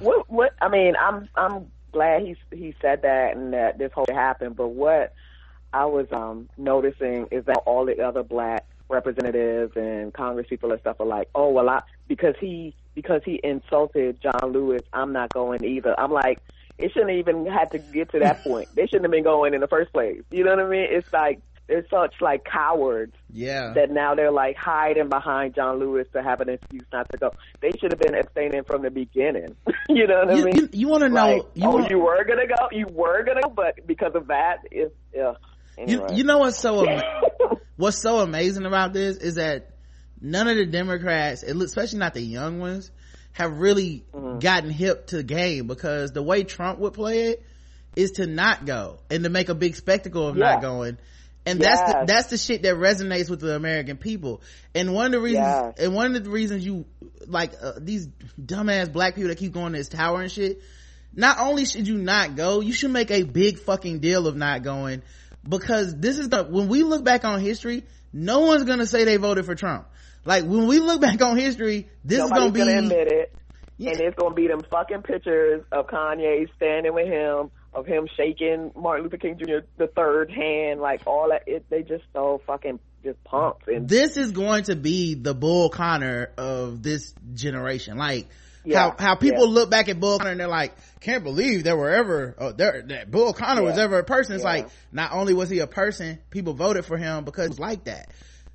what, 0.01 0.29
what, 0.29 0.51
I 0.61 0.67
mean, 0.67 0.93
I'm, 0.99 1.29
I'm 1.37 1.71
glad 1.95 2.23
he, 2.23 2.35
he 2.51 2.75
said 2.81 3.03
that 3.03 3.37
and 3.37 3.53
that 3.53 3.77
this 3.77 3.91
whole 3.93 4.05
thing 4.05 4.15
happened, 4.15 4.57
but 4.57 4.67
what 4.67 5.13
I 5.71 5.85
was, 5.85 6.07
um, 6.11 6.49
noticing 6.57 7.27
is 7.31 7.45
that 7.45 7.63
all 7.65 7.85
the 7.85 8.01
other 8.01 8.21
black 8.21 8.65
representatives 8.89 9.71
and 9.77 10.13
Congress 10.13 10.45
people 10.49 10.71
and 10.71 10.81
stuff 10.81 10.97
are 10.99 11.05
like, 11.05 11.29
oh, 11.33 11.49
well, 11.51 11.69
I, 11.69 11.83
because 12.09 12.35
he, 12.39 12.75
because 12.95 13.21
he 13.23 13.39
insulted 13.43 14.21
John 14.21 14.51
Lewis, 14.51 14.81
I'm 14.91 15.13
not 15.13 15.31
going 15.33 15.63
either. 15.63 15.97
I'm 15.97 16.11
like, 16.11 16.39
it 16.77 16.91
shouldn't 16.91 17.11
even 17.11 17.45
have 17.45 17.69
to 17.71 17.77
get 17.79 18.11
to 18.11 18.19
that 18.19 18.43
point. 18.43 18.67
They 18.75 18.87
shouldn't 18.87 19.05
have 19.05 19.11
been 19.11 19.23
going 19.23 19.53
in 19.53 19.61
the 19.61 19.67
first 19.67 19.93
place. 19.93 20.21
You 20.31 20.43
know 20.43 20.51
what 20.51 20.65
I 20.65 20.69
mean? 20.69 20.87
It's 20.89 21.11
like 21.13 21.39
they're 21.67 21.85
such 21.89 22.13
like 22.21 22.45
cowards. 22.45 23.13
Yeah. 23.31 23.73
That 23.73 23.89
now 23.89 24.15
they're 24.15 24.31
like 24.31 24.55
hiding 24.55 25.09
behind 25.09 25.55
John 25.55 25.79
Lewis 25.79 26.07
to 26.13 26.21
have 26.21 26.41
an 26.41 26.49
excuse 26.49 26.85
not 26.93 27.09
to 27.11 27.17
go. 27.17 27.31
They 27.61 27.71
should 27.79 27.91
have 27.91 27.99
been 27.99 28.15
abstaining 28.15 28.63
from 28.63 28.83
the 28.83 28.91
beginning. 28.91 29.55
you 29.89 30.07
know 30.07 30.25
what 30.25 30.35
you, 30.35 30.41
I 30.41 30.45
mean? 30.45 30.55
You, 30.55 30.69
you 30.71 30.87
want 30.87 31.03
to 31.03 31.09
know? 31.09 31.25
Like, 31.25 31.43
you 31.55 31.67
oh, 31.67 31.71
wanna, 31.71 31.87
you 31.89 31.99
were 31.99 32.23
gonna 32.23 32.47
go. 32.47 32.67
You 32.71 32.87
were 32.87 33.23
gonna 33.23 33.41
go, 33.41 33.49
but 33.49 33.85
because 33.87 34.13
of 34.15 34.27
that, 34.27 34.59
it's 34.71 34.93
yeah. 35.13 35.33
Anyway. 35.77 36.07
You, 36.09 36.17
you 36.17 36.23
know 36.23 36.39
what's 36.39 36.57
so 36.59 36.85
what's 37.75 38.01
so 38.01 38.19
amazing 38.19 38.65
about 38.65 38.93
this 38.93 39.17
is 39.17 39.35
that 39.35 39.71
none 40.21 40.47
of 40.47 40.55
the 40.55 40.65
Democrats, 40.65 41.43
especially 41.43 41.99
not 41.99 42.13
the 42.13 42.21
young 42.21 42.59
ones, 42.59 42.91
have 43.33 43.57
really 43.57 44.05
mm-hmm. 44.13 44.39
gotten 44.39 44.69
hip 44.69 45.07
to 45.07 45.17
the 45.17 45.23
game 45.23 45.67
because 45.67 46.11
the 46.11 46.23
way 46.23 46.43
Trump 46.43 46.79
would 46.79 46.93
play 46.93 47.31
it 47.31 47.43
is 47.95 48.11
to 48.11 48.27
not 48.27 48.65
go 48.65 48.99
and 49.09 49.23
to 49.23 49.29
make 49.29 49.49
a 49.49 49.55
big 49.55 49.75
spectacle 49.75 50.27
of 50.27 50.37
yeah. 50.37 50.53
not 50.53 50.61
going. 50.61 50.97
And 51.45 51.59
yes. 51.59 51.79
that's 51.79 51.91
the, 51.91 52.05
that's 52.07 52.27
the 52.27 52.37
shit 52.37 52.63
that 52.63 52.75
resonates 52.75 53.29
with 53.29 53.39
the 53.39 53.55
American 53.55 53.97
people. 53.97 54.41
And 54.73 54.93
one 54.93 55.07
of 55.07 55.11
the 55.11 55.19
reasons, 55.19 55.45
yes. 55.45 55.73
and 55.79 55.93
one 55.93 56.15
of 56.15 56.23
the 56.23 56.29
reasons 56.29 56.65
you, 56.65 56.85
like, 57.27 57.53
uh, 57.61 57.73
these 57.77 58.07
dumbass 58.41 58.91
black 58.91 59.15
people 59.15 59.29
that 59.29 59.37
keep 59.37 59.53
going 59.53 59.73
to 59.73 59.77
this 59.77 59.89
tower 59.89 60.21
and 60.21 60.31
shit, 60.31 60.61
not 61.13 61.39
only 61.39 61.65
should 61.65 61.87
you 61.87 61.97
not 61.97 62.35
go, 62.35 62.61
you 62.61 62.73
should 62.73 62.91
make 62.91 63.11
a 63.11 63.23
big 63.23 63.59
fucking 63.59 63.99
deal 63.99 64.27
of 64.27 64.35
not 64.35 64.63
going 64.63 65.01
because 65.47 65.95
this 65.95 66.17
is 66.17 66.29
the, 66.29 66.43
when 66.43 66.67
we 66.67 66.83
look 66.83 67.03
back 67.03 67.23
on 67.23 67.39
history, 67.39 67.83
no 68.11 68.39
one's 68.41 68.63
gonna 68.63 68.85
say 68.85 69.03
they 69.03 69.17
voted 69.17 69.45
for 69.45 69.55
Trump. 69.55 69.87
Like 70.23 70.43
when 70.43 70.67
we 70.67 70.79
look 70.79 71.01
back 71.01 71.21
on 71.21 71.37
history, 71.37 71.89
this 72.03 72.19
Nobody's 72.19 72.37
is 72.37 72.39
gonna 72.39 72.51
be. 72.51 72.59
Gonna 72.59 72.77
admit 72.79 73.11
it. 73.11 73.35
Yeah. 73.77 73.91
And 73.91 74.01
it's 74.01 74.15
gonna 74.15 74.33
be 74.33 74.47
them 74.47 74.61
fucking 74.71 75.03
pictures 75.03 75.63
of 75.71 75.87
Kanye 75.87 76.47
standing 76.55 76.93
with 76.93 77.07
him, 77.07 77.51
of 77.75 77.85
him 77.85 78.07
shaking 78.15 78.71
Martin 78.75 79.03
Luther 79.03 79.17
King 79.17 79.37
Jr. 79.37 79.65
the 79.77 79.87
third 79.87 80.31
hand, 80.31 80.79
like 80.79 81.01
all 81.05 81.29
that. 81.29 81.43
It, 81.45 81.65
they 81.69 81.83
just 81.83 82.05
so 82.13 82.41
fucking 82.47 82.79
just 83.03 83.23
pumped. 83.23 83.67
And 83.67 83.87
this 83.87 84.17
is 84.17 84.31
going 84.31 84.63
to 84.63 84.75
be 84.75 85.13
the 85.13 85.33
Bull 85.33 85.69
Connor 85.69 86.31
of 86.37 86.81
this 86.81 87.13
generation. 87.33 87.97
Like 87.97 88.27
yeah. 88.63 88.79
how 88.79 88.95
how 88.97 89.15
people 89.15 89.47
yeah. 89.47 89.53
look 89.53 89.69
back 89.69 89.89
at 89.89 89.99
Bull 89.99 90.17
Connor 90.17 90.31
and 90.31 90.39
they're 90.39 90.47
like, 90.47 90.73
can't 91.01 91.23
believe 91.23 91.63
there 91.63 91.77
were 91.77 91.91
ever 91.91 92.35
oh, 92.37 92.51
there 92.53 92.81
that 92.87 93.11
Bull 93.11 93.33
Connor 93.33 93.61
yeah. 93.61 93.67
was 93.67 93.77
ever 93.77 93.99
a 93.99 94.03
person. 94.03 94.35
It's 94.35 94.43
like 94.43 94.69
not 94.91 95.11
only 95.11 95.33
was 95.33 95.49
he 95.49 95.59
a 95.59 95.67
person, 95.67 96.19
people 96.29 96.53
voted 96.53 96.85
for 96.85 96.97
him 96.97 97.25
because 97.25 97.49
was 97.49 97.59
like 97.59 97.83
that. 97.85 98.09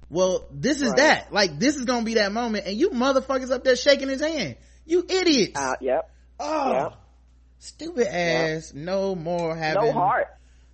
Well, 0.08 0.48
this 0.50 0.78
is 0.82 0.88
right. 0.88 0.96
that. 0.96 1.32
Like 1.32 1.58
this 1.58 1.76
is 1.76 1.84
gonna 1.84 2.04
be 2.04 2.14
that 2.14 2.32
moment, 2.32 2.66
and 2.66 2.76
you 2.76 2.90
motherfuckers 2.90 3.50
up 3.50 3.64
there 3.64 3.76
shaking 3.76 4.08
his 4.08 4.20
hand. 4.20 4.56
You 4.86 5.04
idiots. 5.08 5.58
Uh, 5.60 5.74
yep. 5.80 6.10
Oh, 6.40 6.72
yep. 6.72 6.92
Stupid 7.60 8.08
ass. 8.08 8.72
Yep. 8.74 8.84
No 8.84 9.14
more 9.14 9.54
having 9.54 9.84
no 9.84 9.92
heart. 9.92 10.26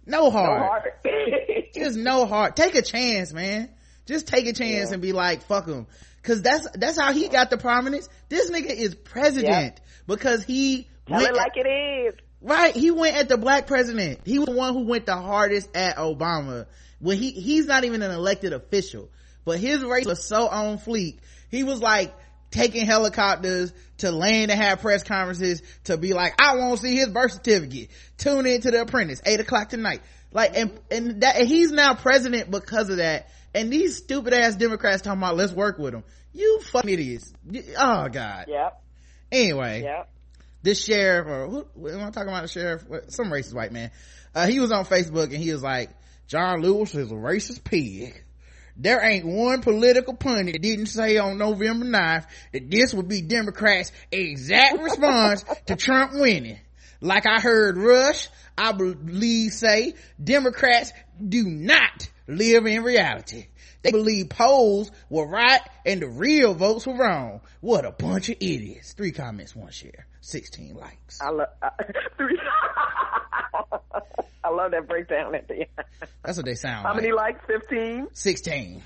No 0.06 0.30
heart. 0.30 0.64
No 1.04 1.04
heart. 1.12 1.74
Just 1.74 1.98
no 1.98 2.26
heart. 2.26 2.56
Take 2.56 2.74
a 2.74 2.82
chance, 2.82 3.32
man. 3.32 3.68
Just 4.06 4.26
take 4.28 4.46
a 4.46 4.52
chance 4.52 4.92
and 4.92 5.02
be 5.02 5.12
like, 5.12 5.42
fuck 5.42 5.66
him 5.66 5.86
Cause 6.22 6.42
that's, 6.42 6.66
that's 6.74 6.98
how 6.98 7.12
he 7.12 7.28
got 7.28 7.50
the 7.50 7.56
prominence. 7.56 8.08
This 8.28 8.50
nigga 8.50 8.70
is 8.70 8.94
president 8.94 9.48
yep. 9.48 9.80
because 10.06 10.44
he 10.44 10.88
Tell 11.06 11.18
went 11.18 11.30
it 11.30 11.36
like 11.36 11.52
it 11.56 11.68
is. 11.68 12.14
Right. 12.40 12.74
He 12.74 12.90
went 12.90 13.16
at 13.16 13.28
the 13.28 13.36
black 13.36 13.66
president. 13.66 14.20
He 14.24 14.38
was 14.38 14.46
the 14.46 14.56
one 14.56 14.74
who 14.74 14.86
went 14.86 15.06
the 15.06 15.16
hardest 15.16 15.68
at 15.76 15.96
Obama. 15.96 16.66
When 16.98 17.16
he, 17.16 17.30
he's 17.30 17.66
not 17.66 17.84
even 17.84 18.02
an 18.02 18.10
elected 18.10 18.52
official, 18.52 19.08
but 19.44 19.58
his 19.58 19.84
race 19.84 20.06
was 20.06 20.24
so 20.24 20.48
on 20.48 20.78
fleek. 20.78 21.18
He 21.50 21.62
was 21.62 21.80
like, 21.80 22.12
taking 22.50 22.86
helicopters 22.86 23.72
to 23.98 24.10
land 24.10 24.50
and 24.50 24.60
have 24.60 24.80
press 24.80 25.02
conferences 25.02 25.62
to 25.84 25.96
be 25.96 26.12
like, 26.12 26.34
I 26.40 26.56
want 26.56 26.80
to 26.80 26.86
see 26.86 26.96
his 26.96 27.08
birth 27.08 27.32
certificate. 27.32 27.90
Tune 28.18 28.46
in 28.46 28.60
to 28.62 28.70
the 28.70 28.82
apprentice, 28.82 29.20
eight 29.24 29.40
o'clock 29.40 29.68
tonight. 29.68 30.02
Like, 30.32 30.56
and, 30.56 30.78
and 30.90 31.20
that, 31.22 31.36
and 31.36 31.48
he's 31.48 31.72
now 31.72 31.94
president 31.94 32.50
because 32.50 32.90
of 32.90 32.98
that. 32.98 33.30
And 33.54 33.72
these 33.72 33.96
stupid 33.96 34.34
ass 34.34 34.56
Democrats 34.56 35.02
talking 35.02 35.20
about 35.22 35.36
let's 35.36 35.52
work 35.52 35.78
with 35.78 35.94
him. 35.94 36.04
You 36.32 36.60
fucking 36.60 36.90
idiots. 36.90 37.32
Oh 37.78 38.08
God. 38.08 38.44
Yep. 38.48 38.82
Anyway. 39.32 39.82
Yep. 39.82 40.10
This 40.62 40.84
sheriff, 40.84 41.26
or 41.28 41.46
who, 41.48 41.88
am 41.88 42.00
I 42.00 42.10
talking 42.10 42.28
about? 42.28 42.42
The 42.42 42.48
sheriff? 42.48 42.84
Some 43.08 43.30
racist 43.30 43.54
white 43.54 43.72
man. 43.72 43.90
Uh, 44.34 44.46
he 44.46 44.60
was 44.60 44.72
on 44.72 44.84
Facebook 44.84 45.26
and 45.32 45.36
he 45.36 45.52
was 45.52 45.62
like, 45.62 45.90
John 46.26 46.60
Lewis 46.60 46.94
is 46.94 47.10
a 47.10 47.14
racist 47.14 47.64
pig. 47.64 48.22
There 48.76 49.02
ain't 49.02 49.26
one 49.26 49.62
political 49.62 50.14
pundit 50.14 50.60
didn't 50.60 50.86
say 50.86 51.16
on 51.16 51.38
November 51.38 51.86
9th 51.86 52.26
that 52.52 52.70
this 52.70 52.92
would 52.92 53.08
be 53.08 53.22
Democrats' 53.22 53.90
exact 54.12 54.82
response 54.82 55.44
to 55.66 55.76
Trump 55.76 56.12
winning. 56.14 56.58
Like 57.00 57.26
I 57.26 57.40
heard 57.40 57.76
Rush, 57.78 58.28
I 58.56 58.72
believe 58.72 59.52
say, 59.52 59.94
Democrats 60.22 60.92
do 61.26 61.44
not 61.44 62.08
live 62.26 62.66
in 62.66 62.82
reality. 62.82 63.46
They 63.86 63.92
believe 63.92 64.28
polls 64.28 64.90
were 65.08 65.26
right 65.26 65.60
and 65.84 66.02
the 66.02 66.08
real 66.08 66.54
votes 66.54 66.86
were 66.86 66.96
wrong. 66.96 67.40
What 67.60 67.84
a 67.84 67.92
bunch 67.92 68.28
of 68.28 68.36
idiots. 68.40 68.92
Three 68.92 69.12
comments, 69.12 69.54
one 69.54 69.70
share, 69.70 70.06
16 70.22 70.74
likes. 70.74 71.20
I 71.20 71.30
love, 71.30 71.48
uh, 71.62 71.70
three. 72.16 72.38
I 74.44 74.48
love 74.50 74.70
that 74.72 74.88
breakdown 74.88 75.34
at 75.34 75.48
the 75.48 75.60
end. 75.60 75.66
That's 76.24 76.36
what 76.36 76.46
they 76.46 76.54
sound 76.54 76.86
How 76.86 76.92
like. 76.94 77.02
many 77.02 77.12
likes? 77.12 77.40
15? 77.46 78.08
16. 78.12 78.82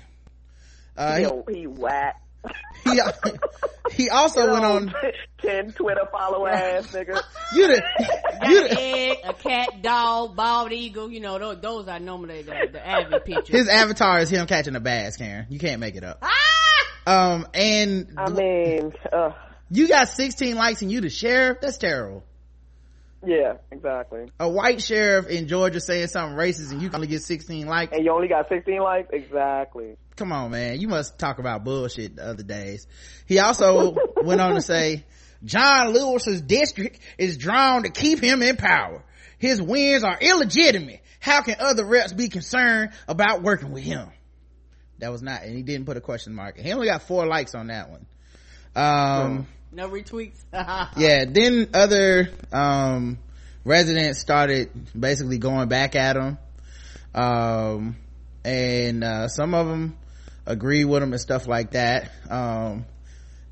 Uh, 0.97 1.15
he, 1.47 1.53
he 1.61 1.67
whack. 1.67 2.21
he, 2.83 2.99
he 3.91 4.09
also 4.09 4.45
you 4.45 4.51
went 4.51 4.65
on 4.65 4.93
10 5.41 5.73
Twitter 5.73 6.07
follower 6.11 6.49
ass 6.49 6.87
nigga. 6.87 7.21
You 7.53 7.67
the, 7.67 7.83
you 8.47 8.69
the, 8.69 8.79
egg, 8.79 9.17
a 9.25 9.33
cat, 9.33 9.81
dog, 9.81 10.37
bald 10.37 10.71
eagle, 10.71 11.11
you 11.11 11.19
know, 11.19 11.37
those, 11.37 11.59
those 11.59 11.87
are 11.89 11.99
normally 11.99 12.43
the, 12.43 12.69
the 12.71 12.87
avid 12.87 13.25
pictures. 13.25 13.49
His 13.49 13.67
avatar 13.67 14.19
is 14.19 14.29
him 14.29 14.47
catching 14.47 14.73
a 14.77 14.79
bass, 14.79 15.17
Karen. 15.17 15.47
You 15.49 15.59
can't 15.59 15.81
make 15.81 15.95
it 15.97 16.05
up. 16.05 16.19
Ah! 16.21 17.33
Um, 17.33 17.47
and. 17.53 18.13
I 18.17 18.29
mean, 18.29 18.93
uh, 19.11 19.31
You 19.69 19.89
got 19.89 20.07
16 20.07 20.55
likes 20.55 20.81
and 20.81 20.89
you 20.89 21.01
the 21.01 21.09
sheriff? 21.09 21.57
That's 21.61 21.77
terrible. 21.77 22.23
Yeah, 23.25 23.57
exactly. 23.71 24.31
A 24.39 24.49
white 24.49 24.81
sheriff 24.81 25.27
in 25.27 25.47
Georgia 25.47 25.79
saying 25.79 26.07
something 26.07 26.37
racist 26.37 26.71
and 26.71 26.81
you 26.81 26.89
only 26.93 27.07
get 27.07 27.21
16 27.21 27.67
likes. 27.67 27.93
And 27.93 28.03
you 28.03 28.11
only 28.11 28.27
got 28.27 28.49
16 28.49 28.79
likes? 28.79 29.09
Exactly. 29.13 29.95
Come 30.15 30.31
on, 30.31 30.51
man. 30.51 30.79
You 30.79 30.87
must 30.87 31.19
talk 31.19 31.37
about 31.39 31.63
bullshit 31.63 32.15
the 32.15 32.25
other 32.25 32.43
days. 32.43 32.87
He 33.27 33.39
also 33.39 33.95
went 34.23 34.41
on 34.41 34.55
to 34.55 34.61
say, 34.61 35.05
John 35.43 35.93
Lewis's 35.93 36.41
district 36.41 36.99
is 37.17 37.37
drawn 37.37 37.83
to 37.83 37.89
keep 37.89 38.19
him 38.19 38.41
in 38.41 38.57
power. 38.57 39.03
His 39.37 39.61
wins 39.61 40.03
are 40.03 40.17
illegitimate. 40.19 41.01
How 41.19 41.41
can 41.41 41.55
other 41.59 41.85
reps 41.85 42.13
be 42.13 42.29
concerned 42.29 42.91
about 43.07 43.43
working 43.43 43.71
with 43.71 43.83
him? 43.83 44.09
That 44.99 45.11
was 45.11 45.23
not, 45.23 45.43
and 45.43 45.55
he 45.55 45.63
didn't 45.63 45.85
put 45.85 45.97
a 45.97 46.01
question 46.01 46.33
mark. 46.35 46.59
He 46.59 46.71
only 46.71 46.87
got 46.87 47.03
four 47.03 47.25
likes 47.25 47.55
on 47.55 47.67
that 47.67 47.89
one. 47.89 48.05
Um, 48.75 49.47
no 49.71 49.89
retweets. 49.89 50.39
yeah. 50.97 51.25
Then 51.25 51.69
other, 51.73 52.29
um, 52.51 53.19
residents 53.63 54.19
started 54.19 54.69
basically 54.99 55.37
going 55.37 55.67
back 55.69 55.95
at 55.95 56.15
him. 56.15 56.37
Um, 57.13 57.97
and, 58.43 59.03
uh, 59.03 59.27
some 59.27 59.53
of 59.53 59.67
them 59.67 59.97
agree 60.45 60.85
with 60.85 61.03
him 61.03 61.13
and 61.13 61.21
stuff 61.21 61.47
like 61.47 61.71
that. 61.71 62.11
Um, 62.29 62.85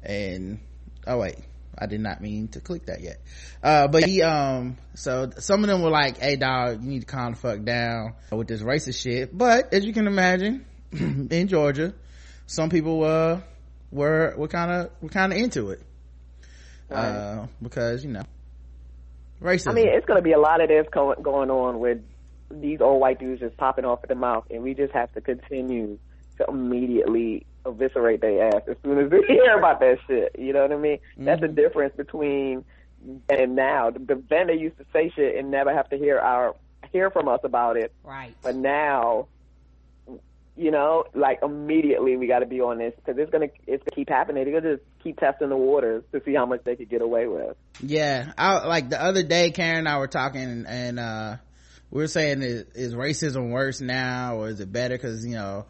and, 0.04 0.60
oh 1.06 1.20
wait, 1.20 1.38
I 1.78 1.86
did 1.86 2.02
not 2.02 2.22
mean 2.22 2.48
to 2.50 2.60
click 2.60 2.86
that 2.88 3.02
yet. 3.02 3.22
Uh, 3.62 3.88
but 3.88 4.06
he, 4.06 4.22
um, 4.22 4.78
so 4.96 5.30
some 5.38 5.64
of 5.64 5.70
them 5.70 5.82
were 5.82 5.90
like, 5.90 6.18
hey 6.18 6.36
dog, 6.36 6.84
you 6.84 6.90
need 6.90 7.02
to 7.02 7.06
calm 7.06 7.34
the 7.34 7.38
fuck 7.38 7.64
down 7.64 8.14
with 8.32 8.48
this 8.48 8.62
racist 8.62 9.02
shit. 9.02 9.38
But 9.38 9.74
as 9.74 9.86
you 9.86 9.94
can 9.94 10.08
imagine, 10.08 10.66
in 10.92 11.48
Georgia, 11.48 11.94
some 12.48 12.70
people, 12.70 13.04
uh, 13.04 13.42
were, 13.92 14.34
were 14.38 14.48
kind 14.48 14.72
of, 14.72 14.92
were 15.02 15.10
kind 15.10 15.34
of 15.34 15.40
into 15.40 15.70
it. 15.72 15.82
Right. 16.90 17.10
Uh, 17.10 17.48
because, 17.62 18.04
you 18.04 18.12
know, 18.12 18.24
racism. 19.42 19.70
I 19.70 19.74
mean, 19.74 19.88
it's 19.90 20.06
going 20.06 20.18
to 20.18 20.24
be 20.24 20.34
a 20.34 20.40
lot 20.40 20.62
of 20.62 20.70
this 20.70 20.88
going, 20.92 21.22
going 21.22 21.50
on 21.50 21.80
with 21.80 22.00
these 22.52 22.82
old 22.82 23.00
white 23.00 23.20
dudes 23.20 23.42
just 23.42 23.58
popping 23.58 23.86
off 23.86 24.00
at 24.04 24.10
the 24.10 24.16
mouth, 24.16 24.46
and 24.50 24.64
we 24.64 24.74
just 24.74 24.94
have 24.94 25.14
to 25.14 25.22
continue 25.22 26.00
to 26.38 26.46
immediately 26.48 27.46
eviscerate 27.66 28.22
their 28.22 28.48
ass 28.48 28.62
as 28.68 28.78
soon 28.84 29.00
as 29.00 29.12
they 29.12 29.22
hear 29.28 29.58
about 29.58 29.80
that 29.80 29.98
shit. 30.08 30.36
You 30.38 30.54
know 30.54 30.64
what 30.64 30.72
I 30.72 30.78
mean? 30.78 30.98
Mm-hmm. 30.98 31.26
That's 31.26 31.42
the 31.42 31.48
difference 31.48 31.96
between 31.96 32.66
and 33.30 33.56
now. 33.56 33.92
The 33.92 34.22
then 34.30 34.48
they 34.48 34.56
used 34.56 34.78
to 34.78 34.86
say 34.92 35.12
shit 35.16 35.38
and 35.38 35.52
never 35.52 35.74
have 35.74 35.90
to 35.90 35.98
hear 35.98 36.18
our 36.18 36.56
hear 36.92 37.12
from 37.12 37.28
us 37.28 37.42
about 37.44 37.78
it. 37.78 37.94
Right. 38.04 38.36
But 38.42 38.56
now 38.56 39.28
you 40.60 40.72
know, 40.72 41.06
like 41.16 41.40
immediately 41.42 42.18
we 42.18 42.28
got 42.28 42.40
to 42.40 42.46
be 42.46 42.60
on 42.60 42.80
this 42.80 42.94
because 42.98 43.18
it's 43.18 43.32
gonna 43.32 43.48
it's 43.66 43.82
gonna 43.84 43.96
keep 43.96 44.10
happening. 44.10 44.44
They're 44.44 44.60
gonna 44.60 44.76
just 44.76 44.88
keep 45.02 45.18
testing 45.18 45.48
the 45.48 45.56
waters 45.56 46.04
to 46.12 46.22
see 46.26 46.34
how 46.34 46.46
much 46.46 46.66
they 46.66 46.76
could 46.76 46.90
get 46.90 47.02
away 47.02 47.28
with. 47.28 47.56
Yeah, 47.82 48.34
I 48.38 48.68
like 48.68 48.90
the 48.90 49.02
other 49.02 49.24
day, 49.24 49.52
Karen 49.52 49.80
and 49.80 49.90
I 49.90 50.00
were 50.00 50.08
talking, 50.08 50.66
and 50.68 51.00
uh 51.00 51.38
we 51.92 52.02
were 52.02 52.08
saying 52.08 52.42
is, 52.42 52.66
is 52.76 52.94
racism 52.94 53.52
worse 53.52 53.80
now 53.80 54.36
or 54.36 54.50
is 54.50 54.60
it 54.60 54.72
better? 54.72 54.96
Because 54.96 55.26
you 55.26 55.36
know, 55.36 55.66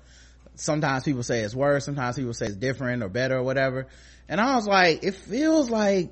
sometimes 0.56 1.04
people 1.04 1.22
say 1.22 1.42
it's 1.42 1.56
worse, 1.56 1.86
sometimes 1.86 2.16
people 2.16 2.34
say 2.34 2.48
it's 2.48 2.56
different 2.56 3.04
or 3.04 3.10
better 3.10 3.38
or 3.38 3.44
whatever. 3.44 3.86
And 4.28 4.42
I 4.42 4.56
was 4.56 4.68
like, 4.68 5.04
it 5.04 5.14
feels 5.14 5.70
like. 5.70 6.10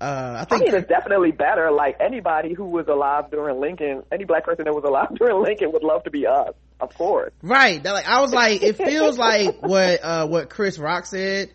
Uh, 0.00 0.36
I 0.38 0.44
think 0.44 0.62
I 0.62 0.64
mean, 0.66 0.74
it's 0.76 0.88
definitely 0.88 1.32
better. 1.32 1.72
Like 1.72 1.96
anybody 1.98 2.54
who 2.54 2.66
was 2.66 2.86
alive 2.86 3.32
during 3.32 3.60
Lincoln, 3.60 4.04
any 4.12 4.24
black 4.24 4.44
person 4.44 4.64
that 4.64 4.72
was 4.74 4.84
alive 4.84 5.08
during 5.18 5.42
Lincoln 5.42 5.72
would 5.72 5.82
love 5.82 6.04
to 6.04 6.10
be 6.12 6.24
us. 6.24 6.54
Of 6.80 6.94
course. 6.94 7.32
Right. 7.42 7.82
Like 7.84 8.06
I 8.06 8.20
was 8.20 8.32
like, 8.32 8.62
it 8.62 8.76
feels 8.76 9.18
like 9.28 9.60
what 9.62 10.00
uh 10.02 10.26
what 10.26 10.50
Chris 10.50 10.78
Rock 10.78 11.06
said 11.06 11.50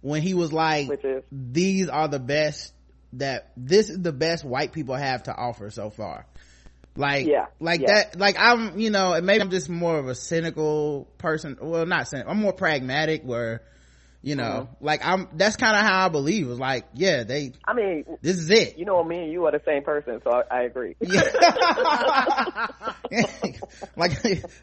when 0.00 0.22
he 0.22 0.34
was 0.34 0.52
like, 0.52 0.88
these 1.32 1.88
are 1.88 2.08
the 2.08 2.18
best 2.20 2.72
that 3.14 3.50
this 3.56 3.88
is 3.90 4.00
the 4.00 4.12
best 4.12 4.44
white 4.44 4.72
people 4.72 4.94
have 4.94 5.24
to 5.24 5.34
offer 5.34 5.70
so 5.70 5.90
far. 5.90 6.26
Like, 6.96 7.26
Yeah, 7.26 7.46
like 7.60 7.80
yeah. 7.82 7.92
that, 7.92 8.18
like 8.18 8.36
I'm, 8.38 8.78
you 8.78 8.90
know, 8.90 9.12
and 9.12 9.26
maybe 9.26 9.42
I'm 9.42 9.50
just 9.50 9.68
more 9.68 9.98
of 9.98 10.08
a 10.08 10.14
cynical 10.14 11.06
person. 11.18 11.58
Well, 11.60 11.84
not 11.86 12.08
cynical. 12.08 12.32
I'm 12.32 12.40
more 12.40 12.54
pragmatic 12.54 13.22
where, 13.22 13.62
you 14.26 14.34
know, 14.34 14.66
Mm-hmm. 14.68 14.84
like 14.84 15.06
I'm, 15.06 15.28
that's 15.34 15.54
kind 15.54 15.76
of 15.76 15.82
how 15.82 16.04
I 16.06 16.08
believe. 16.08 16.50
It's 16.50 16.58
like, 16.58 16.86
yeah, 16.94 17.22
they, 17.22 17.52
I 17.64 17.74
mean, 17.74 18.04
this 18.22 18.36
is 18.38 18.50
it. 18.50 18.76
you 18.76 18.84
know, 18.84 19.04
me 19.04 19.22
and 19.22 19.30
you 19.32 19.44
are 19.46 19.52
the 19.52 19.62
same 19.64 19.84
person, 19.84 20.20
so 20.24 20.32
I, 20.32 20.42
I 20.50 20.62
agree. 20.64 20.96
like 23.96 24.12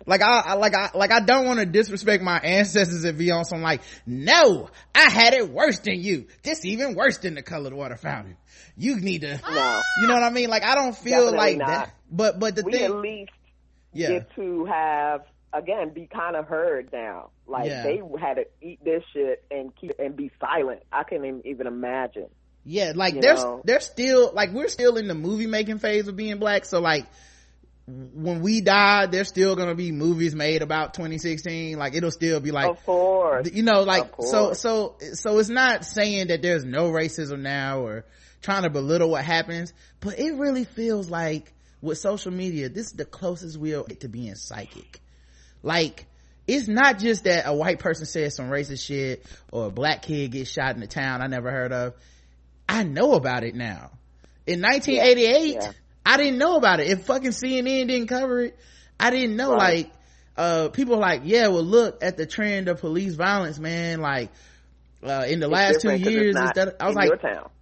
like 0.05 0.21
I, 0.21 0.53
like 0.55 0.73
I 0.75 0.89
like 0.93 1.11
I 1.11 1.21
don't 1.21 1.45
want 1.45 1.59
to 1.59 1.65
disrespect 1.65 2.21
my 2.23 2.37
ancestors 2.39 3.03
and 3.05 3.17
be 3.17 3.31
on 3.31 3.45
some 3.45 3.61
like 3.61 3.81
no 4.05 4.69
I 4.93 5.09
had 5.09 5.33
it 5.33 5.49
worse 5.49 5.79
than 5.79 6.01
you 6.01 6.27
this 6.43 6.65
even 6.65 6.93
worse 6.95 7.19
than 7.19 7.35
the 7.35 7.41
colored 7.41 7.73
water 7.73 7.95
fountain 7.95 8.35
you 8.75 8.99
need 8.99 9.21
to 9.21 9.39
No. 9.49 9.81
you 10.01 10.07
know 10.07 10.15
what 10.15 10.23
I 10.23 10.29
mean 10.29 10.49
like 10.49 10.63
I 10.63 10.75
don't 10.75 10.95
feel 10.95 11.31
Definitely 11.31 11.37
like 11.37 11.57
not. 11.57 11.67
that 11.67 11.93
but 12.11 12.39
but 12.39 12.55
the 12.55 12.63
we 12.63 12.73
at 12.73 12.79
thing 12.91 13.01
least 13.01 13.31
yeah 13.93 14.09
get 14.09 14.35
to 14.35 14.65
have 14.65 15.21
again 15.53 15.89
be 15.93 16.07
kind 16.07 16.35
of 16.35 16.47
heard 16.47 16.89
now. 16.91 17.29
Like 17.47 17.69
Yeah. 17.69 17.83
they 17.83 18.01
had 18.19 18.35
to 18.35 18.45
eat 18.61 18.83
this 18.83 19.03
shit 19.13 19.43
and 19.51 19.75
keep 19.75 19.91
and 19.99 20.15
be 20.15 20.31
silent. 20.39 20.81
I 20.91 21.03
can't 21.03 21.23
even- 21.45 21.67
imagine. 21.67 22.27
yeah 22.65 22.93
like 22.95 23.19
they're 23.19 23.35
know. 23.35 23.61
they're 23.65 23.81
still 23.81 24.31
like 24.33 24.51
we're 24.53 24.69
still 24.69 24.95
in 24.97 25.07
the 25.09 25.13
movie 25.13 25.47
making 25.47 25.79
phase 25.79 26.07
of 26.07 26.15
being 26.15 26.39
black 26.39 26.63
so 26.63 26.79
like 26.79 27.05
when 27.85 28.39
we 28.41 28.61
die 28.61 29.05
there's 29.07 29.27
still 29.27 29.57
gonna 29.57 29.75
be 29.75 29.91
movies 29.91 30.33
made 30.33 30.61
about 30.61 30.93
2016 30.93 31.77
like 31.77 31.93
it'll 31.93 32.09
still 32.11 32.39
be 32.39 32.51
like 32.51 32.69
of 32.69 32.85
course. 32.85 33.51
you 33.51 33.63
know 33.63 33.81
like 33.83 34.09
so 34.21 34.53
so 34.53 34.95
so 35.11 35.39
it's 35.39 35.49
not 35.49 35.83
saying 35.83 36.27
that 36.27 36.41
there's 36.41 36.63
no 36.63 36.89
racism 36.91 37.39
now 37.41 37.81
or 37.81 38.05
trying 38.41 38.63
to 38.63 38.69
belittle 38.69 39.09
what 39.09 39.25
happens 39.25 39.73
but 39.99 40.17
it 40.17 40.33
really 40.35 40.63
feels 40.63 41.09
like 41.09 41.51
with 41.81 41.97
social 41.97 42.31
media 42.31 42.69
this 42.69 42.87
is 42.87 42.93
the 42.93 43.03
closest 43.05 43.57
we'll 43.57 43.83
get 43.83 43.99
to 43.99 44.07
being 44.07 44.35
psychic 44.35 45.01
like 45.63 46.05
it's 46.45 46.67
not 46.67 46.99
just 46.99 47.23
that 47.23 47.43
a 47.47 47.53
white 47.55 47.79
person 47.79 48.05
says 48.05 48.35
some 48.35 48.49
racist 48.49 48.85
shit 48.85 49.25
or 49.51 49.67
a 49.67 49.69
black 49.71 50.01
kid 50.03 50.31
gets 50.31 50.51
shot 50.51 50.75
in 50.75 50.81
the 50.81 50.87
town 50.87 51.21
i 51.21 51.27
never 51.27 51.49
heard 51.49 51.71
of. 51.71 51.93
I 52.67 52.83
know 52.83 53.13
about 53.13 53.43
it 53.43 53.55
now. 53.55 53.91
In 54.45 54.61
1988 54.61 55.53
Yeah. 55.53 55.71
i 56.05 56.17
didn't 56.17 56.37
know 56.37 56.57
about 56.57 56.79
it. 56.79 56.87
If 56.89 57.05
fucking 57.05 57.31
cnn 57.31 57.87
didn't 57.87 58.07
cover 58.07 58.41
it 58.41 58.57
i 58.99 59.09
didn't 59.09 59.35
know 59.37 59.53
Right. 59.53 59.85
like 59.85 59.91
uh 60.35 60.69
people 60.69 60.95
are 60.95 60.99
like 60.99 61.21
yeah 61.25 61.47
well 61.47 61.63
look 61.63 62.03
at 62.03 62.17
the 62.17 62.25
trend 62.25 62.67
of 62.67 62.79
police 62.81 63.15
violence 63.15 63.57
man. 63.59 64.01
Like 64.01 64.29
uh 65.03 65.25
in 65.27 65.39
the 65.39 65.47
It's 65.47 65.53
last 65.53 65.81
two 65.81 65.89
different 65.97 66.03
'cause 66.03 66.07
it's 66.13 66.21
years 66.23 66.35
instead 66.35 66.75
i 66.79 66.87
was 66.87 66.95
like 66.95 67.11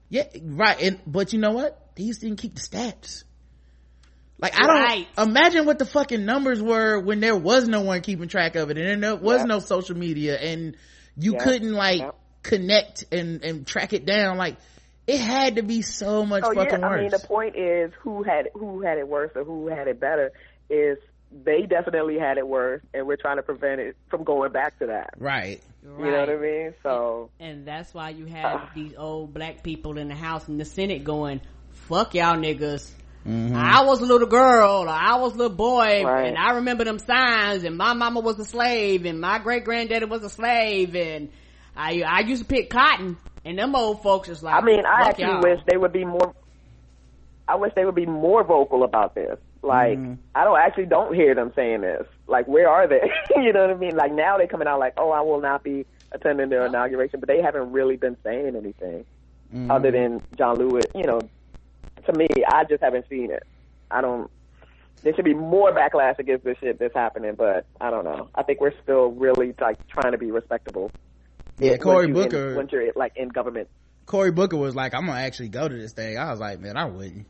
yeah 0.09 0.23
right. 0.43 0.81
And 0.81 0.99
but 1.07 1.33
you 1.33 1.39
know 1.39 1.51
what? 1.51 1.77
They 1.95 2.05
just 2.05 2.21
didn't 2.21 2.37
keep 2.37 2.55
the 2.55 2.61
stats 2.61 3.23
like 4.41 4.53
i 4.59 4.67
don't 4.67 4.81
Right. 4.83 5.07
imagine 5.17 5.65
what 5.65 5.79
the 5.79 5.85
fucking 5.85 6.25
numbers 6.25 6.61
were 6.61 6.99
when 6.99 7.19
there 7.19 7.35
was 7.35 7.67
no 7.67 7.81
one 7.81 8.01
keeping 8.01 8.27
track 8.27 8.55
of 8.55 8.69
it 8.71 8.77
and 8.77 9.03
there 9.03 9.15
was 9.15 9.41
Yeah. 9.41 9.45
no 9.45 9.59
social 9.59 9.95
media 9.97 10.37
and 10.37 10.75
you 11.17 11.33
Yeah. 11.33 11.39
couldn't 11.43 11.73
like 11.73 11.99
Yeah. 11.99 12.11
connect 12.43 13.05
and 13.11 13.43
and 13.43 13.67
track 13.67 13.93
it 13.93 14.05
down 14.05 14.37
like 14.37 14.55
it 15.07 15.19
had 15.19 15.55
to 15.57 15.63
be 15.63 15.81
so 15.81 16.25
much 16.25 16.43
Oh 16.45 16.53
fucking 16.53 16.79
yeah, 16.79 16.87
I 16.87 17.01
mean 17.01 17.09
the 17.11 17.19
point 17.19 17.55
is 17.55 17.91
who 18.01 18.23
had 18.23 18.49
who 18.53 18.81
had 18.81 18.97
it 18.97 19.07
worse 19.07 19.31
or 19.35 19.43
who 19.43 19.67
had 19.67 19.87
it 19.87 19.99
better 19.99 20.31
is 20.69 20.97
they 21.45 21.61
definitely 21.61 22.19
had 22.19 22.37
it 22.37 22.45
worse, 22.45 22.81
and 22.93 23.07
we're 23.07 23.15
trying 23.15 23.37
to 23.37 23.41
prevent 23.41 23.79
it 23.79 23.95
from 24.09 24.25
going 24.25 24.51
back 24.51 24.77
to 24.79 24.87
that. 24.87 25.11
right 25.17 25.61
You 25.81 25.89
know 26.11 26.19
what 26.19 26.29
I 26.29 26.35
mean? 26.35 26.73
So 26.83 27.29
And 27.39 27.65
that's 27.65 27.93
why 27.93 28.09
you 28.09 28.25
have 28.25 28.61
ah. 28.63 28.71
these 28.75 28.93
old 28.97 29.33
black 29.33 29.63
people 29.63 29.97
in 29.97 30.09
the 30.09 30.15
House 30.15 30.49
and 30.49 30.59
the 30.59 30.65
Senate 30.65 31.05
going, 31.05 31.39
fuck 31.71 32.15
y'all 32.15 32.35
niggas. 32.35 32.91
I 33.25 33.83
was 33.85 34.01
a 34.01 34.05
little 34.05 34.27
girl, 34.27 34.83
or 34.85 34.89
I 34.89 35.15
was 35.17 35.33
a 35.35 35.37
little 35.37 35.55
boy, 35.55 36.03
Right. 36.03 36.27
and 36.27 36.37
I 36.37 36.53
remember 36.53 36.83
them 36.83 36.97
signs, 36.99 37.63
and 37.63 37.77
my 37.77 37.93
mama 37.93 38.19
was 38.19 38.39
a 38.39 38.45
slave, 38.45 39.05
and 39.05 39.21
my 39.21 39.37
great 39.39 39.63
granddaddy 39.63 40.05
was 40.05 40.23
a 40.23 40.29
slave, 40.29 40.95
and 40.95 41.29
I 41.77 42.01
I 42.01 42.19
used 42.21 42.41
to 42.43 42.47
pick 42.47 42.69
cotton, 42.69 43.17
and 43.45 43.57
them 43.59 43.75
old 43.75 44.01
folks 44.01 44.27
is 44.29 44.41
like, 44.41 44.55
I 44.55 44.65
mean, 44.65 44.83
I 44.85 45.07
actually 45.09 45.25
y'all. 45.25 45.41
wish 45.41 45.59
they 45.69 45.77
would 45.77 45.93
be 45.93 46.03
more. 46.05 46.33
I 47.47 47.55
wish 47.55 47.73
they 47.75 47.85
would 47.85 47.95
be 47.95 48.05
more 48.05 48.43
vocal 48.43 48.83
about 48.83 49.13
this. 49.15 49.37
Like, 49.61 49.97
Mm-hmm. 49.99 50.13
I 50.33 50.43
don't 50.43 50.57
actually 50.57 50.85
don't 50.87 51.13
hear 51.13 51.35
them 51.35 51.51
saying 51.55 51.81
this. 51.81 52.07
Like, 52.27 52.47
where 52.47 52.67
are 52.69 52.87
they? 52.87 53.01
you 53.35 53.53
know 53.53 53.61
what 53.61 53.69
I 53.69 53.75
mean? 53.75 53.95
Like 53.95 54.11
now 54.13 54.37
they're 54.37 54.47
coming 54.47 54.67
out 54.67 54.79
like, 54.79 54.93
oh, 54.97 55.11
I 55.11 55.21
will 55.21 55.41
not 55.41 55.63
be 55.63 55.85
attending 56.11 56.49
their 56.49 56.65
inauguration, 56.65 57.19
but 57.19 57.27
they 57.29 57.41
haven't 57.41 57.71
really 57.71 57.97
been 57.97 58.17
saying 58.23 58.55
anything 58.55 59.05
Mm-hmm. 59.53 59.69
other 59.69 59.91
than 59.91 60.21
John 60.37 60.55
Lewis. 60.57 60.85
You 60.95 61.03
know, 61.03 61.19
to 62.05 62.13
me, 62.17 62.27
I 62.47 62.63
just 62.65 62.81
haven't 62.83 63.05
seen 63.09 63.31
it. 63.31 63.43
I 63.89 64.01
don't. 64.01 64.29
There 65.03 65.13
should 65.15 65.25
be 65.25 65.33
more 65.33 65.71
backlash 65.73 66.19
against 66.19 66.45
this 66.45 66.57
shit 66.59 66.77
that's 66.77 66.93
happening, 66.93 67.33
but 67.35 67.65
I 67.79 67.89
don't 67.89 68.05
know. 68.05 68.29
I 68.35 68.43
think 68.43 68.61
we're 68.61 68.73
still 68.83 69.11
really 69.11 69.53
like 69.59 69.85
trying 69.87 70.11
to 70.11 70.17
be 70.17 70.31
respectable. 70.31 70.91
yeah 71.57 71.77
cory 71.77 72.07
you 72.07 72.09
in- 72.09 72.13
booker 72.13 72.55
once 72.55 72.71
you're 72.71 72.91
like 72.95 73.13
in 73.15 73.29
government. 73.29 73.67
cory 74.05 74.31
booker 74.31 74.57
was 74.57 74.75
like 74.75 74.93
i'm 74.93 75.05
gonna 75.05 75.19
actually 75.19 75.49
go 75.49 75.67
to 75.67 75.75
this 75.75 75.93
thing 75.93 76.17
i 76.17 76.29
was 76.31 76.39
like 76.39 76.59
man 76.59 76.75
i 76.77 76.85
wouldn't 76.85 77.25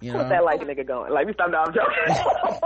you 0.00 0.12
know 0.12 0.18
What's 0.18 0.30
that 0.30 0.44
like 0.44 0.60
nigga 0.60 0.86
going? 0.86 1.12
Like, 1.12 1.26
we 1.26 1.32
stop 1.32 1.50
now, 1.50 1.64
I'm 1.64 1.72
joking. 1.72 2.62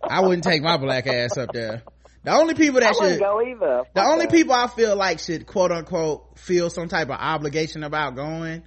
i 0.08 0.20
wouldn't 0.20 0.44
take 0.44 0.62
my 0.62 0.76
black 0.78 1.06
ass 1.06 1.36
up 1.36 1.52
there 1.52 1.82
the 2.24 2.32
only 2.32 2.54
people 2.54 2.80
that 2.80 2.90
I 3.00 3.08
should 3.10 3.20
go 3.20 3.40
either. 3.40 3.84
the 3.94 4.04
only 4.04 4.26
people 4.26 4.52
I 4.54 4.66
feel 4.66 4.96
like 4.96 5.20
should 5.20 5.46
quote 5.46 5.70
unquote 5.70 6.38
feel 6.38 6.70
some 6.70 6.88
type 6.88 7.08
of 7.08 7.16
obligation 7.18 7.82
about 7.84 8.16
going 8.16 8.62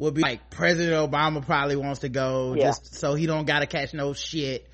would 0.00 0.14
be 0.14 0.22
like 0.22 0.48
President 0.50 0.94
Obama 1.12 1.44
probably 1.44 1.76
wants 1.76 2.00
to 2.00 2.08
go 2.08 2.54
Yeah. 2.56 2.68
just 2.68 2.94
so 2.96 3.14
he 3.14 3.26
don't 3.26 3.46
gotta 3.46 3.66
catch 3.66 3.92
no 3.94 4.12
shit. 4.14 4.66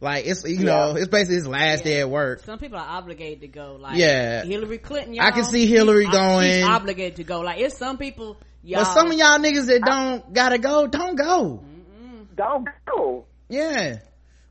Like 0.00 0.26
it's 0.26 0.44
you 0.44 0.56
Yeah. 0.58 0.62
know, 0.64 0.96
it's 0.96 1.08
basically 1.08 1.36
his 1.36 1.46
last 1.48 1.84
day 1.84 2.00
at 2.00 2.10
work. 2.10 2.40
Some 2.44 2.58
people 2.58 2.78
are 2.78 2.86
obligated 2.86 3.40
to 3.40 3.48
go. 3.48 3.78
Like 3.80 3.96
Yeah. 3.96 4.44
Hillary 4.44 4.78
Clinton. 4.78 5.18
I 5.18 5.30
can 5.30 5.44
see 5.44 5.66
Hillary 5.66 6.04
she's- 6.04 6.14
going. 6.14 6.52
She's 6.52 6.64
obligated 6.64 7.16
to 7.16 7.24
go. 7.24 7.40
Like 7.40 7.60
it's 7.60 7.76
some 7.78 7.96
people. 7.96 8.36
Y'all, 8.62 8.80
But 8.84 8.92
some 8.94 9.06
of 9.10 9.14
y'all 9.16 9.38
niggas 9.38 9.66
that 9.66 9.82
don't 9.82 10.32
gotta 10.34 10.58
go, 10.58 10.86
don't 10.86 11.16
go. 11.16 11.62
Don't 12.36 12.68
go. 12.86 13.24
Yeah. 13.48 13.98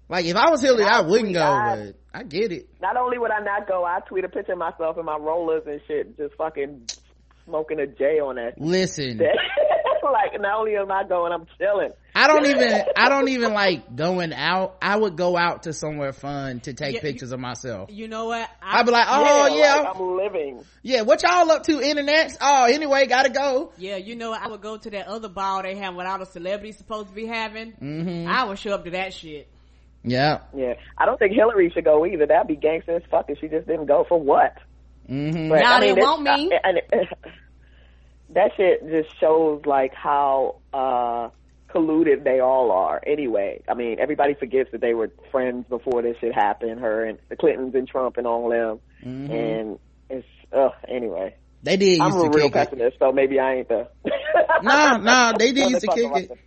Like 0.10 0.26
if 0.26 0.36
I 0.36 0.50
was 0.50 0.62
Hillary, 0.62 0.86
I 0.86 1.00
I 1.00 1.02
wouldn't 1.02 1.26
tweet, 1.30 1.34
go, 1.36 1.44
I- 1.44 1.76
but 1.76 1.96
I 2.20 2.24
get 2.24 2.52
it. 2.52 2.70
Not 2.82 2.98
only 2.98 3.18
would 3.20 3.32
I 3.32 3.40
not 3.44 3.68
go, 3.68 3.84
I 3.86 4.00
tweet 4.08 4.24
a 4.26 4.30
picture 4.30 4.54
of 4.54 4.58
myself 4.60 4.98
in 4.98 5.06
my 5.06 5.18
rollers 5.18 5.64
and 5.68 5.80
shit, 5.88 6.18
just 6.18 6.36
fucking 6.36 6.88
smoking 7.46 7.80
a 7.80 7.88
J 7.88 8.20
on 8.20 8.36
that 8.36 8.60
Listen, 8.60 9.18
shit. 9.18 9.22
like, 10.04 10.40
not 10.40 10.60
only 10.60 10.76
am 10.76 10.92
I 10.92 11.04
going, 11.08 11.32
I'm 11.32 11.46
chilling. 11.58 11.92
I 12.16 12.28
don't 12.28 12.46
even 12.46 12.84
I 12.96 13.10
don't 13.10 13.30
even 13.30 13.54
like 13.54 13.96
going 13.96 14.34
out. 14.34 14.78
I 14.82 14.96
would 14.96 15.16
go 15.16 15.36
out 15.36 15.64
to 15.64 15.74
somewhere 15.74 16.14
fun 16.14 16.60
to 16.62 16.74
take 16.74 16.94
Yeah, 16.94 16.98
you- 16.98 17.02
pictures 17.02 17.32
of 17.32 17.40
myself. 17.40 17.90
You 17.92 18.08
know 18.08 18.26
what? 18.26 18.48
I, 18.62 18.80
I'd 18.80 18.86
be 18.86 18.92
like, 18.92 19.08
oh 19.10 19.48
yeah, 19.56 19.76
like, 19.78 19.96
I'm 19.96 20.18
living. 20.18 20.64
yeah. 20.84 21.02
What 21.02 21.24
y'all 21.24 21.50
up 21.52 21.64
to, 21.64 21.82
internet? 21.82 22.38
Oh, 22.40 22.66
anyway, 22.66 23.08
gotta 23.08 23.30
go. 23.30 23.72
Yeah, 23.78 23.96
you 23.98 24.16
know, 24.16 24.32
I 24.34 24.48
would 24.48 24.62
go 24.62 24.78
to 24.78 24.90
that 24.92 25.08
other 25.08 25.30
ball 25.30 25.64
they 25.64 25.76
have 25.78 25.96
without 25.96 26.22
a 26.22 26.26
celebrity 26.28 26.74
supposed 26.74 27.08
to 27.10 27.16
be 27.16 27.26
having. 27.26 27.72
Mm-hmm. 27.74 28.28
I 28.30 28.44
would 28.44 28.60
show 28.60 28.72
up 28.76 28.84
to 28.86 28.92
that 28.92 29.14
shit. 29.14 29.48
Yeah. 30.04 30.42
Yeah. 30.56 30.74
I 30.98 31.06
don't 31.06 31.18
think 31.18 31.34
Hillary 31.34 31.72
should 31.74 31.86
go 31.86 32.06
either. 32.06 32.28
That'd 32.28 32.48
be 32.48 32.58
gangster 32.58 32.96
as 32.98 33.04
fuck 33.10 33.26
if 33.30 33.40
she 33.40 33.48
just 33.48 33.66
didn't 33.68 33.86
go 33.86 34.06
for 34.08 34.20
what? 34.20 34.54
Mm-hmm. 35.10 35.50
But, 35.50 35.60
Y'all 35.60 35.68
I 35.68 35.80
mean, 35.80 35.96
didn't 35.96 36.04
want 36.10 36.24
me. 36.24 36.52
I- 36.64 36.70
and 36.70 36.82
that 38.36 38.52
shit 38.58 38.88
just 38.90 39.20
shows 39.20 39.62
like 39.66 39.94
how 39.94 40.58
uh 40.74 41.30
colluded 41.70 42.24
they 42.24 42.40
all 42.40 42.72
are 42.72 43.02
anyway. 43.06 43.62
I 43.68 43.74
mean, 43.74 44.00
everybody 44.00 44.36
forgets 44.36 44.72
that 44.72 44.82
they 44.82 44.94
were 44.94 45.12
friends 45.32 45.66
before 45.70 46.02
this 46.04 46.16
shit 46.22 46.34
happened, 46.34 46.80
her 46.82 47.04
and 47.06 47.18
the 47.30 47.36
Clintons 47.36 47.74
and 47.76 47.88
Trump 47.88 48.18
and 48.18 48.28
all 48.28 48.50
them. 48.50 48.80
Mm-hmm. 49.04 49.32
And 49.34 49.80
it's 50.10 50.28
uh 50.52 50.70
anyway. 50.88 51.36
They 51.64 51.78
did 51.78 52.00
I'm 52.02 52.12
used 52.12 52.26
a 52.26 52.30
to 52.30 52.38
real 52.38 52.50
kick 52.50 52.56
it. 52.56 52.70
pessimist, 52.72 53.00
so 53.00 53.12
maybe 53.12 53.40
I 53.40 53.56
ain't 53.56 53.70
the 53.70 53.88
nah, 54.62 54.98
nah, 54.98 55.34
they 55.38 55.52
did 55.52 55.70
used 55.70 55.82
to 55.82 55.88
kick 55.88 56.12
it. 56.16 56.38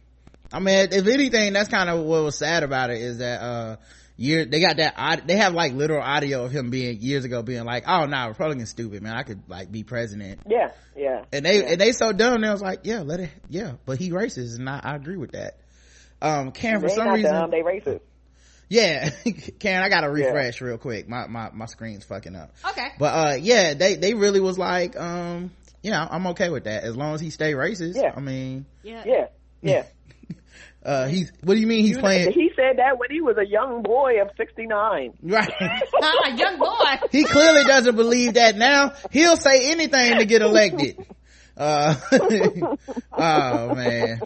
I 0.53 0.61
mean, 0.61 0.89
if 0.93 1.07
anything, 1.09 1.53
that's 1.55 1.69
kind 1.69 1.91
of 1.91 2.05
what 2.05 2.23
was 2.23 2.39
sad 2.39 2.63
about 2.63 2.91
it 2.91 3.01
is 3.01 3.19
that, 3.19 3.41
uh, 3.43 3.77
year, 4.17 4.45
they 4.45 4.61
got 4.61 4.77
that, 4.79 5.27
they 5.27 5.37
have 5.37 5.55
like 5.55 5.73
literal 5.73 6.03
audio 6.03 6.45
of 6.45 6.53
him 6.53 6.71
being, 6.71 7.01
years 7.01 7.25
ago 7.25 7.43
being 7.43 7.65
like, 7.65 7.85
oh 7.87 8.01
no 8.01 8.07
nah, 8.07 8.27
Republican's 8.27 8.71
stupid, 8.71 9.03
man. 9.03 9.17
I 9.17 9.23
could 9.23 9.43
like 9.49 9.71
be 9.71 9.83
president. 9.83 10.41
Yeah, 10.49 10.73
yeah. 10.97 11.25
And 11.33 11.45
they, 11.45 11.59
yeah. 11.59 11.71
and 11.71 11.81
they 11.81 11.93
so 11.93 12.13
dumb, 12.13 12.41
they 12.41 12.51
was 12.51 12.63
like, 12.63 12.81
yeah, 12.85 13.03
let 13.03 13.21
it, 13.21 13.31
yeah, 13.49 13.73
but 13.85 13.99
he 13.99 14.11
racist 14.11 14.59
and 14.59 14.69
I, 14.69 14.81
I 14.83 14.97
agree 14.97 15.17
with 15.17 15.33
that. 15.33 15.59
Um, 16.21 16.53
Karen, 16.53 16.81
for 16.81 16.89
they 16.89 16.95
some 16.95 17.09
reason, 17.09 17.33
dumb, 17.33 17.51
they 17.51 17.61
racist. 17.61 18.01
yeah, 18.69 19.11
Karen, 19.59 19.83
I 19.83 19.89
gotta 19.89 20.11
refresh 20.11 20.61
real 20.61 20.79
quick. 20.79 21.09
My, 21.09 21.27
my, 21.27 21.51
my 21.53 21.67
screen's 21.67 22.05
fucking 22.05 22.35
up. 22.35 22.53
Okay. 22.71 22.89
But, 22.99 23.15
uh, 23.15 23.35
yeah, 23.37 23.75
they, 23.75 23.97
they 23.97 24.15
really 24.15 24.41
was 24.41 24.59
like, 24.59 24.99
um, 24.99 25.51
you 25.83 25.93
know, 25.93 26.07
I'm 26.11 26.27
okay 26.29 26.49
with 26.49 26.65
that 26.65 26.83
as 26.83 26.97
long 26.97 27.15
as 27.15 27.21
he 27.21 27.31
stay 27.31 27.53
racist. 27.53 27.95
Yeah. 27.95 28.13
I 28.17 28.21
mean, 28.21 28.67
Yeah. 28.83 29.05
Yeah, 29.07 29.27
yeah. 29.63 29.85
Uh, 30.87 31.09
he's, 31.09 31.33
what 31.43 31.55
do 31.55 31.61
you 31.61 31.67
mean 31.67 31.81
he's 31.81 31.97
You- 31.97 31.99
playing? 31.99 32.31
He 32.33 32.53
said 32.55 32.79
that 32.79 32.97
when 32.97 33.11
he 33.11 33.21
was 33.21 33.37
a 33.39 33.45
young 33.47 33.83
boy 33.83 34.23
of 34.23 34.31
69. 34.37 35.15
Right. 35.23 35.53
a 35.61 36.37
young 36.37 36.59
boy. 36.59 37.09
he 37.11 37.25
clearly 37.25 37.65
doesn't 37.65 37.97
believe 37.97 38.35
that 38.35 38.57
now. 38.57 38.93
He'll 39.11 39.37
say 39.37 39.73
anything 39.73 40.19
to 40.19 40.25
get 40.25 40.43
elected. 40.43 41.05
Uh, 41.59 41.95
oh 43.13 43.75
man. 43.75 44.21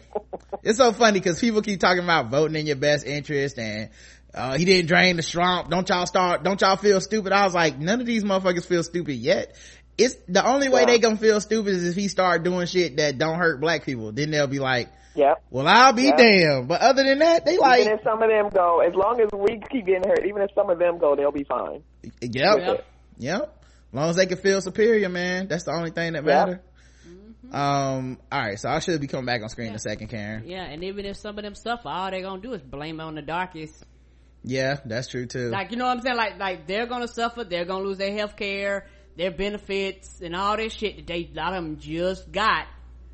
It's 0.63 0.77
so 0.77 0.91
funny 0.91 1.19
because 1.19 1.39
people 1.39 1.61
keep 1.61 1.79
talking 1.79 2.03
about 2.03 2.29
voting 2.29 2.57
in 2.57 2.67
your 2.67 2.75
best 2.75 3.05
interest 3.05 3.57
and 3.57 3.89
uh, 4.33 4.57
he 4.57 4.65
didn't 4.65 4.87
drain 4.87 5.15
the 5.15 5.23
swamp. 5.23 5.69
Don't 5.69 5.87
y'all 5.87 6.05
start, 6.05 6.43
don't 6.43 6.59
y'all 6.59 6.75
feel 6.75 6.99
stupid? 6.99 7.31
I 7.31 7.45
was 7.45 7.53
like, 7.53 7.79
none 7.79 8.01
of 8.01 8.05
these 8.05 8.25
motherfuckers 8.25 8.65
feel 8.65 8.83
stupid 8.83 9.15
yet. 9.15 9.55
It's 9.97 10.15
the 10.27 10.45
only 10.45 10.69
way 10.69 10.81
Yeah. 10.81 10.85
they 10.87 10.99
gonna 10.99 11.17
feel 11.17 11.39
stupid 11.41 11.73
is 11.75 11.87
if 11.87 11.95
he 11.95 12.07
start 12.07 12.43
doing 12.43 12.65
shit 12.65 12.97
that 12.97 13.17
don't 13.17 13.37
hurt 13.37 13.59
black 13.61 13.85
people. 13.85 14.11
Then 14.11 14.31
they'll 14.31 14.47
be 14.47 14.59
like, 14.59 14.89
Yep. 15.15 15.43
well, 15.51 15.67
I'll 15.67 15.93
be 15.93 16.03
Yeah. 16.03 16.15
damned. 16.15 16.67
But 16.67 16.81
other 16.81 17.03
than 17.03 17.19
that, 17.19 17.45
they 17.45 17.57
like, 17.57 17.81
even 17.81 17.93
if 17.93 18.03
some 18.03 18.21
of 18.23 18.29
them 18.29 18.49
go, 18.49 18.79
as 18.79 18.93
long 18.95 19.19
as 19.21 19.29
we 19.33 19.59
keep 19.69 19.85
getting 19.85 20.07
hurt, 20.07 20.25
even 20.25 20.41
if 20.41 20.49
some 20.55 20.69
of 20.69 20.79
them 20.79 20.97
go, 20.97 21.15
they'll 21.15 21.31
be 21.31 21.43
fine. 21.43 21.83
Yep. 22.21 22.57
Yep. 22.59 22.85
Yep. 23.17 23.41
As 23.41 23.93
long 23.93 24.09
as 24.09 24.15
they 24.15 24.25
can 24.25 24.37
feel 24.37 24.61
superior, 24.61 25.09
man. 25.09 25.47
That's 25.47 25.65
the 25.65 25.73
only 25.73 25.91
thing 25.91 26.13
that 26.13 26.23
Yep. 26.25 26.25
matter. 26.25 26.61
Um, 27.51 28.17
alright, 28.33 28.57
so 28.59 28.69
I 28.69 28.79
should 28.79 29.01
be 29.01 29.07
coming 29.07 29.25
back 29.25 29.41
on 29.41 29.49
screen 29.49 29.67
in 29.69 29.75
a 29.75 29.79
second, 29.79 30.07
Karen. 30.07 30.43
Yeah, 30.47 30.63
and 30.63 30.83
even 30.85 31.05
if 31.05 31.17
some 31.17 31.37
of 31.37 31.43
them 31.43 31.55
suffer, 31.55 31.89
all 31.89 32.09
they 32.09 32.21
gonna 32.21 32.41
do 32.41 32.53
is 32.53 32.61
blame 32.61 33.01
on 33.01 33.15
the 33.15 33.21
darkest. 33.21 33.83
Yeah, 34.43 34.77
that's 34.85 35.09
true 35.09 35.25
too. 35.25 35.49
Like, 35.49 35.71
you 35.71 35.77
know 35.77 35.85
what 35.85 35.97
I'm 35.97 36.01
saying? 36.01 36.15
Like, 36.15 36.39
like 36.39 36.65
they're 36.67 36.85
gonna 36.85 37.09
suffer, 37.09 37.43
they're 37.43 37.65
gonna 37.65 37.83
lose 37.83 37.97
their 37.97 38.13
health 38.13 38.37
care, 38.37 38.85
their 39.17 39.31
benefits, 39.31 40.21
and 40.21 40.35
all 40.35 40.57
this 40.57 40.73
shit 40.73 40.95
that 40.97 41.07
they, 41.07 41.29
a 41.33 41.35
lot 41.35 41.53
of 41.53 41.63
them 41.63 41.77
just 41.79 42.31
got. 42.31 42.67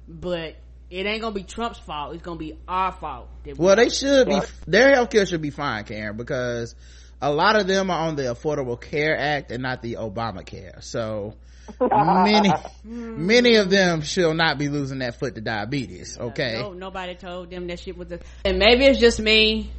But 0.07 0.55
it 0.89 1.05
ain't 1.05 1.21
gonna 1.21 1.35
be 1.35 1.43
Trump's 1.43 1.79
fault, 1.79 2.13
it's 2.13 2.23
gonna 2.23 2.37
be 2.39 2.57
our 2.67 2.91
fault. 2.93 3.27
that 3.43 3.57
we- 3.57 3.65
well, 3.65 3.75
they 3.75 3.89
should 3.89 4.27
be, 4.27 4.33
Yeah. 4.33 4.45
their 4.67 4.95
healthcare 4.95 5.27
should 5.27 5.41
be 5.41 5.49
fine, 5.49 5.83
Karen, 5.83 6.15
because 6.17 6.75
a 7.21 7.31
lot 7.31 7.55
of 7.55 7.67
them 7.67 7.89
are 7.91 8.07
on 8.07 8.15
the 8.15 8.23
Affordable 8.23 8.79
Care 8.79 9.17
Act 9.17 9.51
and 9.51 9.63
not 9.63 9.81
the 9.81 9.95
Obamacare. 9.95 10.83
So, 10.83 11.33
many, 11.81 12.51
many 12.85 13.55
of 13.55 13.69
them 13.69 14.01
shall 14.01 14.33
not 14.33 14.57
be 14.57 14.69
losing 14.69 14.99
that 14.99 15.19
foot 15.19 15.35
to 15.35 15.41
diabetes, 15.41 16.17
okay? 16.17 16.59
No, 16.61 16.71
nobody 16.73 17.15
told 17.15 17.49
them 17.49 17.67
that 17.67 17.79
shit 17.79 17.97
was 17.97 18.11
a, 18.11 18.19
and 18.45 18.57
maybe 18.59 18.85
it's 18.85 18.99
just 18.99 19.19
me. 19.19 19.71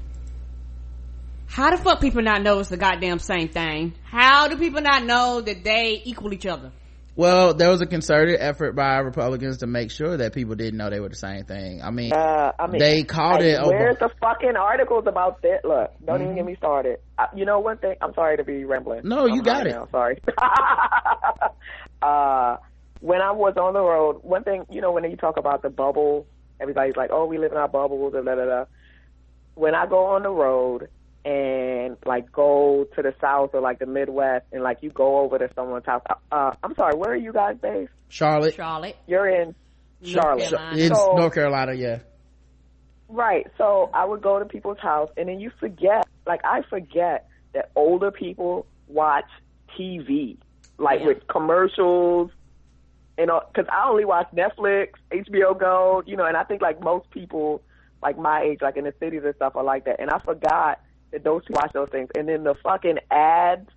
How 1.48 1.70
the 1.74 1.82
fuck 1.82 2.00
people 2.00 2.22
not 2.22 2.42
know 2.42 2.58
it's 2.60 2.68
the 2.68 2.76
goddamn 2.76 3.18
same 3.18 3.48
thing? 3.48 3.94
How 4.04 4.48
do 4.48 4.56
people 4.56 4.80
not 4.80 5.04
know 5.04 5.40
that 5.40 5.64
they 5.64 6.00
equal 6.04 6.32
each 6.32 6.46
other? 6.46 6.70
Well, 7.16 7.52
there 7.54 7.68
was 7.68 7.80
a 7.80 7.86
concerted 7.86 8.36
effort 8.38 8.74
by 8.76 8.98
Republicans 8.98 9.58
to 9.58 9.66
make 9.66 9.90
sure 9.90 10.16
that 10.18 10.34
people 10.34 10.54
didn't 10.54 10.76
know 10.76 10.88
they 10.88 11.00
were 11.00 11.08
the 11.08 11.16
same 11.16 11.44
thing. 11.44 11.82
I 11.82 11.90
mean, 11.90 12.12
Uh, 12.12 12.52
I 12.56 12.68
mean, 12.68 12.78
They 12.78 13.02
called 13.02 13.40
like, 13.40 13.44
it 13.44 13.58
Ob- 13.58 13.66
Where's 13.66 13.98
the 13.98 14.08
fucking 14.20 14.54
articles 14.56 15.04
about 15.08 15.42
that? 15.42 15.64
Look, 15.64 15.90
don't 16.06 16.22
even 16.22 16.34
get 16.36 16.42
Mm-hmm. 16.42 16.46
me 16.50 16.56
started. 16.56 16.98
Uh, 17.18 17.26
you 17.34 17.44
know 17.44 17.58
one 17.58 17.78
thing? 17.78 17.96
I'm 18.00 18.14
sorry 18.14 18.36
to 18.36 18.44
be 18.44 18.64
rambling. 18.64 19.00
No, 19.02 19.26
you 19.26 19.38
I'm 19.38 19.42
got 19.42 19.66
it. 19.66 19.70
Now, 19.70 19.88
sorry. 19.90 20.22
uh, 22.02 22.56
when 23.00 23.20
I 23.20 23.32
was 23.32 23.54
on 23.56 23.72
the 23.74 23.80
road, 23.80 24.20
one 24.22 24.44
thing, 24.44 24.64
you 24.70 24.80
know, 24.80 24.92
when 24.92 25.02
you 25.10 25.16
talk 25.16 25.36
about 25.38 25.62
the 25.62 25.70
bubble, 25.70 26.26
everybody's 26.60 26.94
like, 26.96 27.10
"Oh, 27.12 27.26
we 27.26 27.38
live 27.38 27.50
in 27.52 27.58
our 27.58 27.68
bubbles," 27.68 28.14
and 28.14 28.26
da 28.26 28.34
da 28.36 28.44
da. 28.44 28.64
When 29.54 29.74
I 29.74 29.86
go 29.86 30.06
on 30.06 30.22
the 30.22 30.30
road 30.30 30.88
and 31.24 31.96
like 32.06 32.30
go 32.32 32.86
to 32.96 33.02
the 33.02 33.14
south 33.20 33.50
or 33.54 33.60
like 33.60 33.78
the 33.78 33.86
Midwest, 33.86 34.46
and 34.52 34.62
like 34.62 34.78
you 34.82 34.90
go 34.90 35.18
over 35.18 35.38
to 35.38 35.50
someone's 35.54 35.84
house, 35.86 36.02
uh, 36.32 36.52
I'm 36.62 36.74
sorry, 36.74 36.96
where 36.96 37.10
are 37.12 37.16
you 37.16 37.32
guys 37.32 37.56
based? 37.60 37.92
Charlotte, 38.08 38.54
Charlotte, 38.54 38.96
You're 39.06 39.28
in 39.28 39.54
Charlotte. 40.02 40.48
Carolina. 40.50 40.76
in 40.78 40.94
So- 40.94 41.14
North 41.16 41.34
Carolina, 41.34 41.72
yeah. 41.74 41.98
Right. 43.10 43.46
So 43.56 43.90
I 43.94 44.04
would 44.04 44.20
go 44.22 44.38
to 44.38 44.44
people's 44.44 44.78
house, 44.78 45.10
and 45.16 45.28
then 45.28 45.40
you 45.40 45.50
forget. 45.60 46.06
Like 46.26 46.40
I 46.44 46.62
forget 46.68 47.26
that 47.54 47.70
older 47.74 48.10
people 48.10 48.66
watch 48.86 49.24
TV, 49.78 50.36
like 50.78 51.00
Yeah. 51.00 51.06
with 51.06 51.26
commercials, 51.26 52.30
and 53.16 53.30
because 53.52 53.68
I 53.72 53.88
only 53.88 54.04
watch 54.04 54.28
Netflix, 54.34 54.90
HBO 55.10 55.54
Go, 55.58 56.02
you 56.06 56.16
know, 56.16 56.24
and 56.26 56.36
I 56.36 56.44
think 56.44 56.60
like 56.62 56.82
most 56.82 57.10
people, 57.10 57.62
like 58.02 58.18
my 58.18 58.42
age, 58.42 58.58
like 58.60 58.76
in 58.76 58.84
the 58.84 58.92
cities 59.00 59.22
and 59.24 59.34
stuff, 59.36 59.56
are 59.56 59.64
like 59.64 59.86
that. 59.86 60.00
And 60.00 60.10
I 60.10 60.18
forgot 60.18 60.80
who 61.12 61.42
watch 61.50 61.72
those 61.72 61.88
things, 61.90 62.08
and 62.16 62.28
then 62.28 62.44
the 62.44 62.54
fucking 62.54 62.98
ads 63.10 63.68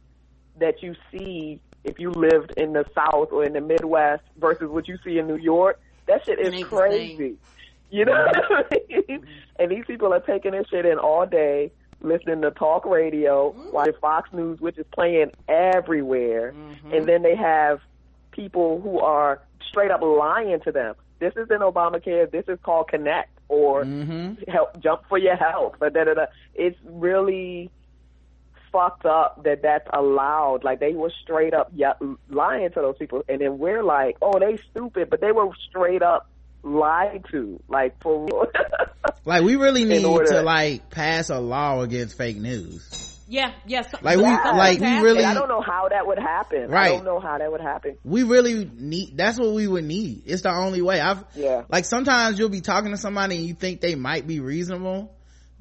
that 0.60 0.84
you 0.84 0.96
see 1.12 1.60
if 1.84 2.00
you 2.00 2.12
lived 2.12 2.54
in 2.58 2.74
the 2.74 2.86
South 2.94 3.32
or 3.32 3.44
in 3.44 3.54
the 3.54 3.62
Midwest 3.62 4.24
versus 4.38 4.70
what 4.70 4.88
you 4.88 4.98
see 5.04 5.18
in 5.18 5.28
New 5.28 5.38
York, 5.38 5.80
that 6.06 6.24
shit 6.26 6.40
It 6.40 6.54
is 6.54 6.64
crazy. 6.66 7.38
You 7.90 8.06
know 8.06 8.28
what 8.50 8.68
I 8.72 8.80
mean? 8.88 9.26
And 9.58 9.72
these 9.72 9.86
people 9.86 10.14
are 10.14 10.20
taking 10.20 10.52
this 10.52 10.68
shit 10.70 10.86
in 10.86 10.98
all 10.98 11.26
day, 11.26 11.72
listening 12.02 12.42
to 12.42 12.52
talk 12.52 12.86
radio, 12.86 13.54
watching 13.72 13.94
Fox 14.00 14.32
News, 14.32 14.62
which 14.62 14.78
is 14.78 14.86
playing 14.94 15.32
everywhere. 15.48 16.54
And 16.92 17.08
then 17.08 17.22
they 17.24 17.36
have 17.36 17.82
people 18.32 18.80
who 18.82 19.00
are 19.00 19.42
straight 19.68 19.92
up 19.92 20.02
lying 20.02 20.60
to 20.62 20.72
them. 20.72 20.96
This 21.20 21.34
isn't 21.36 21.62
Obamacare. 21.62 22.30
This 22.32 22.46
is 22.48 22.60
called 22.64 22.88
Connect 22.88 23.30
or 23.52 23.84
Mm-hmm. 23.84 24.50
help 24.50 24.80
jump 24.82 25.02
for 25.10 25.18
your 25.18 25.36
help. 25.36 25.76
But 25.80 25.94
da, 25.94 26.06
da, 26.06 26.14
da. 26.14 26.26
It's 26.56 26.78
really 26.86 27.70
fucked 28.72 29.06
up 29.06 29.44
that 29.44 29.62
that's 29.62 29.88
allowed. 29.94 30.64
Like 30.64 30.80
they 30.80 30.94
were 30.94 31.12
straight 31.22 31.54
up 31.54 31.72
lying 32.30 32.70
to 32.70 32.76
those 32.76 32.98
people, 32.98 33.24
and 33.28 33.42
then 33.42 33.60
we're 33.60 33.84
like, 33.84 34.18
oh, 34.22 34.40
they 34.40 34.58
stupid, 34.72 35.10
but 35.10 35.20
they 35.20 35.32
were 35.32 35.50
straight 35.70 36.02
up 36.02 36.28
lied 36.64 37.26
to. 37.32 37.60
Like 37.68 38.02
for 38.02 38.26
real. 38.26 38.46
Like 39.24 39.44
we 39.44 39.56
really 39.56 39.84
need 39.86 40.02
to 40.02 40.42
like 40.42 40.90
pass 40.90 41.30
a 41.30 41.40
law 41.40 41.82
against 41.82 42.18
fake 42.18 42.38
news. 42.38 43.11
Yeah, 43.32 43.54
yeah. 43.66 43.82
so- 43.84 43.98
Like, 44.02 44.18
we- 44.18 44.24
something's 44.24 44.58
like, 44.58 44.80
we 44.80 44.86
happening. 44.86 45.04
really- 45.04 45.24
And 45.24 45.28
I 45.28 45.34
don't 45.34 45.48
know 45.48 45.62
how 45.62 45.88
that 45.90 46.06
would 46.06 46.20
happen. 46.20 46.64
I 46.64 46.74
Right. 46.74 46.90
don't 46.90 47.06
know 47.06 47.20
how 47.20 47.38
that 47.38 47.50
would 47.52 47.62
happen. 47.62 47.98
We 48.04 48.24
really 48.24 48.70
need, 48.78 49.16
that's 49.18 49.40
what 49.40 49.54
we 49.54 49.68
would 49.68 49.86
need. 49.86 50.24
It's 50.26 50.42
the 50.42 50.52
only 50.54 50.82
way. 50.82 51.00
I've, 51.00 51.24
Yeah. 51.34 51.62
like 51.70 51.86
sometimes 51.86 52.38
you'll 52.38 52.50
be 52.50 52.62
talking 52.62 52.92
to 52.92 52.98
somebody 52.98 53.38
and 53.38 53.46
you 53.46 53.54
think 53.54 53.80
they 53.80 53.96
might 53.96 54.28
be 54.28 54.40
reasonable, 54.42 55.12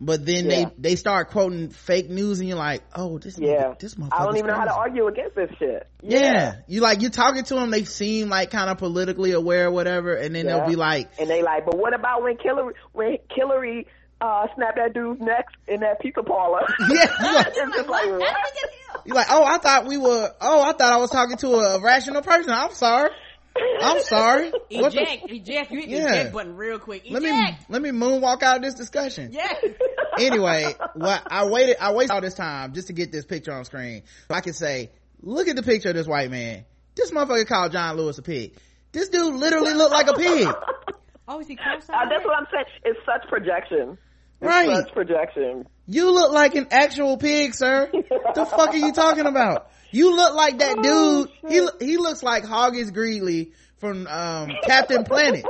but 0.01 0.25
then 0.27 0.47
Yeah. 0.47 0.51
they, 0.51 0.67
they 0.91 0.97
start 0.97 1.31
quoting 1.31 1.69
fake 1.69 2.11
news 2.11 2.41
and 2.41 2.49
you're 2.49 2.59
like, 2.59 2.83
oh, 2.97 3.19
this, 3.19 3.39
Yeah. 3.39 3.75
this 3.79 3.95
motherfucker. 3.95 4.09
I 4.21 4.25
don't 4.25 4.37
even 4.39 4.49
know 4.49 4.57
how 4.57 4.65
to 4.65 4.75
argue 4.75 5.07
against 5.07 5.37
this 5.37 5.51
shit. 5.59 5.87
Yeah. 6.03 6.55
You 6.67 6.81
like, 6.81 7.03
you're 7.03 7.11
talking 7.11 7.45
to 7.45 7.55
them, 7.55 7.71
they 7.71 7.85
seem 7.85 8.29
like 8.31 8.51
kind 8.51 8.69
of 8.71 8.79
politically 8.79 9.33
aware 9.33 9.67
or 9.67 9.71
whatever, 9.71 10.15
and 10.15 10.35
then 10.35 10.47
they'll 10.47 10.67
be 10.67 10.75
like, 10.77 11.09
And 11.21 11.29
they 11.31 11.43
like, 11.43 11.67
but 11.67 11.79
what 11.79 11.95
about 11.95 12.23
when 12.23 12.37
Hillary 12.43 12.75
when 12.93 13.19
Hillary 13.31 13.87
uh 14.21 14.47
snapped 14.55 14.77
that 14.77 14.93
dude's 14.95 15.21
neck 15.21 15.47
in 15.69 15.81
that 15.81 16.01
pizza 16.01 16.23
parlor? 16.23 16.61
Yeah, 16.81 16.87
you 17.21 17.35
like- 17.35 17.47
it's 17.49 17.57
just 17.77 17.89
like 17.89 18.05
How 18.05 18.11
did 18.11 18.19
what? 18.19 18.21
we 18.21 18.61
get 18.61 18.71
here? 18.71 19.03
you're 19.07 19.17
like, 19.17 19.27
oh, 19.31 19.45
I 19.45 19.59
thought 19.59 19.87
we 19.87 19.97
were, 19.97 20.31
oh, 20.41 20.63
I 20.63 20.73
thought 20.73 20.93
I 20.93 20.97
was 20.99 21.11
talking 21.11 21.37
to 21.39 21.49
a 21.55 21.81
rational 21.81 22.23
person. 22.23 22.51
I'm 22.51 22.73
sorry. 22.75 23.11
I'm 23.83 24.01
sorry. 24.03 24.53
What 24.71 24.93
the- 24.93 25.01
Eject, 25.03 25.25
eject. 25.31 25.71
You 25.73 25.81
hit 25.81 25.87
the 25.91 25.97
Yeah. 25.97 26.07
eject 26.13 26.33
button 26.33 26.57
real 26.57 26.79
quick. 26.79 27.05
Eject. 27.07 27.13
let 27.15 27.23
me, 27.23 27.57
let 27.69 27.83
me 27.83 27.91
moonwalk 27.91 28.43
out 28.43 28.57
of 28.57 28.63
this 28.63 28.75
discussion. 28.75 29.31
Yeah. 29.33 29.53
anyway, 30.19 30.75
what 30.95 31.23
I 31.31 31.47
waited, 31.49 31.77
I 31.81 31.93
wasted 31.93 32.11
all 32.15 32.21
this 32.21 32.35
time 32.35 32.73
just 32.75 32.87
to 32.89 32.93
get 32.93 33.11
this 33.13 33.25
picture 33.25 33.53
on 33.53 33.65
screen. 33.65 34.03
So 34.29 34.35
I 34.35 34.41
can 34.41 34.53
say, 34.53 34.91
look 35.23 35.49
at 35.49 35.57
the 35.57 35.63
picture 35.63 35.89
of 35.91 35.95
this 35.97 36.07
white 36.07 36.31
man. 36.31 36.65
This 36.95 37.11
motherfucker 37.11 37.47
called 37.47 37.73
John 37.73 37.97
Lewis 37.97 38.19
a 38.19 38.23
pig. 38.23 38.57
This 38.93 39.09
dude 39.09 39.35
literally 39.35 39.75
looked 39.75 39.93
like 39.93 40.09
a 40.09 40.15
pig. 40.15 40.49
Oh, 41.29 41.39
is 41.41 41.47
he 41.47 41.57
Uh, 41.57 41.79
that's 42.09 42.25
what 42.25 42.37
I'm 42.37 42.47
saying. 42.53 42.65
It's 42.85 42.99
such 43.07 43.29
projection. 43.29 43.97
It's 44.41 44.47
Right. 44.49 44.69
Such 44.77 44.93
projection. 44.93 45.67
You 45.87 46.13
look 46.13 46.33
like 46.33 46.55
an 46.55 46.69
actual 46.71 47.17
pig, 47.19 47.55
sir. 47.55 47.91
the 47.93 48.47
fuck 48.47 48.71
are 48.71 48.77
you 48.77 48.93
talking 48.93 49.27
about? 49.27 49.71
You 49.91 50.15
look 50.15 50.35
like 50.35 50.59
that 50.59 50.81
dude. 50.83 51.31
He 51.49 51.67
he 51.85 51.97
looks 51.97 52.23
like 52.23 52.45
Hoggish 52.45 52.91
Greedly 52.93 53.53
from 53.79 54.07
um, 54.07 54.51
Captain 54.63 55.05
Planet, 55.05 55.45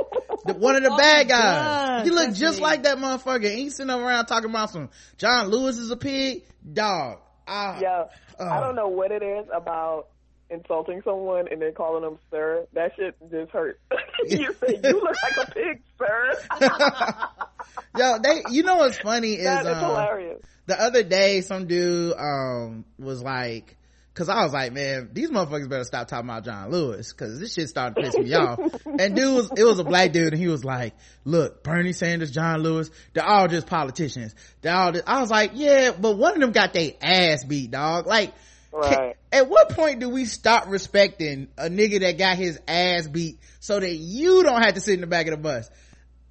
the, 0.45 0.53
one 0.53 0.75
of 0.77 0.83
the 0.83 0.89
Oh, 0.91 0.97
bad 0.97 1.27
guys. 1.27 1.99
does. 1.99 2.07
He 2.07 2.09
look 2.15 2.27
That's 2.27 2.39
just 2.39 2.57
me. 2.57 2.63
like 2.63 2.83
that 2.83 2.97
motherfucker. 2.97 3.43
He 3.43 3.63
ain't 3.63 3.73
sitting 3.73 3.91
around 3.91 4.25
talking 4.25 4.49
about 4.49 4.71
some 4.71 4.89
John 5.17 5.49
Lewis 5.49 5.77
is 5.77 5.91
a 5.91 5.97
pig, 5.97 6.43
dog. 6.73 7.19
I, 7.47 7.79
Yeah. 7.81 8.03
Uh. 8.39 8.43
I 8.49 8.59
don't 8.61 8.75
know 8.75 8.87
what 8.87 9.11
it 9.11 9.21
is 9.21 9.45
about 9.53 10.07
insulting 10.51 11.01
someone 11.03 11.47
and 11.49 11.61
then 11.61 11.73
calling 11.73 12.03
them 12.03 12.19
sir. 12.29 12.67
That 12.73 12.91
shit 12.95 13.15
just 13.31 13.51
hurts. 13.51 13.79
you 14.27 14.53
say 14.53 14.79
you 14.83 15.01
look 15.01 15.15
like 15.23 15.47
a 15.47 15.51
pig, 15.51 15.81
sir. 15.97 16.33
Yo, 17.97 18.17
they, 18.19 18.43
you 18.51 18.63
know 18.63 18.75
what's 18.75 18.97
funny 18.97 19.33
is, 19.33 19.45
that 19.45 19.65
is 19.65 19.77
um, 19.77 19.83
hilarious. 19.83 20.41
the 20.65 20.79
other 20.79 21.03
day 21.03 21.41
some 21.41 21.67
dude, 21.67 22.13
um, 22.17 22.85
was 22.99 23.21
like, 23.23 23.77
cause 24.13 24.27
I 24.29 24.43
was 24.43 24.53
like, 24.53 24.73
man, 24.73 25.09
these 25.13 25.29
motherfuckers 25.29 25.69
better 25.69 25.83
stop 25.83 26.07
talking 26.07 26.29
about 26.29 26.43
John 26.43 26.69
Lewis, 26.69 27.11
cause 27.13 27.39
this 27.39 27.53
shit 27.53 27.69
started 27.69 27.95
to 27.95 28.01
piss 28.01 28.17
me 28.17 28.33
off. 28.33 28.59
And 28.99 29.15
dude 29.15 29.33
was, 29.33 29.51
it 29.55 29.63
was 29.63 29.79
a 29.79 29.83
black 29.83 30.11
dude 30.11 30.33
and 30.33 30.37
he 30.37 30.47
was 30.47 30.65
like, 30.65 30.93
look, 31.23 31.63
Bernie 31.63 31.93
Sanders, 31.93 32.29
John 32.29 32.61
Lewis, 32.61 32.91
they're 33.13 33.25
all 33.25 33.47
just 33.47 33.67
politicians. 33.67 34.35
They're 34.61 34.75
all 34.75 34.91
just, 34.91 35.07
I 35.07 35.21
was 35.21 35.31
like, 35.31 35.51
yeah, 35.55 35.91
but 35.97 36.17
one 36.17 36.33
of 36.33 36.41
them 36.41 36.51
got 36.51 36.73
their 36.73 36.91
ass 37.01 37.45
beat, 37.45 37.71
dog. 37.71 38.05
Like, 38.05 38.33
Right. 38.73 39.17
at 39.31 39.49
what 39.49 39.69
point 39.69 39.99
do 39.99 40.09
we 40.09 40.25
stop 40.25 40.67
respecting 40.67 41.49
a 41.57 41.69
nigga 41.69 41.99
that 42.01 42.17
got 42.17 42.37
his 42.37 42.59
ass 42.67 43.05
beat 43.07 43.37
so 43.59 43.79
that 43.79 43.93
you 43.93 44.43
don't 44.43 44.61
have 44.61 44.75
to 44.75 44.81
sit 44.81 44.93
in 44.95 45.01
the 45.01 45.07
back 45.07 45.27
of 45.27 45.31
the 45.31 45.37
bus? 45.37 45.69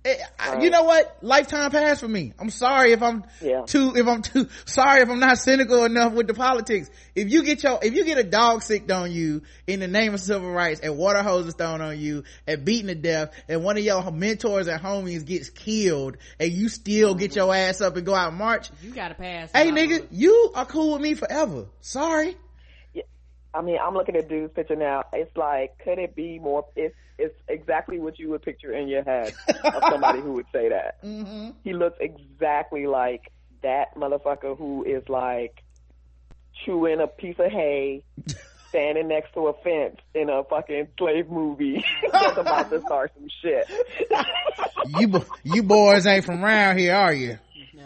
Eh, 0.02 0.16
I, 0.38 0.62
you 0.62 0.70
know 0.70 0.84
what? 0.84 1.18
Lifetime 1.20 1.70
pass 1.70 2.00
for 2.00 2.08
me. 2.08 2.32
I'm 2.38 2.48
sorry 2.48 2.92
if 2.92 3.02
I'm 3.02 3.22
Yeah. 3.42 3.62
too, 3.66 3.94
if 3.94 4.06
I'm 4.06 4.22
too, 4.22 4.48
sorry 4.64 5.02
if 5.02 5.10
I'm 5.10 5.20
not 5.20 5.36
cynical 5.36 5.84
enough 5.84 6.14
with 6.14 6.26
the 6.26 6.32
politics. 6.32 6.88
If 7.14 7.30
you 7.30 7.42
get 7.42 7.62
your, 7.62 7.78
if 7.82 7.92
you 7.92 8.04
get 8.06 8.16
a 8.16 8.24
dog 8.24 8.62
sicked 8.62 8.90
on 8.90 9.12
you 9.12 9.42
in 9.66 9.80
the 9.80 9.88
name 9.88 10.14
of 10.14 10.20
civil 10.20 10.50
rights 10.50 10.80
and 10.80 10.96
water 10.96 11.22
hoses 11.22 11.52
thrown 11.54 11.82
on 11.82 11.98
you 11.98 12.24
and 12.46 12.64
beaten 12.64 12.86
to 12.86 12.94
death 12.94 13.34
and 13.46 13.62
one 13.62 13.76
of 13.76 13.84
your 13.84 14.10
mentors 14.10 14.68
and 14.68 14.80
homies 14.82 15.26
gets 15.26 15.50
killed 15.50 16.16
and 16.38 16.50
you 16.50 16.70
still 16.70 17.14
get 17.14 17.36
your 17.36 17.54
ass 17.54 17.82
up 17.82 17.96
and 17.96 18.06
go 18.06 18.14
out 18.14 18.28
and 18.30 18.38
march. 18.38 18.70
You 18.82 18.92
gotta 18.92 19.14
pass. 19.14 19.50
Hey 19.52 19.70
nigga, 19.70 20.06
you 20.10 20.52
are 20.54 20.64
cool 20.64 20.94
with 20.94 21.02
me 21.02 21.12
forever. 21.12 21.66
Sorry. 21.82 22.36
I 23.52 23.62
mean, 23.62 23.78
I'm 23.84 23.94
looking 23.94 24.16
at 24.16 24.28
dude's 24.28 24.52
picture 24.52 24.76
now. 24.76 25.04
It's 25.12 25.36
like, 25.36 25.78
could 25.84 25.98
it 25.98 26.14
be 26.14 26.38
more? 26.38 26.66
It's 26.76 26.94
it's 27.18 27.34
exactly 27.48 27.98
what 27.98 28.18
you 28.18 28.30
would 28.30 28.42
picture 28.42 28.72
in 28.72 28.88
your 28.88 29.02
head 29.02 29.34
of 29.64 29.82
somebody 29.90 30.20
who 30.20 30.32
would 30.34 30.46
say 30.52 30.68
that. 30.70 30.98
Mm-hmm. 31.04 31.50
He 31.64 31.72
looks 31.74 31.98
exactly 32.00 32.86
like 32.86 33.30
that 33.62 33.94
motherfucker 33.96 34.56
who 34.56 34.84
is 34.84 35.06
like 35.08 35.62
chewing 36.64 37.00
a 37.00 37.06
piece 37.06 37.36
of 37.38 37.50
hay, 37.50 38.02
standing 38.68 39.08
next 39.08 39.34
to 39.34 39.48
a 39.48 39.52
fence 39.62 39.96
in 40.14 40.30
a 40.30 40.44
fucking 40.44 40.88
slave 40.98 41.28
movie 41.28 41.84
that's 42.12 42.38
about 42.38 42.70
to 42.70 42.80
start 42.82 43.12
some 43.18 43.28
shit. 43.42 43.68
You, 44.98 45.08
bo- 45.08 45.26
you 45.44 45.62
boys 45.62 46.06
ain't 46.06 46.24
from 46.24 46.42
around 46.44 46.78
here, 46.78 46.94
are 46.94 47.12
you? 47.12 47.38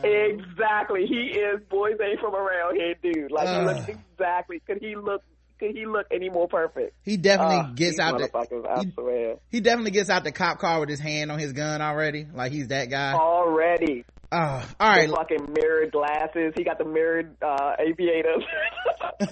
exactly. 0.02 1.06
He 1.06 1.38
is 1.38 1.60
boys 1.70 1.96
ain't 2.04 2.20
from 2.20 2.34
around 2.34 2.76
here, 2.76 2.94
dude. 3.02 3.30
Like 3.32 3.48
he 3.48 3.54
Uh. 3.54 3.64
looks 3.64 3.88
exactly. 3.88 4.60
Could 4.66 4.78
he 4.80 4.94
look? 4.96 5.22
Could 5.58 5.76
he 5.76 5.86
look 5.86 6.06
any 6.10 6.28
more 6.30 6.48
perfect? 6.48 6.94
He 7.02 7.16
definitely 7.16 7.56
Ah, 7.56 7.72
gets 7.74 7.98
out 7.98 8.18
the, 8.18 8.82
he- 8.82 9.32
he 9.50 9.60
definitely 9.60 9.92
gets 9.92 10.10
out 10.10 10.24
the 10.24 10.32
cop 10.32 10.58
car 10.58 10.80
with 10.80 10.88
his 10.88 11.00
hand 11.00 11.30
on 11.30 11.38
his 11.38 11.52
gun 11.52 11.80
already. 11.80 12.26
Like 12.32 12.52
he's 12.52 12.68
that 12.68 12.90
guy. 12.90 13.12
Already. 13.14 14.04
Oh, 14.32 14.38
all 14.38 14.88
right. 14.88 15.08
The 15.08 15.14
fucking 15.14 15.52
mirrored 15.52 15.92
glasses. 15.92 16.54
He 16.56 16.64
got 16.64 16.78
the 16.78 16.84
mirrored 16.84 17.36
uh, 17.40 17.74
aviators. 17.78 18.42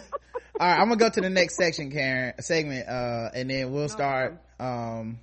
All 0.61 0.69
right, 0.69 0.79
I'm 0.79 0.85
gonna 0.89 0.97
go 0.97 1.09
to 1.09 1.21
the 1.21 1.31
next 1.31 1.57
section, 1.57 1.91
Karen, 1.91 2.35
segment, 2.41 2.87
uh, 2.89 3.31
and 3.35 3.51
then 3.51 3.73
we'll 3.73 3.89
start, 3.89 4.39
um, 4.61 5.19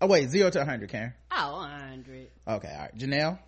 oh 0.00 0.06
wait, 0.08 0.30
zero 0.30 0.50
to 0.50 0.58
100, 0.58 0.88
Karen. 0.90 1.12
Oh, 1.30 1.52
100. 1.58 2.26
Okay, 2.48 2.68
all 2.72 2.80
right. 2.80 2.96
Janelle? 2.98 3.38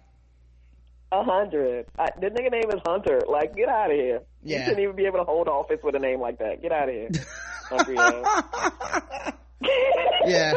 A 1.15 1.23
hundred. 1.23 1.87
The 1.97 2.27
nigga 2.27 2.51
name 2.51 2.71
is 2.71 2.81
Hunter. 2.85 3.21
Like, 3.29 3.55
get 3.55 3.69
out 3.69 3.91
of 3.91 3.97
here. 3.97 4.23
You 4.43 4.59
shouldn't 4.65 4.81
even 4.81 4.97
be 4.97 5.07
able 5.07 5.19
to 5.19 5.25
hold 5.25 5.47
office 5.47 5.79
with 5.83 5.95
a 5.95 6.01
name 6.01 6.21
like 6.21 6.39
that. 6.39 6.61
Get 6.61 6.73
out 6.73 6.89
of 6.89 6.95
here. 6.95 7.09
Yeah, 10.27 10.55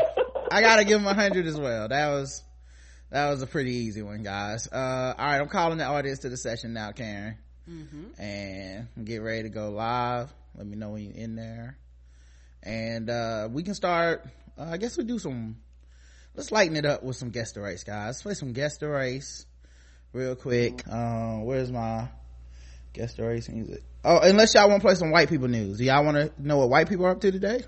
I 0.52 0.62
gotta 0.62 0.84
give 0.86 1.00
him 1.00 1.06
a 1.06 1.10
100 1.10 1.46
as 1.46 1.60
well. 1.60 1.88
That 1.90 2.08
was, 2.10 2.42
that 3.12 3.30
was 3.30 3.42
a 3.42 3.48
pretty 3.48 3.72
easy 3.76 4.02
one, 4.02 4.24
guys. 4.24 4.68
Uh, 4.72 5.14
all 5.18 5.26
right, 5.26 5.40
I'm 5.42 5.48
calling 5.50 5.78
the 5.78 5.84
audience 5.86 6.20
to 6.20 6.30
the 6.30 6.38
session 6.38 6.74
now, 6.74 6.92
Karen. 6.92 7.38
And 8.18 8.88
get 9.06 9.18
ready 9.18 9.44
to 9.44 9.50
go 9.50 9.70
live. 9.72 10.34
Let 10.56 10.66
me 10.68 10.78
know 10.78 10.92
when 10.92 11.04
you're 11.04 11.22
in 11.24 11.36
there. 11.36 11.78
And, 12.64 13.10
uh, 13.10 13.50
we 13.52 13.64
can 13.64 13.74
start, 13.74 14.26
uh, 14.58 14.70
I 14.72 14.78
guess 14.78 14.98
we 14.98 15.04
do 15.04 15.20
some, 15.20 15.58
let's 16.34 16.52
lighten 16.52 16.78
it 16.78 16.86
up 16.86 17.04
with 17.04 17.18
some 17.18 17.30
guest 17.30 17.58
race, 17.58 17.84
guys. 17.84 18.06
Let's 18.08 18.24
play 18.24 18.34
some 18.36 18.54
guest 18.54 18.82
race 18.82 19.46
real 20.18 20.36
quick. 20.36 20.84
Um, 20.92 21.46
where's 21.46 21.72
my 21.72 22.10
guest 22.94 23.20
race 23.20 23.48
music? 23.48 23.84
Oh, 24.04 24.20
unless 24.22 24.56
y'all 24.56 24.70
want 24.70 24.82
to 24.82 24.88
play 24.88 24.96
some 24.96 25.12
white 25.12 25.30
people 25.30 25.48
news. 25.48 25.78
Do 25.78 25.86
y'all 25.86 26.04
want 26.04 26.18
to 26.18 26.32
know 26.40 26.58
what 26.58 26.70
white 26.70 26.90
people 26.90 27.06
are 27.06 27.12
up 27.12 27.22
to 27.22 27.32
today? 27.32 27.62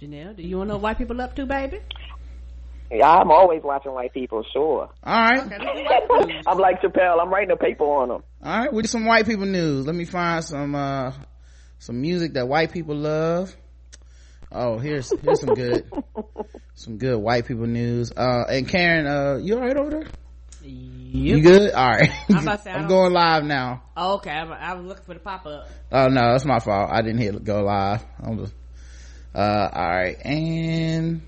Janelle, 0.00 0.34
do 0.36 0.42
you 0.42 0.58
want 0.58 0.68
to 0.68 0.72
know 0.72 0.76
what 0.76 0.82
white 0.82 0.98
people 0.98 1.20
up 1.20 1.36
to, 1.36 1.46
baby? 1.46 1.80
Yeah, 2.90 3.08
I'm 3.10 3.30
always 3.30 3.62
watching 3.62 3.92
white 3.92 4.12
people, 4.12 4.44
sure. 4.52 4.90
All 5.02 5.22
right. 5.22 5.40
Okay, 5.40 5.56
let's 5.58 5.78
do 5.78 5.84
white 5.84 6.02
people 6.02 6.26
news. 6.26 6.44
I'm 6.46 6.58
like 6.58 6.82
Chappelle. 6.82 7.22
I'm 7.22 7.30
writing 7.30 7.50
a 7.50 7.56
paper 7.56 7.84
on 7.84 8.08
them. 8.08 8.22
All 8.42 8.58
right, 8.58 8.72
we 8.72 8.82
do 8.82 8.88
some 8.88 9.06
white 9.06 9.26
people 9.26 9.46
news. 9.46 9.86
Let 9.86 9.94
me 9.94 10.04
find 10.04 10.44
some 10.44 10.74
uh 10.74 11.12
some 11.78 12.00
music 12.00 12.34
that 12.34 12.48
white 12.48 12.72
people 12.72 12.94
love. 12.96 13.54
Oh, 14.50 14.78
here's 14.78 15.10
here's 15.20 15.40
some 15.40 15.54
good 15.54 15.90
some 16.74 16.98
good 16.98 17.16
white 17.18 17.46
people 17.46 17.66
news. 17.66 18.12
Uh 18.12 18.44
and 18.48 18.68
Karen, 18.68 19.06
uh 19.06 19.36
you 19.42 19.54
all 19.54 19.62
right 19.62 19.76
over 19.76 19.90
there? 19.90 20.06
You 20.64 21.36
Yep. 21.36 21.42
good? 21.42 21.72
All 21.72 21.88
right. 21.88 22.10
I'm 22.30 22.58
say, 22.58 22.70
I'm 22.72 22.86
going 22.88 23.12
live 23.12 23.44
now. 23.44 23.82
Oh, 23.96 24.14
okay, 24.14 24.30
I, 24.30 24.44
I 24.44 24.74
was 24.74 24.86
looking 24.86 25.04
for 25.04 25.14
the 25.14 25.20
pop 25.20 25.44
up. 25.46 25.68
Oh 25.90 26.06
no, 26.08 26.32
that's 26.32 26.44
my 26.44 26.58
fault. 26.58 26.90
I 26.92 27.02
didn't 27.02 27.18
hit 27.18 27.44
go 27.44 27.62
live. 27.64 28.04
I'm 28.22 28.38
just 28.38 28.54
uh 29.34 29.68
all 29.72 29.88
right. 29.88 30.16
And 30.24 31.22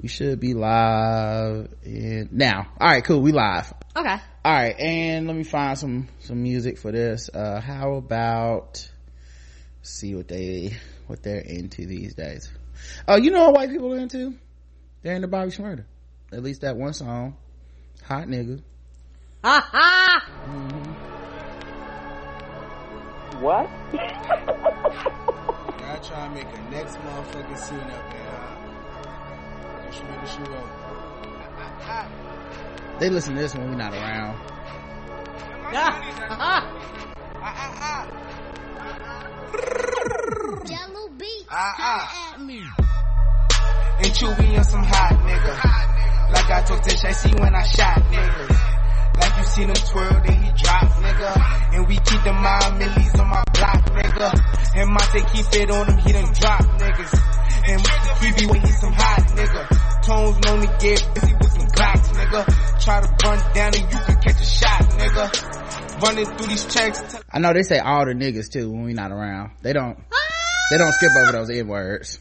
we 0.00 0.08
should 0.08 0.40
be 0.40 0.54
live 0.54 1.72
in 1.84 2.28
now. 2.32 2.68
All 2.80 2.88
right, 2.88 3.04
cool. 3.04 3.20
We 3.20 3.32
live. 3.32 3.72
Okay. 3.96 4.16
all 4.44 4.52
right 4.52 4.78
and 4.78 5.26
let 5.26 5.34
me 5.34 5.42
find 5.42 5.78
some 5.78 6.06
some 6.20 6.42
music 6.42 6.76
for 6.76 6.92
this 6.92 7.30
uh 7.32 7.58
how 7.62 7.94
about 7.94 8.86
see 9.80 10.14
what 10.14 10.28
they 10.28 10.76
what 11.06 11.22
they're 11.22 11.40
into 11.40 11.86
these 11.86 12.14
days 12.14 12.52
oh 13.08 13.16
you 13.16 13.30
know 13.30 13.44
what 13.46 13.54
white 13.54 13.70
people 13.70 13.94
are 13.94 13.98
into 13.98 14.34
they're 15.00 15.14
into 15.14 15.28
bobby 15.28 15.50
Shmurda. 15.50 15.84
At 16.32 16.42
least 16.42 16.62
that 16.62 16.76
one 16.76 16.92
song 16.92 17.36
hot 18.04 18.26
nigga 18.26 18.62
Ha 19.44 19.60
ha! 19.60 20.26
What? 23.40 23.68
I 25.86 25.98
try 26.02 26.26
to 26.26 26.34
make 26.34 26.46
a 26.46 26.70
next 26.70 26.96
motherfucking 26.96 27.58
scene 27.58 27.78
up 27.78 28.10
there. 28.10 28.56
Just 29.86 30.02
remember 30.02 30.26
she 30.26 30.38
wrote. 30.50 30.70
they 32.98 33.08
listen 33.08 33.34
to 33.36 33.40
this 33.40 33.54
when 33.54 33.70
we're 33.70 33.76
not 33.76 33.92
around 33.92 34.36
Jahlil 40.66 41.18
beats. 41.18 41.46
Ah, 41.50 41.74
ah. 41.78 42.34
at 42.34 42.40
me. 42.40 42.62
And 43.98 44.12
Chewy 44.12 44.56
and 44.56 44.66
some 44.66 44.84
hot 44.84 45.14
nigga. 45.24 46.32
Like 46.32 46.50
I 46.50 46.62
told 46.62 46.82
Tish, 46.82 47.04
I 47.04 47.12
see 47.12 47.32
when 47.38 47.54
I 47.54 47.62
shot 47.62 47.98
niggas. 48.10 48.76
Like 49.18 49.36
you 49.38 49.44
seen 49.44 49.68
him 49.68 49.74
twirl, 49.74 50.20
then 50.24 50.42
he 50.42 50.50
drop, 50.52 50.84
nigga. 51.00 51.74
And 51.74 51.88
we 51.88 51.96
keep 51.96 52.22
the 52.24 52.32
mind 52.32 52.78
millies 52.78 53.14
on 53.18 53.28
my 53.28 53.42
block, 53.54 53.82
nigga. 53.96 54.28
And 54.76 54.90
Monte 54.90 55.20
keep 55.32 55.46
it 55.54 55.70
on 55.70 55.86
him, 55.88 55.98
he 55.98 56.12
done 56.12 56.32
drop 56.34 56.60
niggas. 56.76 57.14
And 57.68 58.36
be 58.36 58.46
when 58.46 58.60
he 58.60 58.72
some 58.72 58.92
hot 58.92 59.24
nigga. 59.34 60.02
Tones 60.02 60.38
known 60.44 60.60
to 60.60 60.68
get 60.78 61.14
busy 61.14 61.34
with 61.34 61.52
some 61.52 61.66
Glocks, 61.76 62.08
nigga. 62.14 62.84
Try 62.84 63.00
to 63.00 63.26
run 63.26 63.54
down 63.54 63.74
and 63.74 63.92
you 63.92 63.98
can 63.98 64.16
catch 64.20 64.40
a 64.40 64.44
shot, 64.44 64.80
nigga. 64.90 66.02
Running 66.02 66.26
through 66.26 66.46
these 66.48 66.66
checks, 66.66 67.16
i 67.32 67.38
know 67.38 67.54
they 67.54 67.62
say 67.62 67.78
all 67.78 68.04
the 68.04 68.12
niggas 68.12 68.52
too 68.52 68.70
when 68.70 68.84
we're 68.84 68.94
not 68.94 69.12
around 69.12 69.52
they 69.62 69.72
don't 69.72 69.98
they 70.70 70.76
don't 70.76 70.92
skip 70.92 71.10
over 71.16 71.32
those 71.32 71.48
n 71.48 71.66
words 71.68 72.18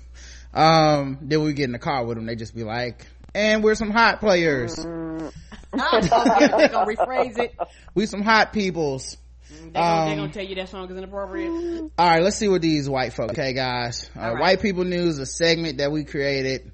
um 0.55 1.19
then 1.21 1.43
we 1.43 1.53
get 1.53 1.65
in 1.65 1.71
the 1.71 1.79
car 1.79 2.05
with 2.05 2.17
them 2.17 2.25
they 2.25 2.35
just 2.35 2.55
be 2.55 2.63
like 2.63 3.05
and 3.33 3.63
we're 3.63 3.75
some 3.75 3.91
hot 3.91 4.19
players 4.19 4.75
they 5.75 5.79
gonna 5.79 6.85
rephrase 6.85 7.37
it. 7.37 7.55
we 7.93 8.05
some 8.05 8.21
hot 8.21 8.53
peoples 8.53 9.17
They 9.49 9.71
gonna, 9.71 10.05
they 10.05 10.11
Um, 10.11 10.17
gonna 10.17 10.31
tell 10.33 10.45
you 10.45 10.55
that 10.55 10.69
song 10.69 10.89
is 10.89 10.97
inappropriate. 10.97 11.91
All 11.97 12.09
right, 12.09 12.21
let's 12.21 12.37
see 12.37 12.47
what 12.47 12.61
these 12.61 12.89
white 12.89 13.13
folks. 13.13 13.33
Okay, 13.33 13.53
guys. 13.53 14.09
Uh, 14.15 14.19
right. 14.21 14.39
White 14.39 14.61
people 14.61 14.85
news, 14.85 15.19
a 15.19 15.25
segment 15.25 15.77
that 15.79 15.91
we 15.91 16.03
created 16.05 16.71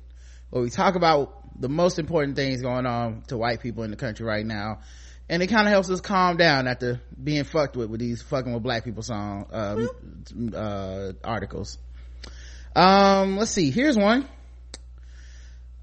where 0.51 0.61
we 0.61 0.69
talk 0.69 0.95
about 0.95 1.59
the 1.59 1.69
most 1.69 1.99
important 1.99 2.35
things 2.35 2.61
going 2.61 2.85
on 2.85 3.23
to 3.27 3.37
white 3.37 3.61
people 3.61 3.83
in 3.83 3.91
the 3.91 3.97
country 3.97 4.25
right 4.25 4.45
now, 4.45 4.79
and 5.29 5.41
it 5.41 5.47
kind 5.47 5.67
of 5.67 5.71
helps 5.71 5.89
us 5.89 6.01
calm 6.01 6.37
down 6.37 6.67
after 6.67 7.01
being 7.21 7.43
fucked 7.43 7.75
with 7.75 7.89
with 7.89 7.99
these 7.99 8.21
fucking 8.21 8.53
with 8.53 8.63
black 8.63 8.83
people 8.83 9.03
song 9.03 9.47
um, 9.51 9.89
uh, 10.55 11.11
articles. 11.23 11.77
Um, 12.75 13.37
let's 13.37 13.51
see. 13.51 13.71
Here's 13.71 13.97
one. 13.97 14.27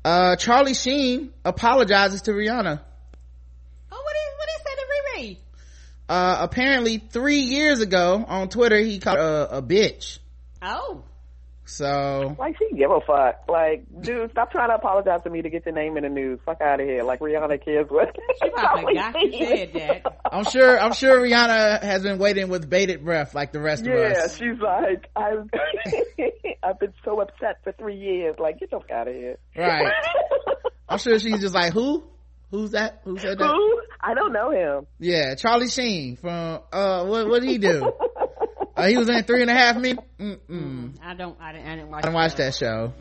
Uh, 0.04 0.36
Charlie 0.36 0.74
Sheen 0.74 1.32
apologizes 1.44 2.22
to 2.22 2.30
Rihanna. 2.32 2.80
Oh, 3.92 4.02
what 4.02 4.16
is 4.16 4.32
what 4.38 4.48
is 4.56 4.64
that 4.64 4.76
in 4.78 5.24
Riri? 5.24 5.36
Uh, 6.08 6.36
apparently 6.40 6.98
three 6.98 7.40
years 7.40 7.80
ago 7.80 8.24
on 8.26 8.48
Twitter 8.48 8.78
he 8.78 8.98
called 8.98 9.18
her 9.18 9.48
a, 9.50 9.58
a 9.58 9.62
bitch. 9.62 10.18
Oh, 10.62 11.02
So 11.68 12.34
Like, 12.38 12.56
she 12.58 12.74
give 12.74 12.90
a 12.90 13.00
fuck. 13.06 13.44
Like, 13.46 13.84
dude, 14.00 14.30
stop 14.30 14.50
trying 14.50 14.70
to 14.70 14.76
apologize 14.76 15.22
to 15.24 15.30
me 15.30 15.42
to 15.42 15.50
get 15.50 15.66
your 15.66 15.74
name 15.74 15.96
in 15.98 16.02
the 16.04 16.08
news. 16.08 16.40
Fuck 16.46 16.60
out 16.62 16.80
of 16.80 16.86
here. 16.86 17.02
Like 17.02 17.20
Rihanna 17.20 17.62
cares 17.62 17.86
what. 17.90 18.16
she 18.42 18.50
probably 18.50 18.94
got 18.94 19.20
you 19.20 19.46
said 19.46 19.72
that. 19.74 20.20
I'm 20.32 20.44
sure 20.44 20.80
I'm 20.80 20.94
sure 20.94 21.20
Rihanna 21.20 21.82
has 21.82 22.02
been 22.02 22.18
waiting 22.18 22.48
with 22.48 22.68
bated 22.68 23.04
breath 23.04 23.34
like 23.34 23.52
the 23.52 23.60
rest 23.60 23.86
of 23.86 23.92
us. 23.92 24.16
Yeah, 24.16 24.28
she's 24.28 24.60
like, 24.60 25.08
I've, 25.14 25.48
I've 26.62 26.80
been 26.80 26.94
so 27.04 27.20
upset 27.20 27.58
for 27.62 27.72
three 27.72 27.96
years. 27.96 28.36
Like, 28.38 28.58
get 28.60 28.70
the 28.70 28.78
fuck 28.78 28.90
out 28.90 29.08
of 29.08 29.14
here. 29.14 29.36
Right. 29.56 29.92
I'm 30.88 30.98
sure 30.98 31.18
she's 31.18 31.40
just 31.40 31.54
like, 31.54 31.74
who? 31.74 32.02
Who's 32.50 32.70
that? 32.70 33.02
Who 33.04 33.18
said 33.18 33.38
that? 33.38 33.46
Who? 33.46 33.82
I 34.00 34.14
don't 34.14 34.32
know 34.32 34.50
him. 34.50 34.86
Yeah, 34.98 35.34
Charlie 35.34 35.68
Sheen 35.68 36.16
from 36.16 36.60
uh 36.72 37.04
what 37.04 37.28
what 37.28 37.42
did 37.42 37.50
he 37.50 37.58
do? 37.58 37.92
Uh, 38.78 38.86
he 38.86 38.96
was 38.96 39.08
in 39.08 39.22
Three 39.24 39.42
and 39.42 39.50
a 39.50 39.54
Half 39.54 39.76
Men. 39.78 39.98
Mm-mm. 40.20 40.92
I 41.02 41.14
don't. 41.14 41.36
I 41.40 41.52
didn't. 41.52 41.66
I 41.68 41.76
didn't 41.76 41.90
watch. 41.90 41.98
I 41.98 42.00
didn't 42.02 42.14
watch 42.14 42.34
the- 42.36 42.42
that 42.44 42.54
show. 42.54 42.92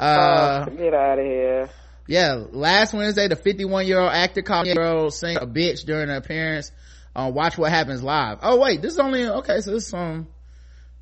Uh, 0.00 0.64
oh, 0.68 0.70
get 0.76 0.94
out 0.94 1.18
of 1.18 1.24
here. 1.24 1.68
yeah, 2.08 2.42
last 2.50 2.92
Wednesday, 2.92 3.28
the 3.28 3.36
51 3.36 3.86
year 3.86 4.00
old 4.00 4.10
actor 4.12 4.42
called 4.42 4.66
year 4.66 4.82
old 4.82 5.14
saying 5.14 5.36
a 5.40 5.46
bitch 5.46 5.84
during 5.84 6.08
an 6.10 6.16
appearance 6.16 6.72
on 7.14 7.34
Watch 7.34 7.56
What 7.58 7.70
Happens 7.70 8.02
Live. 8.02 8.38
Oh 8.42 8.58
wait, 8.60 8.82
this 8.82 8.94
is 8.94 8.98
only, 8.98 9.28
okay, 9.28 9.60
so 9.60 9.70
this 9.70 9.84
is 9.84 9.90
from, 9.90 10.26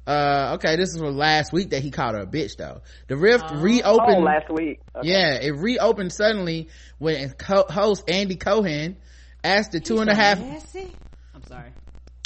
uh, 0.07 0.53
okay, 0.57 0.77
this 0.77 0.91
is 0.93 0.99
from 0.99 1.17
last 1.17 1.51
week 1.53 1.71
that 1.71 1.83
he 1.83 1.91
called 1.91 2.15
her 2.15 2.23
a 2.23 2.27
bitch 2.27 2.57
though. 2.59 2.83
The 3.07 3.17
Rift 3.17 3.45
Oh, 3.49 3.61
reopened. 3.61 4.25
last 4.25 4.51
week. 4.51 4.81
Okay. 4.97 5.09
Yeah, 5.09 5.35
it 5.41 5.53
reopened 5.53 6.13
suddenly 6.13 6.69
when 6.99 7.31
co- 7.31 7.67
host 7.71 8.05
Andy 8.11 8.37
Cohen 8.37 8.97
asked 9.43 9.73
the 9.73 9.81
two 9.81 10.01
and 10.01 10.11
a 10.11 10.15
half, 10.15 10.39
Nasty? 10.41 10.93
I'm 11.35 11.43
sorry. 11.45 11.71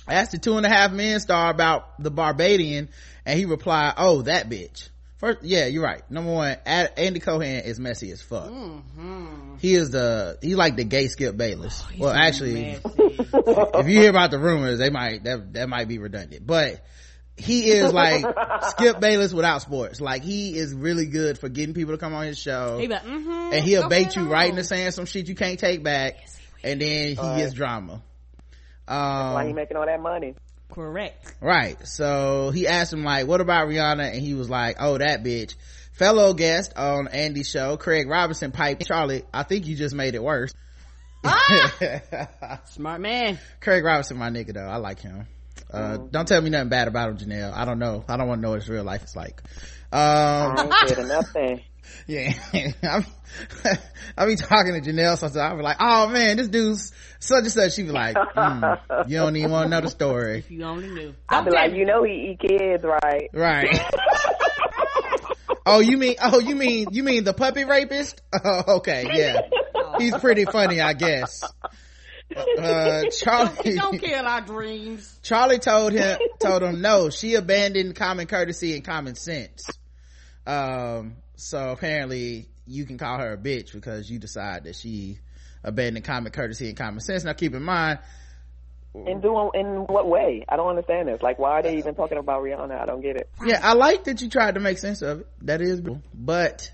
Asked 0.09 0.33
the 0.33 0.39
two 0.39 0.57
and 0.57 0.67
a 0.67 0.69
half 0.69 0.93
men 0.93 1.21
star 1.21 1.51
about 1.51 2.03
the 2.03 2.11
Barbadian 2.11 2.89
and 3.25 3.39
he 3.39 3.45
replied, 3.47 3.95
oh, 3.97 4.23
that 4.23 4.49
bitch. 4.51 4.89
First, 5.19 5.43
yeah, 5.43 5.67
you're 5.67 5.83
right. 5.83 6.03
Number 6.11 6.33
one, 6.33 6.57
Ad- 6.67 6.93
Andy 6.99 7.21
Cohen 7.21 7.63
is 7.65 7.81
messy 7.81 8.11
as 8.11 8.21
fuck. 8.21 8.51
Mm-hmm. 8.51 9.57
He 9.59 9.75
is 9.75 9.91
the, 9.91 10.39
he 10.43 10.55
like 10.55 10.77
the 10.77 10.85
gay 10.85 11.09
Skip 11.09 11.37
Bayless. 11.37 11.83
Oh, 11.87 11.91
well, 11.99 12.11
actually, 12.13 12.77
if 12.83 13.89
you 13.89 14.01
hear 14.01 14.11
about 14.11 14.31
the 14.31 14.39
rumors, 14.39 14.79
they 14.79 14.91
might, 14.91 15.25
that, 15.25 15.55
that 15.55 15.69
might 15.69 15.89
be 15.89 15.99
redundant, 15.99 16.47
but 16.47 16.85
he 17.37 17.71
is 17.71 17.93
like 17.93 18.25
Skip 18.71 19.01
Bayless 19.01 19.33
without 19.33 19.63
sports. 19.63 20.01
Like 20.01 20.23
he 20.23 20.57
is 20.59 20.75
really 20.75 21.07
good 21.07 21.39
for 21.39 21.49
getting 21.49 21.75
people 21.75 21.95
to 21.95 21.99
come 21.99 22.13
on 22.15 22.27
his 22.27 22.39
show. 22.39 22.79
He 22.79 22.87
be 22.89 22.93
like, 22.93 23.03
mm-hmm. 23.05 23.55
and 23.55 23.65
he'll 23.65 23.89
bait 23.89 24.15
you 24.17 24.23
on. 24.23 24.29
right 24.29 24.51
into 24.51 24.65
saying 24.65 24.91
some 24.91 25.07
shit 25.07 25.29
you 25.29 25.35
can't 25.35 25.59
take 25.59 25.83
back. 25.83 26.17
and 26.63 26.81
then 26.81 27.09
he 27.09 27.15
Right. 27.17 27.39
gets 27.39 27.55
drama. 27.55 28.03
Why 28.87 29.45
he 29.45 29.51
Um, 29.51 29.55
making 29.57 29.77
all 29.77 29.87
that 29.87 30.01
money? 30.01 30.35
Correct. 30.73 31.35
right. 31.41 31.77
So 31.87 32.51
he 32.51 32.67
asked 32.67 32.93
him 32.93 33.05
like, 33.05 33.27
what 33.27 33.41
about 33.41 33.69
Rihanna? 33.69 34.13
And 34.13 34.21
he 34.21 34.35
was 34.35 34.51
like, 34.51 34.77
oh, 34.81 34.99
that 34.99 35.23
bitch. 35.23 35.55
Fellow 35.93 36.35
guest 36.35 36.73
on 36.77 37.07
Andy's 37.09 37.49
show, 37.49 37.77
Craig 37.77 38.09
Robinson 38.09 38.51
piped, 38.51 38.85
Charlotte, 38.87 39.27
I 39.33 39.45
think 39.45 39.67
you 39.67 39.77
just 39.77 39.95
made 39.95 40.15
it 40.17 40.23
worse. 40.23 40.53
Smart 42.65 43.01
man. 43.01 43.39
Craig 43.61 43.85
Robinson, 43.85 44.17
my 44.17 44.31
nigga 44.31 44.55
though. 44.55 44.67
I 44.67 44.77
like 44.77 45.01
him. 45.01 45.27
Uh, 45.73 45.79
Mm-hmm. 45.99 46.07
don't 46.09 46.29
tell 46.29 46.41
me 46.41 46.51
nothing 46.51 46.69
bad 46.69 46.89
about 46.89 47.11
him, 47.11 47.17
Janelle. 47.19 47.53
I 47.53 47.65
don't 47.65 47.79
know. 47.79 48.05
I 48.09 48.17
don't 48.17 48.29
want 48.29 48.39
to 48.39 48.43
know 48.43 48.51
what 48.51 48.61
his 48.61 48.69
real 48.69 48.85
life 48.85 49.03
is 49.05 49.17
like. 49.17 49.43
Um, 49.93 49.99
I 50.01 50.63
ain't 50.83 50.89
said 50.89 51.07
nothing. 51.09 51.61
yeah. 52.07 52.33
I'm, 52.83 53.05
I 54.17 54.27
be 54.27 54.37
talking 54.37 54.75
to 54.75 54.81
Janelle 54.81 55.19
sometimes. 55.19 55.37
I 55.37 55.55
be 55.57 55.63
like, 55.63 55.77
oh 55.81 56.09
man, 56.09 56.37
this 56.37 56.49
dude's 56.49 56.93
such 57.19 57.45
and 57.45 57.53
such. 57.53 57.75
She 57.75 57.83
be 57.83 57.91
like, 57.91 58.17
mm, 58.17 59.09
you 59.09 59.17
don't 59.19 59.37
even 59.37 59.51
want 59.51 59.67
to 59.67 59.71
know 59.71 59.81
the 59.81 59.91
story. 59.91 60.39
If 60.39 60.51
you 60.51 60.63
only 60.65 60.89
knew. 60.89 61.15
I 61.29 61.37
Don't 61.37 61.45
be 61.47 61.51
tell 61.51 61.61
like, 61.61 61.75
you 61.75 61.85
know, 61.85 62.05
he 62.05 62.33
eat 62.33 62.41
kids, 62.41 62.85
right? 62.85 63.31
Right. 63.33 63.81
oh, 65.67 65.81
you 65.81 65.97
mean, 65.97 66.17
oh, 66.23 66.39
you 66.39 66.55
mean, 66.55 66.89
you 66.93 67.03
mean 67.03 67.25
the 67.25 67.35
puppy 67.35 67.65
rapist? 67.65 68.21
Oh, 68.45 68.77
okay. 68.77 69.07
Yeah. 69.13 69.41
He's 69.99 70.15
pretty 70.19 70.45
funny, 70.45 70.81
I 70.81 70.93
guess. 70.93 71.43
Uh, 72.59 73.05
Charlie. 73.11 73.77
Don't 73.77 73.99
kill 73.99 74.27
our 74.27 74.41
dreams. 74.41 75.19
Charlie 75.23 75.59
told 75.59 75.93
him 75.93 76.19
told 76.41 76.63
him 76.63 76.81
no, 76.81 77.11
she 77.11 77.35
abandoned 77.35 77.95
common 77.95 78.27
courtesy 78.27 78.75
and 78.75 78.85
common 78.85 79.15
sense. 79.15 79.67
Um, 80.47 81.17
so 81.37 81.71
apparently 81.71 82.49
you 82.67 82.85
can 82.87 82.99
call 82.99 83.19
her 83.19 83.33
a 83.33 83.37
bitch 83.37 83.73
because 83.73 84.11
you 84.11 84.19
decide 84.19 84.65
that 84.65 84.77
she 84.77 85.19
abandoned 85.63 86.05
common 86.05 86.33
courtesy 86.33 86.69
and 86.69 86.77
common 86.77 87.01
sense. 87.01 87.25
Now 87.25 87.33
keep 87.33 87.55
in 87.55 87.63
mind, 87.63 87.99
And 88.95 89.21
doing 89.23 89.51
in 89.55 89.67
what 89.87 90.09
way? 90.09 90.45
I 90.49 90.57
don't 90.57 90.69
understand 90.69 91.09
this. 91.09 91.21
Like, 91.23 91.39
why 91.39 91.53
are 91.53 91.63
they 91.63 91.79
even 91.79 91.95
talking 91.95 92.19
about 92.19 92.43
Rihanna? 92.43 92.81
I 92.81 92.87
don't 92.87 93.01
get 93.01 93.17
it. 93.17 93.29
yeah, 93.45 93.61
I 93.63 93.75
like 93.75 94.05
that 94.05 94.21
you 94.23 94.29
tried 94.29 94.55
to 94.55 94.61
make 94.61 94.79
sense 94.79 95.03
of 95.03 95.21
it. 95.21 95.27
That 95.43 95.61
is, 95.63 95.81
but 96.15 96.71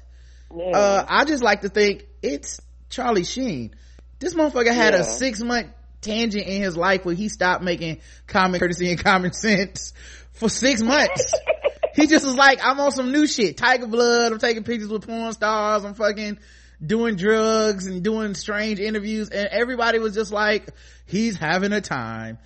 Yeah. 0.55 0.77
uh, 0.77 1.07
I 1.09 1.25
just 1.25 1.43
like 1.43 1.63
to 1.63 1.69
think 1.69 2.07
it's 2.23 2.61
Charlie 2.89 3.25
Sheen. 3.25 3.75
This 4.19 4.35
motherfucker 4.35 4.75
had 4.75 4.95
Yeah. 4.95 5.01
a 5.01 5.05
six 5.05 5.41
month 5.43 5.69
tangent 6.03 6.47
in 6.47 6.63
his 6.63 6.77
life 6.77 7.05
where 7.05 7.15
he 7.15 7.29
stopped 7.29 7.63
making 7.63 8.01
common 8.27 8.59
courtesy 8.61 8.91
and 8.91 9.03
common 9.03 9.33
sense 9.33 9.93
for 10.33 10.49
six 10.49 10.81
months. 10.83 11.33
he 12.01 12.07
just 12.07 12.25
was 12.25 12.35
like, 12.35 12.61
I'm 12.63 12.81
on 12.81 12.93
some 12.93 13.13
new 13.13 13.27
shit. 13.27 13.57
Tiger 13.57 13.87
blood. 13.87 14.33
I'm 14.33 14.39
taking 14.39 14.65
pictures 14.65 14.89
with 14.89 15.07
porn 15.07 15.33
stars. 15.33 15.85
I'm 15.85 15.95
fucking 15.95 16.39
doing 16.85 17.17
drugs 17.17 17.87
and 17.87 18.03
doing 18.03 18.35
strange 18.35 18.81
interviews. 18.81 19.29
And 19.29 19.49
everybody 19.49 19.99
was 19.99 20.15
just 20.15 20.33
like, 20.33 20.71
he's 21.07 21.37
having 21.37 21.73
a 21.73 21.81
time. 21.81 22.39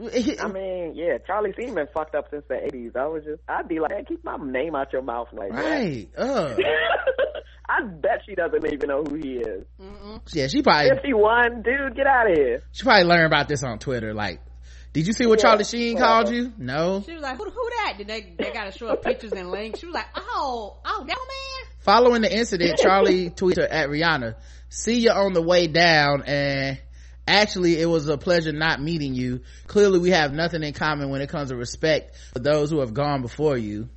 I 0.00 0.48
mean, 0.48 0.94
yeah, 0.96 1.18
Charlie 1.26 1.52
Sheen 1.58 1.74
been 1.74 1.86
fucked 1.94 2.14
up 2.14 2.28
since 2.30 2.44
the 2.48 2.54
'80s. 2.54 2.96
I 2.96 3.06
was 3.06 3.22
just, 3.24 3.40
I'd 3.48 3.68
be 3.68 3.78
like, 3.78 3.90
man, 3.90 4.04
keep 4.04 4.24
my 4.24 4.36
name 4.40 4.74
out 4.74 4.92
your 4.92 5.02
mouth, 5.02 5.28
like 5.32 5.52
that. 5.52 5.64
right. 5.64 6.08
Uh. 6.16 6.56
I 7.68 7.84
bet 7.86 8.22
she 8.26 8.34
doesn't 8.34 8.66
even 8.72 8.88
know 8.88 9.02
who 9.04 9.14
he 9.14 9.34
is. 9.38 9.64
Yeah, 10.32 10.48
she 10.48 10.62
probably, 10.62 10.90
51, 10.90 11.62
dude, 11.62 11.94
get 11.96 12.06
out 12.06 12.30
of 12.30 12.36
here. 12.36 12.62
she 12.72 12.82
probably 12.82 13.04
learned 13.04 13.26
about 13.26 13.48
this 13.48 13.62
on 13.62 13.78
Twitter. 13.78 14.12
Like, 14.12 14.40
did 14.92 15.06
you 15.06 15.12
see 15.12 15.26
what 15.26 15.38
Yeah, 15.38 15.42
Charlie 15.42 15.64
Sheen 15.64 15.94
whatever. 15.94 16.12
called 16.12 16.30
you? 16.34 16.52
No. 16.58 17.02
She 17.04 17.14
was 17.14 17.22
like, 17.22 17.36
who, 17.38 17.44
who 17.44 17.70
that? 17.78 17.94
Did 17.98 18.08
they, 18.08 18.34
they 18.38 18.52
gotta 18.52 18.72
show 18.72 18.88
up 18.88 19.02
pictures 19.02 19.32
and 19.32 19.50
links. 19.50 19.80
She 19.80 19.86
was 19.86 19.94
like, 19.94 20.08
oh, 20.14 20.76
oh, 20.84 20.98
that 21.00 21.06
man? 21.08 21.72
Following 21.80 22.22
the 22.22 22.34
incident, 22.34 22.78
Charlie 22.78 23.30
tweeted 23.36 23.66
at 23.70 23.88
Rihanna, 23.88 24.36
see 24.68 25.00
you 25.00 25.10
on 25.10 25.32
the 25.32 25.42
way 25.42 25.66
down 25.66 26.22
and 26.26 26.78
actually 27.26 27.80
it 27.80 27.86
was 27.86 28.08
a 28.08 28.18
pleasure 28.18 28.52
not 28.52 28.80
meeting 28.82 29.14
you. 29.14 29.40
Clearly 29.66 29.98
we 29.98 30.10
have 30.10 30.32
nothing 30.32 30.62
in 30.62 30.74
common 30.74 31.08
when 31.10 31.22
it 31.22 31.28
comes 31.28 31.48
to 31.48 31.56
respect 31.56 32.16
for 32.34 32.40
those 32.40 32.70
who 32.70 32.80
have 32.80 32.92
gone 32.92 33.22
before 33.22 33.56
you. 33.56 33.88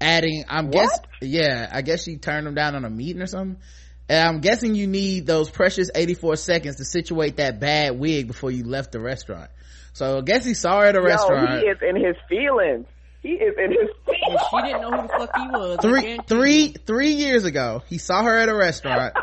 Adding, 0.00 0.44
I'm 0.48 0.70
guess, 0.70 0.98
yeah, 1.22 1.68
I 1.72 1.82
guess 1.82 2.02
she 2.02 2.16
turned 2.16 2.46
him 2.46 2.54
down 2.54 2.74
on 2.74 2.84
a 2.84 2.90
meeting 2.90 3.22
or 3.22 3.26
something. 3.26 3.60
And 4.08 4.28
I'm 4.28 4.40
guessing 4.40 4.74
you 4.74 4.86
need 4.86 5.26
those 5.26 5.48
precious 5.48 5.90
84 5.94 6.36
seconds 6.36 6.76
to 6.76 6.84
situate 6.84 7.36
that 7.36 7.58
bad 7.58 7.98
wig 7.98 8.26
before 8.26 8.50
you 8.50 8.64
left 8.64 8.92
the 8.92 9.00
restaurant. 9.00 9.50
So 9.94 10.18
I 10.18 10.20
guess 10.20 10.44
he 10.44 10.52
saw 10.54 10.80
her 10.80 10.86
at 10.86 10.96
a 10.96 10.98
Yo, 10.98 11.04
restaurant. 11.04 11.60
he 11.62 11.66
is 11.68 11.78
in 11.80 11.96
his 11.96 12.16
feelings. 12.28 12.86
He 13.22 13.30
is 13.30 13.54
in 13.56 13.70
his 13.70 13.88
feelings. 14.04 14.40
she 14.50 14.62
didn't 14.62 14.82
know 14.82 14.90
who 14.90 15.02
the 15.02 15.08
fuck 15.08 15.36
he 15.36 15.48
was. 15.48 15.78
I 15.78 15.82
three 15.82 16.00
guarantee 16.02 16.24
three 16.28 16.62
you. 16.66 16.72
three 16.86 17.10
years 17.12 17.44
ago 17.46 17.82
he 17.86 17.96
saw 17.98 18.22
her 18.22 18.36
at 18.38 18.48
a 18.50 18.54
restaurant 18.54 19.14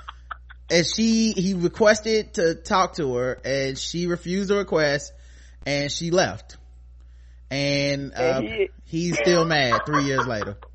and 0.70 0.86
she 0.86 1.32
he 1.32 1.52
requested 1.54 2.34
to 2.34 2.54
talk 2.54 2.94
to 2.94 3.14
her 3.16 3.38
and 3.44 3.76
she 3.76 4.06
refused 4.06 4.48
the 4.48 4.56
request 4.56 5.12
and 5.66 5.90
she 5.92 6.10
left 6.10 6.56
and, 7.50 8.12
uh, 8.14 8.16
And 8.16 8.48
he- 8.48 8.70
he's 8.86 9.18
still 9.18 9.44
mad 9.44 9.82
three 9.84 10.04
years 10.04 10.26
later 10.26 10.56
Yeah. 10.62 10.68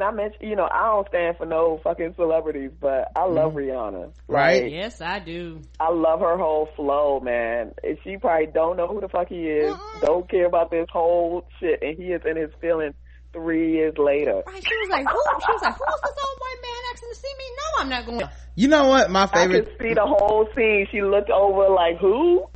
Can 0.00 0.08
I 0.08 0.12
mention? 0.12 0.48
You 0.48 0.56
know, 0.56 0.66
I 0.70 0.84
don't 0.86 1.08
stand 1.08 1.36
for 1.36 1.44
no 1.44 1.78
fucking 1.84 2.14
celebrities, 2.16 2.70
but 2.80 3.12
I 3.14 3.26
love 3.26 3.52
Rihanna. 3.52 4.06
Mm-hmm. 4.06 4.32
Right. 4.32 4.62
Like, 4.62 4.72
Yes, 4.72 5.02
I 5.02 5.18
do. 5.18 5.60
I 5.78 5.90
love 5.90 6.20
her 6.20 6.38
whole 6.38 6.70
flow, 6.74 7.20
man. 7.20 7.74
And 7.84 7.98
she 8.02 8.16
probably 8.16 8.46
don't 8.46 8.78
know 8.78 8.88
who 8.88 9.02
the 9.02 9.08
fuck 9.08 9.28
he 9.28 9.42
is, 9.42 9.74
don't 10.00 10.26
care 10.30 10.46
about 10.46 10.70
this 10.70 10.86
whole 10.90 11.46
shit, 11.60 11.82
and 11.82 11.98
he 11.98 12.04
is 12.12 12.22
in 12.24 12.36
his 12.38 12.48
feelings 12.62 12.94
three 13.34 13.74
years 13.74 13.92
later. 13.98 14.42
Right, 14.46 14.66
she 14.66 14.74
was 14.74 14.88
like, 14.88 15.06
who? 15.06 15.22
She 15.44 15.52
was 15.52 15.62
like, 15.62 15.74
who's 15.74 16.00
this 16.02 16.24
old 16.24 16.38
white 16.38 16.56
man 16.62 16.82
asking 16.94 17.08
to 17.10 17.16
see 17.16 17.34
me? 17.36 17.44
No, 17.56 17.82
I'm 17.82 17.88
not 17.90 18.06
going. 18.06 18.30
you 18.54 18.68
know 18.68 18.88
what 18.88 19.10
my 19.10 19.24
I 19.24 19.26
favorite 19.26 19.66
could 19.66 19.86
see 19.86 19.92
the 19.92 20.06
whole 20.06 20.48
scene. 20.56 20.86
She 20.90 21.02
looked 21.02 21.28
over 21.28 21.68
like, 21.74 21.98
who? 21.98 22.46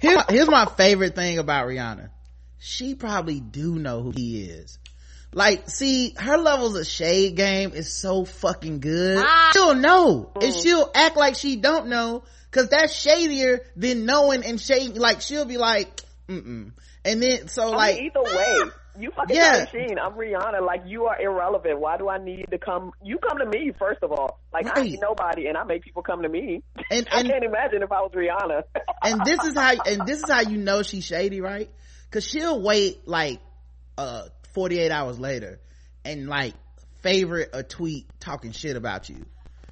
here's, 0.00 0.22
here's 0.28 0.50
my 0.50 0.66
favorite 0.66 1.14
thing 1.14 1.38
about 1.38 1.66
rihanna 1.66 2.10
she 2.58 2.94
probably 2.94 3.38
do 3.38 3.76
know 3.76 4.02
who 4.02 4.10
he 4.10 4.42
is 4.42 4.78
like 5.36 5.68
see 5.68 6.14
her 6.18 6.38
levels 6.38 6.74
of 6.76 6.86
shade 6.86 7.36
game 7.36 7.72
is 7.72 7.92
so 7.92 8.24
fucking 8.24 8.80
good 8.80 9.18
Ah. 9.20 9.50
she'll 9.52 9.74
know 9.74 10.32
and 10.40 10.54
she'll 10.54 10.90
act 10.94 11.16
like 11.16 11.34
she 11.36 11.56
don't 11.56 11.88
know 11.88 12.24
because 12.50 12.70
that's 12.70 12.94
shadier 12.94 13.60
than 13.76 14.06
knowing 14.06 14.42
and 14.44 14.58
shade 14.58 14.96
like 14.96 15.20
she'll 15.20 15.44
be 15.44 15.58
like 15.58 16.00
mm-mm 16.26 16.72
and 17.04 17.22
then 17.22 17.48
so 17.48 17.72
I 17.72 17.76
like 17.76 17.96
mean, 17.96 18.06
either 18.16 18.36
way, 18.36 18.56
you 18.98 19.10
fucking 19.14 19.36
Yeah. 19.36 19.66
Charlie 19.66 19.86
Sheen. 19.88 19.98
I'm 19.98 20.14
Rihanna. 20.14 20.66
Like 20.66 20.82
you 20.86 21.04
are 21.04 21.20
irrelevant. 21.20 21.78
Why 21.78 21.98
do 21.98 22.08
I 22.08 22.18
need 22.18 22.46
to 22.50 22.58
come? 22.58 22.90
You 23.00 23.18
come 23.18 23.38
to 23.38 23.46
me 23.46 23.70
first 23.78 24.02
of 24.02 24.10
all. 24.10 24.40
Like 24.52 24.66
I 24.76 24.80
ain't 24.80 24.98
nobody, 25.00 25.46
and 25.46 25.56
I 25.56 25.62
make 25.62 25.84
people 25.84 26.02
come 26.02 26.22
to 26.22 26.28
me. 26.28 26.62
And- 26.90 27.06
I 27.12 27.20
and- 27.20 27.28
can't 27.28 27.44
imagine 27.44 27.82
if 27.84 27.92
I 27.92 28.00
was 28.00 28.10
Rihanna. 28.12 28.62
and 29.04 29.20
this 29.24 29.38
is 29.44 29.54
how 29.54 29.74
and 29.86 30.04
this 30.04 30.20
is 30.24 30.28
how 30.28 30.40
you 30.50 30.56
know 30.56 30.82
she's 30.82 31.04
shady 31.04 31.40
right 31.40 31.70
because 32.10 32.24
she'll 32.24 32.60
wait 32.60 33.06
like 33.06 33.38
uh 33.98 34.24
48 34.56 34.90
hours 34.90 35.18
later 35.20 35.60
and 36.02 36.28
like 36.28 36.54
favorite 37.02 37.50
a 37.52 37.62
tweet 37.62 38.06
talking 38.20 38.52
shit 38.52 38.74
about 38.74 39.10
you. 39.10 39.26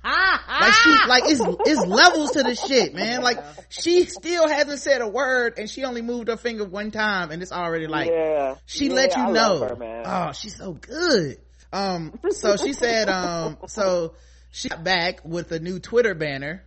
Like 0.05 0.75
she 0.75 0.91
like 1.09 1.23
it's 1.27 1.41
it's 1.67 1.87
levels 1.87 2.33
to 2.33 2.43
the 2.43 2.55
shit 2.55 2.95
man. 2.95 3.23
Like 3.23 3.39
she 3.71 4.05
still 4.05 4.47
hasn't 4.47 4.79
said 4.81 5.01
a 5.01 5.09
word 5.09 5.55
and 5.57 5.71
she 5.71 5.85
only 5.85 6.03
moved 6.03 6.29
her 6.29 6.37
finger 6.37 6.67
one 6.67 6.91
time 6.91 7.31
and 7.31 7.41
it's 7.41 7.51
already 7.51 7.87
like 7.87 8.11
yeah, 8.11 8.57
she 8.67 8.89
Yeah, 8.89 8.95
let 8.95 9.17
you 9.17 9.23
I 9.23 9.31
know. 9.31 9.59
her, 9.67 9.75
man. 9.77 10.03
oh 10.05 10.33
she's 10.33 10.55
so 10.57 10.75
good. 10.75 11.39
Um 11.73 12.13
so 12.29 12.59
she 12.59 12.75
said 12.75 13.09
um 13.09 13.57
so 13.67 14.15
she 14.51 14.69
got 14.69 14.85
back 14.85 15.25
with 15.25 15.51
a 15.53 15.59
new 15.61 15.79
twitter 15.79 16.15
banner 16.15 16.63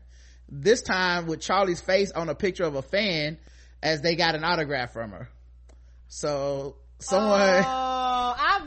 this 0.50 0.82
time 0.82 1.28
with 1.28 1.40
charlie's 1.40 1.80
face 1.82 2.12
on 2.12 2.30
a 2.30 2.36
picture 2.36 2.64
of 2.64 2.74
a 2.74 2.82
fan 2.82 3.38
as 3.84 4.02
they 4.02 4.16
got 4.16 4.34
an 4.34 4.44
autograph 4.44 4.92
from 4.92 5.12
her. 5.12 5.30
So 6.08 6.78
someone 7.00 7.40
Oh, 7.40 7.44
I 7.44 7.62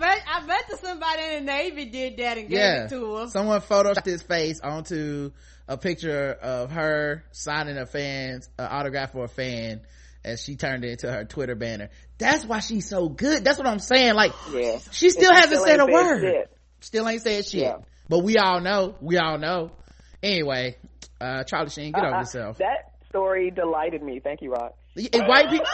bet, 0.01 0.19
I 0.27 0.43
I 0.43 0.47
bet 0.47 0.65
that 0.69 0.81
somebody 0.81 1.23
in 1.37 1.45
the 1.47 1.53
Navy 1.53 1.85
did 1.85 2.17
that 2.17 2.39
and 2.39 2.49
gave 2.49 2.59
yeah 2.59 2.85
it 2.85 2.91
to 2.91 3.15
her. 3.17 3.29
someone 3.29 3.61
photoshopped 3.61 4.05
his 4.07 4.23
face 4.23 4.61
onto 4.61 5.31
a 5.69 5.77
picture 5.79 6.33
of 6.43 6.73
her 6.73 7.23
signing 7.31 7.79
a 7.79 7.87
fan's 7.87 8.49
uh, 8.59 8.67
autograph 8.69 9.13
for 9.13 9.25
a 9.25 9.29
fan 9.29 9.83
as 10.25 10.43
she 10.43 10.57
turned 10.57 10.85
it 10.85 10.91
into 10.91 11.11
her 11.11 11.25
twitter 11.25 11.55
banner 11.55 11.89
that's 12.19 12.45
why 12.45 12.59
she's 12.59 12.89
so 12.89 13.09
good 13.09 13.45
that's 13.45 13.57
what 13.57 13.67
i'm 13.69 13.79
saying 13.79 14.15
like 14.15 14.33
Yeah. 14.53 14.79
she 14.91 15.11
still 15.11 15.31
And 15.31 15.39
hasn't 15.39 15.61
still 15.63 15.65
said 15.67 15.79
a 15.81 15.83
ain't 15.85 15.91
said 15.91 15.95
word 15.95 16.21
shit. 16.21 16.57
still 16.81 17.09
ain't 17.09 17.23
said 17.23 17.47
shit 17.47 17.63
Yeah. 17.63 17.77
but 18.09 18.19
we 18.25 18.37
all 18.37 18.61
know 18.61 18.97
we 19.01 19.17
all 19.19 19.39
know 19.39 19.71
anyway 20.23 20.77
uh 21.21 21.45
charlie 21.45 21.71
sheen 21.71 21.93
get 21.93 22.05
over 22.05 22.17
Uh, 22.17 22.21
yourself 22.21 22.59
That 22.59 22.93
story 23.09 23.51
delighted 23.51 24.03
me. 24.03 24.21
Thank 24.23 24.41
you, 24.43 24.53
Rod. 24.53 24.73
And 24.97 25.09
eh, 25.15 25.27
white 25.27 25.51
people 25.51 25.67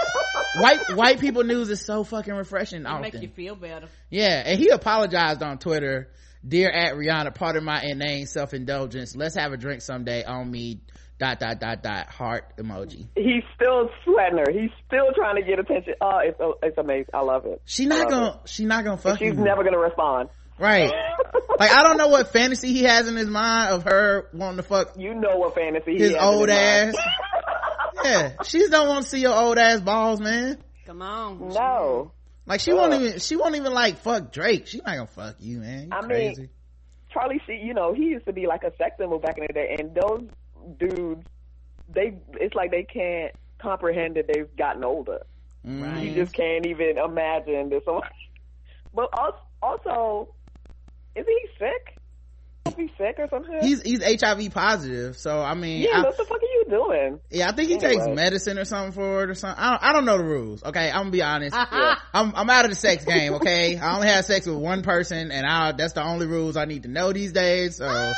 white 0.58 0.80
white 0.96 1.20
people 1.20 1.44
news 1.44 1.68
is 1.70 1.84
so 1.84 2.04
fucking 2.04 2.34
refreshing 2.34 2.82
It 2.82 2.86
often 2.86 3.02
make 3.02 3.14
you 3.22 3.28
feel 3.28 3.54
better. 3.56 3.88
yeah 4.10 4.42
and 4.46 4.58
he 4.58 4.68
apologized 4.70 5.42
on 5.42 5.58
twitter 5.58 6.10
dear 6.46 6.70
at 6.70 6.94
rihanna 6.94 7.34
pardon 7.34 7.64
my 7.64 7.82
inane 7.82 8.26
self-indulgence 8.26 9.16
let's 9.16 9.34
have 9.36 9.52
a 9.52 9.56
drink 9.56 9.80
someday 9.82 10.22
on 10.24 10.50
me 10.50 10.80
dot 11.18 11.40
dot 11.40 11.58
dot 11.60 11.82
dot 11.82 12.08
heart 12.08 12.52
emoji 12.58 13.06
He's 13.16 13.42
still 13.54 13.88
sweating 14.04 14.36
her. 14.38 14.52
He's 14.52 14.70
still 14.86 15.06
trying 15.14 15.36
to 15.36 15.42
get 15.42 15.58
attention. 15.58 15.94
Oh, 16.02 16.18
it's 16.22 16.36
oh, 16.38 16.58
it's 16.62 16.76
amazing. 16.76 17.06
I 17.14 17.22
love 17.22 17.46
it. 17.46 17.62
she 17.64 17.86
not 17.86 18.10
gonna 18.10 18.40
she 18.44 18.66
not 18.66 18.84
gonna 18.84 18.96
it. 18.96 19.00
fuck 19.00 19.18
She's 19.18 19.28
you 19.28 19.34
never 19.34 19.64
gonna 19.64 19.78
respond. 19.78 20.28
right 20.58 20.92
like 21.58 21.70
i 21.70 21.82
don't 21.82 21.96
know 21.96 22.08
what 22.08 22.28
fantasy 22.32 22.68
he 22.74 22.82
has 22.84 23.08
in 23.08 23.16
his 23.16 23.28
mind 23.28 23.70
of 23.74 23.84
her 23.84 24.28
wanting 24.34 24.58
to 24.58 24.62
fuck 24.62 24.92
You 24.98 25.14
know 25.14 25.36
what 25.38 25.54
fantasy 25.54 25.92
he 25.92 25.98
his 26.02 26.12
has 26.14 26.22
in 26.22 26.22
old 26.28 26.48
his 26.50 26.58
ass 26.58 26.94
mind. 26.94 26.96
yeah 28.04 28.32
she 28.44 28.68
don't 28.68 28.88
want 28.88 29.04
to 29.04 29.10
see 29.10 29.20
your 29.20 29.34
old 29.34 29.58
ass 29.58 29.80
balls 29.80 30.20
man 30.20 30.58
Come 30.86 31.02
on. 31.02 31.48
no. 31.48 32.12
like 32.46 32.60
she 32.60 32.72
won't 32.72 32.94
even 32.94 33.18
she 33.18 33.36
won't 33.36 33.54
even 33.56 33.72
like 33.72 33.98
fuck 33.98 34.32
drake 34.32 34.66
she 34.66 34.78
not 34.78 34.86
gonna 34.96 35.06
fuck 35.06 35.36
you 35.40 35.58
man 35.58 35.84
you 35.84 35.88
I 35.92 36.06
mean, 36.06 36.48
Charlie 37.12 37.40
Sheen, 37.46 37.64
you 37.66 37.72
know, 37.72 37.94
he 37.94 38.02
used 38.04 38.26
to 38.26 38.32
be 38.32 38.46
like 38.46 38.62
a 38.62 38.70
sex 38.76 38.96
symbol 38.98 39.18
back 39.18 39.38
in 39.38 39.44
the 39.46 39.52
day, 39.54 39.76
and 39.78 39.94
those 39.94 40.28
dudes, 40.78 41.24
they, 41.88 42.12
it's 42.34 42.54
like 42.54 42.70
they 42.70 42.82
can't 42.82 43.32
comprehend 43.58 44.16
that 44.16 44.26
they've 44.30 44.54
gotten 44.56 44.84
older. 44.84 45.24
Mhm. 45.66 46.04
You 46.04 46.14
just 46.14 46.34
can't 46.34 46.66
even 46.66 46.98
imagine 46.98 47.70
this. 47.70 47.82
someone. 47.86 48.02
But 48.94 49.08
also, 49.14 49.38
also, 49.62 50.34
is 51.14 51.24
he 51.26 51.46
sick? 51.58 51.95
Is 52.66 52.90
sick 52.98 53.16
or 53.18 53.28
something? 53.30 53.58
he's 53.60 53.82
he's 53.82 54.02
hiv 54.22 54.52
positive 54.52 55.16
so 55.16 55.40
i 55.40 55.54
mean 55.54 55.82
yeah. 55.82 56.00
I- 56.00 56.02
what 56.02 56.16
the 56.16 56.24
fuck 56.24 56.38
are 56.38 56.42
you 56.42 56.64
doing? 56.68 57.20
Yeah, 57.30 57.48
I 57.48 57.52
think 57.52 57.68
he 57.68 57.74
Anyway. 57.76 57.94
takes 57.94 58.08
medicine 58.08 58.58
or 58.58 58.64
something 58.64 58.90
for 58.92 59.22
it 59.22 59.30
or 59.30 59.34
something. 59.34 59.62
I 59.62 59.70
don't, 59.70 59.82
I 59.84 59.92
don't 59.92 60.04
know 60.04 60.18
the 60.18 60.24
rules. 60.24 60.64
Okay, 60.64 60.90
I'm 60.90 61.02
gonna 61.02 61.10
be 61.10 61.22
honest. 61.22 61.54
I'm 61.56 62.34
I'm 62.34 62.50
out 62.50 62.64
of 62.64 62.72
the 62.72 62.76
sex 62.76 63.04
game. 63.04 63.34
Okay, 63.34 63.78
I 63.78 63.94
only 63.94 64.08
have 64.08 64.24
sex 64.24 64.46
with 64.46 64.56
one 64.56 64.82
person, 64.82 65.30
and 65.30 65.46
I 65.46 65.70
that's 65.72 65.92
the 65.92 66.02
only 66.02 66.26
rules 66.26 66.56
I 66.56 66.64
need 66.64 66.82
to 66.82 66.88
know 66.88 67.12
these 67.12 67.32
days. 67.32 67.76
So 67.76 68.12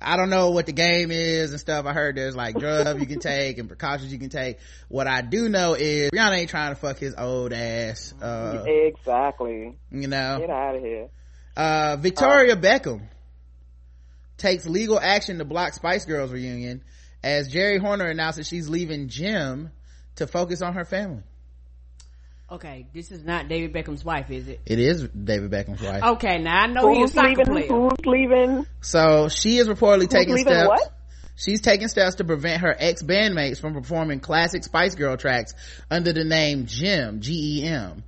I 0.00 0.16
don't 0.16 0.30
know 0.30 0.50
what 0.50 0.66
the 0.66 0.72
game 0.72 1.10
is 1.10 1.50
and 1.50 1.58
stuff. 1.58 1.86
I 1.86 1.92
heard 1.92 2.16
there's 2.16 2.36
like 2.36 2.56
drugs 2.56 3.00
you 3.00 3.06
can 3.06 3.18
take 3.18 3.58
and 3.58 3.66
precautions 3.68 4.12
you 4.12 4.18
can 4.20 4.30
take. 4.30 4.58
What 4.88 5.08
I 5.08 5.22
do 5.22 5.48
know 5.48 5.74
is 5.74 6.10
Rihanna 6.12 6.38
ain't 6.38 6.50
trying 6.50 6.72
to 6.72 6.80
fuck 6.80 6.98
his 6.98 7.16
old 7.18 7.52
ass. 7.52 8.14
Uh, 8.22 8.62
exactly. 8.66 9.74
you 9.90 10.06
know, 10.08 10.38
Get 10.40 10.50
out 10.50 10.76
of 10.76 10.82
here. 10.82 11.08
uh, 11.56 11.96
Victoria 11.98 12.54
Beckham 12.54 13.00
takes 14.38 14.66
legal 14.66 14.98
action 14.98 15.38
to 15.38 15.44
block 15.44 15.74
Spice 15.74 16.04
Girls 16.04 16.32
reunion 16.32 16.82
as 17.22 17.48
Geri 17.48 17.78
Horner 17.78 18.06
announces 18.06 18.46
she's 18.46 18.68
leaving 18.68 19.08
GEM 19.08 19.70
to 20.16 20.26
focus 20.26 20.62
on 20.62 20.74
her 20.74 20.84
family. 20.84 21.22
Okay, 22.50 22.86
this 22.94 23.10
is 23.10 23.24
not 23.24 23.48
David 23.48 23.74
Beckham's 23.74 24.02
wife, 24.04 24.30
is 24.30 24.48
it? 24.48 24.60
It 24.64 24.78
is 24.78 25.06
David 25.08 25.50
Beckham's 25.50 25.82
wife. 25.82 26.02
Okay, 26.02 26.38
now 26.38 26.62
I 26.62 26.66
know 26.68 26.88
he's 26.88 27.00
Who's 27.00 27.10
a 27.10 27.14
soccer 27.14 27.28
leaving? 27.28 27.44
player. 27.44 27.66
Who's 27.68 28.06
leaving? 28.06 28.66
So 28.80 29.28
she 29.28 29.58
is 29.58 29.68
reportedly 29.68 30.02
Who's 30.02 30.08
taking 30.08 30.36
steps. 30.38 30.68
what? 30.68 30.92
She's 31.36 31.60
taking 31.60 31.88
steps 31.88 32.16
to 32.16 32.24
prevent 32.24 32.62
her 32.62 32.74
ex-bandmates 32.76 33.60
from 33.60 33.74
performing 33.74 34.20
classic 34.20 34.64
Spice 34.64 34.94
Girl 34.94 35.16
tracks 35.18 35.52
under 35.90 36.12
the 36.12 36.24
name 36.24 36.64
GEM, 36.66 37.20
G-E-M. 37.20 38.02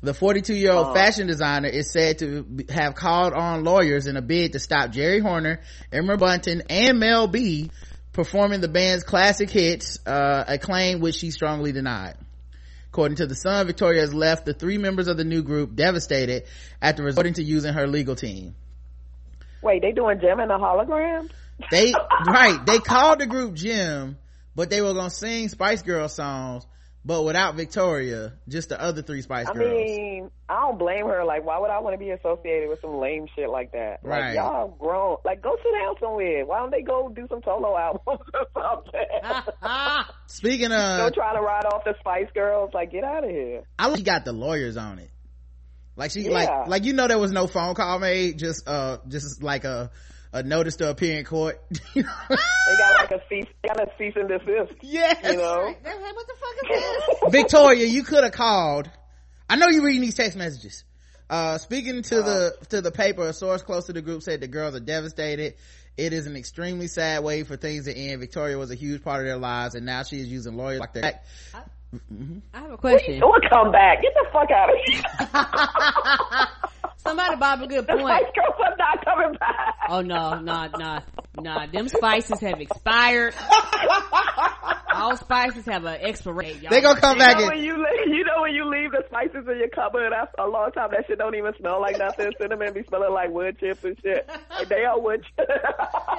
The 0.00 0.12
42-year-old 0.12 0.88
Oh. 0.88 0.94
fashion 0.94 1.26
designer 1.26 1.68
is 1.68 1.90
said 1.90 2.18
to 2.20 2.46
have 2.68 2.94
called 2.94 3.32
on 3.32 3.64
lawyers 3.64 4.06
in 4.06 4.16
a 4.16 4.22
bid 4.22 4.52
to 4.52 4.60
stop 4.60 4.92
Geri 4.92 5.18
Horner, 5.18 5.60
Emma 5.92 6.16
Bunton, 6.16 6.62
and 6.70 7.00
Mel 7.00 7.26
B 7.26 7.70
performing 8.12 8.60
the 8.60 8.68
band's 8.68 9.02
classic 9.04 9.50
hits, 9.50 9.98
uh, 10.06 10.44
a 10.46 10.58
claim 10.58 11.00
which 11.00 11.16
she 11.16 11.30
strongly 11.30 11.72
denied. 11.72 12.14
According 12.90 13.16
to 13.16 13.26
the 13.26 13.34
Sun, 13.34 13.66
Victoria 13.66 14.00
has 14.00 14.14
left 14.14 14.46
the 14.46 14.54
three 14.54 14.78
members 14.78 15.08
of 15.08 15.16
the 15.16 15.24
new 15.24 15.42
group 15.42 15.74
devastated 15.74 16.44
after 16.80 17.02
resorting 17.02 17.34
to 17.34 17.42
using 17.42 17.74
her 17.74 17.86
legal 17.86 18.14
team. 18.16 18.54
Wait, 19.62 19.82
they 19.82 19.92
doing 19.92 20.20
GEM 20.20 20.40
in 20.40 20.50
a 20.50 20.58
hologram? 20.58 21.30
They 21.70 21.92
right, 22.26 22.58
they 22.64 22.78
called 22.78 23.18
the 23.18 23.26
group 23.26 23.54
GEM, 23.54 24.16
but 24.54 24.70
they 24.70 24.80
were 24.80 24.94
gonna 24.94 25.10
sing 25.10 25.48
Spice 25.48 25.82
Girl 25.82 26.08
songs, 26.08 26.66
but 27.04 27.22
without 27.24 27.54
Victoria, 27.54 28.34
just 28.48 28.68
the 28.68 28.80
other 28.80 29.02
three 29.02 29.22
Spice 29.22 29.46
I 29.48 29.54
Girls. 29.54 29.70
I 29.70 29.74
mean, 29.74 30.30
I 30.48 30.60
don't 30.60 30.78
blame 30.78 31.06
her. 31.06 31.24
Like, 31.24 31.44
why 31.44 31.58
would 31.58 31.70
I 31.70 31.78
want 31.80 31.94
to 31.94 31.98
be 31.98 32.10
associated 32.10 32.68
with 32.68 32.80
some 32.80 32.98
lame 32.98 33.26
shit 33.34 33.48
like 33.48 33.72
that? 33.72 34.00
Right. 34.02 34.26
Like, 34.26 34.34
y'all 34.34 34.68
grown. 34.68 35.16
Like, 35.24 35.40
go 35.42 35.56
sit 35.62 35.72
down 35.78 35.94
somewhere. 36.00 36.44
Why 36.44 36.58
don't 36.58 36.70
they 36.70 36.82
go 36.82 37.08
do 37.08 37.26
some 37.30 37.40
solo 37.44 37.78
albums 37.78 38.04
or 38.34 38.46
something? 38.54 40.04
Speaking 40.26 40.72
of. 40.72 40.98
go 40.98 41.06
of, 41.06 41.14
try 41.14 41.34
to 41.34 41.40
ride 41.40 41.64
off 41.66 41.84
the 41.84 41.94
Spice 42.00 42.28
Girls. 42.34 42.70
Like, 42.74 42.90
get 42.92 43.04
out 43.04 43.24
of 43.24 43.30
here. 43.30 43.62
I 43.78 43.86
like 43.88 43.98
she 43.98 44.02
got 44.02 44.24
the 44.24 44.32
lawyers 44.32 44.76
on 44.76 44.98
it. 44.98 45.10
Like 45.98 46.12
she 46.12 46.20
Yeah. 46.22 46.30
like 46.30 46.68
like 46.68 46.84
you 46.84 46.92
know 46.92 47.08
there 47.08 47.18
was 47.18 47.32
no 47.32 47.48
phone 47.48 47.74
call 47.74 47.98
made, 47.98 48.38
just 48.38 48.68
uh 48.68 48.98
just 49.08 49.42
like 49.42 49.64
a 49.64 49.90
a 50.32 50.42
notice 50.42 50.76
to 50.76 50.90
appear 50.90 51.18
in 51.18 51.24
court. 51.24 51.60
They 51.94 52.76
got 52.76 53.10
like 53.10 53.10
a 53.12 53.22
cease, 53.30 53.46
they 53.62 53.68
got 53.68 53.80
a 53.80 53.90
cease 53.96 54.12
and 54.14 54.28
desist. 54.28 54.74
yes. 54.82 55.16
You 55.24 55.38
know. 55.38 55.74
They're 55.82 56.00
like, 56.00 56.14
what 56.14 56.26
the 56.26 56.34
fuck 56.34 56.70
is 56.70 56.82
this? 56.82 57.18
Victoria, 57.32 57.86
you 57.86 58.02
could 58.02 58.24
have 58.24 58.34
called. 58.34 58.90
I 59.48 59.56
know 59.56 59.68
you're 59.68 59.84
reading 59.84 60.02
these 60.02 60.16
text 60.16 60.36
messages. 60.36 60.84
Uh, 61.30 61.56
speaking 61.56 62.02
to 62.02 62.16
the, 62.16 62.56
to 62.68 62.82
the 62.82 62.90
paper, 62.90 63.26
a 63.26 63.32
source 63.32 63.62
close 63.62 63.86
to 63.86 63.94
the 63.94 64.02
group 64.02 64.22
said 64.22 64.42
the 64.42 64.48
girls 64.48 64.74
are 64.74 64.80
devastated. 64.80 65.54
It 65.96 66.12
is 66.12 66.26
an 66.26 66.36
extremely 66.36 66.88
sad 66.88 67.24
way 67.24 67.42
for 67.42 67.56
things 67.56 67.86
to 67.86 67.96
end. 67.96 68.20
Victoria 68.20 68.58
was 68.58 68.70
a 68.70 68.74
huge 68.74 69.02
part 69.02 69.20
of 69.20 69.26
their 69.26 69.38
lives 69.38 69.74
and 69.74 69.86
now 69.86 70.02
she 70.02 70.20
is 70.20 70.28
using 70.28 70.54
lawyers 70.54 70.80
like 70.80 70.92
their 70.92 71.20
I 72.52 72.58
have 72.60 72.72
a 72.72 72.76
question. 72.76 73.18
Don't 73.18 73.44
come 73.50 73.72
back. 73.72 74.02
Get 74.02 74.12
the 74.12 74.26
fuck 74.30 74.50
out 74.50 74.68
of 74.68 74.76
here. 74.84 75.02
Somebody 76.98 77.36
brought 77.36 77.62
a 77.62 77.66
good 77.66 77.86
the 77.86 77.96
point. 77.96 78.06
Spice 78.06 78.32
Girls 78.34 78.60
are 78.60 78.76
not 78.76 79.04
coming 79.04 79.38
back. 79.38 79.74
Oh 79.88 80.00
no, 80.02 80.40
no, 80.40 80.68
no, 80.78 80.98
no. 81.40 81.66
Them 81.72 81.88
spices 81.88 82.40
have 82.40 82.60
expired. 82.60 83.34
All 84.92 85.16
spices 85.16 85.64
have 85.66 85.84
an 85.84 86.00
expiration. 86.00 86.66
They 86.70 86.80
gonna 86.80 87.00
come 87.00 87.14
You 87.16 87.18
back 87.20 87.38
know 87.38 87.44
and, 87.44 87.54
when 87.54 87.64
you 87.64 87.76
leave, 87.76 88.08
you 88.08 88.24
know 88.24 88.42
when 88.42 88.52
you 88.52 88.68
leave 88.68 88.90
the 88.90 89.04
spices 89.06 89.46
in 89.48 89.58
your 89.58 89.68
cupboard 89.68 90.12
after 90.12 90.42
a 90.42 90.50
long 90.50 90.72
time, 90.72 90.88
that 90.90 91.06
shit 91.06 91.18
don't 91.18 91.36
even 91.36 91.52
smell 91.58 91.80
like 91.80 91.96
nothing. 91.98 92.32
Cinnamon 92.40 92.74
be 92.74 92.82
smelling 92.88 93.12
like 93.12 93.30
wood 93.30 93.58
chips 93.60 93.84
and 93.84 93.96
shit. 94.02 94.28
Like 94.50 94.68
they 94.68 94.84
are 94.84 95.00
wood 95.00 95.24
chips. 95.36 95.52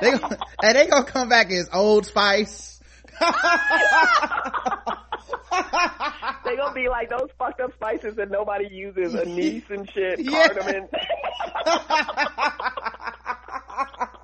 they 0.02 0.12
gonna, 0.18 0.38
and 0.64 0.78
they 0.78 0.88
gonna 0.88 1.06
come 1.06 1.28
back 1.30 1.52
as 1.52 1.70
Old 1.74 2.06
Spice. 2.06 2.79
they 6.46 6.56
gonna 6.56 6.74
be 6.74 6.88
like 6.90 7.10
those 7.10 7.30
fucked 7.38 7.60
up 7.62 7.74
spices 7.74 8.16
that 8.16 8.32
nobody 8.32 8.68
uses, 8.72 9.14
anise 9.16 9.64
and 9.70 9.90
shit, 9.92 10.20
Yeah. 10.24 10.48
cardamom. 10.48 10.88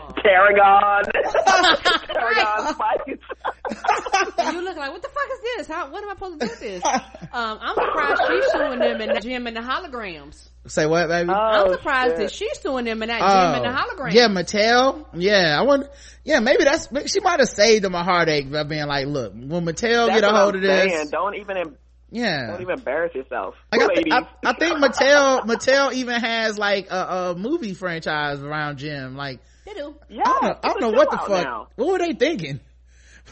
Oh. 0.00 0.12
tarragon, 0.22 1.04
tarragon 2.12 2.74
spice. 2.74 4.52
You 4.52 4.62
look 4.62 4.76
like, 4.76 4.90
what 4.92 5.02
the 5.02 5.08
fuck 5.08 5.28
is 5.32 5.40
this? 5.56 5.66
How? 5.68 5.90
What 5.90 6.02
am 6.02 6.10
I 6.10 6.14
supposed 6.14 6.40
to 6.40 6.46
do 6.46 6.50
with 6.50 6.60
this? 6.60 6.84
Um, 6.84 7.58
I'm 7.60 7.74
surprised 7.74 8.20
she's 8.28 8.52
suing 8.52 8.78
them 8.78 9.00
in 9.00 9.14
the 9.14 9.20
Jem 9.20 9.46
and 9.46 9.56
the 9.56 9.60
holograms. 9.60 10.48
Say 10.66 10.86
what, 10.86 11.08
baby? 11.08 11.30
I'm 11.30 11.66
Oh, 11.68 11.72
surprised 11.72 12.12
shit. 12.12 12.18
that 12.18 12.32
she's 12.32 12.58
suing 12.60 12.84
them 12.84 13.02
in 13.02 13.08
that 13.08 13.20
Jem 13.20 13.64
and 13.64 13.74
the 13.74 13.78
holograms. 13.80 14.12
yeah, 14.14 14.28
Mattel. 14.28 15.06
Yeah, 15.14 15.58
I 15.58 15.62
wonder. 15.62 15.88
Yeah, 16.24 16.40
maybe 16.40 16.64
that's. 16.64 16.88
She 17.10 17.20
might 17.20 17.40
have 17.40 17.48
saved 17.48 17.84
them 17.84 17.94
a 17.94 18.02
heartache 18.02 18.50
by 18.50 18.64
being 18.64 18.86
like, 18.86 19.06
"Look, 19.06 19.32
when 19.32 19.64
Mattel 19.64 20.08
That's 20.08 20.20
get 20.20 20.24
a 20.24 20.32
what 20.32 20.40
hold 20.40 20.54
I'm 20.56 20.62
of 20.62 20.62
this. 20.62 21.10
Don't 21.10 21.36
even 21.36 21.56
em- 21.56 21.76
yeah, 22.10 22.46
don't 22.52 22.62
even 22.62 22.78
embarrass 22.78 23.14
yourself, 23.14 23.54
Like, 23.70 23.82
I, 23.82 23.86
thi- 23.88 23.94
ladies. 23.96 24.12
I, 24.14 24.26
I 24.44 24.52
think 24.54 24.78
Mattel 24.78 25.40
Mattel 25.42 25.92
even 25.92 26.18
has 26.20 26.58
like 26.58 26.90
a, 26.90 26.96
a 26.96 27.34
movie 27.34 27.74
franchise 27.74 28.40
around 28.40 28.78
Jem. 28.78 29.14
Like 29.16 29.40
They 29.68 29.74
do. 29.74 29.94
yeah, 30.08 30.22
I 30.24 30.28
don't 30.30 30.42
know, 30.42 30.58
I 30.62 30.68
don't 30.68 30.80
know 30.80 30.90
what 30.90 31.10
the 31.10 31.18
fuck. 31.18 31.44
Now. 31.44 31.68
What 31.76 31.88
were 31.92 31.98
they 31.98 32.14
thinking? 32.14 32.60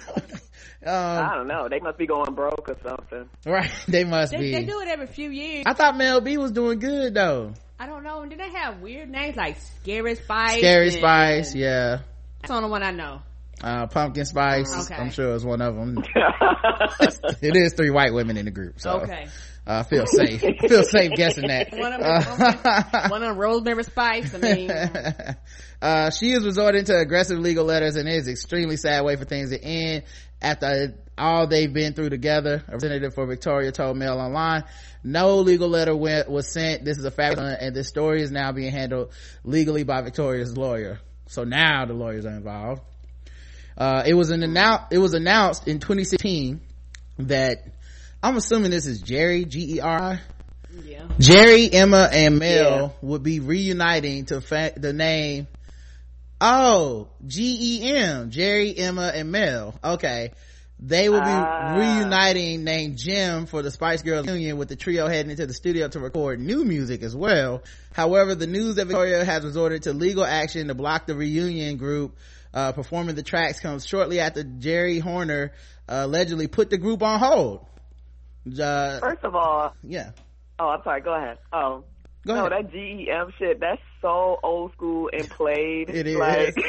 I 0.87 0.91
um, 0.91 1.31
don't 1.39 1.49
know. 1.49 1.69
They 1.69 1.81
must 1.81 1.97
be 1.99 2.07
going 2.07 2.35
broke 2.35 2.69
or 2.69 2.77
something. 2.87 3.29
right, 3.47 3.71
they 3.89 4.05
must 4.05 4.33
They, 4.33 4.39
be. 4.39 4.53
they 4.53 4.65
do 4.65 4.81
it 4.81 4.89
every 4.89 5.07
few 5.07 5.31
years. 5.31 5.65
I 5.67 5.73
thought 5.73 5.97
Mel 5.97 6.21
B 6.21 6.37
was 6.37 6.53
doing 6.53 6.79
good 6.79 7.15
though. 7.15 7.55
I 7.79 7.87
don't 7.87 8.03
know. 8.05 8.21
And 8.21 8.31
do 8.31 8.37
they 8.37 8.51
have 8.51 8.81
weird 8.81 9.11
names 9.11 9.37
like 9.37 9.57
Scary 9.83 10.15
Spice? 10.17 10.59
Scary 10.59 10.89
and- 10.89 10.97
Spice, 10.97 11.55
yeah. 11.55 12.01
That's 12.41 12.51
the 12.51 12.55
only 12.55 12.71
one 12.71 12.83
I 12.83 12.91
know. 12.91 13.23
Uh, 13.63 13.87
Pumpkin 13.87 14.27
Spice, 14.27 14.91
Okay. 14.91 15.01
I'm 15.01 15.11
sure 15.11 15.33
is 15.35 15.45
one 15.45 15.63
of 15.63 15.75
them. 15.75 15.97
it 17.41 17.57
is 17.57 17.73
three 17.73 17.89
white 17.91 18.13
women 18.13 18.37
in 18.37 18.45
the 18.45 18.51
group, 18.51 18.79
so. 18.81 19.01
Okay. 19.01 19.27
Uh, 19.67 19.83
feel 19.83 20.07
safe. 20.07 20.41
feel 20.41 20.85
safe 20.85 21.13
guessing 21.17 21.49
that. 21.49 21.73
One 21.77 21.93
of 21.93 22.01
them, 22.01 23.11
one 23.11 23.23
of 23.23 23.37
rosemary 23.37 23.85
spice. 23.85 24.35
I 24.35 24.39
mean, 24.39 24.71
uh, 25.83 26.11
she 26.11 26.33
is 26.33 26.45
resorting 26.45 26.85
to 26.85 26.97
aggressive 26.97 27.39
legal 27.39 27.65
letters 27.65 27.97
and 27.97 28.09
it 28.09 28.15
is 28.15 28.29
extremely 28.29 28.77
sad 28.77 29.05
way 29.05 29.17
for 29.17 29.25
things 29.25 29.51
to 29.51 29.63
end 29.63 30.05
after 30.41 30.95
all 31.19 31.47
they've 31.47 31.73
been 31.73 31.95
through 31.95 32.11
together. 32.11 32.63
A 32.69 32.73
representative 32.73 33.15
for 33.15 33.27
Victoria 33.27 33.73
told 33.73 33.97
Mail 33.97 34.19
Online, 34.19 34.65
no 35.03 35.39
legal 35.39 35.69
letter 35.69 35.97
went, 35.97 36.31
was 36.31 36.53
sent. 36.53 36.85
This 36.85 36.99
is 36.99 37.05
a 37.05 37.11
fact 37.11 37.39
and 37.39 37.75
this 37.75 37.89
story 37.89 38.23
is 38.23 38.31
now 38.31 38.53
being 38.53 38.71
handled 38.71 39.13
legally 39.45 39.83
by 39.83 40.03
Victoria's 40.03 40.57
lawyer. 40.57 41.01
So 41.27 41.45
now 41.45 41.87
the 41.87 41.95
lawyers 41.95 42.25
are 42.25 42.37
involved. 42.37 42.83
Uh, 43.77 44.05
it 44.07 44.15
was 44.15 44.31
an 44.31 44.41
annou- 44.41 44.87
it 44.91 44.99
was 44.99 45.15
announced 45.15 45.67
in 45.67 45.81
2016 45.81 46.61
that 47.19 47.76
I'm 48.23 48.37
assuming 48.37 48.71
this 48.71 48.87
is 48.87 49.03
Geri, 49.03 49.45
G-E-R-I. 49.45 50.21
yeah. 50.85 51.07
Geri, 51.19 51.73
Emma, 51.73 52.09
and 52.13 52.39
Mel 52.39 52.97
would 53.03 53.23
be 53.23 53.41
reuniting 53.41 54.27
to 54.27 54.41
fa- 54.41 54.73
the 54.77 54.93
name. 54.93 55.47
Oh, 56.41 57.09
G-E-M, 57.27 58.31
Geri, 58.31 58.77
Emma, 58.77 59.13
and 59.15 59.31
Mel. 59.31 59.75
Okay. 59.83 60.33
They 60.79 61.09
will 61.09 61.21
be 61.23 61.27
Ah. 61.27 61.75
reuniting 61.79 62.63
named 62.63 62.99
GEM 62.99 63.47
for 63.47 63.63
the 63.63 63.71
Spice 63.71 64.03
Girls 64.03 64.27
reunion 64.27 64.59
with 64.59 64.69
the 64.69 64.77
trio 64.77 65.09
heading 65.09 65.31
into 65.31 65.47
the 65.47 65.55
studio 65.55 65.89
to 65.89 65.99
record 65.99 66.39
new 66.39 66.67
music 66.67 67.03
as 67.03 67.17
well. 67.17 67.63
However, 67.95 68.35
the 68.35 68.47
news 68.47 68.75
that 68.75 68.87
Victoria 68.87 69.25
has 69.25 69.43
resorted 69.43 69.85
to 69.85 69.95
legal 69.95 70.23
action 70.27 70.69
to 70.69 70.75
block 70.75 71.07
the 71.07 71.15
reunion 71.15 71.79
group 71.79 72.15
uh, 72.53 72.73
performing 72.73 73.15
the 73.15 73.23
tracks 73.23 73.59
comes 73.59 73.87
shortly 73.87 74.21
after 74.21 74.43
Geri 74.43 74.99
Horner 74.99 75.53
uh, 75.89 76.01
allegedly 76.05 76.47
put 76.47 76.69
the 76.69 76.77
group 76.77 77.03
on 77.03 77.21
hold. 77.21 77.65
Uh, 78.47 79.01
First 79.01 79.25
of 79.25 79.35
all, 79.35 79.75
yeah. 79.83 80.11
oh, 80.59 80.69
I'm 80.69 80.83
sorry. 80.85 81.01
Go 81.01 81.15
ahead. 81.15 81.39
Oh, 81.53 81.85
Go 82.27 82.35
no, 82.35 82.47
ahead. 82.47 82.67
that 82.67 82.73
GEM 82.73 83.33
shit. 83.39 83.61
That's 83.61 83.81
so 84.01 84.39
old 84.43 84.73
school 84.73 85.11
and 85.13 85.29
played. 85.31 85.91
It 85.91 86.07
is. 86.07 86.17
Like, 86.17 86.55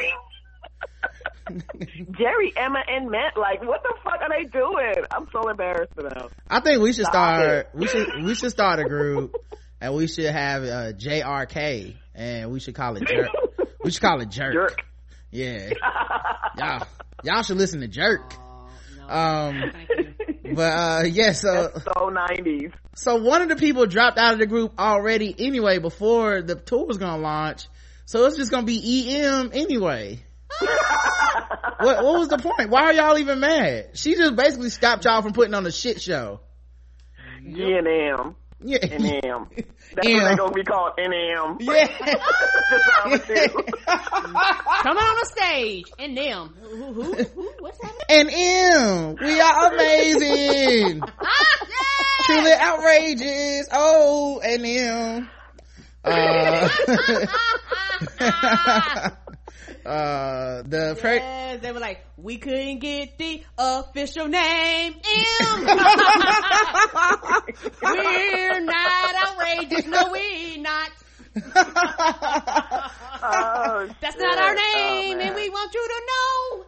Geri, 1.48 2.54
Emma, 2.58 2.80
and 2.88 3.10
Matt. 3.10 3.38
Like, 3.38 3.62
what 3.64 3.82
the 3.84 3.94
fuck 4.04 4.20
are 4.22 4.30
they 4.30 4.46
doing? 4.50 5.06
I'm 5.12 5.28
so 5.32 5.50
embarrassed 5.50 5.94
for 5.96 6.04
them. 6.04 6.30
I 6.50 6.60
think 6.60 6.82
we 6.82 6.94
should 6.94 7.06
Stop 7.06 7.40
start. 7.42 7.70
We 7.74 7.88
should 7.88 8.08
we 8.24 8.36
should 8.36 8.52
start 8.52 8.80
a 8.80 8.84
group, 8.86 9.36
and 9.82 9.94
we 9.96 10.08
should 10.08 10.26
have 10.26 10.64
uh, 10.64 10.92
JRK, 10.94 11.96
and 12.16 12.52
we 12.52 12.60
should 12.60 12.76
call 12.76 12.98
it 12.98 13.08
jerk. 13.08 13.30
we 13.84 13.92
should 13.92 14.02
call 14.02 14.20
it 14.22 14.30
jerk. 14.30 14.54
Jerk. 14.54 14.84
Yeah, 15.32 15.70
y'all 16.58 16.88
y'all 17.24 17.44
should 17.44 17.58
listen 17.58 17.80
to 17.82 17.88
jerk. 17.88 18.34
Oh, 18.36 18.68
no. 19.08 19.14
Um, 19.14 19.64
Thank 19.72 19.90
you. 19.90 20.27
But 20.56 20.62
uh, 20.62 21.04
yeah, 21.04 21.32
so 21.34 21.72
So 21.76 21.92
90s. 22.12 22.74
so 22.96 23.16
one 23.18 23.42
of 23.42 23.50
the 23.50 23.56
people 23.56 23.86
dropped 23.86 24.18
out 24.18 24.34
of 24.34 24.40
the 24.40 24.46
group 24.46 24.80
already 24.80 25.36
anyway 25.38 25.80
before 25.80 26.42
the 26.42 26.56
tour 26.56 26.86
was 26.86 26.98
gonna 26.98 27.22
launch. 27.22 27.68
So 28.06 28.26
it's 28.26 28.38
just 28.38 28.52
gonna 28.52 28.66
be 28.66 29.18
EM 29.22 29.52
anyway. 29.54 30.20
what 30.60 32.04
what 32.04 32.20
was 32.20 32.30
the 32.30 32.38
point? 32.38 32.70
Why 32.70 32.84
are 32.84 32.94
y'all 32.94 33.18
even 33.18 33.40
mad? 33.40 33.90
She 33.98 34.16
just 34.16 34.36
basically 34.36 34.70
stopped 34.70 35.06
y'all 35.06 35.22
from 35.22 35.34
putting 35.34 35.54
on 35.54 35.66
a 35.66 35.72
shit 35.72 36.02
show. 36.02 36.40
G 37.44 37.74
and 37.74 37.88
M. 37.88 38.36
Yeah. 38.60 38.80
and 38.82 39.06
M. 39.06 39.48
That's 39.94 40.08
M. 40.08 40.14
what 40.14 40.24
they're 40.24 40.36
gonna 40.36 40.52
be 40.52 40.64
called. 40.64 40.94
N 40.98 41.14
M. 41.14 41.58
Yeah. 41.60 41.88
Just 42.70 42.90
how 42.90 43.12
it 43.12 43.30
is. 43.30 43.52
Come 43.86 44.98
on 44.98 45.16
the 45.20 45.26
stage 45.36 45.86
and 46.00 46.18
them. 46.18 46.56
Who, 46.62 46.94
who, 46.94 47.14
who, 47.14 47.52
what's 47.60 47.80
happening? 47.82 48.02
and 48.10 48.30
M. 48.32 49.16
We 49.22 49.40
are 49.40 49.74
amazing. 49.74 51.02
Truly 52.26 52.52
outrageous. 52.54 53.68
Oh, 53.72 54.42
and 54.44 54.66
M. 54.66 55.30
Uh, 56.04 56.70
uh, 59.88 60.64
the 60.64 60.98
pre- 61.00 61.16
Yes, 61.16 61.62
they 61.62 61.72
were 61.72 61.80
like, 61.80 62.06
we 62.18 62.38
couldn't 62.38 62.80
get 62.80 63.18
the 63.18 63.42
official 63.58 64.28
name 64.28 64.94
M. 64.94 65.66
we're 67.82 68.60
not 68.62 69.16
outrageous. 69.28 69.86
No, 69.86 70.12
we're 70.12 70.58
not. 70.60 70.92
Oh, 73.24 73.90
That's 74.02 74.16
shit. 74.16 74.22
not 74.24 74.38
our 74.38 74.56
Oh, 74.56 74.74
name, 74.76 75.18
man. 75.18 75.28
and 75.28 75.36
we 75.36 75.50
want 75.50 75.74
you 75.74 75.88
to 75.88 76.02
know 76.08 76.66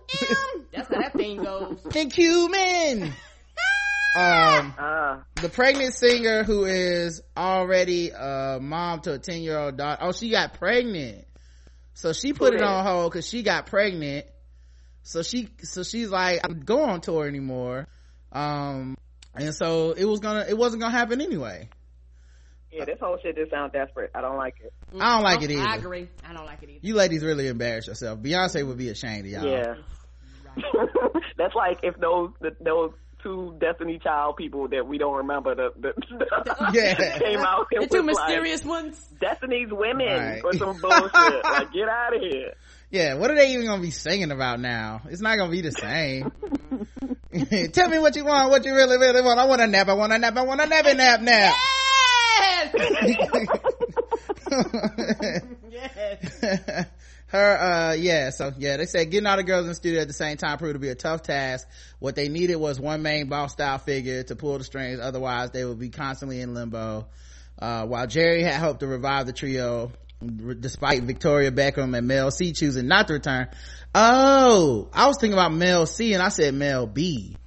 M. 0.55 0.65
That's 0.73 0.87
how 0.93 1.01
that 1.01 1.13
thing 1.13 1.43
goes. 1.43 1.77
and 1.95 2.11
cumin. 2.13 3.13
Um, 4.15 4.73
Ah, 4.79 5.21
the 5.35 5.49
pregnant 5.49 5.93
singer 5.93 6.43
who 6.43 6.65
is 6.65 7.21
already 7.37 8.09
a 8.09 8.57
mom 8.59 9.01
to 9.01 9.13
a 9.13 9.19
10 9.19 9.43
year 9.43 9.55
old 9.59 9.77
daughter. 9.77 9.99
Oh, 10.01 10.11
she 10.13 10.31
got 10.31 10.55
pregnant. 10.55 11.25
So 11.99 12.13
she 12.13 12.31
put 12.31 12.53
it 12.53 12.61
on 12.61 12.85
hold 12.85 13.11
cause 13.11 13.27
she 13.27 13.43
got 13.43 13.65
pregnant. 13.65 14.25
So 15.03 15.21
she, 15.21 15.49
so 15.63 15.83
she's 15.83 16.09
like, 16.09 16.39
I'm 16.45 16.61
go 16.61 16.81
on 16.83 17.01
tour 17.01 17.27
anymore. 17.27 17.89
Um, 18.31 18.97
and 19.35 19.53
so 19.53 19.91
it 19.91 20.05
was 20.05 20.21
gonna, 20.21 20.45
it 20.47 20.57
wasn't 20.57 20.81
gonna 20.81 20.95
happen 20.95 21.19
anyway. 21.19 21.67
yeah, 22.71 22.85
this 22.85 22.99
whole 23.01 23.17
shit 23.21 23.35
just 23.35 23.51
sounds 23.51 23.73
desperate. 23.73 24.11
I 24.15 24.21
don't 24.21 24.37
like 24.37 24.55
it. 24.63 24.71
I 24.97 25.15
don't 25.15 25.23
like 25.23 25.41
it 25.41 25.51
either. 25.51 25.67
I 25.67 25.75
agree. 25.75 26.07
I 26.23 26.31
don't 26.31 26.45
like 26.45 26.63
it 26.63 26.69
either. 26.69 26.79
You 26.81 26.95
ladies 26.95 27.21
really 27.21 27.47
embarrass 27.47 27.87
yourself. 27.87 28.19
Beyonce 28.19 28.65
would 28.65 28.77
be 28.77 28.87
ashamed 28.87 29.25
of 29.25 29.31
y'all. 29.31 29.45
Yeah. 29.45 29.73
That's 31.37 31.55
like 31.55 31.79
if 31.83 31.97
those 31.97 32.31
the, 32.39 32.55
those 32.61 32.93
two 33.21 33.55
Destiny 33.59 33.99
Child 33.99 34.37
people 34.37 34.67
that 34.69 34.87
we 34.87 34.97
don't 34.97 35.17
remember 35.17 35.55
the, 35.55 35.69
the, 35.79 35.93
the 36.17 36.71
Yeah. 36.73 37.17
came 37.19 37.39
out 37.39 37.67
The 37.71 37.87
two 37.87 38.03
was 38.03 38.15
like, 38.15 38.27
mysterious 38.27 38.63
ones. 38.65 39.05
Destiny's 39.19 39.69
Women 39.71 40.07
Right. 40.07 40.41
or 40.43 40.53
some 40.53 40.79
bullshit. 40.79 41.11
like 41.43 41.71
get 41.73 41.89
out 41.89 42.15
of 42.15 42.21
here. 42.21 42.53
Yeah, 42.91 43.15
what 43.15 43.29
are 43.29 43.35
they 43.35 43.53
even 43.53 43.65
gonna 43.67 43.81
be 43.81 43.91
singing 43.91 44.31
about 44.31 44.59
now? 44.59 45.01
It's 45.09 45.21
not 45.21 45.37
gonna 45.37 45.51
be 45.51 45.61
the 45.61 45.71
same. 45.71 46.31
Tell 47.71 47.89
me 47.89 47.99
what 47.99 48.15
you 48.15 48.25
want, 48.25 48.49
what 48.49 48.65
you 48.65 48.73
really, 48.73 48.97
really 48.97 49.21
want. 49.21 49.39
I 49.39 49.45
want 49.45 49.61
a 49.61 49.67
nap, 49.67 49.89
I 49.89 49.93
want 49.93 50.11
a 50.13 50.17
nap, 50.17 50.35
I 50.35 50.41
want 50.41 50.61
a 50.61 50.65
nappy 50.65 50.97
nap 50.97 51.21
nap. 51.21 51.55
Yes. 55.69 55.69
yes. 56.41 56.85
Her, 57.29 57.57
uh, 57.59 57.93
yeah, 57.93 58.31
so 58.31 58.51
yeah, 58.57 58.77
they 58.77 58.87
said 58.87 59.11
getting 59.11 59.27
all 59.27 59.37
the 59.37 59.43
girls 59.43 59.63
in 59.63 59.69
the 59.69 59.75
studio 59.75 60.01
at 60.01 60.07
the 60.07 60.13
same 60.13 60.37
time 60.37 60.57
proved 60.57 60.73
to 60.73 60.79
be 60.79 60.89
a 60.89 60.95
tough 60.95 61.21
task. 61.21 61.67
What 61.99 62.15
they 62.15 62.27
needed 62.27 62.55
was 62.55 62.79
one 62.79 63.03
main 63.03 63.27
boss 63.27 63.51
style 63.51 63.77
figure 63.77 64.23
to 64.23 64.35
pull 64.35 64.57
the 64.57 64.63
strings, 64.63 64.99
otherwise 64.99 65.51
they 65.51 65.63
would 65.63 65.79
be 65.79 65.89
constantly 65.89 66.41
in 66.41 66.55
limbo. 66.55 67.07
Uh, 67.59 67.85
while 67.85 68.07
Geri 68.07 68.41
had 68.41 68.55
hoped 68.55 68.79
to 68.79 68.87
revive 68.87 69.27
the 69.27 69.33
trio, 69.33 69.91
despite 70.59 71.03
Victoria 71.03 71.51
Beckham 71.51 71.95
and 71.95 72.07
Mel 72.07 72.31
C 72.31 72.51
choosing 72.51 72.87
not 72.87 73.07
to 73.07 73.13
return. 73.13 73.47
Oh, 73.93 74.89
I 74.91 75.07
was 75.07 75.17
thinking 75.19 75.33
about 75.33 75.53
Mel 75.53 75.85
C 75.85 76.13
and 76.13 76.23
I 76.23 76.29
said 76.29 76.53
Mel 76.53 76.87
B. 76.87 77.37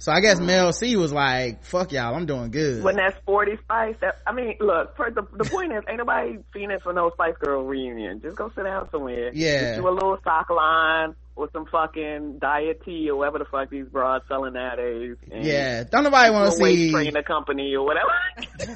So 0.00 0.12
I 0.12 0.20
guess 0.20 0.38
Mel 0.38 0.72
C 0.72 0.96
was 0.96 1.12
like, 1.12 1.64
fuck 1.64 1.90
y'all, 1.90 2.14
I'm 2.14 2.24
doing 2.24 2.52
good. 2.52 2.84
When 2.84 2.96
that 2.96 3.16
sporty 3.20 3.56
Spice, 3.64 3.96
that, 4.00 4.20
I 4.26 4.32
mean, 4.32 4.54
look. 4.60 4.96
For 4.96 5.10
the 5.10 5.22
the 5.36 5.44
point 5.44 5.72
is, 5.72 5.82
ain't 5.88 5.98
nobody 5.98 6.38
fiending 6.54 6.80
for 6.82 6.92
no 6.92 7.10
Spice 7.10 7.34
Girl 7.40 7.64
reunion. 7.64 8.20
Just 8.22 8.36
go 8.36 8.50
sit 8.54 8.62
down 8.62 8.88
somewhere. 8.92 9.32
Yeah. 9.34 9.60
Just 9.60 9.80
do 9.80 9.88
a 9.88 9.90
little 9.90 10.16
sock 10.22 10.50
line 10.50 11.16
or 11.34 11.48
some 11.52 11.66
fucking 11.66 12.38
diet 12.38 12.82
tea 12.84 13.10
or 13.10 13.16
whatever 13.16 13.38
the 13.38 13.44
fuck 13.44 13.70
these 13.70 13.86
broads 13.86 14.24
selling 14.28 14.52
nowadays. 14.52 15.16
Yeah, 15.32 15.82
don't 15.84 16.04
nobody 16.04 16.32
want 16.32 16.52
to 16.52 16.56
see, 16.56 16.90
trainer 16.92 17.22
company 17.22 17.74
or 17.74 17.84
whatever. 17.84 18.10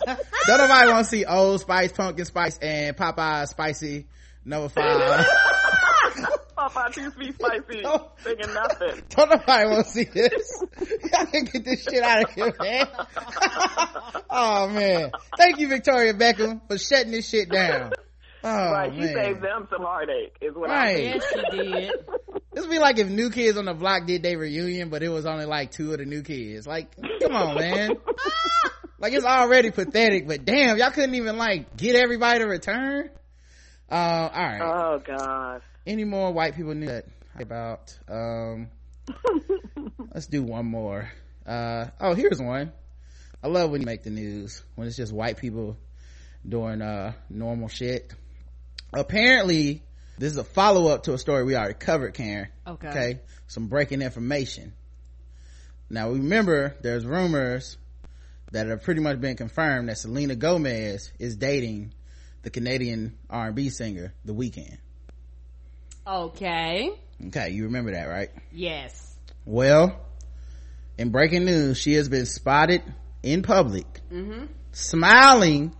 don't 0.47 0.59
nobody 0.59 0.91
want 0.91 1.05
to 1.05 1.11
see 1.11 1.25
Old 1.25 1.61
Spice, 1.61 1.93
Pumpkin 1.93 2.25
Spice, 2.25 2.59
and 2.59 2.97
Popeye 2.97 3.47
Spicy 3.47 4.07
Number 4.45 4.69
Five. 4.69 5.27
Popeye 6.57 6.93
two 6.93 7.11
sweet 7.13 7.35
spicy. 7.35 7.83
Thinking 8.19 8.55
nothing. 8.55 9.03
Don't 9.11 9.31
nobody 9.31 9.69
want 9.69 9.87
to 9.87 9.91
see 9.93 10.05
this. 10.05 10.63
Y'all 11.13 11.27
can 11.27 11.45
get 11.45 11.65
this 11.65 11.83
shit 11.85 12.03
out 12.03 12.25
of 12.25 12.31
here, 12.35 12.53
man. 12.61 12.87
oh 14.31 14.69
man. 14.69 15.13
Thank 15.37 15.59
you, 15.59 15.69
Victoria 15.69 16.15
Beckham, 16.15 16.61
for 16.69 16.79
shutting 16.79 17.13
this 17.13 17.29
shit 17.29 17.49
down. 17.51 17.93
Oh 18.45 18.49
right, 18.51 18.93
you 18.93 19.07
man. 19.07 19.15
saved 19.15 19.43
them 19.43 19.69
some 19.71 19.83
heartache, 19.83 20.37
is 20.41 20.55
what 20.55 20.69
Right. 20.69 20.91
I 20.91 20.95
mean. 20.97 21.05
Yes, 21.15 21.25
she 21.33 21.57
did. 21.57 21.93
This 22.53 22.65
would 22.65 22.71
be 22.71 22.79
like 22.81 22.99
if 22.99 23.09
New 23.09 23.31
Kids 23.31 23.57
on 23.57 23.65
the 23.65 23.75
Block 23.75 24.07
did 24.07 24.23
their 24.23 24.37
reunion, 24.39 24.89
but 24.91 25.03
it 25.03 25.09
was 25.09 25.27
only 25.27 25.47
like 25.47 25.71
two 25.71 25.93
of 25.93 25.99
the 25.99 26.05
new 26.05 26.23
kids. 26.23 26.67
Like, 26.67 26.95
come 27.23 27.35
on, 27.35 27.55
man. 27.55 27.93
like 28.99 29.13
it's 29.15 29.25
already 29.25 29.71
pathetic, 29.71 30.27
but 30.27 30.45
damn, 30.45 30.77
y'all 30.77 30.91
couldn't 30.91 31.15
even 31.15 31.39
like 31.39 31.77
get 31.77 31.97
everybody 31.97 32.41
to 32.41 32.47
return. 32.47 33.11
Uh, 33.93 34.31
all 34.33 34.43
right. 34.43 34.61
Oh 34.63 35.03
god. 35.05 35.61
Any 35.87 36.05
more 36.05 36.33
white 36.33 36.57
people 36.57 36.75
knew 36.75 36.87
that 36.87 37.05
about? 37.39 37.99
Um, 38.09 38.69
let's 40.15 40.27
do 40.29 40.43
one 40.43 40.65
more. 40.65 41.13
Uh, 41.47 41.89
oh, 42.01 42.15
here's 42.15 42.41
one. 42.41 42.73
I 43.43 43.49
love 43.49 43.71
when 43.71 43.83
you 43.83 43.87
make 43.87 44.03
the 44.03 44.11
news 44.11 44.65
when 44.77 44.89
it's 44.89 44.97
just 44.97 45.13
white 45.13 45.37
people 45.37 45.77
doing 46.49 46.81
uh 46.81 47.13
normal 47.29 47.69
shit. 47.69 48.15
Apparently, 48.95 49.83
this 50.17 50.33
is 50.33 50.39
a 50.39 50.45
follow 50.45 50.87
up 50.89 51.03
to 51.03 51.13
a 51.13 51.19
story 51.19 51.45
we 51.45 51.55
already 51.55 51.75
covered, 51.75 52.15
Karen. 52.15 52.49
Okay. 52.67 52.89
Okay. 52.89 53.21
Some 53.47 53.67
breaking 53.67 54.01
information. 54.01 54.73
Now 55.91 56.09
remember, 56.09 56.77
there's 56.81 57.05
rumors 57.05 57.77
that 58.53 58.69
have 58.69 58.83
pretty 58.85 59.03
much 59.03 59.21
been 59.21 59.37
confirmed 59.37 59.91
that 59.91 59.99
Selena 59.99 60.35
Gomez 60.35 61.13
is 61.19 61.37
dating 61.37 61.93
the 62.43 62.51
Canadian 62.51 63.17
R&B 63.31 63.71
singer 63.71 64.13
The 64.25 64.35
Weeknd. 64.35 64.79
Okay. 66.07 66.91
Okay, 67.29 67.51
you 67.51 67.65
remember 67.65 67.93
that, 67.93 68.07
right? 68.07 68.31
Yes. 68.53 69.15
Well, 69.45 70.01
in 70.99 71.11
breaking 71.11 71.45
news, 71.45 71.79
she 71.79 71.95
has 71.95 72.09
been 72.09 72.27
spotted 72.27 72.83
in 73.23 73.43
public 73.43 73.87
Mm-hmm. 74.13 74.47
smiling 74.73 75.75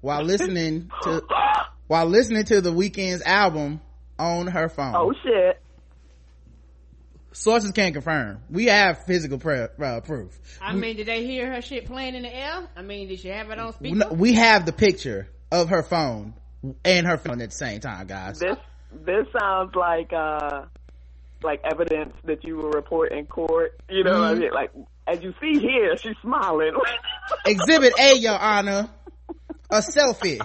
while 0.00 0.22
listening 0.22 0.90
to 1.02 1.22
while 1.88 2.06
listening 2.06 2.44
to 2.44 2.60
the 2.60 2.72
Weeknd's 2.72 3.22
album 3.22 3.80
on 4.18 4.46
her 4.46 4.68
phone. 4.68 4.94
Oh 4.94 5.12
shit. 5.22 5.60
Sources 7.32 7.72
can't 7.72 7.92
confirm. 7.92 8.40
We 8.48 8.66
have 8.66 9.04
physical 9.04 9.38
pre- 9.38 9.66
uh, 9.78 10.00
proof. 10.00 10.38
I 10.62 10.74
mean, 10.74 10.96
did 10.96 11.06
they 11.06 11.26
hear 11.26 11.52
her 11.52 11.60
shit 11.60 11.84
playing 11.84 12.14
in 12.14 12.22
the 12.22 12.34
air? 12.34 12.66
I 12.74 12.80
mean, 12.82 13.08
did 13.08 13.20
she 13.20 13.28
have 13.28 13.50
it 13.50 13.58
on 13.58 13.74
speaker? 13.74 13.96
No, 13.96 14.08
we 14.12 14.32
have 14.34 14.64
the 14.64 14.72
picture 14.72 15.28
of 15.50 15.68
her 15.68 15.82
phone 15.82 16.34
and 16.84 17.06
her 17.06 17.16
phone 17.18 17.40
at 17.40 17.50
the 17.50 17.56
same 17.56 17.80
time, 17.80 18.06
guys. 18.06 18.38
This 18.38 18.56
this 18.92 19.26
sounds 19.38 19.74
like 19.74 20.12
uh 20.12 20.64
like 21.42 21.60
evidence 21.64 22.14
that 22.24 22.44
you 22.44 22.56
will 22.56 22.70
report 22.70 23.12
in 23.12 23.26
court. 23.26 23.80
You 23.88 24.04
know, 24.04 24.20
what 24.20 24.30
I 24.30 24.34
mean? 24.34 24.50
like 24.52 24.72
as 25.06 25.22
you 25.22 25.34
see 25.40 25.58
here, 25.58 25.96
she's 25.96 26.16
smiling. 26.22 26.72
Exhibit 27.46 27.92
A, 27.98 28.14
Your 28.14 28.38
Honor, 28.38 28.88
a 29.70 29.78
selfie. 29.78 30.40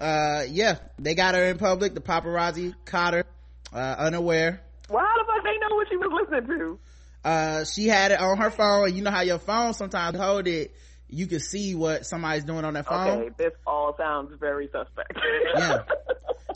Uh, 0.00 0.44
yeah, 0.48 0.78
they 0.98 1.14
got 1.14 1.34
her 1.34 1.44
in 1.44 1.58
public. 1.58 1.94
The 1.94 2.00
paparazzi 2.00 2.74
caught 2.84 3.14
her, 3.14 3.24
uh, 3.72 3.96
unaware. 3.98 4.62
well, 4.88 5.04
how 5.04 5.22
the 5.22 5.32
fuck 5.32 5.44
they 5.44 5.58
know 5.58 5.76
what 5.76 5.88
she 5.88 5.96
was 5.96 6.26
listening 6.30 6.58
to? 6.58 6.78
Uh, 7.24 7.64
she 7.64 7.86
had 7.86 8.12
it 8.12 8.20
on 8.20 8.38
her 8.38 8.50
phone. 8.50 8.94
You 8.94 9.02
know 9.02 9.10
how 9.10 9.22
your 9.22 9.38
phone 9.38 9.72
sometimes 9.74 10.18
hold 10.18 10.46
it. 10.46 10.74
You 11.14 11.26
can 11.26 11.38
see 11.40 11.74
what 11.74 12.06
somebody's 12.06 12.44
doing 12.44 12.64
on 12.64 12.74
their 12.74 12.82
phone. 12.82 13.08
Okay, 13.08 13.30
this 13.38 13.52
all 13.66 13.94
sounds 13.96 14.32
very 14.40 14.68
suspect. 14.72 15.16
Yeah. 15.56 15.82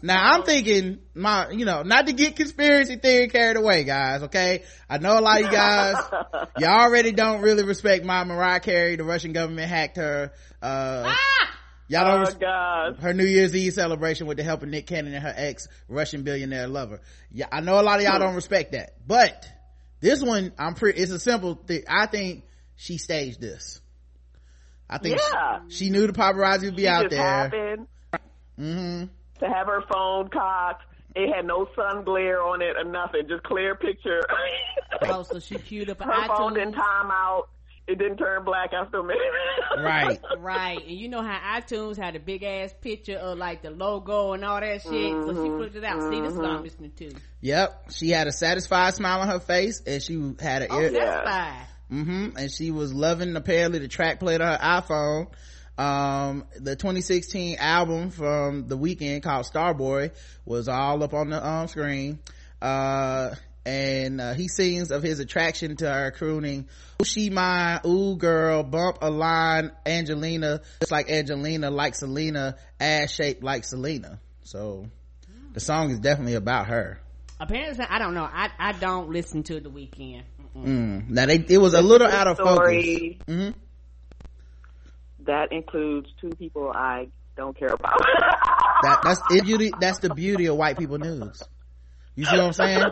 Now 0.03 0.33
I'm 0.33 0.43
thinking 0.43 0.99
my, 1.15 1.51
you 1.51 1.65
know, 1.65 1.83
not 1.83 2.07
to 2.07 2.13
get 2.13 2.37
conspiracy 2.37 2.97
theory 2.97 3.29
carried 3.29 3.57
away, 3.57 3.85
guys. 3.85 4.25
Okay, 4.25 4.65
I 4.89 4.99
know 4.99 5.19
a 5.19 5.21
lot 5.21 5.41
of 5.41 5.47
you 5.47 5.53
guys, 5.53 5.97
you 6.59 6.67
already 6.67 7.13
don't 7.13 7.41
really 7.41 7.65
respect 7.65 8.05
my 8.05 8.25
Mariah 8.25 8.61
Carey. 8.61 8.97
The 8.97 9.05
Russian 9.05 9.33
government 9.33 9.69
hacked 9.69 9.97
her. 9.97 10.33
Uh, 10.63 11.15
y'all 11.89 12.05
don't. 12.05 12.19
oh 12.19 12.25
res- 12.27 12.35
god. 12.35 12.99
her 13.01 13.13
New 13.13 13.25
Year's 13.27 13.55
Eve 13.57 13.73
celebration 13.73 14.27
with 14.27 14.37
the 14.37 14.45
help 14.45 14.63
of 14.63 14.69
Nick 14.69 14.87
Cannon 14.87 15.15
and 15.15 15.23
her 15.23 15.35
ex 15.37 15.69
Russian 15.89 16.23
billionaire 16.23 16.69
lover. 16.69 17.01
Yeah, 17.31 17.47
I 17.51 17.61
know 17.61 17.81
a 17.81 17.83
lot 17.83 17.99
of 17.99 18.05
y'all 18.05 18.19
don't 18.19 18.35
respect 18.35 18.73
that, 18.73 18.95
but 19.07 19.49
this 20.01 20.23
one, 20.23 20.53
I'm 20.59 20.75
pretty. 20.75 21.01
It's 21.01 21.13
a 21.13 21.19
simple 21.19 21.55
thing. 21.55 21.83
I 21.89 22.07
think 22.07 22.45
she 22.77 22.99
staged 22.99 23.41
this. 23.41 23.81
I 24.91 24.99
think 24.99 25.19
Yeah. 25.19 25.61
she, 25.69 25.85
she 25.87 25.91
knew 25.91 26.07
the 26.07 26.13
paparazzi 26.13 26.65
would 26.65 26.77
be 26.77 26.87
It 26.87 26.89
out 26.89 27.03
just 27.05 27.11
there. 27.17 27.23
happened 27.23 27.87
hmm 28.57 29.05
to 29.41 29.49
have 29.49 29.67
her 29.69 29.83
phone 29.93 30.29
cocked. 30.31 30.83
It 31.15 31.33
had 31.35 31.47
no 31.47 31.69
sun 31.77 32.05
glare 32.05 32.43
on 32.43 32.61
it 32.63 32.77
or 32.77 32.85
nothing, 32.85 33.23
just 33.29 33.43
clear 33.45 33.75
picture. 33.75 34.21
Oh, 35.03 35.23
so 35.31 35.39
she 35.41 35.57
queued 35.57 35.91
up 35.91 36.01
an 36.01 36.09
her 36.09 36.27
phone 36.29 36.55
didn't 36.55 36.73
time 36.75 37.11
out. 37.11 37.45
It 37.87 37.99
didn't 37.99 38.19
turn 38.19 38.45
black 38.45 38.73
after 38.73 38.99
a 38.99 39.03
minute. 39.03 39.21
Right. 39.79 40.21
Right, 40.39 40.83
and 40.83 40.97
you 40.97 41.09
know 41.09 41.23
how 41.23 41.61
iTunes 41.61 41.97
had 41.97 42.17
a 42.17 42.21
big 42.21 42.43
ass 42.43 42.75
picture 42.81 43.17
of 43.17 43.39
like 43.39 43.63
the 43.63 43.71
logo 43.71 44.33
and 44.33 44.45
all 44.45 44.59
that 44.61 44.83
shit. 44.83 44.91
So 45.25 45.33
Mm-hmm. 45.33 45.45
she 45.45 45.51
flipped 45.51 45.77
it 45.77 45.85
out. 45.85 46.03
See, 46.03 46.21
this 46.21 46.33
is 46.33 46.39
what 46.39 46.51
I'm 46.51 46.63
listening 46.65 46.93
to. 46.97 47.15
Yep. 47.43 47.91
She 47.93 48.11
had 48.11 48.27
a 48.27 48.33
satisfied 48.33 48.95
smile 48.95 49.21
on 49.21 49.29
her 49.29 49.39
face 49.41 49.81
and 49.87 50.03
she 50.03 50.15
had 50.41 50.63
an 50.63 50.69
Oh, 50.71 50.81
ear. 50.81 50.91
that's 50.91 51.25
fine. 51.89 52.05
hmm 52.05 52.37
And 52.37 52.53
she 52.53 52.71
was 52.71 52.93
loving 52.93 53.35
apparently 53.37 53.79
the 53.79 53.89
track 53.89 54.21
played 54.21 54.41
on 54.41 54.49
her 54.49 54.59
iPhone. 54.59 55.29
Um, 55.79 56.45
the 56.57 56.75
2016 56.75 57.57
album 57.59 58.11
from 58.11 58.67
the 58.67 58.77
Weeknd 58.77 59.23
called 59.23 59.47
Starboy 59.47 60.11
was 60.45 60.69
all 60.69 61.03
up 61.05 61.15
on 61.15 61.31
the 61.31 61.47
um, 61.47 61.69
screen. 61.69 62.19
Uh, 62.61 63.37
and 63.65 64.21
uh, 64.21 64.33
he 64.35 64.49
sings 64.49 64.91
of 64.91 65.03
his 65.03 65.21
attraction 65.21 65.77
to 65.77 65.89
her 65.89 66.11
crooning 66.11 66.67
"Ooh, 67.03 67.05
she 67.05 67.29
mine 67.29 67.81
ooh 67.87 68.17
girl 68.17 68.63
bump 68.63 68.99
a 69.03 69.11
line 69.11 69.73
angelina 69.85 70.63
just 70.81 70.91
like 70.91 71.11
angelina 71.11 71.71
like 71.71 71.95
selena 71.95 72.57
ass 72.81 73.11
shaped 73.11 73.43
like 73.43 73.65
selena 73.65 74.21
so 74.43 74.89
the 75.53 75.61
song 75.61 75.91
is 75.91 75.99
definitely 75.99 76.35
about 76.35 76.69
her 76.69 77.01
Apparently, 77.41 77.85
I 77.89 77.99
don't 77.99 78.15
know. 78.15 78.25
I 78.25 78.51
I 78.59 78.73
don't 78.73 79.11
listen 79.11 79.45
to 79.45 79.61
the 79.61 79.71
Weeknd. 79.71 80.23
Mm. 80.57 81.09
now 81.09 81.27
they 81.27 81.37
it 81.37 81.59
was 81.59 81.75
a 81.75 81.83
little 81.83 82.07
out 82.07 82.27
of 82.27 82.37
focus 82.37 82.55
Story 82.57 83.21
hmm 83.27 83.51
that 85.21 85.53
includes 85.53 86.09
two 86.21 86.31
people 86.31 86.73
I 86.75 87.09
don't 87.37 87.57
care 87.57 87.69
about. 87.69 87.99
that 88.83 89.01
that's 89.03 89.21
it 89.31 89.45
beauty 89.45 89.73
that's 89.79 89.99
the 89.99 90.15
beauty 90.15 90.47
of 90.47 90.57
white 90.57 90.79
people 90.79 90.99
news 90.99 91.43
you 92.15 92.25
see 92.25 92.37
what 92.37 92.47
i'm 92.47 92.53
saying 92.53 92.85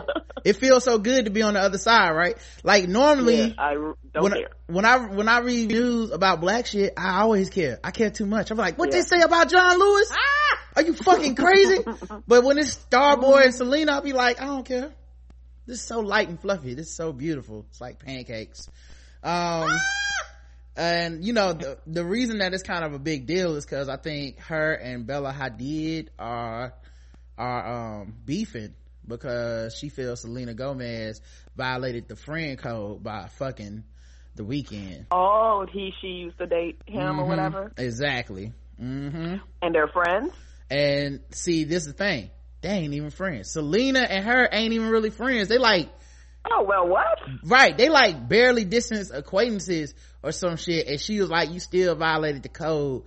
it 0.45 0.53
feels 0.53 0.83
so 0.83 0.99
good 0.99 1.25
to 1.25 1.31
be 1.31 1.41
on 1.41 1.55
the 1.55 1.59
other 1.59 1.77
side 1.77 2.11
right 2.11 2.37
like 2.63 2.87
normally 2.87 3.47
Yeah, 3.47 3.53
I 3.57 3.73
don't 3.73 3.95
when, 4.23 4.31
care. 4.33 4.49
when 4.67 4.85
I 4.85 4.97
when 4.97 5.27
I 5.27 5.39
read 5.39 5.69
news 5.69 6.11
about 6.11 6.41
black 6.41 6.65
shit, 6.65 6.93
I 6.97 7.21
always 7.21 7.49
care. 7.49 7.79
I 7.83 7.91
care 7.91 8.09
too 8.09 8.25
much. 8.25 8.51
I'm 8.51 8.57
like, 8.57 8.77
what 8.77 8.89
did 8.89 8.99
they 8.99 9.07
say 9.07 9.21
about 9.21 9.49
John 9.49 9.77
Lewis? 9.79 10.11
Ah! 10.11 10.59
Are 10.77 10.81
you 10.83 10.93
fucking 10.93 11.35
crazy? 11.35 11.79
but 12.27 12.43
when 12.43 12.57
it's 12.57 12.75
Starboy 12.75 13.45
and 13.45 13.53
Selena, 13.53 13.93
I'll 13.93 14.01
be 14.01 14.13
like, 14.13 14.41
I 14.41 14.45
don't 14.45 14.65
care. 14.65 14.91
This 15.67 15.79
is 15.79 15.83
so 15.85 15.99
light 15.99 16.29
and 16.29 16.39
fluffy. 16.39 16.73
This 16.73 16.87
is 16.87 16.95
so 16.95 17.11
beautiful. 17.13 17.65
It's 17.69 17.81
like 17.81 17.99
pancakes. 17.99 18.69
Um, 19.21 19.69
and 20.75 21.25
you 21.25 21.33
know, 21.33 21.53
the, 21.53 21.77
the 21.85 22.05
reason 22.05 22.37
that 22.39 22.53
it's 22.53 22.63
kind 22.63 22.85
of 22.85 22.93
a 22.93 22.99
big 22.99 23.25
deal 23.25 23.55
is 23.55 23.65
cause 23.65 23.89
I 23.89 23.97
think 23.97 24.39
her 24.39 24.73
and 24.73 25.05
Bella 25.05 25.33
Hadid 25.33 26.07
are, 26.17 26.73
are, 27.37 28.01
um, 28.01 28.15
beefing 28.25 28.73
because 29.07 29.75
she 29.75 29.89
feels 29.89 30.21
Selena 30.21 30.53
Gomez 30.53 31.21
violated 31.55 32.07
the 32.07 32.15
friend 32.15 32.57
code 32.57 33.03
by 33.03 33.27
fucking 33.37 33.83
the 34.35 34.43
Weeknd. 34.43 35.05
Oh, 35.11 35.65
he, 35.71 35.91
she 35.99 36.07
used 36.07 36.37
to 36.37 36.45
date 36.45 36.79
him 36.85 37.19
or 37.19 37.23
Mhm. 37.23 37.27
whatever, 37.27 37.71
Exactly. 37.77 38.53
mm-hmm. 38.81 39.35
and 39.61 39.75
they're 39.75 39.87
friends. 39.87 40.31
And 40.69 41.21
see, 41.31 41.63
this 41.63 41.87
is 41.87 41.93
the 41.93 41.97
thing. 41.97 42.29
They 42.67 42.73
ain't 42.73 42.93
even 42.93 43.11
friends. 43.11 43.49
Selena 43.51 43.99
and 44.01 44.25
her 44.25 44.49
ain't 44.51 44.73
even 44.73 44.89
really 44.89 45.09
friends. 45.09 45.47
They 45.47 45.57
like, 45.57 45.87
Oh 46.51 46.65
well, 46.67 46.85
what? 46.85 47.05
right, 47.45 47.77
they 47.77 47.87
like 47.87 48.27
barely 48.27 48.65
distance 48.65 49.09
acquaintances 49.09 49.93
or 50.21 50.33
some 50.33 50.57
shit. 50.57 50.85
And 50.87 50.99
she 50.99 51.21
was 51.21 51.29
like, 51.29 51.49
you 51.49 51.61
still 51.61 51.95
violated 51.95 52.43
the 52.43 52.49
code. 52.49 53.03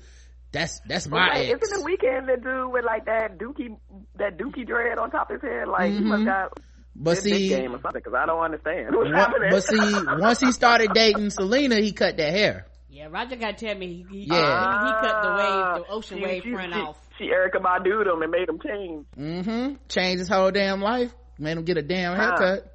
That's, 0.52 0.80
that's 0.88 1.06
my 1.08 1.28
Like, 1.28 1.48
ex. 1.50 1.62
isn't 1.62 1.84
the 1.84 1.90
Weeknd 1.90 2.26
the 2.26 2.40
dude 2.42 2.72
with 2.72 2.84
like 2.86 3.04
that 3.04 3.38
dookie, 3.38 3.76
that 4.16 4.38
dookie 4.38 4.66
dread 4.66 4.96
on 4.98 5.10
top 5.10 5.30
of 5.30 5.42
his 5.42 5.50
head? 5.50 5.68
Like 5.68 5.92
he 5.92 6.00
must 6.00 6.24
got 6.24 6.58
But 6.96 7.18
see, 7.18 7.48
game 7.50 7.72
or 7.74 7.80
something 7.82 8.00
because 8.02 8.14
I 8.14 8.24
don't 8.24 8.42
understand 8.42 8.94
what's 8.96 9.10
One- 9.10 9.14
happening. 9.14 9.50
but 9.50 9.62
see, 9.62 10.20
once 10.22 10.40
he 10.40 10.52
started 10.52 10.92
dating 10.94 11.28
Selena, 11.30 11.76
he 11.76 11.92
cut 11.92 12.16
that 12.16 12.32
hair. 12.32 12.66
Yeah, 12.88 13.08
Roger 13.10 13.36
got 13.36 13.56
to 13.58 13.66
tell 13.66 13.76
me 13.78 13.86
he, 14.10 14.20
he, 14.20 14.24
Yeah. 14.26 14.36
he, 14.36 14.86
he 14.86 14.92
cut 15.08 15.22
the 15.22 15.28
Ah, 15.28 15.74
wave, 15.76 15.84
the 15.86 15.92
ocean 15.92 16.18
she- 16.18 16.24
wave 16.24 16.42
she, 16.44 16.52
front 16.52 16.72
she, 16.74 16.80
off. 16.80 16.96
She 17.20 17.26
Erykah 17.26 17.60
Badu 17.60 18.02
them 18.04 18.22
and 18.22 18.30
made 18.30 18.48
him 18.48 18.58
change. 18.58 19.06
Mm-hmm. 19.18 19.74
Changed 19.88 20.20
his 20.20 20.28
whole 20.28 20.50
damn 20.50 20.80
life. 20.80 21.12
Made 21.38 21.58
him 21.58 21.64
get 21.64 21.76
a 21.76 21.82
damn 21.82 22.16
haircut. 22.16 22.72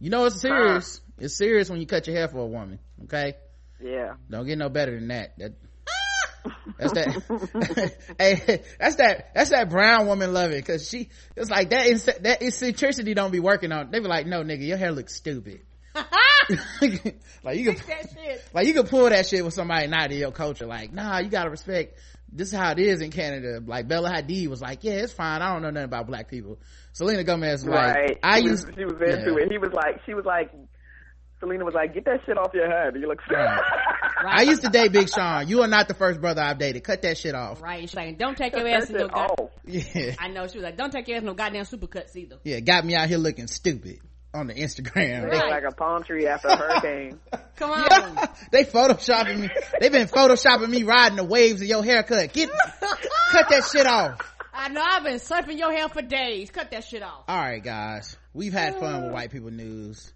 You 0.00 0.10
know 0.10 0.24
it's 0.24 0.40
serious. 0.40 1.00
It's 1.18 1.36
serious 1.36 1.70
when 1.70 1.78
you 1.80 1.86
cut 1.86 2.08
your 2.08 2.16
hair 2.16 2.26
for 2.26 2.38
a 2.38 2.46
woman. 2.46 2.80
Okay? 3.04 3.34
Yeah. 3.80 4.14
Don't 4.28 4.46
get 4.46 4.58
no 4.58 4.68
better 4.68 4.98
than 4.98 5.08
that. 5.08 5.38
That 5.38 5.52
that's 6.78 6.92
that. 6.92 7.96
hey, 8.18 8.62
that's 8.80 8.96
that. 8.96 9.30
That's 9.32 9.50
that 9.50 9.70
brown 9.70 10.08
woman 10.08 10.32
loving 10.32 10.58
because 10.58 10.88
she. 10.88 11.08
It's 11.36 11.50
like 11.50 11.70
that. 11.70 11.86
Is, 11.86 12.04
that 12.04 12.42
eccentricity 12.42 13.14
don't 13.14 13.30
be 13.30 13.40
working 13.40 13.70
on. 13.70 13.92
They 13.92 14.00
be 14.00 14.08
like, 14.08 14.26
no, 14.26 14.42
nigga, 14.42 14.66
your 14.66 14.76
hair 14.76 14.90
looks 14.90 15.14
stupid. 15.14 15.60
like 17.42 17.58
you 17.58 17.72
can, 17.72 17.78
like 18.54 18.66
you 18.66 18.74
can 18.74 18.86
pull 18.86 19.08
that 19.08 19.26
shit 19.26 19.44
with 19.44 19.54
somebody 19.54 19.86
not 19.86 20.10
in 20.10 20.18
your 20.18 20.32
culture. 20.32 20.66
Like, 20.66 20.92
nah, 20.92 21.18
you 21.18 21.28
gotta 21.28 21.50
respect. 21.50 21.98
This 22.32 22.52
is 22.52 22.58
how 22.58 22.72
it 22.72 22.80
is 22.80 23.00
in 23.00 23.10
Canada. 23.10 23.60
Like 23.64 23.86
Bella 23.86 24.10
Hadid 24.10 24.48
was 24.48 24.60
like, 24.60 24.82
yeah, 24.82 24.94
it's 24.94 25.12
fine. 25.12 25.40
I 25.40 25.52
don't 25.52 25.62
know 25.62 25.70
nothing 25.70 25.84
about 25.84 26.06
black 26.06 26.28
people. 26.28 26.58
Selena 26.92 27.22
Gomez 27.22 27.64
was 27.64 27.74
like. 27.74 28.18
I 28.22 28.40
she 28.40 28.46
used. 28.46 28.66
was, 28.66 28.74
she 28.76 28.84
was 28.84 28.94
into 28.94 29.32
yeah. 29.32 29.44
it. 29.44 29.52
He 29.52 29.58
was 29.58 29.72
like, 29.72 30.00
she 30.04 30.14
was 30.14 30.24
like, 30.24 30.50
Selena 31.38 31.64
was 31.64 31.74
like, 31.74 31.94
get 31.94 32.04
that 32.06 32.20
shit 32.26 32.36
off 32.36 32.52
your 32.52 32.68
head. 32.68 32.94
You 32.96 33.06
look 33.06 33.20
sick. 33.28 33.36
Right. 33.36 33.60
I 34.26 34.42
used 34.42 34.62
to 34.62 34.68
date 34.68 34.92
Big 34.92 35.08
Sean. 35.08 35.46
You 35.46 35.62
are 35.62 35.68
not 35.68 35.86
the 35.86 35.94
first 35.94 36.20
brother 36.20 36.42
I've 36.42 36.58
dated. 36.58 36.82
Cut 36.82 37.02
that 37.02 37.18
shit 37.18 37.34
off. 37.34 37.62
Right, 37.62 37.82
she's 37.82 37.94
like, 37.94 38.18
don't 38.18 38.36
take 38.36 38.56
your 38.56 38.66
ass 38.66 38.88
that 38.88 38.90
in 38.90 38.96
no 38.96 39.04
shit 39.04 39.12
god- 39.12 39.30
off. 39.38 39.50
Yeah. 39.64 40.14
I 40.18 40.28
know 40.28 40.46
she 40.48 40.58
was 40.58 40.64
like, 40.64 40.76
don't 40.76 40.90
take 40.90 41.06
your 41.06 41.18
ass 41.18 41.20
in 41.20 41.26
no 41.26 41.34
goddamn 41.34 41.64
supercuts 41.64 42.16
either. 42.16 42.38
Yeah, 42.42 42.60
got 42.60 42.84
me 42.84 42.94
out 42.96 43.08
here 43.08 43.18
looking 43.18 43.46
stupid 43.46 44.00
on 44.34 44.48
the 44.48 44.54
Instagram. 44.54 45.30
They 45.30 45.38
like 45.38 45.64
a 45.64 45.72
palm 45.72 46.02
tree 46.02 46.26
after 46.26 46.48
a 46.48 46.56
hurricane. 46.56 47.20
Come 47.56 47.70
on. 47.70 47.86
Yeah, 47.88 48.26
they 48.50 48.64
photoshopping 48.64 49.40
me. 49.40 49.48
They've 49.80 49.92
been 49.92 50.08
photoshopping 50.08 50.68
me 50.68 50.82
riding 50.82 51.16
the 51.16 51.24
waves 51.24 51.62
of 51.62 51.68
your 51.68 51.84
haircut. 51.84 52.32
Get, 52.32 52.50
cut 52.80 53.48
that 53.50 53.64
shit 53.72 53.86
off. 53.86 54.18
I 54.52 54.68
know 54.68 54.82
I've 54.84 55.04
been 55.04 55.16
surfing 55.18 55.58
your 55.58 55.72
hair 55.72 55.88
for 55.88 56.02
days. 56.02 56.50
Cut 56.50 56.70
that 56.72 56.84
shit 56.84 57.02
off. 57.02 57.24
All 57.28 57.36
right, 57.38 57.62
guys, 57.62 58.16
we've 58.32 58.52
had 58.52 58.78
fun 58.78 59.04
with 59.04 59.12
white 59.12 59.30
people 59.30 59.50
news. 59.50 60.12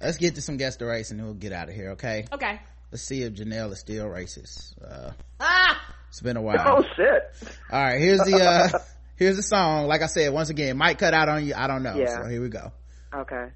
Let's 0.00 0.16
get 0.18 0.34
to 0.34 0.42
some 0.42 0.56
guest 0.56 0.80
race 0.82 1.10
and 1.12 1.20
then 1.20 1.26
we'll 1.26 1.34
get 1.34 1.52
out 1.52 1.68
of 1.68 1.74
here. 1.74 1.90
Okay. 1.92 2.24
Okay. 2.32 2.60
let's 2.90 3.02
see 3.04 3.22
if 3.22 3.32
janelle 3.34 3.70
is 3.72 3.78
still 3.78 4.06
racist 4.06 4.74
uh 4.84 5.12
Ah! 5.40 5.80
it's 6.08 6.20
been 6.20 6.36
a 6.36 6.42
while 6.42 6.58
Oh 6.78 6.82
shit. 6.96 7.22
all 7.70 7.82
right 7.82 7.98
here's 8.00 8.18
the 8.20 8.36
uh 8.36 8.78
here's 9.16 9.36
the 9.36 9.42
song 9.42 9.86
like 9.86 10.02
i 10.02 10.06
said 10.06 10.30
once 10.32 10.50
again 10.50 10.76
might 10.76 10.98
cut 10.98 11.14
out 11.14 11.28
on 11.28 11.46
you 11.46 11.54
i 11.56 11.66
don't 11.68 11.82
know 11.82 11.96
Yeah. 11.96 12.16
so 12.22 12.28
here 12.28 12.42
we 12.42 12.48
go 12.50 12.70
Okay. 13.14 13.48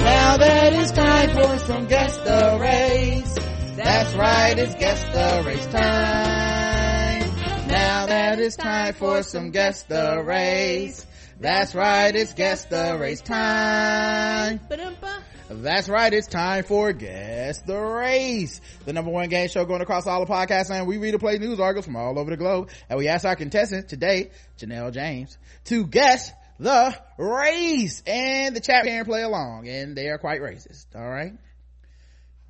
Now 0.00 0.36
that 0.36 0.72
it's 0.74 0.92
time 0.92 1.30
for 1.30 1.58
some 1.60 1.86
guess 1.86 2.16
the 2.18 2.58
race. 2.60 3.34
That's 3.76 4.14
right, 4.14 4.58
it's 4.58 4.74
guess 4.74 5.02
the 5.14 5.42
race 5.46 5.66
time. 5.66 7.68
Now 7.68 8.06
that 8.06 8.38
it's 8.38 8.56
time 8.56 8.92
for 8.94 9.22
some 9.22 9.50
guess 9.50 9.84
the 9.84 10.22
race. 10.22 11.06
That's 11.40 11.74
right, 11.74 12.14
it's 12.14 12.34
guess 12.34 12.66
the 12.66 12.98
race 13.00 13.22
time. 13.22 14.60
That's 15.48 15.88
right, 15.88 16.12
it's 16.12 16.26
time 16.26 16.64
for 16.64 16.92
Guess 16.92 17.62
the 17.62 17.78
Race, 17.78 18.60
the 18.86 18.92
number 18.92 19.10
one 19.10 19.28
game 19.28 19.48
show 19.48 19.64
going 19.64 19.82
across 19.82 20.06
all 20.06 20.24
the 20.24 20.32
podcasts, 20.32 20.70
and 20.70 20.86
we 20.86 20.96
read 20.96 21.12
and 21.12 21.20
play 21.20 21.38
news 21.38 21.60
articles 21.60 21.84
from 21.84 21.96
all 21.96 22.18
over 22.18 22.30
the 22.30 22.36
globe, 22.36 22.70
and 22.88 22.98
we 22.98 23.08
ask 23.08 23.26
our 23.26 23.36
contestant 23.36 23.88
today, 23.88 24.30
Janelle 24.58 24.92
James, 24.92 25.36
to 25.64 25.86
guess 25.86 26.32
the 26.58 26.96
race, 27.18 28.02
and 28.06 28.54
the 28.54 28.60
chat 28.60 28.84
can 28.84 29.04
play 29.04 29.22
along, 29.22 29.68
and 29.68 29.96
they 29.96 30.08
are 30.08 30.18
quite 30.18 30.40
racist, 30.40 30.86
alright? 30.94 31.32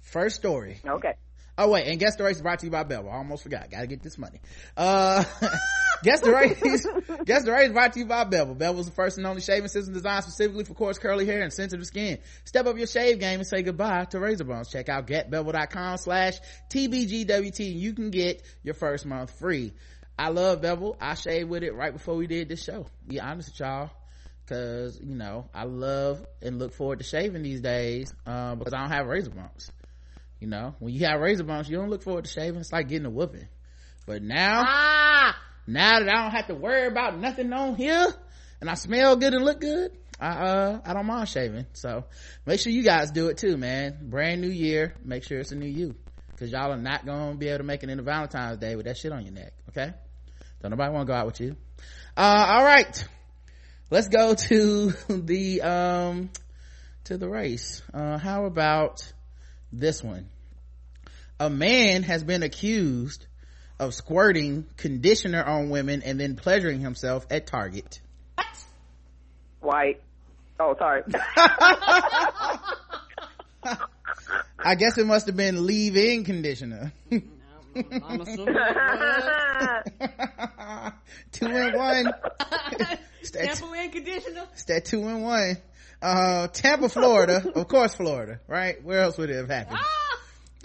First 0.00 0.36
story. 0.36 0.80
Okay. 0.86 1.14
Oh 1.56 1.70
wait, 1.70 1.86
and 1.86 2.00
guess 2.00 2.16
the 2.16 2.24
race 2.24 2.36
is 2.36 2.42
brought 2.42 2.58
to 2.60 2.66
you 2.66 2.72
by 2.72 2.82
Bevel. 2.82 3.08
I 3.08 3.16
almost 3.16 3.44
forgot. 3.44 3.70
Gotta 3.70 3.86
get 3.86 4.02
this 4.02 4.18
money. 4.18 4.40
Uh, 4.76 5.22
guess 6.02 6.20
the 6.20 6.32
race, 6.32 6.60
guess 7.24 7.44
the 7.44 7.52
race 7.52 7.70
brought 7.70 7.92
to 7.92 8.00
you 8.00 8.06
by 8.06 8.24
Bevel. 8.24 8.56
Bevel 8.56 8.80
is 8.80 8.86
the 8.86 8.92
first 8.92 9.18
and 9.18 9.26
only 9.26 9.40
shaving 9.40 9.68
system 9.68 9.94
designed 9.94 10.24
specifically 10.24 10.64
for 10.64 10.74
coarse 10.74 10.98
curly 10.98 11.26
hair 11.26 11.42
and 11.42 11.52
sensitive 11.52 11.86
skin. 11.86 12.18
Step 12.44 12.66
up 12.66 12.76
your 12.76 12.88
shave 12.88 13.20
game 13.20 13.38
and 13.38 13.46
say 13.46 13.62
goodbye 13.62 14.04
to 14.06 14.18
razor 14.18 14.42
bones. 14.42 14.68
Check 14.68 14.88
out 14.88 15.06
getbevel.com 15.06 15.98
slash 15.98 16.38
TBGWT 16.70 17.70
and 17.70 17.80
you 17.80 17.92
can 17.92 18.10
get 18.10 18.42
your 18.64 18.74
first 18.74 19.06
month 19.06 19.38
free. 19.38 19.74
I 20.18 20.28
love 20.28 20.62
Bevel. 20.62 20.96
I 21.00 21.14
shaved 21.14 21.48
with 21.50 21.62
it 21.62 21.74
right 21.74 21.92
before 21.92 22.14
we 22.14 22.26
did 22.26 22.48
this 22.48 22.62
show. 22.62 22.86
Be 23.06 23.20
honest 23.20 23.50
with 23.50 23.60
y'all. 23.60 23.90
Cause, 24.46 25.00
you 25.02 25.14
know, 25.14 25.48
I 25.54 25.64
love 25.64 26.24
and 26.42 26.58
look 26.58 26.74
forward 26.74 26.98
to 26.98 27.04
shaving 27.04 27.42
these 27.42 27.62
days, 27.62 28.12
um, 28.26 28.58
because 28.58 28.74
I 28.74 28.80
don't 28.82 28.90
have 28.90 29.06
razor 29.06 29.30
bumps. 29.30 29.70
You 30.38 30.48
know, 30.48 30.74
when 30.80 30.92
you 30.92 31.06
have 31.06 31.18
razor 31.20 31.44
bumps, 31.44 31.70
you 31.70 31.78
don't 31.78 31.88
look 31.88 32.02
forward 32.02 32.24
to 32.26 32.30
shaving. 32.30 32.60
It's 32.60 32.70
like 32.70 32.88
getting 32.88 33.06
a 33.06 33.10
whooping. 33.10 33.48
But 34.06 34.22
now, 34.22 34.62
Ah! 34.66 35.38
now 35.66 35.98
that 35.98 36.08
I 36.08 36.22
don't 36.22 36.32
have 36.32 36.48
to 36.48 36.54
worry 36.54 36.86
about 36.86 37.18
nothing 37.18 37.50
on 37.54 37.74
here 37.76 38.06
and 38.60 38.68
I 38.68 38.74
smell 38.74 39.16
good 39.16 39.32
and 39.32 39.42
look 39.42 39.62
good, 39.62 39.92
I, 40.20 40.28
uh, 40.28 40.80
I 40.84 40.92
don't 40.92 41.06
mind 41.06 41.30
shaving. 41.30 41.64
So 41.72 42.04
make 42.44 42.60
sure 42.60 42.70
you 42.70 42.82
guys 42.82 43.10
do 43.12 43.28
it 43.28 43.38
too, 43.38 43.56
man. 43.56 43.96
Brand 44.10 44.42
new 44.42 44.50
year. 44.50 44.94
Make 45.02 45.24
sure 45.24 45.38
it's 45.38 45.52
a 45.52 45.56
new 45.56 45.66
you. 45.66 45.94
Cause 46.38 46.50
y'all 46.50 46.70
are 46.72 46.76
not 46.76 47.06
gonna 47.06 47.36
be 47.36 47.48
able 47.48 47.58
to 47.58 47.64
make 47.64 47.82
it 47.82 47.88
into 47.88 48.02
Valentine's 48.02 48.58
Day 48.58 48.76
with 48.76 48.84
that 48.84 48.98
shit 48.98 49.12
on 49.12 49.24
your 49.24 49.32
neck. 49.32 49.54
Okay. 49.70 49.94
Don't 50.64 50.70
nobody 50.70 50.92
want 50.94 51.06
to 51.06 51.12
go 51.12 51.14
out 51.14 51.26
with 51.26 51.40
you. 51.42 51.56
Uh, 52.16 52.46
all 52.48 52.64
right. 52.64 53.04
Let's 53.90 54.08
go 54.08 54.34
to 54.34 54.94
the, 55.10 55.60
um, 55.60 56.30
to 57.04 57.18
the 57.18 57.28
race. 57.28 57.82
Uh, 57.92 58.16
how 58.16 58.46
about 58.46 59.12
this 59.74 60.02
one? 60.02 60.30
A 61.38 61.50
man 61.50 62.02
has 62.04 62.24
been 62.24 62.42
accused 62.42 63.26
of 63.78 63.92
squirting 63.92 64.64
conditioner 64.78 65.44
on 65.44 65.68
women 65.68 66.00
and 66.02 66.18
then 66.18 66.34
pleasuring 66.34 66.80
himself 66.80 67.26
at 67.30 67.46
Target. 67.46 68.00
What 68.36 68.46
white. 69.60 70.00
Oh, 70.58 70.74
sorry. 70.78 71.02
I 74.58 74.76
guess 74.76 74.96
it 74.96 75.04
must 75.04 75.26
have 75.26 75.36
been 75.36 75.66
leave-in 75.66 76.24
conditioner. 76.24 76.94
I'm 77.76 78.20
assuming 78.20 78.54
two 81.32 81.46
in 81.46 81.76
one. 81.76 82.06
Shampoo 83.32 83.72
and 83.74 83.92
conditioner. 83.92 84.44
it's 84.52 84.64
that 84.64 84.84
two 84.84 85.06
in 85.08 85.22
one. 85.22 85.56
Uh, 86.02 86.48
Tampa, 86.48 86.88
Florida. 86.88 87.50
Of 87.54 87.68
course, 87.68 87.94
Florida, 87.94 88.40
right? 88.46 88.82
Where 88.84 89.00
else 89.00 89.16
would 89.18 89.30
it 89.30 89.36
have 89.36 89.48
happened? 89.48 89.78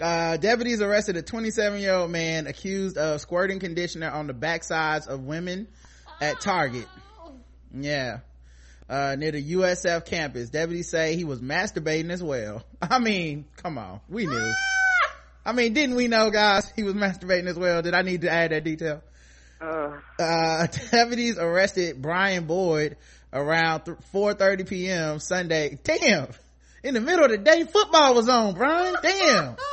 Uh, 0.00 0.36
deputies 0.36 0.80
arrested 0.80 1.16
a 1.16 1.22
27 1.22 1.80
year 1.80 1.94
old 1.94 2.10
man 2.10 2.46
accused 2.46 2.98
of 2.98 3.20
squirting 3.20 3.58
conditioner 3.60 4.10
on 4.10 4.26
the 4.26 4.34
backsides 4.34 5.08
of 5.08 5.24
women 5.24 5.68
at 6.20 6.40
Target. 6.40 6.86
Yeah. 7.74 8.18
Uh, 8.88 9.14
near 9.16 9.30
the 9.30 9.52
USF 9.52 10.04
campus. 10.04 10.50
Deputies 10.50 10.90
say 10.90 11.14
he 11.16 11.24
was 11.24 11.40
masturbating 11.40 12.10
as 12.10 12.22
well. 12.22 12.64
I 12.82 12.98
mean, 12.98 13.46
come 13.56 13.78
on. 13.78 14.00
We 14.08 14.26
knew. 14.26 14.52
I 15.44 15.52
mean, 15.52 15.72
didn't 15.72 15.96
we 15.96 16.06
know, 16.08 16.30
guys? 16.30 16.70
He 16.76 16.82
was 16.82 16.94
masturbating 16.94 17.46
as 17.46 17.56
well. 17.56 17.82
Did 17.82 17.94
I 17.94 18.02
need 18.02 18.22
to 18.22 18.30
add 18.30 18.50
that 18.52 18.64
detail? 18.64 19.02
Uh, 19.60 19.92
Uh, 20.18 20.66
deputies 20.90 21.38
arrested 21.38 22.00
Brian 22.00 22.44
Boyd 22.46 22.96
around 23.32 23.82
th- 23.84 23.96
4.30 24.12 24.68
p.m. 24.68 25.18
Sunday. 25.18 25.78
Damn. 25.82 26.28
In 26.82 26.94
the 26.94 27.00
middle 27.00 27.24
of 27.24 27.30
the 27.30 27.38
day, 27.38 27.64
football 27.64 28.14
was 28.14 28.28
on, 28.28 28.54
Brian. 28.54 28.94
Damn. 29.02 29.56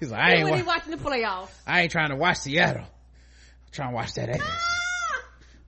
He's 0.00 0.10
like, 0.10 0.20
I 0.20 0.32
ain't, 0.34 0.50
wa- 0.50 0.62
watching 0.66 0.90
the 0.90 0.98
playoffs. 0.98 1.48
I 1.66 1.82
ain't 1.82 1.92
trying 1.92 2.10
to 2.10 2.16
watch 2.16 2.38
Seattle. 2.38 2.82
I'm 2.82 3.72
trying 3.72 3.90
to 3.90 3.94
watch 3.94 4.12
that 4.14 4.28
ass. 4.28 4.40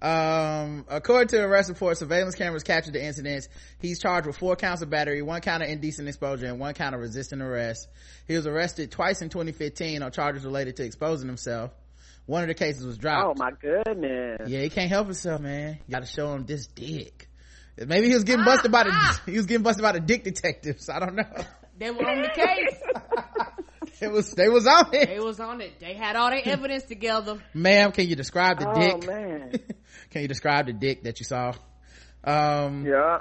Um, 0.01 0.85
according 0.89 1.29
to 1.29 1.43
arrest 1.43 1.69
report, 1.69 1.97
surveillance 1.99 2.37
cameras 2.37 2.63
captured 2.63 2.93
the 2.93 3.05
incidents. 3.05 3.49
He's 3.81 3.99
charged 3.99 4.27
with 4.29 4.37
four 4.39 4.55
counts 4.55 4.81
of 4.83 4.91
battery, 4.91 5.23
one 5.23 5.41
count 5.41 5.63
of 5.63 5.69
indecent 5.69 6.07
exposure, 6.07 6.47
and 6.47 6.61
one 6.61 6.75
count 6.75 6.95
of 6.95 7.01
resisting 7.01 7.41
arrest. 7.41 7.89
He 8.29 8.37
was 8.37 8.47
arrested 8.47 8.93
twice 8.93 9.23
in 9.23 9.29
2015 9.29 10.03
on 10.03 10.13
charges 10.13 10.45
related 10.45 10.77
to 10.77 10.85
exposing 10.85 11.27
himself. 11.27 11.73
One 12.27 12.43
of 12.43 12.49
the 12.49 12.55
cases 12.55 12.85
was 12.85 12.99
dropped. 12.99 13.27
oh 13.27 13.35
my 13.43 13.51
goodness. 13.61 14.43
Yeah, 14.47 14.61
he 14.61 14.69
can't 14.69 14.91
help 14.91 15.07
himself, 15.07 15.41
man. 15.41 15.79
You 15.87 15.93
gotta 15.93 16.07
show 16.07 16.33
him 16.35 16.45
this 16.45 16.67
dick. 16.67 17.29
Maybe 17.77 18.09
he 18.09 18.15
was 18.15 18.25
getting 18.25 18.45
busted 18.45 18.71
by 18.71 18.85
the, 18.85 19.21
he 19.31 19.37
was 19.37 19.47
getting 19.47 19.63
busted 19.63 19.83
by 19.83 19.93
the 19.93 20.01
dick 20.01 20.25
detectives. 20.25 20.89
I 20.89 20.99
don't 21.01 21.15
know. 21.17 21.25
They 21.79 21.91
were 21.91 22.07
on 22.09 22.23
the 22.23 22.29
case. 22.29 23.47
It 24.03 24.13
was, 24.13 24.31
they 24.33 24.49
was 24.49 24.67
on 24.67 24.95
it. 24.95 25.09
They 25.09 25.19
was 25.19 25.41
on 25.41 25.61
it. 25.61 25.81
They 25.81 25.95
had 25.95 26.15
all 26.17 26.31
their 26.31 26.43
evidence 26.47 26.85
together. 26.85 27.39
Ma'am, 27.53 27.91
can 27.93 28.07
you 28.09 28.15
describe 28.17 28.59
the 28.61 28.73
dick? 28.75 28.93
Oh 28.95 28.99
dick? 29.01 29.09
man. 29.09 29.53
Can 30.11 30.23
you 30.23 30.29
describe 30.29 30.67
the 30.67 30.73
dick 30.73 31.03
that 31.03 31.19
you 31.21 31.25
saw? 31.27 31.53
Um, 32.25 32.87
Yeah. 32.87 33.19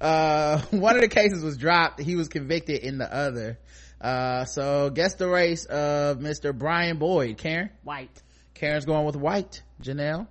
uh, 0.00 0.60
one 0.70 0.94
of 0.96 1.02
the 1.02 1.08
cases 1.08 1.42
was 1.44 1.56
dropped. 1.56 2.00
He 2.00 2.16
was 2.16 2.28
convicted 2.28 2.82
in 2.82 2.98
the 2.98 3.12
other. 3.12 3.58
Uh, 4.00 4.44
so 4.46 4.90
guess 4.90 5.14
the 5.14 5.28
race 5.28 5.64
of 5.66 6.18
Mr. 6.18 6.56
Brian 6.56 6.98
Boyd. 6.98 7.36
Karen? 7.38 7.70
White. 7.84 8.22
Karen's 8.54 8.84
going 8.86 9.04
with 9.04 9.16
white. 9.16 9.62
Janelle? 9.82 10.26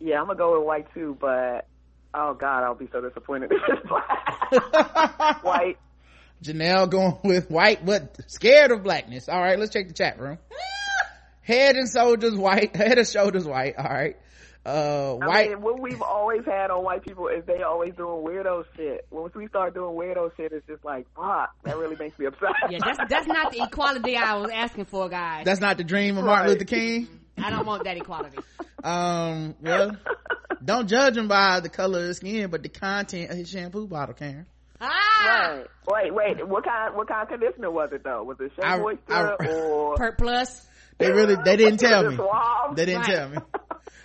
Yeah, 0.00 0.20
I'm 0.20 0.26
gonna 0.26 0.38
go 0.38 0.58
with 0.58 0.66
white 0.66 0.92
too, 0.94 1.16
but 1.20 1.66
oh 2.14 2.34
god, 2.34 2.64
I'll 2.64 2.74
be 2.74 2.88
so 2.92 3.00
disappointed. 3.00 3.52
if 3.52 3.60
it's 3.68 3.88
black. 3.88 5.42
white. 5.44 5.78
Janelle 6.42 6.88
going 6.88 7.18
with 7.24 7.50
white, 7.50 7.84
but 7.84 8.16
scared 8.30 8.70
of 8.70 8.82
blackness. 8.84 9.28
All 9.28 9.40
right, 9.40 9.58
let's 9.58 9.72
check 9.72 9.88
the 9.88 9.94
chat 9.94 10.20
room. 10.20 10.38
Head 11.42 11.76
and 11.76 11.88
shoulders 11.90 12.36
white. 12.36 12.76
Head 12.76 12.98
and 12.98 13.06
shoulders 13.08 13.44
white. 13.46 13.76
All 13.76 13.84
right. 13.84 14.16
Uh, 14.66 15.16
I 15.22 15.26
white. 15.26 15.48
mean, 15.48 15.62
what 15.62 15.80
we've 15.80 16.02
always 16.02 16.44
had 16.44 16.70
on 16.70 16.84
white 16.84 17.02
people 17.02 17.28
is 17.28 17.42
they 17.46 17.62
always 17.62 17.94
doing 17.94 18.22
weirdo 18.22 18.64
shit. 18.76 19.06
Once 19.10 19.34
we 19.34 19.46
start 19.48 19.72
doing 19.72 19.96
weirdo 19.96 20.30
shit, 20.36 20.52
it's 20.52 20.66
just 20.66 20.84
like, 20.84 21.06
fuck, 21.16 21.54
that 21.64 21.78
really 21.78 21.96
makes 21.96 22.18
me 22.18 22.26
upset. 22.26 22.50
Yeah, 22.68 22.78
that's 22.84 22.98
that's 23.08 23.26
not 23.26 23.50
the 23.50 23.62
equality 23.62 24.16
I 24.16 24.34
was 24.36 24.50
asking 24.52 24.84
for, 24.84 25.08
guys. 25.08 25.46
That's 25.46 25.60
not 25.60 25.78
the 25.78 25.84
dream 25.84 26.18
of 26.18 26.24
Martin 26.26 26.50
Luther 26.52 26.66
King. 26.66 27.08
I 27.42 27.50
don't 27.50 27.66
want 27.66 27.84
that 27.84 27.96
equality. 27.96 28.38
Um, 28.82 29.54
well, 29.60 29.96
don't 30.64 30.88
judge 30.88 31.16
him 31.16 31.28
by 31.28 31.60
the 31.60 31.68
color 31.68 32.00
of 32.00 32.08
his 32.08 32.16
skin, 32.18 32.50
but 32.50 32.62
the 32.62 32.68
content 32.68 33.30
of 33.30 33.36
his 33.36 33.48
shampoo 33.50 33.86
bottle, 33.86 34.14
Karen. 34.14 34.46
Ah, 34.80 34.86
Right. 35.26 35.66
Wait, 35.90 36.14
wait. 36.14 36.46
What 36.48 36.64
kind? 36.64 36.94
What 36.94 37.08
kind 37.08 37.22
of 37.22 37.28
conditioner 37.28 37.70
was 37.70 37.90
it 37.92 38.04
though? 38.04 38.22
Was 38.22 38.36
it 38.40 38.52
Shea 38.54 38.62
I- 38.62 38.78
Moisture 38.78 39.02
I- 39.40 39.46
or? 39.48 39.94
Pert 39.96 40.16
Plus. 40.18 40.66
They 40.98 41.10
really, 41.12 41.36
they 41.44 41.56
didn't 41.56 41.78
tell 41.78 42.08
me. 42.10 42.16
They 42.74 42.86
didn't 42.86 43.02
Right. 43.02 43.14
tell 43.16 43.28
me. 43.30 43.36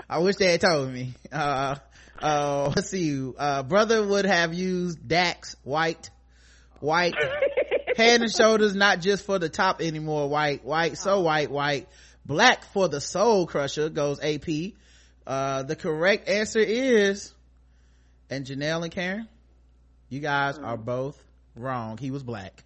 I 0.10 0.20
wish 0.20 0.36
they 0.38 0.52
had 0.52 0.62
told 0.62 0.92
me. 0.92 1.14
Uh, 1.32 1.76
uh, 2.22 2.72
let's 2.76 2.90
see. 2.90 3.32
Uh, 3.38 3.64
brother 3.64 4.06
would 4.06 4.26
have 4.26 4.54
used 4.54 5.08
Dax 5.08 5.56
white, 5.64 6.10
white, 6.80 7.16
head 7.98 8.22
and 8.22 8.32
shoulders, 8.32 8.76
not 8.76 9.00
just 9.02 9.26
for 9.26 9.38
the 9.40 9.50
top 9.50 9.82
anymore. 9.82 10.30
White, 10.30 10.64
white, 10.64 10.98
so 10.98 11.22
white, 11.22 11.50
white, 11.52 11.88
black 12.26 12.64
for 12.66 12.88
the 12.88 13.02
soul 13.02 13.46
crusher 13.48 13.90
goes 13.90 14.20
AP. 14.22 14.74
Uh, 15.26 15.64
the 15.64 15.76
correct 15.76 16.28
answer 16.28 16.60
is, 16.60 17.34
and 18.30 18.46
Janelle 18.46 18.84
and 18.84 18.92
Karen, 18.92 19.28
you 20.10 20.20
guys 20.20 20.58
are 20.58 20.78
both 20.78 21.22
wrong. 21.56 21.98
He 21.98 22.12
was 22.12 22.24
black. 22.24 22.64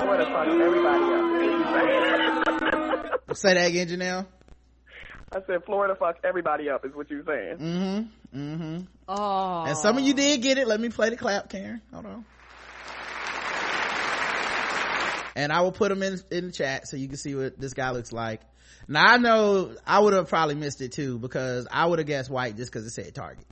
I 0.00 0.04
would 0.08 0.20
have 0.20 0.28
fucked 0.28 0.60
everybody 0.60 1.04
up. 1.04 1.20
Say 3.36 3.54
that 3.54 3.68
again, 3.68 3.88
Janelle. 3.88 4.26
I 5.32 5.38
said 5.46 5.64
Florida 5.64 5.94
fucks 6.00 6.16
everybody 6.24 6.68
up 6.68 6.84
is 6.84 6.92
what 6.94 7.08
you're 7.08 7.24
saying. 7.24 7.58
Mm-hmm. 7.58 8.38
Mm-hmm. 8.38 8.80
Oh. 9.06 9.64
And 9.64 9.76
some 9.76 9.96
of 9.96 10.02
you 10.02 10.12
did 10.14 10.42
get 10.42 10.58
it. 10.58 10.66
Let 10.66 10.80
me 10.80 10.88
play 10.88 11.10
the 11.10 11.16
clap, 11.16 11.48
Karen. 11.50 11.80
Hold 11.92 12.06
on. 12.06 12.24
And 15.40 15.52
I 15.52 15.62
will 15.62 15.72
put 15.72 15.88
them 15.88 16.02
in, 16.02 16.20
in 16.30 16.46
the 16.48 16.52
chat 16.52 16.86
so 16.86 16.98
you 16.98 17.08
can 17.08 17.16
see 17.16 17.34
what 17.34 17.58
this 17.58 17.72
guy 17.72 17.90
looks 17.92 18.12
like. 18.12 18.42
Now 18.86 19.06
I 19.06 19.16
know 19.16 19.74
I 19.86 19.98
would 19.98 20.12
have 20.12 20.28
probably 20.28 20.54
missed 20.54 20.82
it 20.82 20.92
too 20.92 21.18
because 21.18 21.66
I 21.70 21.86
would 21.86 21.98
have 21.98 22.06
guessed 22.06 22.28
white 22.28 22.56
just 22.56 22.70
because 22.70 22.86
it 22.86 22.90
said 22.90 23.14
Target. 23.14 23.46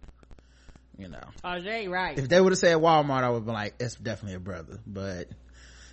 You 0.98 1.08
know. 1.08 1.22
Oh, 1.42 1.60
they 1.60 1.88
right. 1.88 2.18
If 2.18 2.28
they 2.28 2.40
would 2.40 2.52
have 2.52 2.58
said 2.58 2.76
Walmart, 2.76 3.22
I 3.22 3.30
would 3.30 3.36
have 3.36 3.44
been 3.46 3.54
like, 3.54 3.74
it's 3.80 3.94
definitely 3.94 4.34
a 4.34 4.40
brother. 4.40 4.80
But 4.86 5.28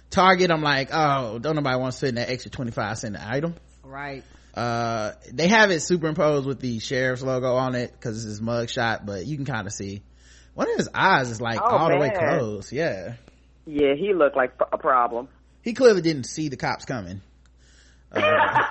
Target, 0.10 0.52
I'm 0.52 0.64
like, 0.64 0.90
oh, 0.92 1.40
don't 1.40 1.56
nobody 1.56 1.78
want 1.80 1.94
to 1.94 1.98
spend 1.98 2.18
that 2.18 2.30
extra 2.30 2.52
25 2.52 2.98
cent 2.98 3.16
item. 3.18 3.56
Right. 3.84 4.24
Uh, 4.54 5.12
they 5.32 5.48
have 5.48 5.72
it 5.72 5.82
superimposed 5.82 6.46
with 6.46 6.60
the 6.60 6.80
sheriff's 6.80 7.22
logo 7.22 7.56
on 7.56 7.76
it 7.76 7.92
because 7.94 8.18
it's 8.18 8.26
his 8.26 8.42
mug 8.42 8.70
shot, 8.70 9.06
but 9.06 9.26
you 9.26 9.38
can 9.38 9.46
kind 9.46 9.68
of 9.68 9.74
see 9.74 10.02
one 10.56 10.70
of 10.70 10.78
his 10.78 10.90
eyes 10.94 11.30
is 11.30 11.42
like 11.42 11.60
Oh, 11.62 11.66
all 11.66 11.90
the 11.90 11.98
way 11.98 12.10
man. 12.10 12.40
closed. 12.40 12.72
Yeah. 12.72 13.16
Yeah, 13.66 13.96
he 13.96 14.14
looked 14.14 14.36
like 14.36 14.54
a 14.72 14.78
problem. 14.78 15.28
He 15.66 15.74
clearly 15.74 16.02
didn't 16.02 16.26
see 16.28 16.48
the 16.48 16.58
cops 16.58 16.86
coming. 16.86 17.22
Uh, 18.12 18.22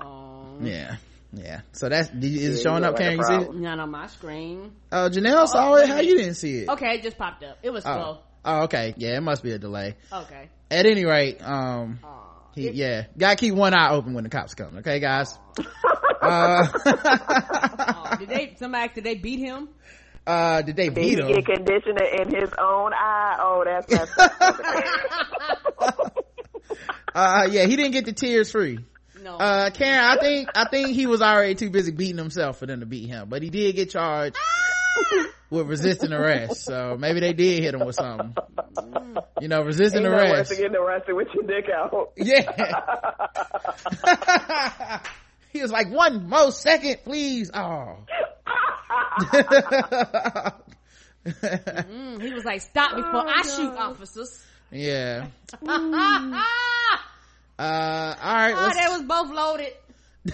Oh. 0.00 0.58
yeah. 0.60 0.96
Yeah. 1.32 1.60
So 1.72 1.88
that's, 1.88 2.10
is 2.10 2.14
Yeah, 2.34 2.50
it 2.50 2.62
showing 2.62 2.84
up, 2.84 2.90
looked 2.98 2.98
Karen? 3.00 3.18
You 3.18 3.24
see 3.24 3.34
it? 3.34 3.54
Not 3.54 3.78
on 3.78 3.90
my 3.90 4.08
screen. 4.08 4.72
Uh, 4.90 5.08
Janelle 5.08 5.46
saw 5.46 5.72
Oh, 5.72 5.74
it. 5.76 5.88
How 5.88 6.00
you 6.00 6.16
didn't 6.18 6.34
see 6.34 6.58
it? 6.58 6.68
Okay, 6.68 6.96
it 6.96 7.02
just 7.02 7.16
popped 7.16 7.42
up. 7.44 7.58
It 7.62 7.70
was 7.70 7.86
Oh. 7.86 7.92
slow. 7.94 8.18
Oh, 8.44 8.62
okay. 8.64 8.92
Yeah, 8.98 9.16
it 9.16 9.22
must 9.22 9.42
be 9.44 9.52
a 9.52 9.58
delay. 9.58 9.94
Okay. 10.12 10.48
At 10.70 10.84
any 10.84 11.04
rate, 11.04 11.40
um, 11.40 12.00
Aw. 12.02 12.20
he, 12.56 12.70
yeah, 12.70 13.04
gotta 13.16 13.36
keep 13.36 13.54
one 13.54 13.72
eye 13.72 13.92
open 13.92 14.14
when 14.14 14.24
the 14.24 14.30
cops 14.30 14.54
come. 14.54 14.78
Okay, 14.78 14.98
guys? 14.98 15.38
uh, 16.22 16.66
Oh, 16.84 18.16
did 18.18 18.28
they, 18.28 18.56
somebody, 18.58 18.92
did 18.94 19.04
they 19.04 19.14
beat 19.14 19.38
him? 19.38 19.68
Uh, 20.26 20.62
did 20.62 20.76
they 20.76 20.86
Did 20.88 20.94
beat 20.94 21.18
he 21.18 21.20
him? 21.20 21.28
get 21.28 21.46
conditioner 21.46 22.04
in 22.20 22.34
his 22.34 22.50
own 22.58 22.92
eye? 22.94 23.36
Oh, 23.40 23.62
that's 23.64 23.90
messed 23.90 24.18
up. 25.78 26.16
Uh, 27.14 27.46
yeah, 27.50 27.66
he 27.66 27.76
didn't 27.76 27.92
get 27.92 28.04
the 28.06 28.12
tears 28.12 28.50
free. 28.50 28.78
No. 29.22 29.36
Uh, 29.36 29.70
Karen, 29.70 30.00
I 30.00 30.16
think, 30.18 30.48
I 30.54 30.64
think 30.68 30.88
he 30.90 31.06
was 31.06 31.20
already 31.22 31.54
too 31.54 31.70
busy 31.70 31.92
beating 31.92 32.16
himself 32.18 32.58
for 32.58 32.66
them 32.66 32.80
to 32.80 32.86
beat 32.86 33.06
him, 33.08 33.28
but 33.28 33.42
he 33.42 33.50
did 33.50 33.76
get 33.76 33.90
charged 33.90 34.36
with 35.50 35.66
resisting 35.68 36.12
arrest. 36.12 36.64
So 36.64 36.96
maybe 36.98 37.20
they 37.20 37.32
did 37.32 37.62
hit 37.62 37.74
him 37.74 37.84
with 37.86 37.94
something. 37.96 38.34
You 39.40 39.48
know, 39.48 39.62
resisting 39.62 40.02
Ain't 40.04 40.10
nothing 40.10 40.28
worse 40.30 40.38
arrest. 40.38 40.50
than 40.50 40.58
getting 40.60 40.76
arrested 40.76 41.14
with 41.14 41.28
your 41.34 41.44
dick 41.44 41.66
out. 41.70 42.12
Yeah. 42.16 42.52
he 45.52 45.60
was 45.62 45.70
like, 45.70 45.90
one 45.90 46.28
more 46.28 46.50
second, 46.50 46.98
please. 47.04 47.50
Oh. 47.54 47.98
Mm, 51.24 52.20
he 52.22 52.32
was 52.32 52.44
like, 52.44 52.60
stop 52.62 52.96
before 52.96 53.26
I 53.28 53.42
shoot 53.42 53.76
officers. 53.76 54.42
yeah. 54.70 55.26
ah, 55.66 57.04
Uh, 57.58 58.14
all 58.20 58.34
right. 58.34 58.54
let's- 58.56 58.76
they 58.76 58.88
was 58.92 59.02
both 59.02 59.30
loaded. 59.30 59.72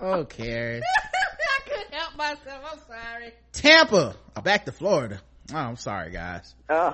oh, 0.00 0.24
Karen. 0.28 0.82
I 0.86 1.68
couldn't 1.68 1.92
help 1.94 2.16
myself. 2.16 2.64
I'm 2.72 2.78
sorry. 2.86 3.32
Tampa. 3.52 4.14
Oh, 4.36 4.40
back 4.40 4.64
to 4.66 4.72
Florida. 4.72 5.20
Oh, 5.52 5.56
I'm 5.56 5.76
sorry, 5.76 6.10
guys. 6.12 6.54
Uh, 6.68 6.92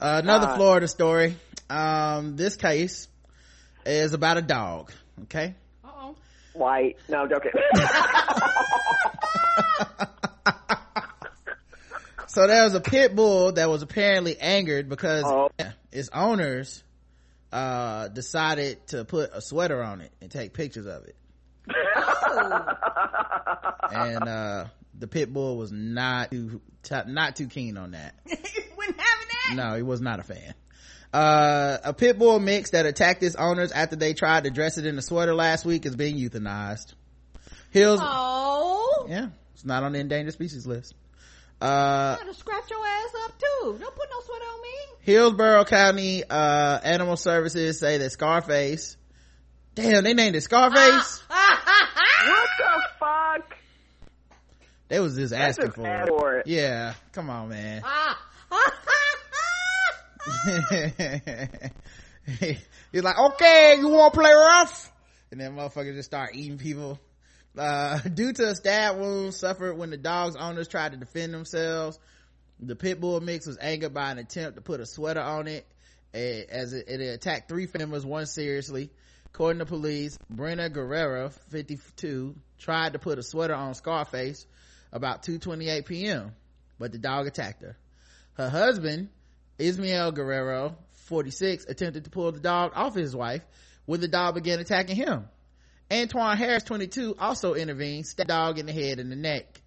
another 0.00 0.46
God. 0.46 0.56
Florida 0.56 0.88
story. 0.88 1.36
Um, 1.68 2.36
this 2.36 2.56
case 2.56 3.08
is 3.84 4.12
about 4.14 4.38
a 4.38 4.42
dog. 4.42 4.90
Okay. 5.24 5.54
Uh-oh. 6.54 6.60
White. 6.60 6.96
No, 7.08 7.22
I'm 7.22 7.28
joking. 7.28 7.52
So 12.26 12.48
there 12.48 12.64
was 12.64 12.74
a 12.74 12.80
pit 12.80 13.14
bull 13.14 13.52
that 13.52 13.68
was 13.70 13.82
apparently 13.82 14.36
angered 14.40 14.88
because 14.88 15.22
Oh. 15.24 15.50
its 15.92 16.08
owners, 16.12 16.82
uh, 17.52 18.08
decided 18.08 18.84
to 18.88 19.04
put 19.04 19.30
a 19.32 19.40
sweater 19.40 19.80
on 19.80 20.00
it 20.00 20.10
and 20.20 20.32
take 20.32 20.52
pictures 20.52 20.86
of 20.86 21.04
it. 21.04 21.14
And, 23.92 24.26
uh, 24.28 24.64
the 24.98 25.06
pit 25.06 25.32
bull 25.32 25.56
was 25.58 25.70
not 25.70 26.32
too, 26.32 26.60
not 27.06 27.36
too 27.36 27.46
keen 27.46 27.76
on 27.76 27.92
that. 27.92 28.14
Wouldn't 28.26 28.98
having 29.00 29.28
that. 29.50 29.54
No, 29.54 29.76
he 29.76 29.82
was 29.82 30.00
not 30.00 30.18
a 30.18 30.24
fan. 30.24 30.54
Uh, 31.14 31.78
a 31.84 31.92
pit 31.92 32.18
bull 32.18 32.40
mix 32.40 32.70
that 32.70 32.86
attacked 32.86 33.22
its 33.22 33.36
owners 33.36 33.70
after 33.70 33.94
they 33.94 34.14
tried 34.14 34.42
to 34.44 34.50
dress 34.50 34.78
it 34.78 34.84
in 34.84 34.98
a 34.98 35.02
sweater 35.02 35.32
last 35.32 35.64
week 35.64 35.86
is 35.86 35.94
being 35.94 36.16
euthanized. 36.16 36.92
Hills, 37.70 38.00
Oh. 38.02 39.06
yeah, 39.08 39.28
it's 39.52 39.64
not 39.64 39.84
on 39.84 39.92
the 39.92 40.00
endangered 40.00 40.32
species 40.34 40.66
list. 40.66 40.92
Uh, 41.60 42.16
gotta 42.16 42.34
scratch 42.34 42.68
your 42.68 42.84
ass 42.84 43.10
up 43.26 43.32
too. 43.38 43.76
Don't 43.80 43.94
put 43.94 44.08
no 44.10 44.20
sweater 44.26 44.44
on 44.44 44.60
me. 44.62 44.68
Hillsborough 45.02 45.64
County, 45.66 46.24
uh, 46.28 46.80
animal 46.82 47.16
services 47.16 47.78
say 47.78 47.98
that 47.98 48.10
Scarface, 48.10 48.96
damn, 49.76 50.02
they 50.02 50.14
named 50.14 50.34
it 50.34 50.40
Scarface? 50.42 51.22
what 51.28 52.48
the 52.58 52.82
fuck? 52.98 53.56
They 54.88 54.98
was 54.98 55.14
just 55.14 55.32
asking 55.32 55.66
just 55.66 55.76
for 55.76 55.86
it. 55.86 56.08
for 56.08 56.38
it. 56.38 56.46
Yeah, 56.48 56.94
come 57.12 57.30
on, 57.30 57.50
man. 57.50 57.82
He's 62.92 63.02
like, 63.02 63.18
okay, 63.18 63.76
you 63.78 63.88
want 63.88 64.14
to 64.14 64.20
play 64.20 64.32
rough? 64.32 64.92
And 65.30 65.40
then 65.40 65.56
motherfuckers 65.56 65.94
just 65.94 66.08
start 66.08 66.34
eating 66.34 66.58
people. 66.58 66.98
Uh, 67.56 67.98
due 68.14 68.32
to 68.32 68.48
a 68.48 68.54
stab 68.54 68.98
wound 68.98 69.34
suffered 69.34 69.74
when 69.74 69.90
the 69.90 69.96
dog's 69.96 70.36
owners 70.36 70.68
tried 70.68 70.92
to 70.92 70.98
defend 70.98 71.34
themselves, 71.34 71.98
the 72.60 72.76
pit 72.76 73.00
bull 73.00 73.20
mix 73.20 73.46
was 73.46 73.58
angered 73.58 73.92
by 73.92 74.10
an 74.10 74.18
attempt 74.18 74.56
to 74.56 74.62
put 74.62 74.80
a 74.80 74.86
sweater 74.86 75.20
on 75.20 75.48
it, 75.48 75.66
as 76.12 76.72
it, 76.72 76.88
it 76.88 77.00
attacked 77.00 77.48
three 77.48 77.68
members, 77.76 78.06
one 78.06 78.26
seriously. 78.26 78.90
According 79.26 79.58
to 79.58 79.66
police, 79.66 80.16
Brenna 80.32 80.72
Guerrero, 80.72 81.30
52, 81.50 82.36
tried 82.58 82.92
to 82.92 83.00
put 83.00 83.18
a 83.18 83.22
sweater 83.22 83.54
on 83.54 83.74
Scarface 83.74 84.46
about 84.92 85.24
2.28 85.24 85.86
p.m., 85.86 86.32
but 86.78 86.92
the 86.92 86.98
dog 86.98 87.26
attacked 87.26 87.62
her. 87.62 87.76
Her 88.34 88.48
husband, 88.48 89.08
Ismael 89.58 90.12
Guerrero, 90.12 90.76
46, 91.06 91.66
attempted 91.66 92.04
to 92.04 92.10
pull 92.10 92.32
the 92.32 92.40
dog 92.40 92.72
off 92.74 92.94
his 92.94 93.14
wife 93.14 93.42
when 93.86 94.00
the 94.00 94.08
dog 94.08 94.34
began 94.34 94.58
attacking 94.58 94.96
him. 94.96 95.26
Antoine 95.92 96.36
Harris, 96.36 96.62
22, 96.64 97.16
also 97.18 97.54
intervened, 97.54 98.06
stabbed 98.06 98.28
the 98.28 98.32
dog 98.32 98.58
in 98.58 98.66
the 98.66 98.72
head 98.72 98.98
and 98.98 99.12
the 99.12 99.16
neck. 99.16 99.60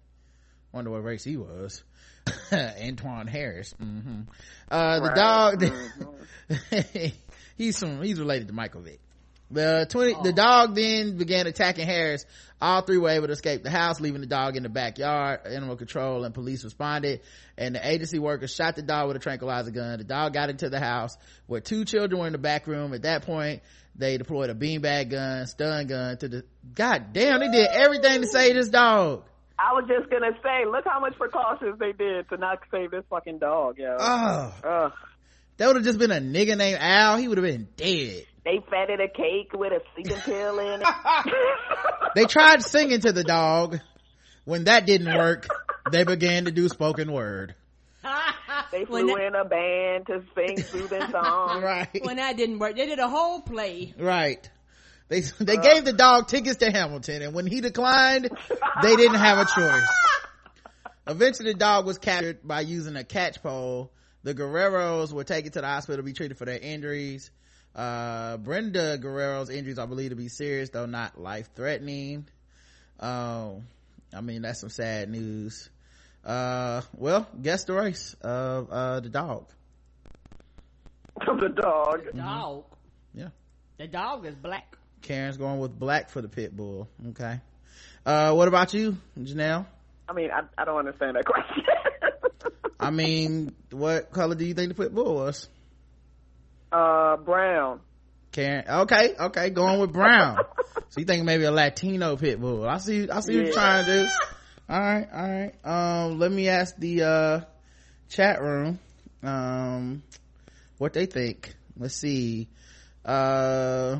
Wonder 0.72 0.90
what 0.90 1.04
race 1.04 1.24
he 1.24 1.36
was. 1.36 1.82
Antoine 2.52 3.26
Harris. 3.26 3.72
hmm 3.78 4.22
Uh, 4.70 5.00
the 5.00 5.08
Right. 5.08 5.16
dog, 5.16 7.12
he's 7.56 7.76
some, 7.78 8.02
he's 8.02 8.18
related 8.20 8.48
to 8.48 8.54
Michael 8.54 8.82
Vick. 8.82 9.00
The 9.50 9.86
20, 9.88 10.12
the 10.12 10.18
oh. 10.28 10.32
dog 10.32 10.74
then 10.74 11.16
began 11.16 11.46
attacking 11.46 11.86
Harris. 11.86 12.26
All 12.60 12.82
three 12.82 12.98
were 12.98 13.08
able 13.08 13.28
to 13.28 13.32
escape 13.32 13.62
the 13.62 13.70
house, 13.70 14.00
leaving 14.00 14.20
the 14.20 14.26
dog 14.26 14.56
in 14.56 14.62
the 14.62 14.68
backyard. 14.68 15.46
Animal 15.46 15.76
control 15.76 16.24
and 16.24 16.34
police 16.34 16.64
responded, 16.64 17.20
and 17.56 17.74
the 17.74 17.88
agency 17.88 18.18
workers 18.18 18.54
shot 18.54 18.76
the 18.76 18.82
dog 18.82 19.08
with 19.08 19.16
a 19.16 19.20
tranquilizer 19.20 19.70
gun. 19.70 19.98
The 19.98 20.04
dog 20.04 20.34
got 20.34 20.50
into 20.50 20.68
the 20.68 20.80
house 20.80 21.16
where 21.46 21.60
two 21.60 21.84
children 21.84 22.20
were 22.20 22.26
in 22.26 22.32
the 22.32 22.38
back 22.38 22.66
room. 22.66 22.92
At 22.92 23.02
that 23.02 23.22
point, 23.22 23.62
they 23.94 24.18
deployed 24.18 24.50
a 24.50 24.54
beanbag 24.54 25.10
gun, 25.10 25.46
stun 25.46 25.86
gun 25.86 26.16
to 26.18 26.28
the, 26.28 26.44
god 26.74 27.12
damn, 27.12 27.40
they 27.40 27.50
did 27.50 27.68
everything 27.68 28.20
to 28.20 28.26
save 28.26 28.54
this 28.54 28.68
dog. 28.68 29.24
I 29.58 29.72
was 29.72 29.84
just 29.88 30.08
gonna 30.08 30.30
say, 30.42 30.66
look 30.70 30.84
how 30.84 31.00
much 31.00 31.16
precautions 31.16 31.78
they 31.80 31.92
did 31.92 32.28
to 32.28 32.36
not 32.36 32.60
save 32.70 32.92
this 32.92 33.04
fucking 33.10 33.38
dog, 33.38 33.78
yo. 33.78 33.96
Oh, 33.98 34.54
Ugh. 34.62 34.92
that 35.56 35.66
would 35.66 35.76
have 35.76 35.84
just 35.84 35.98
been 35.98 36.12
a 36.12 36.20
nigga 36.20 36.56
named 36.56 36.78
Al. 36.80 37.16
He 37.16 37.26
would 37.26 37.38
have 37.38 37.46
been 37.46 37.66
dead. 37.76 38.26
They 38.48 38.60
fatted 38.70 38.98
a 38.98 39.08
cake 39.08 39.52
with 39.52 39.74
a 39.74 39.82
sleeping 39.94 40.16
pill 40.22 40.58
in 40.58 40.80
it. 40.80 40.88
They 42.14 42.24
tried 42.24 42.62
singing 42.62 43.00
to 43.00 43.12
the 43.12 43.22
dog. 43.22 43.78
When 44.46 44.64
that 44.64 44.86
didn't 44.86 45.14
work, 45.14 45.46
they 45.92 46.04
began 46.04 46.46
to 46.46 46.50
do 46.50 46.68
spoken 46.68 47.12
word. 47.12 47.54
They 48.72 48.84
when, 48.84 49.06
flew 49.06 49.16
that, 49.16 49.26
in 49.26 49.34
a 49.34 49.44
band 49.44 50.06
to 50.08 50.22
sing 50.34 50.62
soothing 50.62 51.00
songs. 51.10 51.62
Right. 51.62 51.88
when 52.02 52.16
that 52.16 52.36
didn't 52.36 52.58
work, 52.58 52.76
they 52.76 52.86
did 52.86 52.98
a 52.98 53.08
whole 53.08 53.40
play. 53.40 53.94
Right. 53.98 54.48
They, 55.08 55.20
they 55.20 55.56
uh. 55.56 55.62
gave 55.62 55.84
the 55.84 55.92
dog 55.92 56.28
tickets 56.28 56.56
to 56.58 56.70
Hamilton 56.70 57.22
and 57.22 57.34
when 57.34 57.46
he 57.46 57.60
declined, 57.60 58.30
they 58.82 58.96
didn't 58.96 59.18
have 59.18 59.38
a 59.38 59.44
choice. 59.44 59.88
Eventually 61.06 61.52
the 61.52 61.58
dog 61.58 61.86
was 61.86 61.98
captured 61.98 62.46
by 62.46 62.62
using 62.62 62.96
a 62.96 63.04
catch 63.04 63.42
pole. 63.42 63.90
The 64.22 64.34
Guerreros 64.34 65.12
were 65.12 65.24
taken 65.24 65.52
to 65.52 65.60
the 65.60 65.66
hospital 65.66 65.98
to 65.98 66.02
be 66.02 66.12
treated 66.12 66.36
for 66.36 66.44
their 66.44 66.58
injuries. 66.58 67.30
Uh, 67.74 68.36
Brenda 68.38 68.98
Guerrero's 68.98 69.50
injuries 69.50 69.78
are 69.78 69.86
believed 69.86 70.10
to 70.10 70.16
be 70.16 70.28
serious, 70.28 70.70
though 70.70 70.86
not 70.86 71.20
life 71.20 71.48
threatening. 71.54 72.26
Um, 72.98 73.64
I 74.14 74.20
mean, 74.20 74.42
that's 74.42 74.60
some 74.60 74.70
sad 74.70 75.08
news. 75.10 75.68
Uh, 76.24 76.82
well, 76.96 77.28
guess 77.40 77.64
the 77.64 77.74
race 77.74 78.16
of, 78.20 78.70
uh, 78.70 79.00
the 79.00 79.08
dog. 79.08 79.46
the 81.20 81.48
dog. 81.48 82.00
Dog. 82.16 82.64
Yeah. 83.14 83.28
The 83.78 83.86
dog 83.86 84.26
is 84.26 84.34
black. 84.34 84.76
karen's 85.02 85.36
going 85.36 85.60
with 85.60 85.78
black 85.78 86.10
for 86.10 86.20
the 86.20 86.28
pit 86.28 86.54
bull 86.56 86.88
okay 87.10 87.40
uh 88.04 88.32
what 88.32 88.48
about 88.48 88.74
you 88.74 88.96
janelle 89.18 89.64
I 90.08 90.14
mean, 90.14 90.30
I, 90.30 90.40
I 90.56 90.64
don't 90.64 90.78
understand 90.78 91.16
that 91.16 91.24
question. 91.26 91.64
i 92.80 92.90
mean 92.90 93.54
what 93.70 94.10
color 94.10 94.34
do 94.34 94.44
you 94.44 94.54
think 94.54 94.70
the 94.70 94.74
pit 94.82 94.92
bull 94.94 95.14
was 95.14 95.48
uh, 96.72 97.16
brown. 97.16 97.80
karen 98.32 98.64
okay 98.68 99.14
okay 99.18 99.50
going 99.50 99.80
with 99.80 99.92
brown 99.92 100.36
so 100.90 101.00
you 101.00 101.04
think 101.06 101.24
maybe 101.24 101.44
a 101.44 101.50
latino 101.50 102.16
pit 102.16 102.40
bull 102.40 102.68
i 102.68 102.78
see 102.78 103.08
i 103.10 103.20
see 103.20 103.34
you 103.34 103.42
Yeah. 103.46 103.52
trying 103.52 103.86
this. 103.86 104.10
all 104.68 104.78
right 104.80 105.08
all 105.12 105.28
right 105.30 105.54
um 105.64 106.18
let 106.18 106.30
me 106.30 106.48
ask 106.48 106.76
the 106.76 107.02
uh 107.02 107.40
chat 108.08 108.40
room 108.40 108.78
um 109.22 110.02
what 110.78 110.92
they 110.92 111.06
think 111.06 111.54
let's 111.76 111.94
see 111.96 112.48
uh 113.04 113.98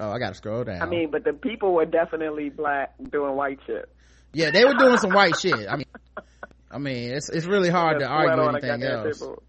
oh 0.00 0.10
i 0.10 0.18
gotta 0.18 0.34
scroll 0.34 0.64
down 0.64 0.80
I 0.82 0.86
mean, 0.86 1.10
but 1.10 1.24
the 1.24 1.32
people 1.32 1.72
were 1.74 1.84
definitely 1.86 2.48
black 2.50 2.94
doing 3.10 3.34
white 3.36 3.58
shit. 3.66 3.88
yeah 4.32 4.50
they 4.50 4.64
were 4.64 4.74
doing 4.74 4.98
some 4.98 5.12
white 5.12 5.36
shit 5.38 5.68
i 5.68 5.76
mean 5.76 5.86
i 6.70 6.78
mean 6.78 7.12
it's 7.12 7.28
it's 7.28 7.46
really 7.46 7.70
hard 7.70 7.98
to 8.00 8.06
argue 8.06 8.42
anything 8.48 8.82
else 8.82 9.18
people. 9.18 9.42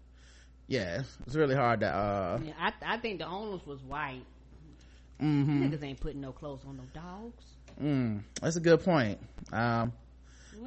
Yeah 0.68 1.02
it's 1.26 1.34
really 1.36 1.54
hard 1.54 1.80
to 1.80 1.86
uh 1.88 2.40
Yeah, 2.42 2.52
I, 2.58 2.94
I 2.94 2.98
think 2.98 3.18
the 3.20 3.26
owners 3.26 3.64
was 3.66 3.80
white. 3.82 4.24
hmm 5.20 5.62
Niggas 5.62 5.82
ain't 5.82 6.00
putting 6.00 6.20
no 6.20 6.32
clothes 6.32 6.60
on 6.66 6.76
no 6.76 6.82
dogs. 6.92 7.44
mm, 7.80 8.22
that's 8.40 8.56
a 8.56 8.60
good 8.60 8.82
point. 8.84 9.18
Um 9.52 9.92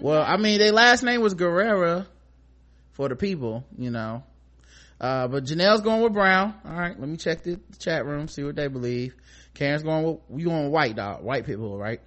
well 0.02 0.22
i 0.22 0.38
mean 0.38 0.60
their 0.60 0.72
last 0.72 1.02
name 1.04 1.20
was 1.20 1.34
guerrera 1.36 2.06
for 2.94 3.10
the 3.10 3.16
people 3.16 3.66
you 3.78 3.90
know. 3.92 4.24
Uh 5.02 5.28
but 5.28 5.44
janelle's 5.46 5.82
going 5.82 6.02
with 6.02 6.14
brown. 6.14 6.54
All 6.66 6.72
right 6.74 6.98
let 7.00 7.10
me 7.10 7.18
check 7.18 7.44
the, 7.44 7.60
the 7.70 7.78
chat 7.78 8.06
room 8.06 8.28
see 8.28 8.44
what 8.44 8.56
they 8.56 8.68
believe. 8.68 9.16
Karen's 9.54 9.84
going 9.84 10.06
with 10.06 10.40
you 10.40 10.46
going 10.48 10.66
with 10.66 10.72
white 10.74 10.96
dog 10.96 11.24
white 11.24 11.46
pit 11.46 11.58
bull 11.58 11.78
right? 11.78 12.00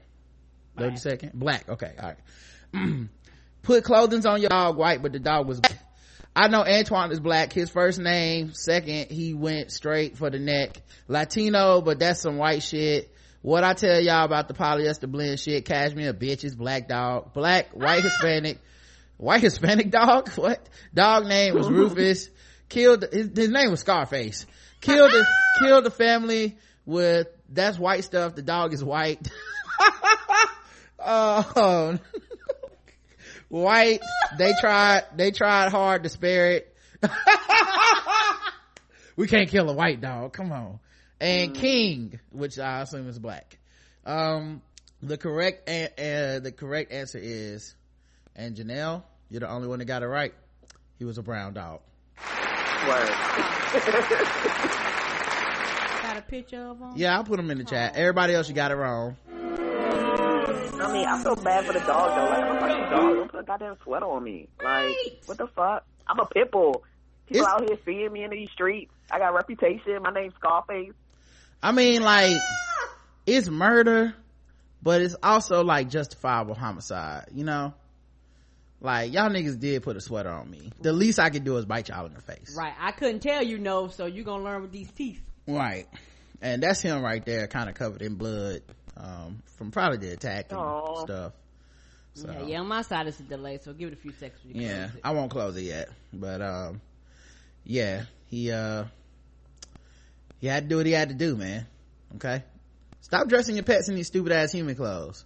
30 0.78 0.96
second. 0.96 1.32
Black 1.34 1.68
okay 1.68 1.92
all 2.00 2.14
right. 2.74 3.08
Put 3.62 3.84
clothing 3.84 4.24
on 4.26 4.40
your 4.40 4.48
dog 4.50 4.76
white 4.78 5.02
but 5.02 5.12
the 5.12 5.18
dog 5.18 5.46
was 5.46 5.60
black. 5.60 5.81
I 6.34 6.48
know 6.48 6.64
Antoine 6.64 7.12
is 7.12 7.20
black. 7.20 7.52
His 7.52 7.68
first 7.68 7.98
name, 7.98 8.54
second, 8.54 9.10
he 9.10 9.34
went 9.34 9.70
straight 9.70 10.16
for 10.16 10.30
the 10.30 10.38
neck. 10.38 10.80
Latino, 11.06 11.82
but 11.82 11.98
that's 11.98 12.20
some 12.20 12.38
white 12.38 12.62
shit. 12.62 13.12
What 13.42 13.64
I 13.64 13.74
tell 13.74 14.00
y'all 14.00 14.24
about 14.24 14.48
the 14.48 14.54
polyester 14.54 15.10
blend 15.10 15.38
shit, 15.40 15.64
cashmere 15.66 16.14
bitches, 16.14 16.56
black 16.56 16.88
dog, 16.88 17.34
black, 17.34 17.70
white 17.72 17.98
ah. 17.98 18.02
Hispanic, 18.02 18.58
white 19.18 19.40
Hispanic 19.42 19.90
dog? 19.90 20.30
What? 20.36 20.66
Dog 20.94 21.26
name 21.26 21.54
was 21.54 21.68
Rufus. 21.68 22.30
Killed, 22.68 23.04
his, 23.12 23.30
his 23.36 23.50
name 23.50 23.70
was 23.70 23.80
Scarface. 23.80 24.46
Killed 24.80 25.10
the, 25.10 25.26
killed 25.58 25.84
the 25.84 25.90
family 25.90 26.56
with, 26.86 27.26
that's 27.50 27.78
white 27.78 28.04
stuff. 28.04 28.34
The 28.34 28.42
dog 28.42 28.72
is 28.72 28.82
white. 28.82 29.28
oh, 30.98 31.52
oh. 31.56 31.98
White. 33.52 34.00
They 34.38 34.54
tried, 34.60 35.04
they 35.14 35.30
tried 35.30 35.70
hard 35.70 36.02
to 36.04 36.08
spare 36.08 36.52
it. 36.52 36.74
we 39.16 39.26
can't 39.28 39.48
kill 39.48 39.68
a 39.68 39.74
white 39.74 40.00
dog. 40.00 40.32
Come 40.32 40.50
on. 40.52 40.80
And 41.20 41.54
King, 41.54 42.18
which 42.30 42.58
I 42.58 42.80
assume 42.80 43.08
is 43.08 43.18
black. 43.18 43.58
Um, 44.04 44.62
the 45.02 45.16
correct, 45.16 45.68
a- 45.68 45.86
uh, 45.86 46.40
the 46.40 46.50
correct 46.50 46.92
answer 46.92 47.18
is, 47.22 47.76
and 48.34 48.56
Janelle, 48.56 49.04
you're 49.30 49.40
the 49.40 49.50
only 49.50 49.68
one 49.68 49.78
that 49.78 49.84
got 49.84 50.02
it 50.02 50.06
right. 50.06 50.34
He 50.98 51.04
was 51.04 51.18
a 51.18 51.22
brown 51.22 51.54
dog. 51.54 51.80
Word. 52.88 53.08
Got 56.02 56.16
a 56.16 56.24
picture 56.26 56.66
of 56.66 56.78
them. 56.80 56.92
Yeah, 56.96 57.16
I'll 57.16 57.24
put 57.24 57.38
him 57.38 57.50
in 57.50 57.58
the 57.58 57.64
chat. 57.64 57.94
Everybody 57.96 58.34
else, 58.34 58.48
you 58.48 58.54
got 58.54 58.70
it 58.72 58.76
wrong. 58.76 59.16
I 60.92 60.94
mean, 60.94 61.06
I 61.08 61.22
feel 61.22 61.36
bad 61.36 61.64
for 61.64 61.72
the 61.72 61.78
dog 61.80 62.10
though. 62.16 62.24
Like, 62.26 62.44
I'm 62.44 62.56
a 62.56 62.60
fucking 62.60 62.90
dog. 62.90 63.14
Don't 63.16 63.30
put 63.30 63.40
a 63.40 63.42
goddamn 63.44 63.76
sweater 63.82 64.04
on 64.04 64.22
me. 64.22 64.48
Like, 64.62 64.94
what 65.24 65.38
the 65.38 65.46
fuck? 65.46 65.86
I'm 66.06 66.18
a 66.20 66.26
pit 66.26 66.50
bull. 66.50 66.84
People 67.26 67.42
It's- 67.46 67.48
out 67.48 67.66
here 67.66 67.78
seeing 67.86 68.12
me 68.12 68.24
in 68.24 68.30
these 68.30 68.50
streets. 68.50 68.92
I 69.10 69.18
got 69.18 69.30
a 69.30 69.34
reputation. 69.34 70.02
My 70.02 70.10
name's 70.12 70.34
Scarface. 70.34 70.92
I 71.62 71.72
mean, 71.72 72.02
like, 72.02 72.36
it's 73.26 73.48
murder, 73.48 74.14
but 74.82 75.00
it's 75.00 75.16
also 75.22 75.64
like 75.64 75.88
justifiable 75.88 76.54
homicide, 76.54 77.28
you 77.32 77.44
know? 77.44 77.72
Like, 78.82 79.12
y'all 79.14 79.30
niggas 79.30 79.58
did 79.58 79.82
put 79.84 79.96
a 79.96 80.00
sweater 80.00 80.28
on 80.30 80.50
me. 80.50 80.72
The 80.80 80.92
least 80.92 81.18
I 81.20 81.30
could 81.30 81.44
do 81.44 81.56
is 81.56 81.64
bite 81.64 81.88
y'all 81.88 82.04
in 82.04 82.12
the 82.14 82.20
face. 82.20 82.54
Right. 82.58 82.74
I 82.78 82.92
couldn't 82.92 83.20
tell 83.20 83.42
you 83.42 83.56
no, 83.58 83.88
so 83.88 84.04
you 84.06 84.24
gonna 84.24 84.42
learn 84.44 84.60
with 84.60 84.72
these 84.72 84.90
teeth. 84.90 85.22
Right. 85.46 85.86
And 86.42 86.62
that's 86.62 86.82
him 86.82 87.00
right 87.02 87.24
there, 87.24 87.46
kind 87.46 87.68
of 87.70 87.76
covered 87.76 88.02
in 88.02 88.16
blood, 88.16 88.60
um, 88.96 89.42
from 89.56 89.70
probably 89.70 89.98
the 89.98 90.12
attack 90.12 90.50
and 90.50 90.60
Aw. 90.60 91.04
stuff. 91.04 91.32
So, 92.14 92.30
Yeah, 92.30 92.46
yeah, 92.46 92.60
on 92.60 92.66
my 92.68 92.82
side 92.82 93.06
it's 93.06 93.18
a 93.20 93.22
delay, 93.22 93.58
so 93.62 93.72
give 93.72 93.88
it 93.88 93.94
a 93.94 93.96
few 94.00 94.12
seconds. 94.12 94.40
when 94.44 94.54
you 94.56 94.62
yeah, 94.62 94.84
close 94.88 94.94
it. 94.96 95.00
I 95.04 95.10
won't 95.12 95.30
close 95.30 95.56
it 95.56 95.62
yet, 95.62 95.88
but, 96.12 96.42
um, 96.42 96.80
yeah, 97.64 98.04
he, 98.26 98.50
uh, 98.52 98.84
he 100.40 100.46
had 100.46 100.64
to 100.64 100.68
do 100.68 100.76
what 100.76 100.86
he 100.86 100.92
had 100.92 101.08
to 101.08 101.14
do, 101.14 101.36
man. 101.36 101.66
Okay? 102.16 102.42
Stop 103.00 103.28
dressing 103.28 103.56
your 103.56 103.64
pets 103.64 103.88
in 103.88 103.94
these 103.94 104.06
stupid 104.08 104.32
ass 104.32 104.52
human 104.52 104.74
clothes. 104.74 105.24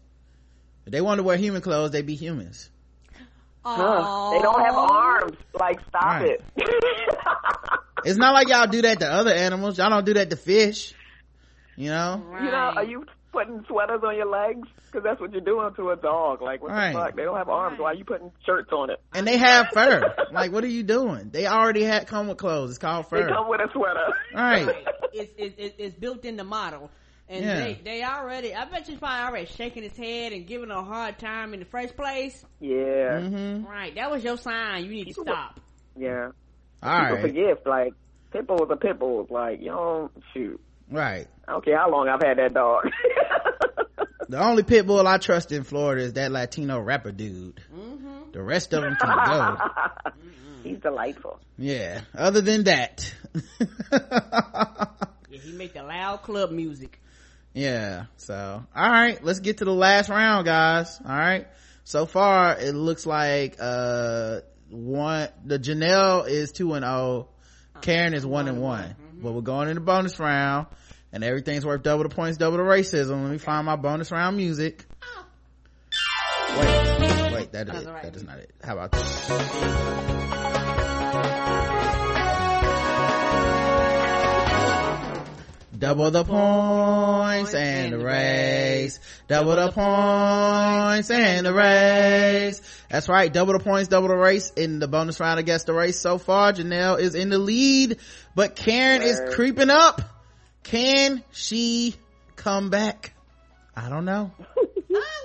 If 0.87 0.93
they 0.93 1.01
want 1.01 1.19
to 1.19 1.25
wear 1.25 1.37
human 1.37 1.61
clothes, 1.63 1.91
they 1.91 2.03
be 2.03 2.15
humans. 2.15 2.71
Huh. 3.65 4.31
They 4.31 4.39
don't 4.43 4.61
have 4.65 4.77
arms. 4.77 5.37
Like, 5.59 5.81
stop 5.89 6.05
Right. 6.21 6.31
it. 6.31 6.45
It's 8.05 8.17
not 8.19 8.33
like 8.35 8.49
y'all 8.49 8.69
do 8.69 8.83
that 8.83 9.01
to 9.01 9.07
other 9.11 9.33
animals. 9.33 9.79
Y'all 9.79 9.91
don't 9.91 10.07
do 10.07 10.15
that 10.15 10.31
to 10.31 10.37
fish. 10.37 10.95
You 11.77 11.89
know? 11.91 12.23
You 12.39 12.51
know, 12.51 12.73
are 12.77 12.85
you 12.85 13.05
putting 13.37 13.65
sweaters 13.69 14.01
on 14.03 14.17
your 14.17 14.27
legs? 14.31 14.67
Because 14.87 15.05
that's 15.05 15.21
what 15.21 15.31
you're 15.33 15.41
doing 15.43 15.75
to 15.75 15.91
a 15.91 15.97
dog. 15.97 16.41
Like, 16.41 16.63
what 16.63 16.71
Right. 16.73 16.93
the 16.93 16.99
fuck? 16.99 17.17
They 17.17 17.25
don't 17.25 17.37
have 17.37 17.49
arms. 17.49 17.79
Why 17.79 17.91
are 17.91 17.95
you 17.95 18.05
putting 18.05 18.33
shirts 18.47 18.71
on 18.73 18.89
it? 18.91 18.99
And 19.15 19.27
they 19.27 19.37
have 19.37 19.69
fur. 19.75 20.03
like, 20.33 20.53
what 20.53 20.65
are 20.65 20.69
you 20.69 20.83
doing? 20.83 21.31
They 21.31 21.47
already 21.47 21.83
had 21.83 22.07
come 22.07 22.29
with 22.29 22.39
clothes. 22.39 22.71
It's 22.71 22.79
called 22.79 23.09
fur. 23.09 23.23
They 23.27 23.33
come 23.33 23.49
with 23.49 23.61
a 23.61 23.69
sweater. 23.73 24.07
Right. 24.35 24.69
it's, 25.13 25.33
it's, 25.37 25.55
it's, 25.59 25.75
it's 25.79 25.95
built 25.97 26.25
in 26.25 26.37
the 26.37 26.45
model. 26.45 26.91
And 27.29 27.45
Yeah. 27.45 27.61
they, 27.61 27.81
they 27.85 28.03
already, 28.05 28.55
I 28.55 28.65
bet 28.67 28.89
you 28.89 28.97
probably 28.99 29.27
already 29.27 29.47
shaking 29.47 29.83
his 29.83 29.97
head 29.97 30.33
and 30.33 30.47
giving 30.47 30.71
a 30.71 30.83
hard 30.83 31.19
time 31.19 31.53
in 31.55 31.61
the 31.61 31.67
first 31.67 31.97
place. 31.97 32.45
Yeah. 32.61 33.21
Mm-hmm. 33.21 33.65
Right. 33.67 33.95
That 33.97 34.11
was 34.11 34.23
your 34.25 34.37
sign. 34.39 34.85
You 34.85 34.91
need 34.93 35.09
to 35.09 35.15
stop. 35.23 35.61
Yeah. 35.99 36.29
All 36.83 37.01
People 37.01 37.17
right. 37.17 37.21
forget, 37.23 37.67
like, 37.67 37.93
pit 38.33 38.47
bulls 38.47 38.71
are 38.71 38.77
pit 38.77 38.99
bulls. 38.99 39.29
Like, 39.31 39.61
you 39.61 39.71
don't, 39.71 40.13
shoot. 40.33 40.61
Right. 40.91 41.27
I 41.49 41.53
don't 41.53 41.65
care 41.65 41.79
how 41.79 41.91
long 41.91 42.09
I've 42.09 42.23
had 42.23 42.39
that 42.39 42.55
dog. 42.55 42.91
The 44.29 44.43
only 44.43 44.65
pit 44.65 44.87
bull 44.87 45.07
I 45.07 45.19
trust 45.19 45.53
in 45.53 45.63
Florida 45.63 46.03
is 46.03 46.15
that 46.15 46.33
Latino 46.33 46.81
rapper 46.81 47.13
dude. 47.13 47.61
Mm-hmm. 47.73 48.33
The 48.33 48.43
rest 48.43 48.73
of 48.73 48.83
them 48.83 48.97
can 49.01 49.25
go. 49.25 49.57
He's 50.65 50.79
delightful. 50.79 51.39
Yeah. 51.57 52.01
Other 52.13 52.41
than 52.41 52.65
that. 52.65 53.15
Yeah, 55.29 55.41
he 55.43 55.53
make 55.53 55.75
the 55.75 55.83
loud 55.83 56.23
club 56.23 56.51
music. 56.51 57.01
yeah. 57.53 58.07
So, 58.17 58.65
all 58.75 58.91
right. 58.91 59.23
Let's 59.23 59.41
get 59.41 59.59
to 59.59 59.65
the 59.65 59.75
last 59.75 60.09
round, 60.09 60.47
guys. 60.47 60.99
All 61.05 61.17
right. 61.17 61.47
So 61.85 62.07
far, 62.07 62.59
it 62.59 62.73
looks 62.73 63.05
like, 63.07 63.57
uh, 63.61 64.41
one, 64.71 65.29
the 65.45 65.59
Janelle 65.59 66.27
is 66.29 66.53
two 66.53 66.73
and 66.75 66.85
oh. 66.85 67.29
Karen 67.83 68.15
is 68.15 68.25
one 68.25 68.49
and 68.49 68.61
one. 68.63 68.97
But 69.23 69.33
we're 69.33 69.41
going 69.41 69.69
in 69.69 69.75
the 69.75 69.81
bonus 69.81 70.19
round 70.19 70.67
and 71.13 71.25
everything's 71.25 71.65
worth 71.65 71.83
double 71.83 72.03
the 72.03 72.09
points, 72.09 72.39
double 72.39 72.59
the 72.59 72.63
racism. 72.63 73.23
Let 73.23 73.33
me 73.33 73.39
find 73.39 73.65
my 73.67 73.77
bonus 73.77 74.11
round 74.11 74.37
music. 74.37 74.85
Wait, 76.59 77.33
wait, 77.33 77.53
that 77.53 77.69
is 77.69 77.83
it. 77.83 77.89
right. 77.89 78.03
That 78.03 78.17
is 78.17 78.23
not 78.25 78.39
it. 78.39 78.51
How 78.63 78.75
about 78.75 78.93
this? 78.93 80.46
Double 85.79 86.11
the 86.11 86.25
points 86.25 87.55
and 87.55 87.93
the 87.93 87.99
race. 87.99 88.99
Double 89.29 89.57
the 89.57 89.71
points 89.73 91.11
and 91.11 91.45
the 91.47 91.53
race. 91.53 92.61
That's 92.89 93.09
right. 93.09 93.33
Double 93.33 93.53
the 93.53 93.59
points, 93.59 93.89
double 93.89 94.09
the 94.09 94.17
race 94.17 94.51
in 94.51 94.79
the 94.79 94.89
bonus 94.89 95.21
round 95.21 95.39
against 95.41 95.67
the 95.67 95.75
race. 95.75 95.99
So 96.01 96.19
far, 96.19 96.53
Janelle 96.53 96.99
is 96.99 97.15
in 97.15 97.29
the 97.31 97.39
lead, 97.39 97.99
but 98.35 98.57
Karen 98.57 99.03
is 99.03 99.21
creeping 99.35 99.71
up. 99.71 100.01
Can 100.63 101.23
she 101.33 101.95
come 102.37 102.71
back? 102.71 103.13
I 103.77 103.89
don't 103.89 104.05
know. 104.05 104.33
ah, 104.39 104.45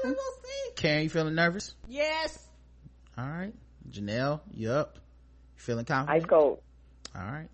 we 0.03 0.09
will 0.09 0.15
see. 0.15 0.71
Karen, 0.75 1.03
you 1.03 1.09
feeling 1.09 1.35
nervous? 1.35 1.73
Yes. 1.87 2.37
All 3.17 3.25
right. 3.27 3.53
Janelle, 3.89 4.41
you 4.53 4.71
up? 4.71 4.95
You 4.95 5.61
feeling 5.63 5.83
Ice 5.83 5.87
confident? 5.87 6.27
cold. 6.29 6.59
All 7.15 7.21
right. 7.23 7.47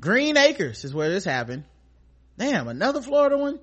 Greenacres 0.00 0.84
is 0.84 0.94
where 0.94 1.10
this 1.10 1.24
happened. 1.24 1.64
Damn, 2.40 2.68
another 2.68 3.02
Florida 3.02 3.36
one? 3.36 3.60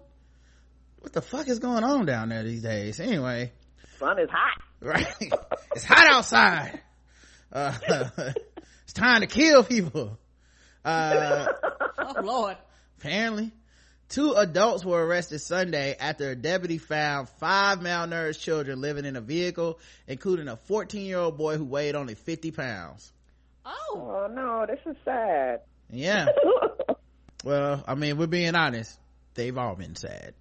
What 0.99 1.11
the 1.11 1.21
fuck 1.23 1.47
is 1.47 1.57
going 1.57 1.83
on 1.83 2.05
down 2.05 2.29
there 2.29 2.43
these 2.43 2.61
days? 2.61 2.99
Anyway, 2.99 3.51
Sun 3.97 4.19
is 4.19 4.29
hot. 4.31 4.61
right? 4.79 5.07
it's 5.75 5.83
hot 5.83 6.07
outside. 6.07 6.79
Uh, 7.51 7.73
it's 8.83 8.93
time 8.93 9.21
to 9.21 9.27
kill 9.27 9.63
people. 9.63 10.19
Uh, 10.85 11.47
Oh 11.97 12.21
Lord. 12.21 12.55
apparently. 12.99 13.51
Two 14.09 14.33
adults 14.33 14.85
were 14.85 15.03
arrested 15.03 15.39
Sunday 15.39 15.95
after 15.99 16.29
a 16.29 16.35
deputy 16.35 16.77
found 16.77 17.27
five 17.29 17.79
malnourished 17.79 18.39
children 18.41 18.79
living 18.79 19.05
in 19.05 19.15
a 19.15 19.21
vehicle, 19.21 19.79
including 20.07 20.47
a 20.47 20.55
14 20.55 21.03
year 21.03 21.17
old 21.17 21.35
boy 21.35 21.57
who 21.57 21.65
weighed 21.65 21.95
only 21.95 22.13
50 22.13 22.51
pounds. 22.51 23.11
Oh. 23.65 23.73
Oh 23.95 24.27
no, 24.31 24.65
this 24.67 24.79
is 24.85 24.95
sad. 25.03 25.61
Yeah. 25.89 26.27
Well, 27.47 27.83
I 27.87 27.95
mean, 27.95 28.17
we're 28.17 28.27
being 28.27 28.55
honest. 28.55 28.99
They've 29.33 29.57
all 29.57 29.75
been 29.75 29.95
sad. 29.95 30.33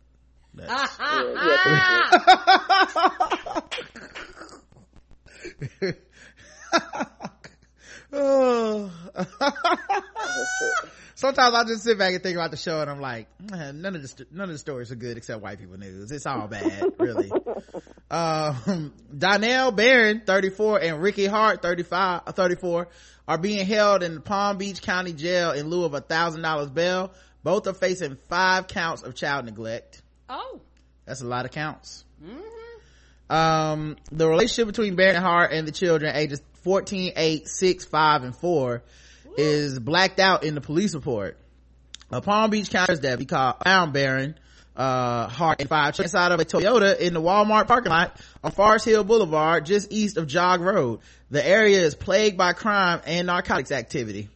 Oh. 8.12 8.90
Sometimes 11.16 11.54
I 11.54 11.64
just 11.64 11.82
sit 11.82 11.96
back 11.96 12.12
and 12.12 12.22
think 12.22 12.36
about 12.36 12.50
the 12.50 12.58
show 12.58 12.80
and 12.82 12.90
I'm 12.90 13.00
like, 13.00 13.26
"Man, 13.40 13.80
none 13.80 13.96
of 13.96 14.02
the, 14.02 14.26
none 14.30 14.50
of 14.50 14.54
the 14.54 14.58
stories 14.58 14.92
are 14.92 14.96
good 14.96 15.16
except 15.16 15.40
white 15.40 15.58
people 15.58 15.78
news. 15.78 16.12
It's 16.12 16.26
all 16.26 16.46
bad, 16.46 16.92
really. 16.98 17.30
um, 18.10 18.92
Donnell 19.16 19.72
Barron, 19.72 20.22
34, 20.26 20.82
and 20.82 21.00
Ricky 21.00 21.24
Hart, 21.24 21.62
35, 21.62 22.20
uh, 22.26 22.32
34, 22.32 22.88
are 23.28 23.38
being 23.38 23.66
held 23.66 24.02
in 24.02 24.20
Palm 24.22 24.58
Beach 24.58 24.82
County 24.82 25.12
Jail 25.12 25.52
in 25.52 25.68
lieu 25.68 25.84
of 25.84 25.94
a 25.94 26.00
thousand 26.00 26.42
dollars 26.42 26.70
bail. 26.70 27.12
Both 27.42 27.66
are 27.66 27.74
facing 27.74 28.16
five 28.28 28.66
counts 28.66 29.02
of 29.02 29.14
child 29.14 29.44
neglect. 29.44 30.02
Oh. 30.28 30.60
That's 31.04 31.20
a 31.20 31.26
lot 31.26 31.44
of 31.44 31.52
counts. 31.52 32.04
Um, 33.28 33.96
the 34.10 34.28
relationship 34.28 34.68
between 34.68 34.96
Barron 34.96 35.20
Hart 35.22 35.52
and 35.52 35.66
the 35.66 35.72
children 35.72 36.14
ages 36.14 36.40
14, 36.62 37.12
8, 37.16 37.48
6, 37.48 37.84
5, 37.84 38.22
and 38.24 38.34
4 38.34 38.82
is 39.36 39.78
blacked 39.78 40.18
out 40.18 40.44
in 40.44 40.54
the 40.54 40.60
police 40.60 40.94
report. 40.94 41.38
A 42.10 42.20
Palm 42.20 42.50
Beach 42.50 42.70
County's 42.70 43.00
deputy 43.00 43.26
called 43.26 43.56
found 43.64 43.92
Barron, 43.92 44.38
uh, 44.76 45.28
Hart 45.28 45.60
and 45.60 45.68
five 45.68 45.94
children 45.94 46.04
inside 46.06 46.32
of 46.32 46.40
a 46.40 46.44
Toyota 46.44 46.98
in 46.98 47.14
the 47.14 47.20
Walmart 47.20 47.66
parking 47.66 47.90
lot 47.90 48.20
on 48.44 48.50
Forest 48.50 48.84
Hill 48.84 49.04
Boulevard, 49.04 49.64
just 49.64 49.90
east 49.90 50.16
of 50.16 50.26
Jog 50.26 50.60
Road. 50.60 51.00
The 51.30 51.46
area 51.46 51.80
is 51.80 51.94
plagued 51.94 52.36
by 52.36 52.52
crime 52.52 53.00
and 53.06 53.26
narcotics 53.26 53.72
activity. 53.72 54.28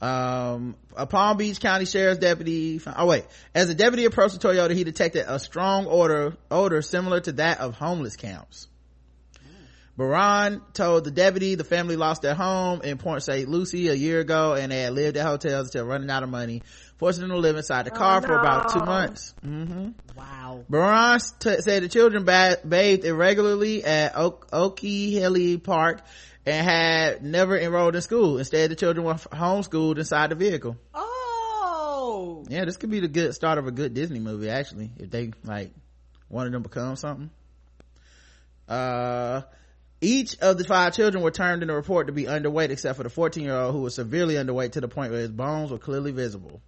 Um 0.00 0.76
a 0.94 1.06
palm 1.06 1.36
beach 1.36 1.60
county 1.60 1.84
sheriff's 1.84 2.18
deputy 2.18 2.80
oh 2.96 3.06
wait 3.06 3.24
as 3.54 3.68
the 3.68 3.74
deputy 3.74 4.06
approached 4.06 4.40
the 4.40 4.48
toyota 4.48 4.74
he 4.74 4.84
detected 4.84 5.24
a 5.28 5.38
strong 5.38 5.86
odor 5.88 6.36
odor 6.50 6.82
similar 6.82 7.20
to 7.20 7.32
that 7.32 7.60
of 7.60 7.74
homeless 7.74 8.16
camps 8.16 8.66
Barron 9.96 10.60
told 10.74 11.04
the 11.04 11.10
deputy 11.10 11.54
the 11.54 11.64
family 11.64 11.96
lost 11.96 12.20
their 12.20 12.34
home 12.34 12.82
in 12.82 12.98
Port 12.98 13.22
St. 13.22 13.48
Lucie 13.48 13.88
a 13.88 13.94
year 13.94 14.20
ago 14.20 14.52
and 14.52 14.70
they 14.70 14.82
had 14.82 14.92
lived 14.92 15.16
at 15.16 15.24
hotels 15.24 15.68
until 15.68 15.86
running 15.86 16.10
out 16.10 16.22
of 16.22 16.28
money, 16.28 16.62
forcing 16.98 17.22
them 17.22 17.30
to 17.30 17.36
live 17.38 17.56
inside 17.56 17.86
the 17.86 17.90
car 17.90 18.20
for 18.22 18.38
about 18.38 18.72
two 18.72 18.78
no. 18.78 18.84
months. 18.84 19.34
hmm 19.42 19.88
Wow. 20.16 20.64
Barron 20.68 21.20
t- 21.38 21.60
said 21.60 21.82
the 21.82 21.88
children 21.88 22.24
ba- 22.24 22.58
bathed 22.66 23.04
irregularly 23.04 23.84
at 23.84 24.16
Oak- 24.16 24.50
Okeeheelee 24.50 25.62
Park 25.62 26.00
and 26.46 26.64
had 26.66 27.22
never 27.22 27.58
enrolled 27.58 27.96
in 27.96 28.02
school. 28.02 28.38
Instead, 28.38 28.70
the 28.70 28.76
children 28.76 29.04
were 29.04 29.14
f- 29.14 29.26
homeschooled 29.30 29.98
inside 29.98 30.30
the 30.30 30.36
vehicle. 30.36 30.76
Oh. 30.94 32.44
Yeah, 32.48 32.64
this 32.64 32.76
could 32.76 32.90
be 32.90 33.00
the 33.00 33.08
good 33.08 33.34
start 33.34 33.58
of 33.58 33.66
a 33.66 33.70
good 33.70 33.92
Disney 33.92 34.20
movie, 34.20 34.48
actually, 34.48 34.90
if 34.98 35.10
they, 35.10 35.32
like, 35.44 35.72
wanted 36.30 36.52
them 36.52 36.62
become 36.62 36.96
something. 36.96 37.30
Uh, 38.68 39.42
each 40.00 40.38
of 40.38 40.58
the 40.58 40.64
five 40.64 40.94
children 40.94 41.22
were 41.22 41.30
termed 41.30 41.62
in 41.62 41.68
the 41.68 41.74
report 41.74 42.06
to 42.06 42.12
be 42.12 42.24
underweight 42.24 42.70
except 42.70 42.96
for 42.96 43.02
the 43.02 43.10
14 43.10 43.42
year 43.44 43.54
old 43.54 43.74
who 43.74 43.82
was 43.82 43.94
severely 43.94 44.34
underweight 44.34 44.72
to 44.72 44.80
the 44.80 44.88
point 44.88 45.10
where 45.12 45.20
his 45.20 45.30
bones 45.30 45.70
were 45.70 45.78
clearly 45.78 46.10
visible. 46.12 46.60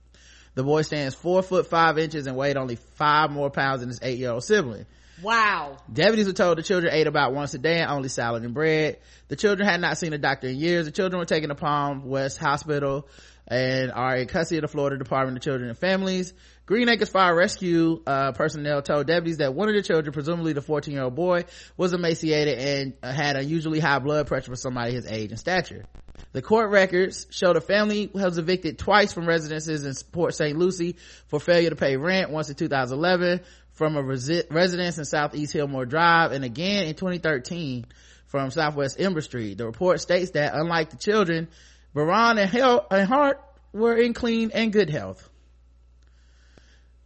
The 0.59 0.65
boy 0.65 0.83
stands 0.83 1.15
four 1.15 1.45
foot 1.45 1.69
five 1.69 1.99
inches 1.99 2.27
and 2.27 2.37
weighed 2.37 2.57
only 2.57 2.75
five 2.75 3.31
more 3.31 3.49
pounds 3.49 3.79
than 3.79 3.91
his 3.91 4.01
eight 4.03 4.19
year 4.19 4.33
old 4.33 4.43
sibling. 4.43 4.87
Wow. 5.23 5.77
Deputies 5.93 6.27
were 6.27 6.33
told 6.33 6.59
the 6.59 6.65
children 6.65 6.93
ate 6.93 7.07
about 7.07 7.33
once 7.33 7.55
a 7.55 7.59
day 7.59 7.79
and 7.79 7.89
only 7.89 8.09
salad 8.09 8.43
and 8.43 8.55
bread. 8.55 8.99
The 9.29 9.37
children 9.37 9.69
had 9.69 9.81
not 9.81 9.99
seen 9.99 10.13
a 10.15 10.19
doctor 10.19 10.49
in 10.49 10.57
years. 10.57 10.87
The 10.87 10.91
children 10.91 11.21
were 11.21 11.27
taken 11.27 11.51
to 11.51 11.55
Palm 11.55 12.09
West 12.09 12.39
Hospital 12.39 13.07
and 13.47 13.93
are 13.93 14.17
in 14.17 14.27
custody 14.27 14.57
of 14.59 14.63
the 14.63 14.69
Florida 14.69 14.99
Department 14.99 15.37
of 15.37 15.45
Children 15.45 15.69
and 15.69 15.79
Families. 15.79 16.35
Greenacres 16.67 17.09
Fire 17.09 17.37
Rescue 17.37 18.03
uh, 18.05 18.33
personnel 18.33 18.83
told 18.83 19.07
deputies 19.07 19.37
that 19.37 19.55
one 19.55 19.69
of 19.69 19.77
the 19.77 19.83
children, 19.83 20.13
presumably 20.13 20.55
the 20.55 20.61
14 20.61 20.93
year 20.93 21.05
old 21.05 21.15
boy, 21.15 21.45
was 21.77 21.93
emaciated 21.93 22.59
and 22.59 22.95
had 23.15 23.37
unusually 23.37 23.79
high 23.79 24.01
blood 24.01 24.27
pressure 24.27 24.51
for 24.51 24.57
somebody 24.57 24.93
his 24.93 25.07
age 25.07 25.31
and 25.31 25.39
stature. 25.39 25.85
The 26.33 26.43
court 26.43 26.71
records 26.71 27.27
show 27.31 27.53
the 27.53 27.61
family 27.61 28.11
was 28.13 28.39
evicted 28.39 28.79
twice 28.79 29.13
from 29.13 29.27
residences 29.27 29.85
in 29.85 29.93
Port 30.13 30.35
St. 30.35 30.57
Lucie 30.59 30.97
for 31.29 31.41
failure 31.41 31.71
to 31.71 31.77
pay 31.77 31.97
rent, 31.97 32.31
once 32.31 32.49
in 32.51 32.55
2011 32.57 33.41
from 33.73 33.97
a 33.97 34.03
resi- 34.03 34.45
residence 34.51 34.99
in 34.99 35.05
Southeast 35.05 35.55
Hillmoor 35.55 35.89
Drive 35.89 36.33
and 36.33 36.45
again 36.45 36.85
in 36.87 36.95
2013 36.95 37.87
from 38.27 38.51
Southwest 38.51 39.01
Ember 39.01 39.21
Street. 39.23 39.57
The 39.59 39.67
report 39.67 40.01
states 40.01 40.33
that 40.33 40.55
unlike 40.55 40.91
the 40.91 40.97
children, 40.97 41.49
Barron 41.95 42.39
and, 42.39 42.51
Hel- 42.51 42.87
and 42.91 43.09
Hart 43.09 43.41
were 43.73 43.97
in 43.97 44.13
clean 44.15 44.51
and 44.53 44.73
good 44.73 44.91
health. 44.91 45.29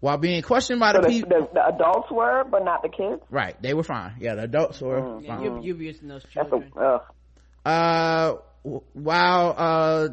While 0.01 0.19
being 0.19 0.43
questioned 0.43 0.81
by 0.81 0.93
So 0.93 1.01
the 1.01 1.03
the, 1.03 1.09
people, 1.09 1.29
the, 1.29 1.49
the 1.55 1.67
adults 1.67 2.11
were, 2.11 2.43
but 2.51 2.65
not 2.65 2.83
the 2.83 2.89
kids. 2.89 3.23
right, 3.31 3.61
they 3.63 3.73
were 3.73 3.85
fine. 3.85 4.15
Yeah, 4.19 4.35
the 4.35 4.43
adults 4.45 4.81
were 4.81 5.01
Mm. 5.01 5.23
Yeah, 5.25 5.37
fine. 5.37 5.45
you, 5.45 5.61
you're 5.63 5.77
using 5.77 6.09
those 6.09 6.23
That's 6.35 6.49
children. 6.51 6.73
a 6.77 6.81
ugh. 6.81 7.03
uh 7.65 8.27
w- 8.27 8.43
while 8.63 9.55
uh 9.57 10.09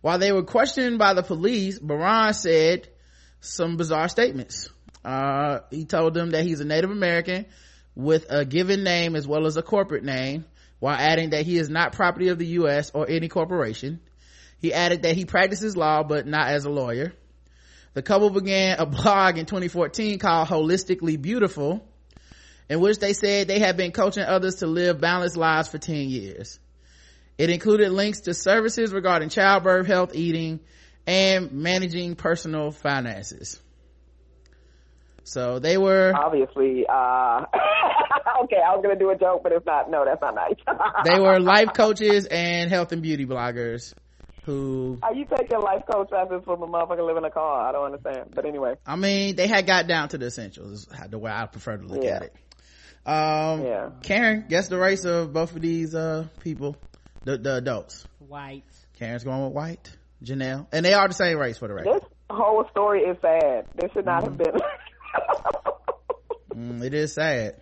while 0.00 0.18
they 0.18 0.32
were 0.32 0.42
questioned 0.42 0.98
by 0.98 1.14
the 1.14 1.22
police 1.22 1.78
Barron 1.78 2.34
said 2.34 2.88
some 3.40 3.76
bizarre 3.76 4.08
statements. 4.08 4.70
Uh 5.04 5.60
he 5.70 5.84
told 5.84 6.14
them 6.14 6.30
that 6.30 6.44
he's 6.44 6.60
a 6.60 6.64
native 6.64 6.90
american 6.90 7.46
with 7.94 8.26
a 8.30 8.44
given 8.44 8.84
name 8.84 9.16
as 9.16 9.26
well 9.26 9.46
as 9.46 9.56
a 9.56 9.62
corporate 9.62 10.04
name 10.04 10.44
while 10.78 10.96
adding 10.96 11.30
that 11.30 11.46
he 11.46 11.56
is 11.56 11.70
not 11.70 11.92
property 11.92 12.28
of 12.28 12.38
the 12.38 12.46
u.s 12.46 12.90
or 12.94 13.08
any 13.08 13.28
corporation. 13.28 14.00
He 14.58 14.72
added 14.72 15.02
that 15.02 15.16
he 15.16 15.24
practices 15.24 15.76
law 15.76 16.02
but 16.02 16.26
not 16.26 16.48
as 16.48 16.64
a 16.64 16.70
lawyer. 16.70 17.12
The 17.94 18.02
couple 18.02 18.30
began 18.30 18.78
a 18.78 18.86
blog 19.02 19.38
in 19.38 19.46
2014 19.46 20.18
called 20.18 20.48
holistically 20.48 21.20
beautiful 21.20 21.86
in 22.68 22.80
which 22.80 22.98
they 22.98 23.12
said 23.12 23.46
they 23.46 23.58
had 23.58 23.76
been 23.76 23.92
coaching 23.92 24.24
others 24.24 24.56
to 24.56 24.66
live 24.66 25.00
balanced 25.00 25.36
lives 25.36 25.68
for 25.68 25.78
10 25.78 26.08
years 26.08 26.58
it 27.38 27.50
included 27.50 27.90
links 27.92 28.22
to 28.22 28.34
services 28.34 28.92
regarding 28.92 29.28
childbirth, 29.28 29.86
health, 29.86 30.14
eating, 30.14 30.60
and 31.06 31.52
managing 31.52 32.14
personal 32.16 32.70
finances. 32.70 33.60
So 35.24 35.58
they 35.58 35.78
were, 35.78 36.12
Obviously, 36.14 36.84
uh, 36.86 37.44
okay, 38.44 38.58
I 38.60 38.74
was 38.76 38.80
gonna 38.82 38.98
do 38.98 39.10
a 39.10 39.16
joke, 39.16 39.42
but 39.42 39.52
it's 39.52 39.64
not. 39.64 39.90
No, 39.90 40.04
that's 40.04 40.20
not 40.20 40.34
nice. 40.34 40.54
they 41.04 41.18
were 41.18 41.40
life 41.40 41.68
coaches 41.74 42.26
and 42.26 42.70
health 42.70 42.92
and 42.92 43.02
beauty 43.02 43.24
bloggers 43.24 43.94
who, 44.44 44.98
Are 45.02 45.14
you 45.14 45.24
taking 45.24 45.58
life 45.60 45.82
coach 45.90 46.10
classes 46.10 46.42
from 46.44 46.62
a 46.62 46.66
motherfucker 46.66 47.06
living 47.06 47.18
in 47.18 47.24
a 47.24 47.30
car? 47.30 47.66
I 47.66 47.72
don't 47.72 47.86
understand. 47.86 48.32
But 48.34 48.44
anyway, 48.44 48.74
I 48.86 48.96
mean, 48.96 49.36
they 49.36 49.46
had 49.46 49.66
got 49.66 49.86
down 49.86 50.10
to 50.10 50.18
the 50.18 50.26
essentials, 50.26 50.86
the 51.08 51.18
way 51.18 51.30
I 51.30 51.46
prefer 51.46 51.78
to 51.78 51.86
look 51.86 52.04
Yeah. 52.04 52.16
at 52.16 52.22
it. 52.24 52.34
Um, 53.06 53.62
Yeah. 53.64 53.90
Karen, 54.02 54.44
guess 54.48 54.68
the 54.68 54.78
race 54.78 55.06
of 55.06 55.32
both 55.32 55.54
of 55.56 55.62
these, 55.62 55.94
uh, 55.94 56.26
people, 56.40 56.76
the, 57.24 57.38
the 57.38 57.56
adults. 57.56 58.06
White. 58.18 58.64
Karen's 58.98 59.24
going 59.24 59.44
with 59.44 59.52
white, 59.52 59.90
Janelle, 60.22 60.66
and 60.72 60.84
they 60.84 60.94
are 60.94 61.08
the 61.08 61.14
same 61.14 61.38
race 61.38 61.58
for 61.58 61.68
the 61.68 61.74
record. 61.74 61.94
this 61.94 62.04
whole 62.30 62.64
story 62.70 63.00
is 63.00 63.16
sad. 63.20 63.66
This 63.74 63.90
should 63.92 64.06
not 64.06 64.22
have 64.24 64.36
been. 64.38 64.54
Mm, 66.54 66.84
it 66.84 66.94
is 66.94 67.12
sad. 67.12 67.56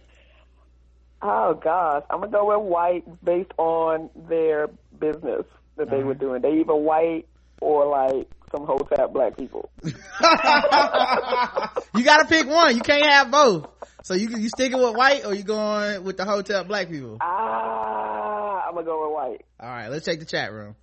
oh 1.22 1.54
gosh, 1.54 2.02
I'm 2.10 2.20
gonna 2.20 2.30
go 2.30 2.48
with 2.48 2.68
white 2.68 3.24
based 3.24 3.52
on 3.56 4.10
their 4.28 4.68
business 4.98 5.46
that 5.76 5.90
they 5.90 6.02
were 6.02 6.14
doing. 6.14 6.42
They 6.42 6.60
either 6.60 6.74
white 6.74 7.26
or 7.62 7.86
like 7.86 8.28
some 8.54 8.66
hotep 8.66 9.14
black 9.14 9.36
people. 9.38 9.70
you 9.84 9.92
gotta 12.04 12.26
pick 12.28 12.46
one. 12.46 12.76
You 12.76 12.82
can't 12.82 13.06
have 13.06 13.30
both. 13.30 13.68
So 14.02 14.14
you 14.14 14.28
you 14.36 14.48
sticking 14.50 14.78
with 14.78 14.94
white 14.94 15.24
or 15.24 15.34
you 15.34 15.42
going 15.44 16.04
with 16.04 16.18
the 16.18 16.24
hotep 16.24 16.68
black 16.68 16.90
people? 16.90 17.16
Ah, 17.20 18.21
I'm 18.72 18.76
gonna 18.76 18.86
go 18.86 19.06
with 19.06 19.14
white. 19.14 19.44
All 19.60 19.68
right, 19.68 19.88
let's 19.88 20.06
check 20.06 20.18
the 20.18 20.24
chat 20.24 20.50
room. 20.50 20.76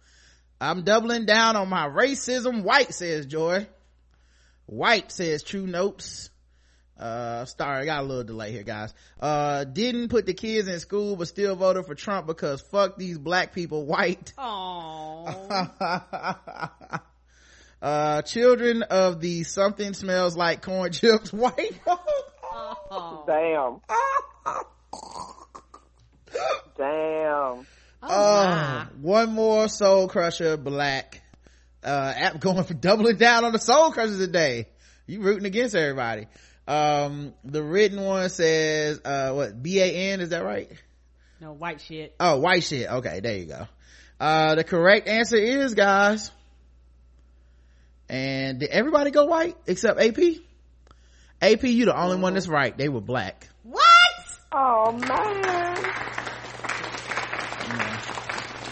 I'm 0.61 0.83
doubling 0.83 1.25
down 1.25 1.55
on 1.55 1.69
my 1.69 1.87
racism. 1.87 2.61
White 2.61 2.93
says 2.93 3.25
Joy. 3.25 3.67
White 4.67 5.11
says 5.11 5.41
True 5.41 5.65
Notes. 5.65 6.29
Uh, 6.99 7.45
sorry, 7.45 7.81
I 7.81 7.85
got 7.85 8.03
a 8.03 8.05
little 8.05 8.23
delay 8.23 8.51
here, 8.51 8.61
guys. 8.61 8.93
Uh, 9.19 9.63
didn't 9.63 10.09
put 10.09 10.27
the 10.27 10.35
kids 10.35 10.67
in 10.67 10.79
school, 10.79 11.15
but 11.15 11.29
still 11.29 11.55
voted 11.55 11.87
for 11.87 11.95
Trump 11.95 12.27
because 12.27 12.61
fuck 12.61 12.95
these 12.95 13.17
black 13.17 13.53
people. 13.53 13.85
White. 13.85 14.33
Oh. 14.37 15.69
uh, 17.81 18.21
children 18.21 18.83
of 18.83 19.19
the 19.19 19.43
something 19.43 19.93
smells 19.93 20.37
like 20.37 20.61
corn 20.61 20.91
chips. 20.91 21.33
White. 21.33 21.79
oh. 21.87 23.23
Damn. 23.25 23.81
Damn. 26.77 27.65
Oh, 28.01 28.87
one 29.01 29.31
more 29.33 29.67
soul 29.67 30.07
crusher, 30.07 30.55
black. 30.57 31.21
uh 31.83 32.13
app 32.15 32.39
going 32.39 32.63
for 32.63 32.73
doubling 32.73 33.17
down 33.17 33.45
on 33.45 33.51
the 33.51 33.59
soul 33.59 33.91
crushers 33.91 34.17
today. 34.19 34.67
You 35.07 35.21
rooting 35.21 35.45
against 35.45 35.75
everybody. 35.75 36.27
Um 36.67 37.33
the 37.43 37.63
written 37.63 38.01
one 38.03 38.29
says 38.29 39.01
uh 39.03 39.31
what 39.33 39.61
b-a-n 39.61 40.21
is 40.21 40.29
that 40.29 40.43
right? 40.43 40.71
No 41.41 41.53
white 41.53 41.81
shit. 41.81 42.15
Oh 42.19 42.37
white 42.37 42.63
shit. 42.63 42.89
Okay 42.89 43.19
there 43.21 43.37
you 43.37 43.45
go. 43.45 43.67
Uh 44.19 44.55
the 44.55 44.63
correct 44.63 45.07
answer 45.07 45.37
is 45.37 45.73
guys 45.73 46.31
and 48.09 48.59
did 48.59 48.69
everybody 48.69 49.11
go 49.11 49.25
white 49.25 49.55
except 49.67 49.99
ap 49.99 50.17
ap 51.41 51.63
you 51.63 51.85
the 51.85 51.97
only 51.97 52.17
one 52.17 52.33
that's 52.33 52.47
right. 52.47 52.77
They 52.77 52.89
were 52.89 53.01
black. 53.01 53.47
What? 53.63 53.83
Oh 54.51 54.91
man 54.93 55.68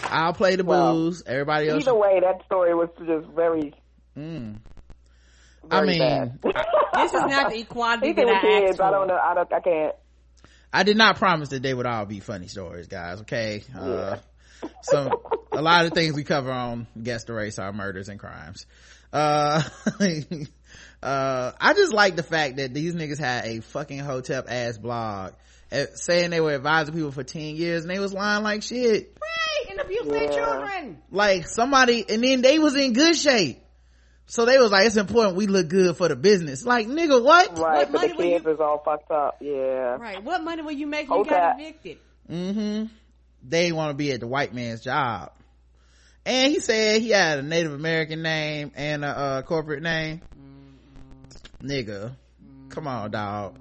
I'll 0.08 0.32
play 0.32 0.56
the 0.56 0.64
well, 0.64 0.92
blues. 0.92 1.22
Everybody 1.26 1.68
else. 1.68 1.82
Either 1.84 1.94
way, 1.94 2.20
that 2.20 2.44
story 2.46 2.74
was 2.74 2.88
just 2.98 3.28
very. 3.34 3.74
Mm. 4.16 4.56
I 5.70 5.84
mean, 5.84 5.98
this 6.42 7.12
is 7.12 7.22
not 7.22 7.50
the 7.50 7.58
equality 7.60 8.12
that 8.12 8.28
I 8.28 8.40
kids, 8.40 8.80
I 8.80 8.90
don't 8.90 9.08
know. 9.08 9.18
I 9.18 9.34
don't. 9.34 9.52
I 9.52 9.60
can't. 9.60 9.94
I 10.72 10.82
did 10.82 10.96
not 10.96 11.16
promise 11.16 11.48
that 11.50 11.62
they 11.62 11.72
would 11.72 11.86
all 11.86 12.04
be 12.04 12.20
funny 12.20 12.46
stories, 12.48 12.88
guys. 12.88 13.20
Okay. 13.22 13.62
Yeah. 13.74 13.80
Uh, 13.80 14.18
so 14.82 15.22
a 15.52 15.62
lot 15.62 15.86
of 15.86 15.92
things 15.92 16.14
we 16.14 16.24
cover 16.24 16.50
on 16.50 16.86
Guess 17.00 17.24
the 17.24 17.34
Race 17.34 17.58
are 17.58 17.72
murders 17.72 18.08
and 18.08 18.18
crimes. 18.18 18.66
Uh, 19.12 19.62
uh, 21.02 21.52
I 21.60 21.74
just 21.74 21.92
like 21.92 22.16
the 22.16 22.22
fact 22.22 22.56
that 22.56 22.74
these 22.74 22.94
niggas 22.94 23.18
had 23.18 23.46
a 23.46 23.60
fucking 23.60 24.00
hotep 24.00 24.46
ass 24.48 24.76
blog 24.76 25.32
uh, 25.72 25.84
saying 25.94 26.30
they 26.30 26.40
were 26.40 26.52
advising 26.52 26.94
people 26.94 27.12
for 27.12 27.24
10 27.24 27.56
years 27.56 27.82
and 27.82 27.90
they 27.90 27.98
was 27.98 28.12
lying 28.12 28.42
like 28.42 28.62
shit. 28.62 29.16
Right, 29.78 29.86
and 29.86 30.00
abuse 30.00 30.06
yeah. 30.06 30.12
their 30.12 30.28
children. 30.32 31.02
Like 31.10 31.48
somebody, 31.48 32.04
and 32.08 32.22
then 32.22 32.42
they 32.42 32.58
was 32.58 32.74
in 32.74 32.92
good 32.92 33.16
shape. 33.16 33.60
So 34.26 34.44
they 34.44 34.58
was 34.58 34.70
like, 34.70 34.86
it's 34.86 34.96
important 34.96 35.36
we 35.36 35.46
look 35.46 35.68
good 35.68 35.96
for 35.96 36.08
the 36.08 36.16
business. 36.16 36.64
Like, 36.64 36.86
nigga, 36.86 37.22
what? 37.22 37.58
Right, 37.58 37.90
what 37.90 37.92
but 37.92 38.00
the 38.02 38.08
kids 38.08 38.44
you... 38.44 38.50
is 38.52 38.60
all 38.60 38.82
fucked 38.84 39.10
up. 39.10 39.38
Yeah. 39.40 39.96
Right. 39.96 40.22
What 40.22 40.44
money 40.44 40.60
will 40.60 40.72
you 40.72 40.86
make 40.86 41.08
when 41.08 41.20
you 41.20 41.24
got 41.24 41.58
evicted? 41.58 41.98
Mm-hmm. 42.30 42.92
They 43.42 43.72
want 43.72 43.90
to 43.90 43.94
be 43.94 44.12
at 44.12 44.20
the 44.20 44.26
white 44.26 44.52
man's 44.52 44.82
job. 44.82 45.32
And 46.26 46.52
he 46.52 46.60
said 46.60 47.00
he 47.00 47.08
had 47.08 47.38
a 47.38 47.42
Native 47.42 47.72
American 47.72 48.20
name 48.20 48.72
and 48.74 49.02
a 49.02 49.08
uh, 49.08 49.42
corporate 49.42 49.82
name. 49.82 50.20
Mm-hmm. 50.20 51.66
Nigga. 51.66 52.10
Mm-hmm. 52.10 52.68
Come 52.68 52.86
on, 52.86 53.10
dog. 53.10 53.58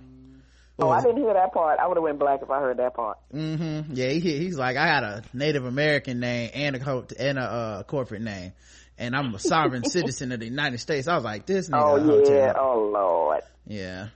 Oh, 0.80 0.90
I 0.90 1.02
didn't 1.02 1.18
hear 1.18 1.34
that 1.34 1.54
part. 1.54 1.80
I 1.80 1.88
would 1.88 1.98
have 1.98 2.04
went 2.04 2.20
black 2.20 2.42
if 2.44 2.52
I 2.52 2.60
heard 2.60 2.78
that 2.78 2.94
part. 2.94 3.18
Mm-hmm. 3.34 3.94
Yeah, 3.96 4.10
he, 4.10 4.38
he's 4.38 4.58
like, 4.58 4.78
I 4.78 4.88
got 4.88 5.04
a 5.04 5.24
Native 5.34 5.66
American 5.66 6.20
name 6.20 6.52
and 6.54 6.76
a 6.76 7.06
and 7.20 7.40
a 7.40 7.42
uh, 7.42 7.84
corporate 7.84 8.22
name, 8.22 8.54
and 8.98 9.16
I'm 9.16 9.34
a 9.34 9.40
sovereign 9.40 9.84
citizen 9.90 10.32
of 10.32 10.40
the 10.40 10.46
United 10.46 10.80
States. 10.80 11.08
I 11.08 11.16
was 11.16 11.24
like, 11.24 11.48
this 11.48 11.70
nigga. 11.70 11.82
Oh 11.82 12.30
yeah. 12.30 12.54
Oh 12.56 12.92
lord. 12.94 13.42
Yeah. 13.66 14.10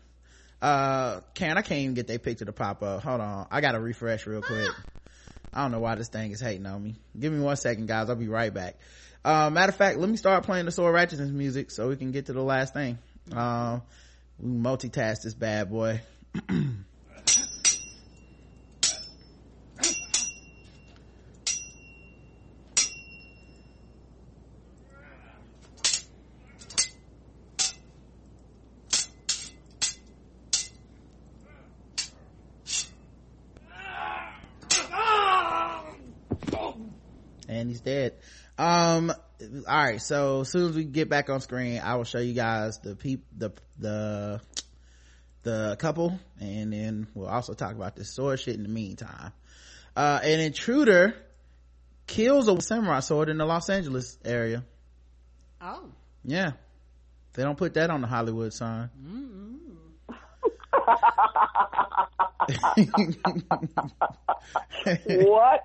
Uh, 0.62 1.22
Karen, 1.34 1.58
I 1.58 1.64
can't 1.64 1.82
even 1.82 1.96
get 1.96 2.08
that 2.08 2.22
picture 2.22 2.46
to 2.46 2.54
pop 2.54 2.84
up. 2.84 3.02
Hold 3.02 3.22
on, 3.22 3.48
I 3.50 3.62
gotta 3.62 3.80
refresh 3.80 4.28
real 4.28 4.44
quick. 4.44 4.70
I 5.54 5.64
don't 5.64 5.72
know 5.72 5.80
why 5.80 5.96
this 5.96 6.10
thing 6.10 6.32
is 6.32 6.40
hating 6.40 6.66
on 6.68 6.84
me. 6.84 6.96
Give 7.20 7.34
me 7.34 7.40
one 7.40 7.56
second, 7.56 7.88
guys. 7.88 8.10
I'll 8.10 8.16
be 8.16 8.28
right 8.28 8.54
back. 8.54 8.78
Uh, 9.26 9.50
matter 9.50 9.72
of 9.72 9.76
fact, 9.76 9.98
let 9.98 10.10
me 10.10 10.18
start 10.18 10.46
playing 10.46 10.66
the 10.66 10.72
Sword 10.72 10.96
Ratchetness 10.96 11.32
music 11.32 11.72
so 11.72 11.90
we 11.90 11.96
can 11.96 12.12
get 12.12 12.28
to 12.28 12.34
the 12.34 12.42
last 12.42 12.74
thing. 12.74 12.98
Um, 13.32 13.82
we 14.40 14.50
multitask 14.52 15.24
this 15.24 15.34
bad 15.34 15.70
boy. 15.70 16.02
And 37.48 37.70
he's 37.70 37.82
dead. 37.82 38.16
Um 38.58 39.12
all 39.68 39.76
right 39.76 40.00
so 40.02 40.42
as 40.42 40.50
soon 40.50 40.70
as 40.70 40.76
we 40.76 40.84
get 40.84 41.10
back 41.10 41.28
on 41.32 41.42
screen 41.42 41.82
i 41.84 41.96
will 41.96 42.04
show 42.04 42.20
you 42.20 42.34
guys 42.34 42.78
the 42.80 42.96
peep 42.96 43.26
the 43.36 43.52
the 43.80 44.40
the 45.44 45.76
couple 45.80 46.20
and 46.40 46.74
then 46.74 47.08
we'll 47.14 47.28
also 47.28 47.54
talk 47.54 47.72
about 47.72 47.96
this 47.96 48.10
sword 48.10 48.40
shit 48.40 48.56
in 48.56 48.64
the 48.64 48.70
meantime. 48.70 49.32
Uh, 49.96 50.20
an 50.24 50.40
intruder 50.40 51.16
kills 52.08 52.48
a 52.48 52.62
samurai 52.62 53.00
sword 53.00 53.30
in 53.30 53.38
the 53.38 53.46
los 53.46 53.70
angeles 53.70 54.18
area. 54.24 54.64
Oh. 55.62 55.90
Yeah. 56.24 56.52
They 57.34 57.44
don't 57.44 57.58
put 57.58 57.74
that 57.76 57.90
on 57.90 58.02
the 58.02 58.08
hollywood 58.08 58.54
sign. 58.54 58.90
What 65.06 65.62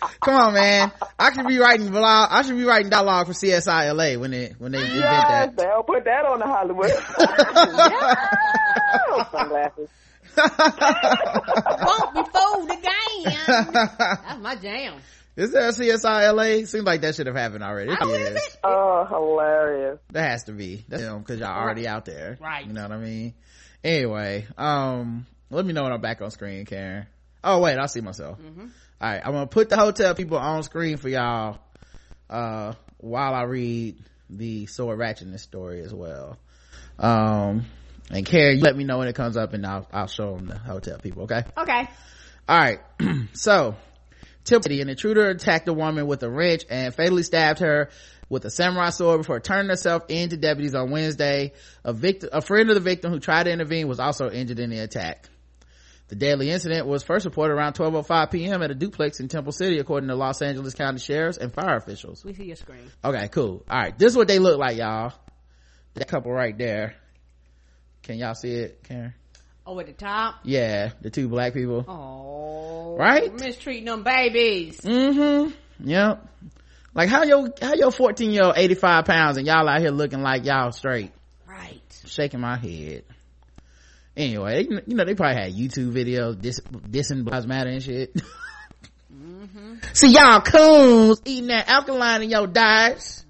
Come 0.20 0.34
on, 0.34 0.54
man. 0.54 0.92
I 1.18 1.32
should 1.32 1.46
be 1.46 1.58
writing 1.58 1.90
blog. 1.90 2.28
I 2.30 2.42
should 2.42 2.56
be 2.56 2.64
writing 2.64 2.90
dialogue 2.90 3.26
for 3.26 3.32
CSI 3.32 3.94
LA 3.94 4.20
when 4.20 4.30
they 4.30 4.54
when 4.58 4.72
they 4.72 4.78
yes, 4.78 4.90
invent 4.90 5.08
that. 5.08 5.56
They'll 5.56 5.82
put 5.82 6.04
that 6.04 6.24
on 6.24 6.38
the 6.38 6.46
Hollywood. 6.46 6.90
Sunglasses. 9.30 9.88
Won't 11.86 12.14
be 12.14 12.22
fooled. 12.32 12.52
That's 13.24 14.40
my 14.40 14.56
jam. 14.56 14.94
Is 15.34 15.52
there 15.52 15.68
a 15.68 15.72
CSI 15.72 16.34
LA? 16.34 16.66
Seems 16.66 16.84
like 16.84 17.00
that 17.02 17.14
should 17.14 17.26
have 17.26 17.36
happened 17.36 17.64
already. 17.64 17.92
If 17.92 18.02
is. 18.02 18.36
It. 18.36 18.58
Oh, 18.64 19.06
hilarious. 19.08 19.98
That 20.10 20.30
has 20.30 20.44
to 20.44 20.52
be. 20.52 20.84
That's 20.88 21.02
because 21.02 21.40
y'all 21.40 21.58
already 21.58 21.88
out 21.88 22.04
there. 22.04 22.36
Right. 22.40 22.66
You 22.66 22.72
know 22.72 22.82
what 22.82 22.92
I 22.92 22.98
mean? 22.98 23.34
Anyway, 23.82 24.46
um, 24.58 25.26
let 25.50 25.64
me 25.64 25.72
know 25.72 25.84
when 25.84 25.92
I'm 25.92 26.00
back 26.00 26.20
on 26.20 26.30
screen, 26.30 26.66
Karen. 26.66 27.06
Oh 27.42 27.60
wait, 27.60 27.78
I 27.78 27.86
see 27.86 28.00
myself. 28.00 28.38
Mm-hmm 28.38 28.66
all 29.02 29.10
right 29.10 29.20
i'm 29.24 29.32
gonna 29.32 29.46
put 29.46 29.68
the 29.68 29.76
hotep 29.76 30.16
people 30.16 30.38
on 30.38 30.62
screen 30.62 30.96
for 30.96 31.08
y'all 31.08 31.58
uh, 32.30 32.72
while 32.98 33.34
i 33.34 33.42
read 33.42 33.96
the 34.30 34.64
sword 34.66 34.98
ratchetness 34.98 35.40
story 35.40 35.82
as 35.82 35.92
well 35.92 36.38
um 36.98 37.66
and 38.12 38.26
Carrie, 38.26 38.60
let 38.60 38.76
me 38.76 38.84
know 38.84 38.98
when 38.98 39.08
it 39.08 39.14
comes 39.14 39.36
up 39.36 39.54
and 39.54 39.66
I'll, 39.66 39.88
I'll 39.90 40.06
show 40.06 40.36
them 40.36 40.46
the 40.46 40.58
hotep 40.58 41.02
people, 41.02 41.24
okay? 41.24 41.44
Okay. 41.56 41.88
All 42.48 42.58
right. 42.58 42.80
so, 43.32 43.74
City, 44.44 44.80
an 44.82 44.88
intruder 44.88 45.30
attacked 45.30 45.66
a 45.68 45.72
woman 45.72 46.06
with 46.06 46.22
a 46.22 46.30
wrench 46.30 46.64
and 46.68 46.94
fatally 46.94 47.22
stabbed 47.22 47.60
her 47.60 47.90
with 48.28 48.44
a 48.44 48.50
samurai 48.50 48.90
sword 48.90 49.20
before 49.20 49.40
turning 49.40 49.70
herself 49.70 50.04
into 50.08 50.36
deputies 50.36 50.74
on 50.74 50.90
Wednesday. 50.90 51.52
A 51.84 51.92
victim, 51.92 52.30
a 52.32 52.42
friend 52.42 52.68
of 52.68 52.74
the 52.74 52.80
victim 52.80 53.12
who 53.12 53.18
tried 53.18 53.44
to 53.44 53.50
intervene 53.50 53.88
was 53.88 54.00
also 54.00 54.30
injured 54.30 54.58
in 54.58 54.70
the 54.70 54.80
attack. 54.80 55.28
The 56.12 56.16
deadly 56.16 56.50
incident 56.50 56.86
was 56.86 57.02
first 57.02 57.24
reported 57.24 57.54
around 57.54 57.72
12.05 57.72 58.30
p.m. 58.30 58.62
at 58.62 58.70
a 58.70 58.74
duplex 58.74 59.18
in 59.18 59.28
Temple 59.28 59.50
City, 59.50 59.78
according 59.78 60.10
to 60.10 60.14
Los 60.14 60.42
Angeles 60.42 60.74
County 60.74 60.98
sheriffs 60.98 61.38
and 61.38 61.50
fire 61.50 61.74
officials. 61.74 62.22
We 62.22 62.34
see 62.34 62.44
your 62.44 62.56
screen. 62.56 62.90
Okay, 63.02 63.28
cool. 63.28 63.64
All 63.66 63.78
right. 63.78 63.98
This 63.98 64.12
is 64.12 64.16
what 64.18 64.28
they 64.28 64.38
look 64.38 64.58
like, 64.58 64.76
y'all. 64.76 65.14
That 65.94 66.08
couple 66.08 66.30
right 66.30 66.54
there. 66.58 66.96
Can 68.02 68.18
y'all 68.18 68.34
see 68.34 68.50
it, 68.50 68.82
Karen? 68.86 69.14
Oh, 69.64 69.80
at 69.80 69.86
the 69.86 69.94
top? 69.94 70.40
Yeah, 70.44 70.90
the 71.00 71.08
two 71.08 71.28
black 71.28 71.54
people. 71.54 71.86
Oh. 71.88 72.94
Right? 72.98 73.32
Mistreating 73.32 73.86
them 73.86 74.02
babies. 74.02 74.82
Mm-hmm. 74.82 75.88
Yep. 75.88 76.28
Like 76.92 77.08
how 77.08 77.22
your, 77.22 77.54
how 77.62 77.72
your 77.72 77.90
14 77.90 78.30
year 78.32 78.42
old 78.44 78.58
85 78.58 79.06
pounds 79.06 79.38
and 79.38 79.46
y'all 79.46 79.66
out 79.66 79.80
here 79.80 79.90
looking 79.90 80.20
like 80.20 80.44
y'all 80.44 80.72
straight. 80.72 81.10
Right. 81.48 81.80
Shaking 82.04 82.40
my 82.40 82.58
head 82.58 83.04
anyway 84.16 84.64
you 84.64 84.94
know 84.94 85.04
they 85.04 85.14
probably 85.14 85.42
had 85.42 85.52
youtube 85.52 85.92
videos 85.92 86.40
dis, 86.40 86.60
dissing 86.60 87.24
Black 87.24 87.44
matter 87.46 87.70
and 87.70 87.82
shit. 87.82 88.14
Mm-hmm. 89.12 89.74
see 89.92 90.08
y'all 90.08 90.40
coons 90.40 91.20
eating 91.24 91.48
that 91.48 91.68
alkaline 91.68 92.22
in 92.22 92.30
your 92.30 92.46
diets. 92.46 93.24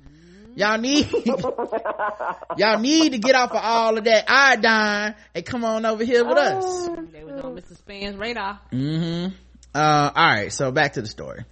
Y'all 0.55 0.79
need 0.79 1.11
y'all 2.57 2.79
need 2.79 3.13
to 3.13 3.19
get 3.19 3.35
off 3.35 3.51
of 3.51 3.57
all 3.57 3.97
of 3.97 4.05
that 4.05 4.25
iodine 4.29 5.15
and 5.35 5.45
come 5.47 5.65
on 5.65 5.85
over 5.87 6.05
here 6.05 6.25
with 6.25 6.37
us. 6.37 6.65
Oh. 6.65 7.07
they 7.11 7.25
was 7.25 7.41
on 7.43 7.57
mr 7.57 7.77
span's 7.77 8.17
radar. 8.17 8.61
Mm-hmm. 8.71 9.35
Uh 9.75 10.11
all 10.15 10.25
right 10.35 10.53
so 10.53 10.71
back 10.71 10.93
to 10.93 11.03
the 11.03 11.09
story. 11.09 11.45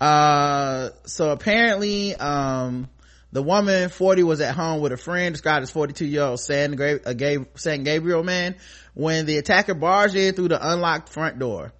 Uh 0.00 0.90
so 1.06 1.30
apparently 1.30 2.14
um 2.16 2.88
the 3.34 3.42
woman, 3.42 3.88
40, 3.88 4.22
was 4.22 4.40
at 4.40 4.54
home 4.54 4.80
with 4.80 4.92
a 4.92 4.96
friend 4.96 5.34
described 5.34 5.64
as 5.64 5.70
42 5.72 6.06
year 6.06 6.22
old 6.22 6.38
San, 6.38 6.80
uh, 6.80 7.44
San 7.56 7.82
Gabriel 7.82 8.22
man 8.22 8.54
when 8.94 9.26
the 9.26 9.38
attacker 9.38 9.74
barged 9.74 10.14
in 10.14 10.34
through 10.34 10.48
the 10.48 10.72
unlocked 10.72 11.08
front 11.08 11.40
door. 11.40 11.72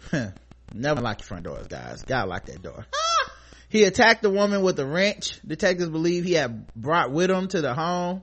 Never 0.74 1.00
lock 1.00 1.20
your 1.20 1.26
front 1.26 1.44
doors, 1.44 1.68
guys. 1.68 2.02
Gotta 2.02 2.28
lock 2.28 2.46
that 2.46 2.60
door. 2.60 2.86
he 3.68 3.84
attacked 3.84 4.22
the 4.22 4.30
woman 4.30 4.62
with 4.62 4.80
a 4.80 4.86
wrench. 4.86 5.38
Detectives 5.46 5.88
believe 5.88 6.24
he 6.24 6.32
had 6.32 6.66
brought 6.74 7.12
with 7.12 7.30
him 7.30 7.46
to 7.48 7.60
the 7.60 7.72
home. 7.72 8.22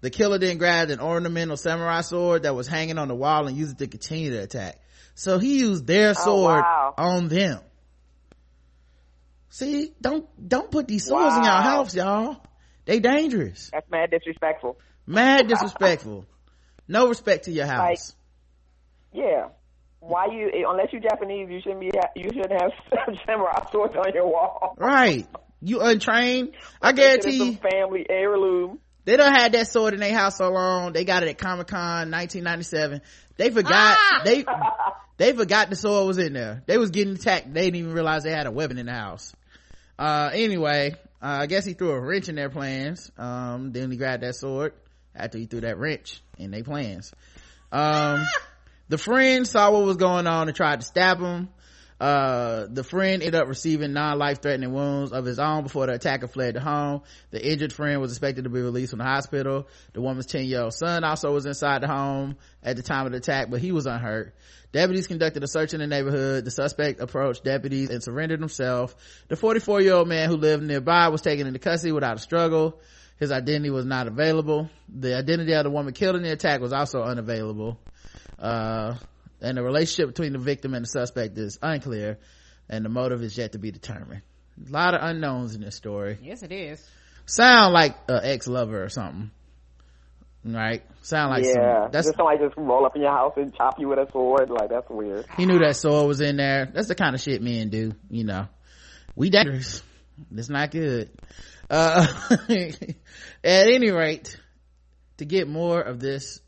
The 0.00 0.08
killer 0.08 0.38
then 0.38 0.56
grabbed 0.56 0.90
an 0.90 1.00
ornamental 1.00 1.58
samurai 1.58 2.00
sword 2.00 2.44
that 2.44 2.54
was 2.54 2.66
hanging 2.66 2.96
on 2.96 3.08
the 3.08 3.14
wall 3.14 3.46
and 3.48 3.56
used 3.56 3.82
it 3.82 3.84
to 3.84 3.86
continue 3.86 4.30
the 4.30 4.42
attack. 4.44 4.80
So 5.14 5.38
he 5.38 5.58
used 5.58 5.86
their 5.86 6.10
oh, 6.10 6.24
sword 6.24 6.64
oh, 6.64 6.94
wow. 6.94 6.94
on 6.96 7.28
them. 7.28 7.60
See, 9.58 9.92
don't 10.00 10.24
don't 10.48 10.70
put 10.70 10.86
these 10.86 11.06
swords 11.06 11.34
wow. 11.34 11.38
in 11.38 11.42
your 11.42 11.52
house, 11.52 11.92
y'all. 11.92 12.36
They 12.84 13.00
dangerous. 13.00 13.70
That's 13.72 13.90
mad 13.90 14.12
disrespectful. 14.12 14.78
Mad 15.04 15.48
disrespectful. 15.48 16.26
no 16.86 17.08
respect 17.08 17.46
to 17.46 17.50
your 17.50 17.66
house. 17.66 18.14
Like, 19.12 19.24
yeah. 19.24 19.48
Why 19.98 20.26
you? 20.26 20.64
Unless 20.64 20.92
you're 20.92 21.02
Japanese, 21.02 21.48
you 21.50 21.60
shouldn't 21.60 21.80
be. 21.80 21.90
You 22.14 22.30
shouldn't 22.32 22.52
have 22.52 22.70
samurai 23.26 23.68
swords 23.72 23.96
on 23.96 24.14
your 24.14 24.28
wall. 24.28 24.76
Right. 24.78 25.26
You 25.60 25.80
untrained. 25.80 26.54
I 26.80 26.92
guarantee 26.92 27.44
you. 27.44 27.54
Family 27.56 28.06
heirloom. 28.08 28.78
They 29.06 29.16
don't 29.16 29.34
had 29.34 29.50
that 29.54 29.66
sword 29.66 29.92
in 29.92 29.98
their 29.98 30.14
house 30.14 30.38
so 30.38 30.50
long. 30.50 30.92
They 30.92 31.04
got 31.04 31.24
it 31.24 31.30
at 31.30 31.38
Comic 31.38 31.66
Con 31.66 32.12
1997. 32.12 33.00
They 33.36 33.50
forgot. 33.50 33.72
Ah! 33.98 34.22
They 34.24 34.44
they 35.16 35.32
forgot 35.32 35.68
the 35.68 35.74
sword 35.74 36.06
was 36.06 36.18
in 36.18 36.32
there. 36.34 36.62
They 36.66 36.78
was 36.78 36.90
getting 36.90 37.14
attacked. 37.14 37.52
They 37.52 37.62
didn't 37.62 37.80
even 37.80 37.92
realize 37.92 38.22
they 38.22 38.30
had 38.30 38.46
a 38.46 38.52
weapon 38.52 38.78
in 38.78 38.86
the 38.86 38.92
house. 38.92 39.34
Uh, 39.98 40.30
anyway, 40.32 40.94
uh, 41.20 41.38
I 41.40 41.46
guess 41.46 41.64
he 41.64 41.72
threw 41.72 41.90
a 41.90 42.00
wrench 42.00 42.28
in 42.28 42.36
their 42.36 42.50
plans. 42.50 43.10
Um, 43.18 43.72
then 43.72 43.90
he 43.90 43.96
grabbed 43.96 44.22
that 44.22 44.36
sword 44.36 44.74
after 45.14 45.38
he 45.38 45.46
threw 45.46 45.60
that 45.62 45.78
wrench 45.78 46.22
in 46.38 46.50
their 46.52 46.62
plans. 46.62 47.12
Um, 47.72 48.24
the 48.88 48.98
friend 48.98 49.46
saw 49.46 49.72
what 49.72 49.84
was 49.84 49.96
going 49.96 50.26
on 50.26 50.48
and 50.48 50.56
tried 50.56 50.80
to 50.80 50.86
stab 50.86 51.20
him. 51.20 51.48
Uh, 52.00 52.66
the 52.70 52.84
friend 52.84 53.22
ended 53.22 53.34
up 53.34 53.48
receiving 53.48 53.92
non-life 53.92 54.40
threatening 54.40 54.72
wounds 54.72 55.10
of 55.10 55.24
his 55.24 55.40
own 55.40 55.64
before 55.64 55.86
the 55.86 55.94
attacker 55.94 56.28
fled 56.28 56.54
the 56.54 56.60
home. 56.60 57.02
The 57.30 57.44
injured 57.44 57.72
friend 57.72 58.00
was 58.00 58.12
expected 58.12 58.44
to 58.44 58.50
be 58.50 58.60
released 58.60 58.90
from 58.90 59.00
the 59.00 59.04
hospital. 59.04 59.66
The 59.94 60.00
woman's 60.00 60.26
10 60.26 60.44
year 60.44 60.62
old 60.62 60.74
son 60.74 61.02
also 61.02 61.32
was 61.32 61.44
inside 61.44 61.82
the 61.82 61.88
home 61.88 62.36
at 62.62 62.76
the 62.76 62.82
time 62.82 63.06
of 63.06 63.12
the 63.12 63.18
attack, 63.18 63.50
but 63.50 63.60
he 63.60 63.72
was 63.72 63.86
unhurt. 63.86 64.34
Deputies 64.70 65.06
conducted 65.06 65.42
a 65.42 65.48
search 65.48 65.74
in 65.74 65.80
the 65.80 65.86
neighborhood. 65.86 66.44
The 66.44 66.50
suspect 66.50 67.00
approached 67.00 67.42
deputies 67.42 67.90
and 67.90 68.02
surrendered 68.02 68.40
himself. 68.40 68.94
The 69.28 69.36
44 69.36 69.80
year 69.80 69.94
old 69.94 70.08
man 70.08 70.28
who 70.28 70.36
lived 70.36 70.62
nearby 70.62 71.08
was 71.08 71.22
taken 71.22 71.46
into 71.46 71.58
custody 71.58 71.90
without 71.90 72.16
a 72.16 72.20
struggle. 72.20 72.80
His 73.18 73.32
identity 73.32 73.70
was 73.70 73.84
not 73.84 74.06
available. 74.06 74.70
The 74.88 75.16
identity 75.16 75.52
of 75.54 75.64
the 75.64 75.70
woman 75.70 75.94
killed 75.94 76.14
in 76.14 76.22
the 76.22 76.30
attack 76.30 76.60
was 76.60 76.72
also 76.72 77.02
unavailable. 77.02 77.80
Uh, 78.38 78.94
and 79.40 79.56
the 79.56 79.62
relationship 79.62 80.08
between 80.08 80.32
the 80.32 80.38
victim 80.38 80.74
and 80.74 80.84
the 80.84 80.88
suspect 80.88 81.36
is 81.38 81.58
unclear 81.62 82.18
and 82.68 82.84
the 82.84 82.88
motive 82.88 83.22
is 83.22 83.36
yet 83.36 83.52
to 83.52 83.58
be 83.58 83.70
determined. 83.70 84.22
A 84.68 84.70
lot 84.70 84.94
of 84.94 85.00
unknowns 85.02 85.54
in 85.54 85.60
this 85.60 85.76
story. 85.76 86.18
Yes, 86.22 86.42
it 86.42 86.52
is. 86.52 86.86
Sound 87.26 87.72
like 87.72 87.96
an 88.08 88.20
ex-lover 88.24 88.82
or 88.82 88.88
something 88.88 89.30
right? 90.54 90.82
Sound 91.02 91.30
like 91.30 91.44
yeah. 91.44 91.84
Some, 91.84 91.90
that's 91.92 92.06
just 92.06 92.16
somebody 92.16 92.38
just 92.38 92.56
roll 92.56 92.84
up 92.86 92.96
in 92.96 93.02
your 93.02 93.10
house 93.10 93.34
and 93.36 93.54
chop 93.54 93.78
you 93.78 93.88
with 93.88 93.98
a 93.98 94.10
sword. 94.12 94.50
Like 94.50 94.70
that's 94.70 94.88
weird. 94.88 95.26
He 95.36 95.46
knew 95.46 95.58
that 95.58 95.76
sword 95.76 96.08
was 96.08 96.20
in 96.20 96.36
there. 96.36 96.70
That's 96.72 96.88
the 96.88 96.94
kind 96.94 97.14
of 97.14 97.20
shit 97.20 97.42
men 97.42 97.70
do. 97.70 97.92
You 98.10 98.24
know, 98.24 98.48
we 99.14 99.30
dangerous. 99.30 99.82
It's 100.34 100.48
not 100.48 100.70
good. 100.70 101.10
Uh, 101.70 102.06
at 102.48 102.96
any 103.44 103.90
rate, 103.90 104.38
to 105.18 105.24
get 105.24 105.48
more 105.48 105.80
of 105.80 106.00
this 106.00 106.40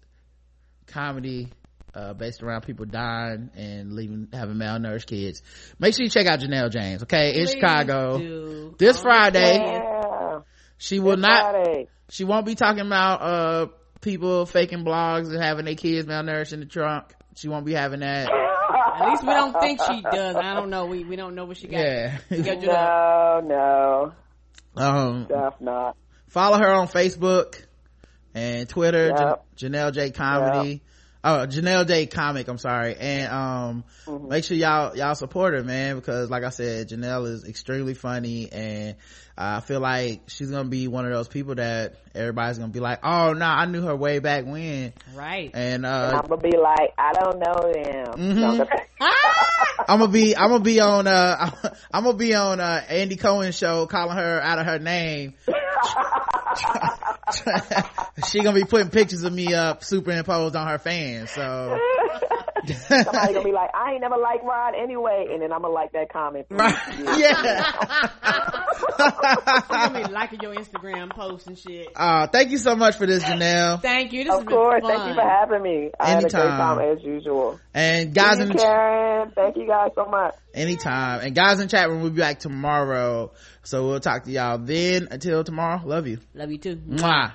comedy 0.87 1.49
uh, 1.95 2.12
based 2.15 2.43
around 2.43 2.62
people 2.62 2.87
dying 2.87 3.51
and 3.57 3.93
leaving 3.93 4.29
having 4.33 4.57
malnourished 4.57 5.07
kids 5.07 5.43
make 5.79 5.95
sure 5.95 6.05
you 6.05 6.11
check 6.11 6.27
out 6.27 6.41
janelle 6.41 6.71
james 6.71 7.03
okay 7.03 7.31
in 7.31 7.47
Please 7.47 7.53
chicago 7.53 8.19
do. 8.19 8.75
this 8.79 8.99
oh, 8.99 9.03
friday 9.03 9.59
yeah. 9.59 10.41
she 10.79 11.01
will 11.01 11.17
this 11.17 11.23
not 11.23 11.53
Friday. 11.53 11.89
she 12.11 12.25
won't 12.25 12.47
be 12.47 12.55
talking 12.55 12.87
about 12.87 13.23
uh 13.23 13.67
people 14.01 14.47
faking 14.47 14.85
blogs 14.85 15.29
and 15.33 15.43
having 15.43 15.65
their 15.65 15.75
kids 15.75 16.07
malnourished 16.07 16.53
in 16.53 16.61
the 16.61 16.67
trunk. 16.67 17.12
She 17.37 17.49
won't 17.49 17.65
be 17.65 17.75
having 17.75 18.01
that. 18.01 18.29
At 18.29 19.09
least 19.09 19.23
we 19.23 19.31
don't 19.31 19.59
think 19.61 19.81
she 19.83 20.03
does. 20.03 20.37
I 20.37 20.55
don't 20.55 20.71
know. 20.71 20.87
We 20.87 21.05
we 21.05 21.17
don't 21.17 21.35
know 21.35 21.45
what 21.45 21.57
she 21.57 21.69
got. 21.69 21.81
Yeah. 21.81 22.19
no, 22.31 23.41
no. 23.45 24.12
Um, 24.77 25.25
Stuff 25.27 25.61
not. 25.61 25.97
Follow 26.29 26.59
her 26.59 26.71
on 26.71 26.89
Facebook 26.89 27.62
and 28.35 28.69
Twitter. 28.69 29.12
Yep. 29.17 29.47
Janelle 29.57 29.93
J 29.93 30.11
Comedy. 30.11 30.71
Yep. 30.71 30.81
Oh, 31.22 31.47
Janelle 31.47 31.86
J 31.86 32.06
Comic. 32.06 32.48
I'm 32.48 32.59
sorry. 32.59 32.97
And 32.97 33.30
um, 33.30 33.84
mm-hmm. 34.06 34.28
make 34.28 34.44
sure 34.44 34.56
y'all 34.56 34.97
y'all 34.97 35.14
support 35.14 35.55
her, 35.55 35.62
man, 35.62 35.97
because 35.97 36.30
like 36.30 36.44
I 36.44 36.51
said, 36.51 36.88
Janelle 36.88 37.26
is 37.26 37.44
extremely 37.44 37.94
funny 37.94 38.51
and 38.51 38.97
I 39.40 39.60
feel 39.60 39.80
like 39.80 40.22
she's 40.26 40.51
gonna 40.51 40.68
be 40.68 40.86
one 40.86 41.06
of 41.06 41.12
those 41.12 41.26
people 41.26 41.55
that 41.55 41.94
everybody's 42.14 42.59
gonna 42.59 42.72
be 42.72 42.80
like, 42.80 43.01
oh 43.02 43.32
no, 43.32 43.47
I 43.47 43.64
knew 43.64 43.80
her 43.82 43.97
way 43.97 44.18
back 44.18 44.44
when. 44.44 44.92
Right. 45.14 45.51
And, 45.55 45.86
uh, 45.86 46.09
and 46.09 46.16
I'm 46.16 46.26
gonna 46.26 46.42
be 46.42 46.59
like, 46.59 46.92
I 46.98 47.12
don't 47.12 47.38
know 47.38 47.72
them. 47.72 48.36
Mm-hmm. 48.36 48.62
I'm 49.88 49.98
gonna 49.98 50.12
be, 50.12 50.36
I'm 50.36 50.51
gonna 50.51 50.62
be 50.62 50.80
on, 50.80 51.06
uh, 51.06 51.51
I'm 51.92 52.05
gonna 52.05 52.18
be 52.18 52.34
on, 52.34 52.60
uh, 52.60 52.84
Andy 52.86 53.16
Cohen 53.16 53.52
show 53.52 53.86
calling 53.86 54.16
her 54.16 54.40
out 54.40 54.59
of 54.59 54.66
her 54.66 54.78
name. 54.78 55.34
she 58.28 58.43
gonna 58.43 58.55
be 58.55 58.64
putting 58.64 58.90
pictures 58.90 59.22
of 59.22 59.32
me 59.32 59.55
up 59.55 59.85
superimposed 59.85 60.56
on 60.56 60.66
her 60.66 60.78
fans, 60.78 61.31
so. 61.31 61.78
Somebody 62.66 63.35
gonna 63.35 63.45
be 63.45 63.53
like, 63.53 63.70
I 63.74 63.93
ain't 63.93 64.01
never 64.01 64.16
liked 64.16 64.45
Rod 64.45 64.74
anyway, 64.74 65.27
and 65.31 65.43
then 65.43 65.53
I'm 65.53 65.62
gonna 65.62 65.74
like 65.74 65.93
that 65.93 66.12
comment. 66.12 66.47
Right. 66.51 66.77
Yeah. 67.19 67.73
gonna 69.69 70.07
be 70.07 70.12
liking 70.12 70.41
your 70.41 70.55
Instagram 70.55 71.11
posts 71.11 71.47
and 71.47 71.59
shit. 71.59 71.89
Uh, 71.97 72.27
thank 72.27 72.51
you 72.51 72.59
so 72.59 72.77
much 72.77 72.97
for 72.97 73.07
this, 73.07 73.23
Janelle. 73.24 73.81
Thank 73.81 74.12
you. 74.12 74.24
This 74.24 74.35
of 74.35 74.47
course. 74.47 74.82
Thank 74.87 75.09
you 75.09 75.15
for 75.15 75.28
having 75.28 75.62
me. 75.62 75.91
I 75.99 76.12
Anytime. 76.12 76.23
had 76.23 76.24
a 76.24 76.31
great 76.31 76.57
time 76.57 76.78
as 76.99 77.03
usual. 77.05 77.61
And 77.74 78.15
guys 78.15 78.39
in 78.41 78.49
the 78.49 78.55
Karen, 78.55 79.32
thank 79.35 79.57
you 79.57 79.66
guys 79.66 79.91
so 79.95 80.07
much. 80.07 80.35
Anytime. 80.55 81.20
And 81.20 81.35
guys 81.35 81.61
in 81.61 81.69
chat 81.69 81.89
room, 81.89 82.03
we'll 82.03 82.11
be 82.11 82.20
back 82.20 82.41
tomorrow. 82.41 83.32
So 83.62 83.87
we'll 83.87 84.01
talk 84.01 84.24
to 84.24 84.31
y'all 84.31 84.59
then. 84.59 85.09
Until 85.11 85.45
tomorrow, 85.45 85.81
love 85.85 86.07
you. 86.07 86.19
Love 86.35 86.51
you 86.51 86.59
too. 86.59 86.77
Mwah. 86.77 87.32